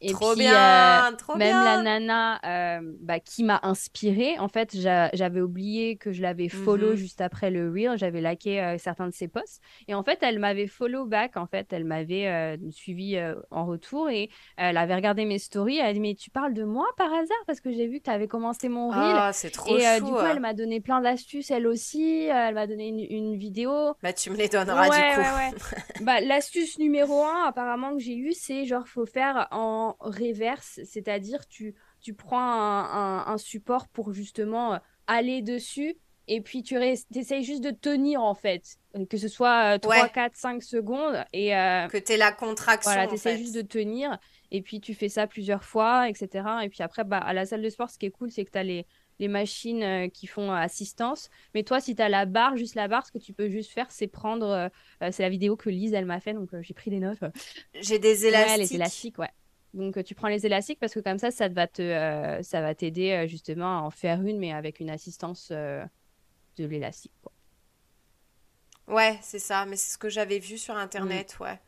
Et 0.01 0.11
Trop 0.13 0.33
puis, 0.33 0.41
euh, 0.47 1.01
bien, 1.01 1.13
trop 1.17 1.37
même 1.37 1.61
la 1.61 1.77
bien. 1.77 1.83
nana 1.99 2.39
euh, 2.79 2.93
bah, 3.01 3.19
qui 3.19 3.43
m'a 3.43 3.59
inspirée, 3.63 4.39
en 4.39 4.47
fait, 4.47 4.75
j'a- 4.75 5.09
j'avais 5.13 5.41
oublié 5.41 5.97
que 5.97 6.11
je 6.13 6.21
l'avais 6.21 6.47
follow 6.47 6.91
Mhm. 6.91 6.95
juste 6.95 7.19
après 7.21 7.51
le 7.51 7.69
reel, 7.69 7.97
j'avais 7.97 8.21
liké 8.21 8.61
euh, 8.61 8.77
certains 8.77 9.07
de 9.07 9.13
ses 9.13 9.27
posts. 9.27 9.61
Et 9.89 9.93
en 9.93 10.03
fait, 10.03 10.19
elle 10.21 10.39
m'avait 10.39 10.67
follow 10.67 11.05
back, 11.05 11.35
en 11.35 11.47
fait, 11.47 11.73
elle 11.73 11.83
m'avait 11.83 12.27
euh, 12.27 12.57
suivi 12.71 13.17
en 13.51 13.65
retour 13.65 14.09
et 14.09 14.29
elle 14.55 14.77
avait 14.77 14.95
regardé 14.95 15.25
mes 15.25 15.37
stories. 15.39 15.77
Elle 15.79 15.85
a 15.87 15.93
dit, 15.93 15.99
mais 15.99 16.15
tu 16.15 16.29
parles 16.29 16.53
de 16.53 16.63
moi 16.63 16.87
par 16.97 17.11
hasard? 17.13 17.37
Parce 17.45 17.59
que 17.59 17.71
j'ai 17.71 17.87
vu 17.87 17.99
que 17.99 18.05
tu 18.05 18.09
avais 18.09 18.27
commencé 18.27 18.69
mon 18.69 18.89
reel. 18.89 19.01
Ah, 19.17 19.31
c'est 19.33 19.49
trop 19.51 19.77
Et 19.77 19.81
chou. 19.99 20.05
du 20.05 20.11
coup, 20.11 20.19
elle 20.31 20.39
m'a 20.39 20.53
donné 20.53 20.79
plein 20.79 21.01
d'astuces, 21.01 21.51
elle 21.51 21.67
aussi. 21.67 22.23
Elle 22.23 22.55
m'a 22.55 22.67
donné 22.67 22.87
une, 22.87 22.99
une 22.99 23.35
vidéo. 23.37 23.93
Bah, 24.01 24.13
tu 24.13 24.29
me 24.29 24.37
les 24.37 24.47
donneras 24.47 24.87
Ouais, 24.89 24.95
du 25.09 25.15
coup. 25.15 25.21
ouais, 25.21 25.51
ouais. 25.51 25.75
Bah, 26.05 26.21
l'astuce 26.21 26.79
numéro 26.79 27.25
un, 27.25 27.43
apparemment, 27.45 27.93
que 27.93 27.99
j'ai 27.99 28.15
eue, 28.15 28.31
c'est 28.33 28.65
genre, 28.65 28.87
faut 28.87 29.05
faire 29.05 29.47
en 29.51 29.88
reverse, 29.99 30.79
c'est-à-dire 30.85 31.47
tu, 31.47 31.75
tu 32.01 32.13
prends 32.13 32.39
un, 32.39 32.83
un- 32.83 33.33
un 33.33 33.37
support 33.37 33.87
pour 33.89 34.13
justement 34.13 34.73
euh, 34.75 34.77
aller 35.07 35.41
dessus 35.41 35.95
et 36.27 36.41
puis 36.41 36.61
tu 36.61 36.75
essayes 37.15 37.43
juste 37.43 37.63
de 37.63 37.71
tenir 37.71 38.21
en 38.21 38.35
fait, 38.35 38.63
Euh, 38.95 39.05
que 39.05 39.17
ce 39.17 39.27
soit 39.27 39.75
euh, 39.75 39.77
3, 39.79 40.03
Ouais. 40.03 40.09
4, 40.13 40.35
5 40.35 40.61
secondes 40.63 41.23
et 41.33 41.55
euh, 41.55 41.87
Que 41.87 41.97
tu 41.97 42.15
la 42.17 42.31
contraction, 42.31 42.89
voilà, 42.91 43.05
en 43.05 43.07
tu 43.07 43.15
essayes 43.15 43.37
fait. 43.37 43.43
juste 43.43 43.55
de 43.55 43.61
tenir 43.63 44.17
et 44.51 44.61
puis 44.61 44.79
tu 44.81 44.93
fais 44.93 45.09
ça 45.09 45.27
plusieurs 45.27 45.63
fois, 45.63 46.07
etc. 46.09 46.45
Et 46.63 46.69
puis 46.69 46.81
après, 46.83 47.03
bah, 47.03 47.17
à 47.17 47.33
la 47.33 47.45
salle 47.45 47.61
de 47.61 47.69
sport, 47.69 47.89
ce 47.89 47.97
qui 47.97 48.05
est 48.07 48.11
cool, 48.11 48.31
c'est 48.31 48.45
que 48.45 48.51
tu 48.51 48.57
as 48.59 48.63
les, 48.63 48.85
les 49.19 49.27
machines 49.27 49.83
euh, 49.83 50.07
qui 50.07 50.27
font 50.27 50.51
euh, 50.51 50.55
assistance. 50.55 51.29
Mais 51.55 51.63
toi, 51.63 51.79
si 51.81 51.95
tu 51.95 52.01
as 52.01 52.09
la 52.09 52.25
barre, 52.25 52.57
juste 52.57 52.75
la 52.75 52.87
barre, 52.87 53.05
ce 53.05 53.11
que 53.11 53.17
tu 53.19 53.33
peux 53.33 53.49
juste 53.49 53.71
faire, 53.71 53.91
c'est 53.91 54.07
prendre. 54.07 54.47
euh, 54.47 54.69
euh, 55.03 55.09
c'est 55.11 55.23
la 55.23 55.29
vidéo 55.29 55.55
que 55.57 55.69
Lise, 55.69 55.93
elle 55.93 56.05
m'a 56.05 56.19
fait, 56.19 56.33
donc 56.33 56.53
euh, 56.53 56.61
j'ai 56.61 56.73
pris 56.75 56.89
des 56.91 56.99
notes. 56.99 57.19
J'ai 57.73 57.99
des 57.99 58.23
Ouais, 58.23 58.27
élastiques. 58.29 58.57
les 58.57 58.75
élastiques, 58.75 59.17
ouais. 59.19 59.29
Donc 59.73 59.97
euh, 59.97 60.03
tu 60.03 60.15
prends 60.15 60.27
les 60.27 60.45
élastiques 60.45 60.79
parce 60.79 60.93
que 60.93 60.99
comme 60.99 61.19
ça, 61.19 61.31
ça 61.31 61.47
va 61.47 61.67
te, 61.67 61.81
euh, 61.81 62.41
ça 62.43 62.61
va 62.61 62.73
t'aider 62.75 63.11
euh, 63.11 63.27
justement 63.27 63.79
à 63.79 63.81
en 63.81 63.91
faire 63.91 64.21
une, 64.21 64.39
mais 64.39 64.51
avec 64.53 64.79
une 64.79 64.89
assistance 64.89 65.49
euh, 65.51 65.85
de 66.57 66.65
l'élastique. 66.65 67.13
Ouais, 68.87 69.17
c'est 69.21 69.39
ça, 69.39 69.65
mais 69.65 69.75
c'est 69.77 69.93
ce 69.93 69.97
que 69.97 70.09
j'avais 70.09 70.39
vu 70.39 70.57
sur 70.57 70.75
internet, 70.75 71.37
Mm. 71.39 71.43
ouais. 71.43 71.59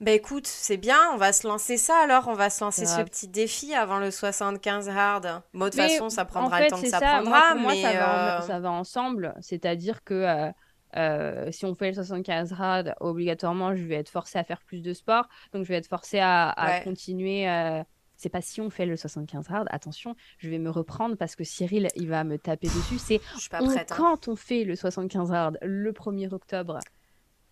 Bah 0.00 0.12
écoute, 0.12 0.46
c'est 0.46 0.78
bien, 0.78 0.98
on 1.12 1.18
va 1.18 1.30
se 1.34 1.46
lancer 1.46 1.76
ça 1.76 1.94
alors, 2.02 2.26
on 2.28 2.32
va 2.32 2.48
se 2.48 2.64
lancer 2.64 2.86
ce 2.86 3.02
petit 3.02 3.28
défi 3.28 3.74
avant 3.74 3.98
le 3.98 4.10
75 4.10 4.88
hard. 4.88 5.42
Bon, 5.52 5.66
de 5.66 5.70
toute 5.70 5.74
façon, 5.78 6.08
ça 6.08 6.22
en 6.22 6.26
prendra 6.26 6.56
fait, 6.56 6.64
le 6.64 6.70
temps 6.70 6.80
que 6.80 6.88
ça, 6.88 7.00
prendra, 7.02 7.54
moi, 7.54 7.72
mais 7.72 7.82
ça 7.82 7.92
va, 7.92 8.38
en- 8.38 8.46
ça 8.46 8.60
va 8.60 8.70
ensemble. 8.70 9.34
C'est-à-dire 9.42 10.02
que 10.02 10.50
euh, 10.96 11.50
si 11.52 11.64
on 11.66 11.74
fait 11.74 11.88
le 11.88 11.94
75 11.94 12.52
rad, 12.52 12.94
obligatoirement, 13.00 13.74
je 13.76 13.84
vais 13.84 13.96
être 13.96 14.10
forcée 14.10 14.38
à 14.38 14.44
faire 14.44 14.60
plus 14.62 14.80
de 14.82 14.92
sport. 14.94 15.28
Donc, 15.52 15.64
je 15.64 15.68
vais 15.68 15.76
être 15.76 15.86
forcée 15.88 16.18
à, 16.20 16.48
à 16.50 16.78
Ouais. 16.78 16.84
continuer. 16.84 17.48
euh, 17.48 17.82
C'est 18.16 18.28
pas 18.28 18.42
si 18.42 18.60
on 18.60 18.68
fait 18.68 18.84
le 18.86 18.96
75 18.96 19.46
hard, 19.50 19.66
attention, 19.70 20.14
je 20.38 20.50
vais 20.50 20.58
me 20.58 20.68
reprendre 20.70 21.16
parce 21.16 21.36
que 21.36 21.44
Cyril, 21.44 21.88
il 21.96 22.08
va 22.08 22.22
me 22.24 22.36
taper 22.38 22.66
dessus. 22.68 22.98
C'est 22.98 23.20
hein. 23.52 23.84
quand 23.88 24.28
on 24.28 24.36
fait 24.36 24.64
le 24.64 24.76
75 24.76 25.32
hard 25.32 25.58
le 25.62 25.92
1er 25.92 26.32
octobre? 26.34 26.80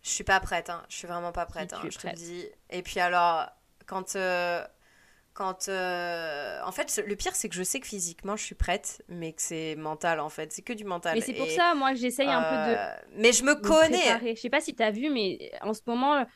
Je 0.02 0.10
suis 0.10 0.24
pas 0.24 0.40
prête, 0.40 0.68
hein. 0.70 0.82
Je 0.90 0.96
suis 0.96 1.08
vraiment 1.08 1.32
pas 1.32 1.46
prête, 1.46 1.72
hein, 1.72 1.80
je 1.90 1.96
te 1.98 2.06
le 2.06 2.12
dis. 2.12 2.44
Et 2.70 2.82
puis 2.82 3.00
alors, 3.00 3.48
quand... 3.86 4.14
euh, 4.16 4.62
Quand... 5.38 5.68
euh, 5.68 6.58
En 6.64 6.72
fait, 6.72 7.00
le 7.06 7.14
pire, 7.14 7.34
c'est 7.34 7.48
que 7.48 7.54
je 7.54 7.62
sais 7.62 7.78
que 7.78 7.86
physiquement, 7.86 8.36
je 8.36 8.42
suis 8.44 8.54
prête, 8.56 9.02
mais 9.08 9.32
que 9.32 9.40
c'est 9.40 9.76
mental, 9.76 10.18
en 10.20 10.28
fait. 10.28 10.52
C'est 10.52 10.62
que 10.62 10.72
du 10.72 10.84
mental. 10.84 11.14
Mais 11.14 11.20
c'est 11.20 11.32
pour 11.32 11.46
Et, 11.46 11.50
ça, 11.50 11.74
moi, 11.76 11.92
que 11.92 11.96
j'essaye 11.96 12.26
un 12.28 12.42
peu 12.42 12.56
de 12.70 12.76
euh, 12.76 13.18
Mais 13.20 13.32
je 13.32 13.44
me 13.44 13.54
connais 13.54 13.98
préparer. 13.98 14.34
Je 14.34 14.40
sais 14.40 14.50
pas 14.50 14.60
si 14.60 14.74
tu 14.74 14.82
as 14.82 14.90
vu, 14.90 15.10
mais 15.10 15.50
en 15.62 15.74
ce 15.74 15.80
moment, 15.86 16.26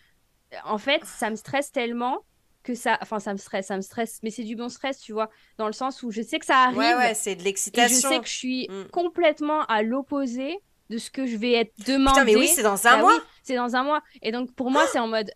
en 0.65 0.79
fait, 0.79 1.05
ça 1.05 1.31
me 1.31 1.37
stresse 1.37 1.73
tellement 1.73 2.25
que 2.63 2.75
ça. 2.75 2.97
Enfin, 3.03 3.19
ça 3.19 3.33
me 3.33 3.39
stresse, 3.39 3.67
ça 3.67 3.77
me 3.77 3.83
stresse. 3.83 4.21
Mais 4.23 4.31
c'est 4.31 4.45
du 4.45 4.55
bon 4.55 4.69
stress, 4.69 5.01
tu 5.01 5.13
vois, 5.13 5.31
dans 5.59 5.67
le 5.67 5.73
sens 5.73 6.03
où 6.05 6.11
je 6.13 6.23
sais 6.23 6.39
que 6.39 6.47
ça 6.47 6.59
arrive 6.65 6.79
Ouais, 6.79 6.95
ouais, 6.95 7.15
c'est 7.15 7.35
de 7.35 7.41
et 7.41 7.41
je 7.41 7.45
l'excitation. 7.45 8.09
sais 8.09 8.21
que 8.21 8.27
je 8.29 8.33
suis 8.35 8.69
Mm. 8.71 8.85
complètement 8.93 9.65
à 9.67 9.83
l'opposé 9.83 10.59
de 10.91 10.99
ce 10.99 11.11
que 11.11 11.27
je 11.27 11.37
vais 11.37 11.53
être 11.53 11.73
demandé. 11.87 12.21
Putain, 12.21 12.25
mais 12.25 12.37
oui, 12.37 12.49
c'est 12.49 12.63
dans 12.63 12.87
un 12.87 12.97
Bah 12.97 12.99
mois 12.99 13.15
oui, 13.15 13.21
c'est 13.43 13.57
dans 13.57 13.75
un 13.77 13.83
mois. 13.83 14.03
Et 14.21 14.31
donc, 14.31 14.53
pour 14.55 14.71
moi, 14.71 14.87
c'est 14.93 14.99
en 14.99 15.09
mode. 15.09 15.31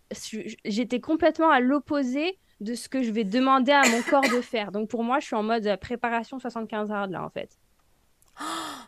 J'étais 0.65 0.99
complètement 1.01 1.49
à 1.49 1.59
l'opposé 1.59 2.37
de 2.59 2.73
ce 2.75 2.89
que 2.89 3.03
je 3.03 3.11
vais 3.11 3.23
demander 3.23 3.71
à 3.71 3.87
mon 3.89 4.01
corps 4.03 4.27
de 4.29 4.41
faire. 4.41 4.71
Donc, 4.71 4.89
pour 4.89 5.03
moi, 5.03 5.19
je 5.19 5.25
suis 5.27 5.35
en 5.35 5.43
mode 5.43 5.65
euh, 5.67 5.77
préparation 5.77 6.39
75 6.39 6.91
hard, 6.91 7.11
là, 7.11 7.23
en 7.23 7.29
fait. 7.29 7.57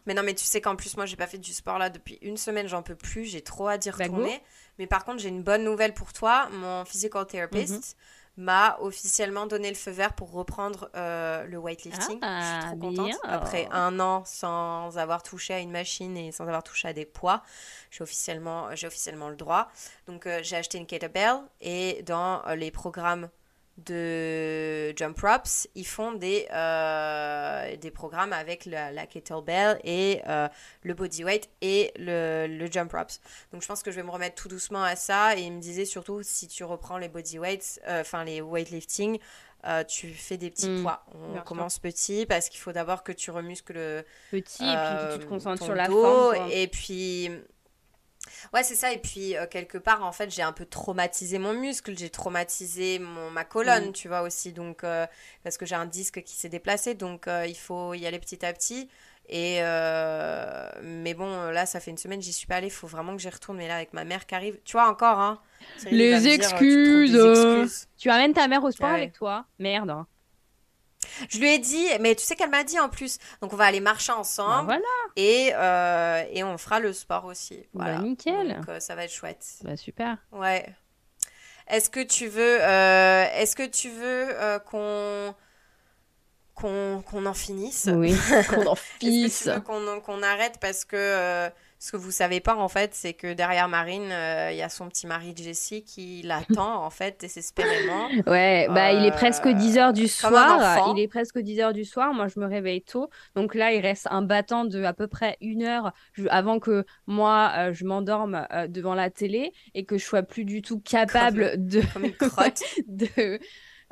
Mais 0.06 0.14
non, 0.14 0.24
mais 0.24 0.34
tu 0.34 0.46
sais 0.46 0.62
qu'en 0.62 0.76
plus, 0.76 0.96
moi, 0.96 1.06
j'ai 1.06 1.16
pas 1.18 1.28
fait 1.28 1.38
du 1.38 1.54
sport 1.54 1.78
là 1.78 1.90
depuis 1.90 2.18
une 2.22 2.38
semaine, 2.38 2.68
j'en 2.68 2.82
peux 2.82 2.96
plus, 2.96 3.26
j'ai 3.26 3.42
trop 3.42 3.66
Bah, 3.66 3.78
go. 3.78 3.92
retourner. 3.92 4.42
Mais 4.80 4.88
par 4.88 5.04
contre, 5.06 5.20
j'ai 5.20 5.30
une 5.30 5.44
bonne 5.44 5.64
nouvelle 5.64 5.94
pour 5.94 6.14
toi. 6.14 6.48
Mon 6.54 6.86
physical 6.86 7.26
therapist 7.28 7.98
Mhm. 8.38 8.46
m'a 8.46 8.78
officiellement 8.80 9.46
donné 9.46 9.68
le 9.70 9.76
feu 9.76 9.92
vert 9.92 10.14
pour 10.14 10.32
reprendre 10.32 10.90
euh, 10.96 11.44
le 11.46 11.58
weightlifting. 11.58 12.20
Ah, 12.22 12.40
je 12.42 12.46
suis 12.70 12.78
trop 12.80 12.88
contente. 12.88 13.06
bien. 13.08 13.18
Après 13.24 13.68
un 13.72 14.00
an 14.00 14.24
sans 14.26 14.98
avoir 14.98 15.22
touché 15.22 15.54
à 15.54 15.60
une 15.60 15.72
machine 15.72 16.16
et 16.16 16.32
sans 16.32 16.46
avoir 16.46 16.64
touché 16.64 16.88
à 16.88 16.94
des 16.94 17.06
poids, 17.06 17.44
j'ai 17.92 18.02
officiellement, 18.04 18.68
officiellement 18.68 19.30
le 19.30 19.36
droit. 19.36 19.68
Donc, 20.08 20.26
euh, 20.26 20.40
j'ai 20.44 20.56
acheté 20.56 20.78
une 20.78 20.86
kettlebell 20.88 21.40
et 21.60 22.02
dans 22.04 22.42
euh, 22.48 22.56
les 22.56 22.72
programmes 22.72 23.30
de 23.86 24.94
Jump 24.98 25.16
Props, 25.18 25.68
ils 25.76 25.86
font 25.88 26.14
des, 26.14 26.48
euh, 26.54 27.76
des 27.78 27.92
programmes 27.92 28.34
avec 28.34 28.66
la, 28.66 28.92
la 28.92 29.06
kettlebell 29.06 29.80
et 29.84 30.22
euh, 30.28 30.48
le 30.84 30.94
bodyweight 30.94 31.50
et 31.62 31.92
le, 31.98 32.48
le 32.48 32.72
Jump 32.72 32.90
Props. 32.92 33.20
Donc 33.52 33.62
je 33.62 33.68
pense 33.68 33.84
que 33.84 33.92
je 33.92 33.96
vais 33.96 34.04
me 34.04 34.12
remettre 34.12 34.36
tout 34.36 34.48
doucement 34.48 34.84
à 34.84 34.96
ça 34.96 35.36
et 35.38 35.42
il 35.42 35.54
me 35.54 35.60
disait 35.62 35.86
surtout 35.86 36.22
si 36.24 36.48
tu 36.48 36.64
reprends 36.64 36.98
les 36.98 37.10
bodyweights, 37.10 37.80
euh, 37.88 38.02
enfin 38.02 38.24
les 38.24 38.42
weightlifting, 38.42 39.20
tu 39.90 40.08
fais 40.14 40.38
des 40.38 40.50
petits 40.52 40.70
Mm, 40.70 40.84
poids. 40.84 41.04
On 41.14 41.34
sûr. 41.34 41.44
commence 41.44 41.80
petit 41.80 42.26
parce 42.26 42.48
qu'il 42.48 42.62
faut 42.62 42.72
d'abord 42.72 43.04
que 43.04 43.12
tu 43.12 43.30
remuscles 43.30 43.74
le, 43.74 44.06
Petit, 44.32 44.64
et 44.64 44.68
puis 44.68 44.96
que 45.08 45.14
tu 45.16 45.20
te 45.20 45.26
concentres 45.26 45.64
sur 45.64 45.76
la 45.76 45.88
dos, 45.88 46.02
forme. 46.02 46.50
Et 46.52 46.68
puis, 46.70 47.30
ouais, 48.54 48.64
c'est 48.64 48.76
ça. 48.76 48.92
Et 48.94 48.98
puis, 48.98 49.36
euh, 49.36 49.46
quelque 49.48 49.78
part, 49.78 50.04
en 50.04 50.12
fait, 50.12 50.30
j'ai 50.32 50.42
un 50.42 50.52
peu 50.52 50.66
traumatisé 50.66 51.38
mon 51.40 51.54
muscle, 51.54 51.98
j'ai 51.98 52.10
traumatisé 52.10 53.00
mon, 53.00 53.30
ma 53.32 53.44
colonne, 53.46 53.90
Mm. 53.90 53.94
tu 53.94 54.08
vois, 54.08 54.22
aussi. 54.22 54.52
Donc, 54.54 54.84
euh, 54.84 55.06
parce 55.44 55.58
que 55.58 55.66
j'ai 55.66 55.76
un 55.76 55.86
disque 55.86 56.24
qui 56.24 56.36
s'est 56.36 56.50
déplacé. 56.50 56.94
Donc, 56.94 57.28
euh, 57.28 57.46
il 57.48 57.58
faut 57.58 57.94
y 57.94 58.06
aller 58.06 58.20
petit 58.20 58.46
à 58.46 58.54
petit. 58.54 58.90
Et 59.32 59.60
mais 60.82 61.14
bon, 61.14 61.50
là, 61.52 61.66
ça 61.66 61.80
fait 61.80 61.92
une 61.92 61.98
semaine, 61.98 62.22
j'y 62.22 62.34
suis 62.34 62.48
pas 62.48 62.56
allée. 62.56 62.68
Il 62.68 62.72
faut 62.72 62.88
vraiment 62.88 63.16
que 63.16 63.22
j'y 63.22 63.30
retourne. 63.30 63.58
Mais 63.58 63.68
là, 63.68 63.76
avec 63.76 63.94
ma 63.94 64.04
mère 64.04 64.26
qui 64.26 64.36
arrive, 64.36 64.58
tu 64.66 64.74
vois, 64.74 64.88
encore, 64.90 65.20
hein. 65.20 65.40
Les 65.92 66.20
dire, 66.20 66.38
tu 66.38 66.40
excuses, 66.42 67.12
des 67.12 67.28
excuses. 67.30 67.88
Tu 67.98 68.10
amènes 68.10 68.34
ta 68.34 68.48
mère 68.48 68.64
au 68.64 68.72
sport 68.72 68.90
Ouais. 68.90 68.96
avec 68.96 69.14
toi? 69.14 69.46
Merde. 69.60 69.90
hein. 69.92 70.08
Je 71.30 71.40
lui 71.40 71.50
ai 71.54 71.60
dit, 71.60 71.86
mais 72.00 72.16
tu 72.16 72.24
sais 72.26 72.36
qu'elle 72.36 72.50
m'a 72.50 72.64
dit 72.64 72.80
en 72.80 72.90
plus. 72.90 73.18
Donc, 73.42 73.54
on 73.54 73.56
va 73.56 73.66
aller 73.66 73.80
marcher 73.80 74.12
Bah, 74.12 74.20
ensemble. 74.20 74.66
voilà. 74.66 74.82
Et, 75.16 75.52
euh, 75.56 76.24
et 76.32 76.44
on 76.44 76.58
fera 76.58 76.80
le 76.80 76.94
sport 76.94 77.26
aussi. 77.26 77.68
Voilà. 77.74 77.98
Bah, 77.98 78.02
nickel. 78.04 78.56
Donc 78.56 78.70
euh, 78.70 78.80
ça 78.80 78.96
va 78.96 79.04
être 79.06 79.14
chouette. 79.14 79.46
Bah, 79.64 79.76
super. 79.78 80.18
Ouais. 80.32 80.66
Est-ce 81.68 81.90
que 81.90 82.00
tu 82.02 82.28
veux, 82.28 82.58
euh, 82.62 83.26
est-ce 83.36 83.56
que 83.56 83.66
tu 83.68 83.90
veux 83.90 84.30
qu'on 84.66 85.36
qu'on 86.56 87.02
qu'on 87.06 87.26
en 87.26 87.34
finisse? 87.34 87.88
Oui, 87.94 88.16
qu'on 88.50 88.66
en 88.66 88.74
Est-ce 88.74 88.82
finisse. 89.00 89.40
que 89.40 89.44
tu 89.50 89.56
veux 89.56 89.62
qu'on 89.62 90.02
qu'on 90.02 90.24
arrête 90.24 90.58
parce 90.60 90.84
que 90.84 91.50
ce 91.80 91.94
que 91.94 91.98
vous 91.98 92.12
savez 92.12 92.40
pas 92.40 92.56
en 92.56 92.68
fait, 92.68 92.94
c'est 92.94 93.14
que 93.14 93.34
derrière 93.34 93.68
Marine, 93.70 94.12
euh, 94.12 94.52
il 94.52 94.58
y 94.58 94.62
a 94.62 94.70
son 94.70 94.90
petit 94.90 95.08
mari 95.08 95.34
Jessie 95.36 95.84
qui 95.84 96.22
l'attend 96.24 96.84
en 96.84 96.90
fait 96.90 97.20
désespérément. 97.20 98.08
Ouais, 98.28 98.68
bah 98.70 98.92
il 98.92 99.06
est 99.06 99.10
Euh, 99.10 99.16
presque 99.16 99.46
10h 99.46 99.94
du 99.94 100.08
comme 100.22 100.36
un 100.36 100.60
soir. 100.60 100.94
Il 100.96 101.02
est 101.02 101.08
presque 101.08 101.38
10h 101.38 101.74
du 101.74 101.86
soir. 101.86 102.14
Moi, 102.14 102.28
je 102.28 102.40
me 102.40 102.46
réveille 102.46 102.82
tôt. 102.82 103.10
Donc 103.36 103.56
là, 103.56 103.74
il 103.74 103.82
reste 103.82 104.08
un 104.12 104.22
battant 104.22 104.66
de 104.66 104.84
à 104.84 104.94
peu 104.94 105.08
près 105.08 105.38
une 105.42 105.64
heure 105.64 105.94
avant 106.30 106.60
que 106.60 106.86
moi, 107.08 107.52
euh, 107.58 107.74
je 107.74 107.86
m'endorme 107.86 108.46
euh, 108.52 108.68
devant 108.68 108.96
la 108.96 109.10
télé 109.10 109.54
et 109.74 109.86
que 109.86 109.98
je 109.98 110.04
sois 110.06 110.24
plus 110.24 110.46
du 110.46 110.62
tout 110.62 110.80
capable 110.80 111.54
de, 111.58 111.82
Comme 111.94 112.06
une 112.06 112.14
crotte. 112.14 112.62
de, 112.88 113.40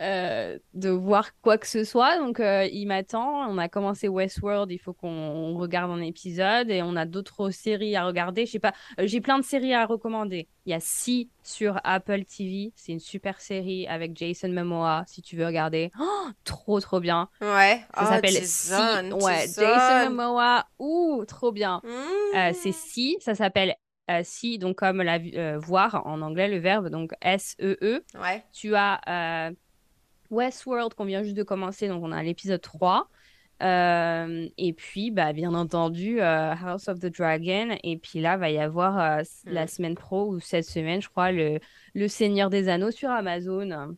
euh, 0.02 0.58
de 0.74 0.90
voir 0.90 1.32
quoi 1.42 1.58
que 1.58 1.68
ce 1.68 1.84
soit. 1.84 2.18
Donc, 2.18 2.40
euh, 2.40 2.66
il 2.72 2.86
m'attend. 2.86 3.50
On 3.50 3.58
a 3.58 3.68
commencé 3.70 4.08
Westworld. 4.08 4.72
Il 4.72 4.78
faut 4.78 4.94
qu'on 4.94 5.56
regarde 5.58 5.92
un 5.92 6.02
épisode. 6.02 6.70
Et 6.70 6.82
on 6.84 6.96
a 6.96 7.06
d'autres 7.06 7.50
séries 7.50 7.96
à 7.96 8.06
regarder. 8.06 8.46
Je 8.46 8.52
sais 8.52 8.60
pas. 8.60 8.74
euh, 9.00 9.08
J'ai 9.08 9.22
plein 9.22 9.40
de 9.40 9.44
séries 9.44 9.74
à 9.74 9.86
recommander. 9.86 10.48
Il 10.66 10.72
y 10.72 10.74
a 10.74 10.80
Si 10.80 11.30
sur 11.44 11.80
Apple 11.84 12.26
TV. 12.26 12.72
C'est 12.76 12.92
une 12.92 13.00
super 13.00 13.40
série 13.42 13.88
avec 13.88 14.16
Jason 14.18 14.50
Momoa. 14.50 15.04
Si 15.08 15.22
tu 15.22 15.36
veux 15.36 15.46
regarder. 15.46 15.92
Oh, 16.00 16.28
trop, 16.44 16.80
trop 16.80 17.00
bien. 17.00 17.30
Ouais. 17.42 17.82
Ça 17.96 18.02
Oh, 18.04 18.06
s'appelle 18.08 18.34
Si. 18.34 18.72
Ouais, 18.74 19.48
Jason. 19.48 20.10
Momoa. 20.12 20.66
Ouh, 20.80 21.24
trop 21.26 21.52
bien. 21.52 21.82
Euh, 22.36 22.50
Mmh. 22.52 22.54
c'est 22.54 22.72
Si. 22.74 23.18
Ça 23.22 23.34
s'appelle 23.36 23.76
euh, 24.12 24.22
Si. 24.24 24.60
Donc, 24.60 24.76
comme 24.78 25.02
la 25.02 25.18
euh, 25.36 25.58
voir 25.58 26.06
en 26.06 26.22
anglais, 26.22 26.50
le 26.50 26.58
verbe. 26.60 26.90
Donc, 26.90 27.12
S-E-E. 27.22 28.04
Ouais. 28.22 28.44
Tu 28.54 28.76
as 28.76 29.52
Westworld 30.30 30.94
qu'on 30.94 31.06
vient 31.06 31.24
juste 31.24 31.36
de 31.38 31.44
commencer, 31.44 31.88
donc 31.88 32.04
on 32.04 32.12
a 32.12 32.24
l'épisode 32.24 32.62
3. 32.62 33.10
Euh, 33.64 34.48
et 34.58 34.74
puis, 34.74 35.10
bah, 35.12 35.34
bien 35.34 35.54
entendu, 35.56 36.22
euh, 36.22 36.54
House 36.54 36.88
of 36.90 37.00
the 37.00 37.08
Dragon. 37.08 37.76
Et 37.84 37.98
puis 37.98 38.20
là, 38.22 38.38
va 38.38 38.52
y 38.52 38.60
avoir 38.60 39.00
euh, 39.00 39.20
s- 39.22 39.42
la 39.46 39.66
semaine 39.68 39.96
pro 39.96 40.28
ou 40.30 40.40
cette 40.40 40.66
semaine, 40.66 41.02
je 41.02 41.10
crois, 41.10 41.32
le, 41.32 41.60
le 41.96 42.08
Seigneur 42.08 42.50
des 42.52 42.70
Anneaux 42.70 42.92
sur 42.92 43.10
Amazon. 43.10 43.96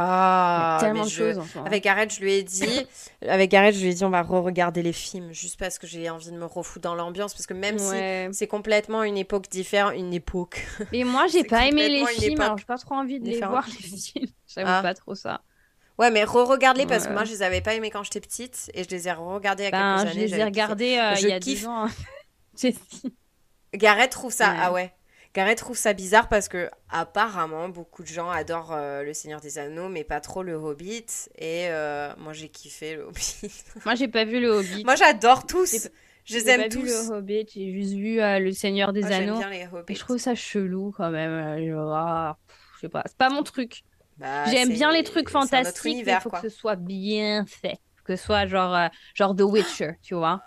Ah, 0.00 0.78
tellement 0.80 1.04
de 1.04 1.08
je... 1.08 1.14
choses 1.34 1.38
en. 1.56 1.64
Avec 1.64 1.84
Gareth, 1.84 2.14
je 2.14 2.20
lui 2.20 2.32
ai 2.34 2.42
dit, 2.42 2.86
avec 3.28 3.50
Gareth, 3.50 3.74
je 3.74 3.80
lui 3.82 3.90
ai 3.90 3.94
dit, 3.94 4.04
on 4.04 4.10
va 4.10 4.22
re-regarder 4.22 4.82
les 4.82 4.92
films, 4.92 5.32
juste 5.32 5.58
parce 5.58 5.78
que 5.78 5.86
j'ai 5.86 6.08
envie 6.10 6.30
de 6.30 6.36
me 6.36 6.44
refoutre 6.46 6.82
dans 6.82 6.94
l'ambiance, 6.94 7.34
parce 7.34 7.46
que 7.46 7.54
même 7.54 7.76
Ouais. 7.80 8.28
si 8.32 8.38
c'est 8.38 8.46
complètement 8.46 9.02
une 9.02 9.16
époque 9.18 9.48
différente, 9.50 9.94
une 9.96 10.12
époque. 10.14 10.66
Mais 10.92 11.04
moi, 11.04 11.26
j'ai 11.26 11.44
pas 11.44 11.66
aimé 11.66 11.88
les 11.88 12.06
films, 12.06 12.40
alors 12.40 12.58
j'ai 12.58 12.64
pas 12.64 12.78
trop 12.78 12.94
envie 12.94 13.20
de 13.20 13.26
les 13.26 13.38
voir, 13.38 13.66
les 13.66 13.96
films. 13.98 14.26
J'aime 14.54 14.66
Ah. 14.68 14.82
pas 14.82 14.94
trop 14.94 15.14
ça. 15.14 15.40
Ouais, 15.98 16.10
mais 16.10 16.24
re-regarde-les 16.24 16.86
parce 16.86 17.06
que 17.06 17.12
moi, 17.12 17.24
je 17.24 17.32
les 17.32 17.42
avais 17.42 17.60
pas 17.60 17.74
aimés 17.74 17.90
quand 17.90 18.02
j'étais 18.02 18.20
petite 18.20 18.70
et 18.74 18.82
je 18.82 18.88
les 18.88 19.08
ai 19.08 19.12
re-regardés 19.12 19.64
il 19.64 19.66
y 19.66 19.68
a 19.68 19.70
Ben, 19.72 19.96
quelques 19.98 20.08
je 20.14 20.18
années. 20.18 20.26
les 20.26 20.38
ai 20.38 20.44
regardés 20.44 20.96
euh, 20.98 21.14
Je 21.16 21.22
il 21.22 21.28
y 21.28 21.32
a 21.32 21.38
kiffe. 21.40 21.60
deux 21.62 21.68
ans. 21.68 21.86
J'ai 22.58 22.72
dit. 22.72 23.14
Gareth 23.74 24.10
trouve 24.10 24.32
ça, 24.32 24.50
Ouais. 24.50 24.56
ah 24.60 24.72
ouais. 24.72 24.92
Gareth 25.34 25.58
trouve 25.58 25.76
ça 25.78 25.94
bizarre 25.94 26.28
parce 26.28 26.48
que 26.48 26.68
apparemment 26.90 27.68
beaucoup 27.70 28.02
de 28.02 28.08
gens 28.08 28.28
adorent 28.30 28.72
euh, 28.72 29.02
le 29.02 29.14
Seigneur 29.14 29.40
des 29.40 29.58
Anneaux, 29.58 29.88
mais 29.88 30.04
pas 30.04 30.20
trop 30.20 30.42
le 30.42 30.52
Hobbit. 30.54 31.06
Et 31.38 31.68
euh, 31.70 32.12
moi 32.18 32.32
j'ai 32.34 32.48
kiffé 32.50 32.96
le 32.96 33.04
Hobbit. 33.04 33.50
Moi, 33.86 33.94
j'ai 33.94 34.08
pas 34.08 34.24
vu 34.24 34.40
le 34.40 34.50
Hobbit. 34.50 34.84
moi 34.84 34.94
j'adore 34.94 35.46
tous. 35.46 35.88
Je 36.24 36.34
les 36.34 36.40
J'ai 36.44 36.48
aime 36.50 36.60
pas 36.62 36.68
vu 36.68 36.82
tous. 36.82 36.84
le 37.10 37.14
Hobbit, 37.16 37.46
j'ai 37.54 37.72
juste 37.72 37.94
vu 37.94 38.20
euh, 38.20 38.38
le 38.38 38.52
Seigneur 38.52 38.92
des 38.92 39.02
j'aime 39.02 39.12
Anneaux. 39.30 39.38
bien 39.38 39.50
les 39.50 39.66
Et 39.88 39.94
je 39.94 40.00
trouve 40.00 40.18
ça 40.18 40.34
chelou 40.34 40.92
quand 40.96 41.10
même. 41.10 41.56
je 41.58 42.80
sais 42.80 42.88
pas, 42.88 43.02
c'est 43.06 43.16
pas 43.16 43.30
mon 43.30 43.42
truc. 43.42 43.82
Bah, 44.18 44.44
J'aime 44.44 44.68
bien 44.68 44.92
les 44.92 45.02
trucs 45.02 45.30
fantastiques, 45.30 45.84
mais 45.84 45.90
il 45.90 45.94
univers, 45.94 46.22
faut 46.22 46.30
quoi. 46.30 46.40
que 46.40 46.48
ce 46.48 46.54
soit 46.54 46.76
bien 46.76 47.44
fait. 47.46 47.78
Que 48.04 48.14
ce 48.16 48.24
soit 48.24 48.46
genre, 48.46 48.76
genre 49.14 49.34
The 49.34 49.40
Witcher, 49.42 49.92
tu 50.02 50.14
vois. 50.14 50.42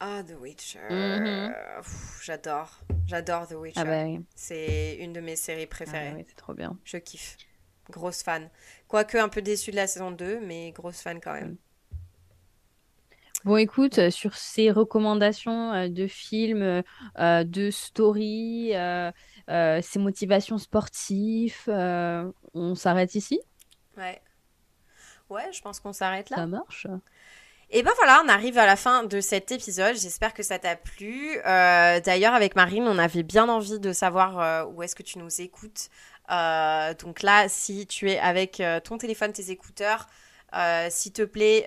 Ah, 0.00 0.22
The 0.22 0.34
Witcher. 0.40 0.80
Mhm. 0.90 1.56
Pff, 1.82 2.22
j'adore. 2.24 2.70
J'adore 3.06 3.46
The 3.48 3.54
Witcher. 3.54 3.74
Ah 3.76 3.84
bah 3.84 4.04
oui, 4.04 4.26
C'est 4.34 4.96
une 5.00 5.12
de 5.12 5.20
mes 5.20 5.36
séries 5.36 5.66
Ah 5.86 5.96
bah 5.96 6.06
préférées. 6.06 6.14
oui, 6.14 6.24
c'est 6.28 6.36
trop 6.36 6.54
bien. 6.54 6.78
Je 6.84 6.98
kiffe. 6.98 7.38
Grosse 7.90 8.22
fan. 8.22 8.50
Quoique 8.88 9.18
un 9.18 9.28
peu 9.28 9.42
déçue 9.42 9.70
de 9.72 9.76
la 9.76 9.86
saison 9.86 10.10
2, 10.12 10.40
mais 10.40 10.72
grosse 10.72 11.00
fan 11.02 11.20
quand 11.20 11.34
même. 11.34 11.56
Bon, 13.44 13.56
écoute, 13.56 13.98
euh, 13.98 14.10
sur 14.10 14.34
ces 14.34 14.70
recommandations 14.70 15.72
euh, 15.72 15.88
de 15.88 16.06
films, 16.08 16.82
euh, 17.18 17.44
de 17.44 17.70
stories, 17.70 18.74
euh, 18.74 19.10
euh, 19.48 19.80
ces 19.82 19.98
motivations 20.00 20.58
sportives, 20.58 21.56
on 22.54 22.74
s'arrête 22.74 23.14
ici? 23.14 23.40
Ouais. 23.96 24.22
Ouais, 25.30 25.52
je 25.52 25.60
pense 25.62 25.80
qu'on 25.80 25.92
s'arrête 25.92 26.30
là. 26.30 26.38
Ça 26.38 26.46
marche? 26.46 26.86
Et 27.70 27.82
ben 27.82 27.92
voilà, 27.96 28.22
on 28.24 28.28
arrive 28.28 28.56
à 28.56 28.64
la 28.64 28.76
fin 28.76 29.04
de 29.04 29.20
cet 29.20 29.52
épisode. 29.52 29.94
J'espère 29.94 30.32
que 30.32 30.42
ça 30.42 30.58
t'a 30.58 30.74
plu. 30.74 31.36
Euh, 31.44 32.00
D'ailleurs, 32.00 32.32
avec 32.32 32.56
Marine, 32.56 32.84
on 32.88 32.96
avait 32.96 33.22
bien 33.22 33.46
envie 33.50 33.78
de 33.78 33.92
savoir 33.92 34.40
euh, 34.40 34.64
où 34.64 34.82
est-ce 34.82 34.96
que 34.96 35.02
tu 35.02 35.18
nous 35.18 35.42
écoutes. 35.42 35.90
Euh, 36.30 36.94
donc 36.94 37.20
là, 37.22 37.46
si 37.48 37.86
tu 37.86 38.10
es 38.10 38.18
avec 38.18 38.62
ton 38.84 38.96
téléphone, 38.96 39.32
tes 39.32 39.50
écouteurs, 39.50 40.06
s'il 40.88 41.12
te 41.12 41.22
plaît, 41.22 41.66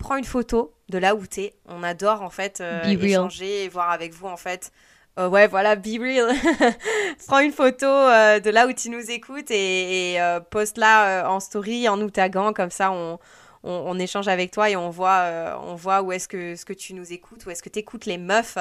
prends 0.00 0.16
une 0.16 0.24
photo 0.24 0.74
de 0.88 0.98
là 0.98 1.14
où 1.14 1.24
t'es. 1.26 1.54
On 1.66 1.84
adore 1.84 2.22
en 2.22 2.30
fait 2.30 2.60
échanger 2.84 3.64
et 3.64 3.68
voir 3.68 3.90
avec 3.90 4.12
vous 4.12 4.26
en 4.26 4.36
fait. 4.36 4.72
Ouais, 5.16 5.46
voilà, 5.46 5.76
be 5.76 5.98
real. 5.98 6.34
Prends 7.26 7.38
une 7.38 7.52
photo 7.52 7.86
de 7.86 8.50
là 8.50 8.66
où 8.66 8.72
tu 8.74 8.90
nous 8.90 9.10
écoutes 9.10 9.50
et, 9.50 10.14
et, 10.14 10.38
poste-la 10.50 11.30
en 11.30 11.40
story 11.40 11.88
en 11.88 11.96
nous 11.96 12.10
taguant. 12.10 12.52
Comme 12.52 12.70
ça, 12.70 12.92
on, 12.92 13.18
on, 13.66 13.98
échange 13.98 14.28
avec 14.28 14.50
toi 14.52 14.70
et 14.70 14.76
on 14.76 14.90
voit, 14.90 15.20
euh, 15.20 15.56
on 15.62 15.74
voit 15.74 16.02
où 16.02 16.12
est-ce 16.12 16.28
que, 16.28 16.72
tu 16.72 16.94
nous 16.94 17.12
écoutes, 17.12 17.44
où 17.46 17.50
est-ce 17.50 17.62
que 17.62 17.68
tu 17.68 17.80
écoutes 17.80 18.06
les 18.06 18.18
meufs. 18.18 18.58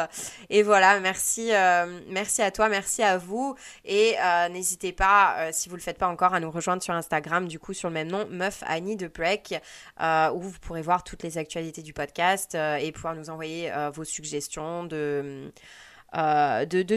Et 0.49 0.63
voilà, 0.63 0.99
merci, 0.99 1.53
euh, 1.53 1.99
merci 2.09 2.41
à 2.41 2.51
toi, 2.51 2.69
merci 2.69 3.03
à 3.03 3.17
vous. 3.17 3.55
Et 3.83 4.15
euh, 4.19 4.49
n'hésitez 4.49 4.91
pas, 4.91 5.51
si 5.51 5.69
vous 5.69 5.75
ne 5.75 5.79
le 5.79 5.83
faites 5.83 5.97
pas 5.97 6.07
encore, 6.07 6.33
à 6.33 6.39
nous 6.39 6.51
rejoindre 6.51 6.81
sur 6.81 6.93
Instagram, 6.93 7.47
du 7.47 7.59
coup, 7.59 7.73
sur 7.73 7.89
le 7.89 7.93
même 7.93 8.07
nom, 8.07 8.25
Meuf 8.29 8.63
Annie 8.65 8.95
de 8.95 9.07
Break, 9.07 9.55
où 10.01 10.39
vous 10.39 10.59
pourrez 10.59 10.81
voir 10.81 11.03
toutes 11.03 11.23
les 11.23 11.37
actualités 11.37 11.81
du 11.81 11.93
podcast 11.93 12.55
et 12.55 12.91
pouvoir 12.91 13.15
nous 13.15 13.29
envoyer 13.29 13.71
vos 13.93 14.03
suggestions 14.03 14.85
de. 14.85 15.51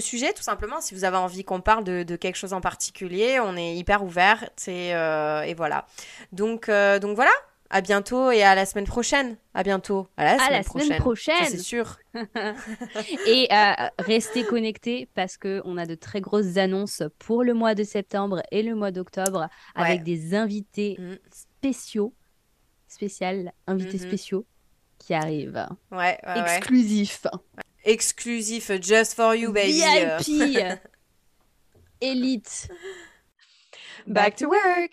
sujets 0.01 0.33
tout 0.33 0.43
simplement 0.43 0.81
si 0.81 0.95
vous 0.95 1.05
avez 1.05 1.17
envie 1.17 1.45
qu'on 1.45 1.61
parle 1.61 1.85
de, 1.85 2.17
quelque 2.17 2.37
chose 2.37 2.53
en 2.53 2.61
particulier 2.61 3.41
on 3.41 3.57
est 3.57 3.75
hyper 3.75 4.03
ouvert 4.03 4.49
et, 4.67 5.55
voilà 5.55 5.87
donc, 6.33 6.71
donc 6.71 7.17
voilà 7.17 7.33
à 7.71 7.81
bientôt 7.83 8.31
et 8.31 8.43
à 8.43 8.55
la 8.55 8.65
semaine 8.67 8.87
prochaine 8.87 9.37
à 9.55 9.63
bientôt 9.63 10.09
à 10.17 10.25
la 10.25 10.31
À 10.33 10.39
semaine 10.39 10.53
la 10.53 10.63
prochaine, 10.65 10.87
semaine 10.87 11.01
prochaine. 11.01 11.45
Ça, 11.45 11.51
c'est 11.51 11.59
sûr 11.59 11.99
Et 13.27 13.49
euh, 13.53 13.73
restez 13.99 14.45
connectés 14.45 15.09
parce 15.15 15.37
qu'on 15.37 15.77
a 15.77 15.85
de 15.87 15.95
très 15.95 16.21
grosses 16.21 16.57
annonces 16.57 17.03
pour 17.19 17.45
le 17.45 17.53
mois 17.55 17.75
de 17.75 17.85
septembre 17.85 18.43
et 18.51 18.63
le 18.63 18.75
mois 18.75 18.91
d'octobre 18.91 19.49
avec 19.75 19.99
Ouais. 19.99 20.05
des 20.05 20.35
invités 20.35 20.97
Mm. 20.99 21.15
spéciaux, 21.31 22.15
spécial, 22.89 23.53
invités 23.67 23.99
Mhm. 23.99 24.07
spéciaux 24.09 24.47
qui 24.99 25.13
arrivent. 25.15 25.67
ouais, 25.93 25.99
ouais, 25.99 26.19
ouais. 26.27 26.57
Exclusifs. 26.57 27.27
exclusif 27.85 28.71
just 28.83 29.15
for 29.15 29.35
you 29.35 29.53
baby 29.53 29.73
VIP. 29.83 30.29
Élite. 32.01 32.69
back 34.07 34.37
to 34.37 34.49
work 34.49 34.93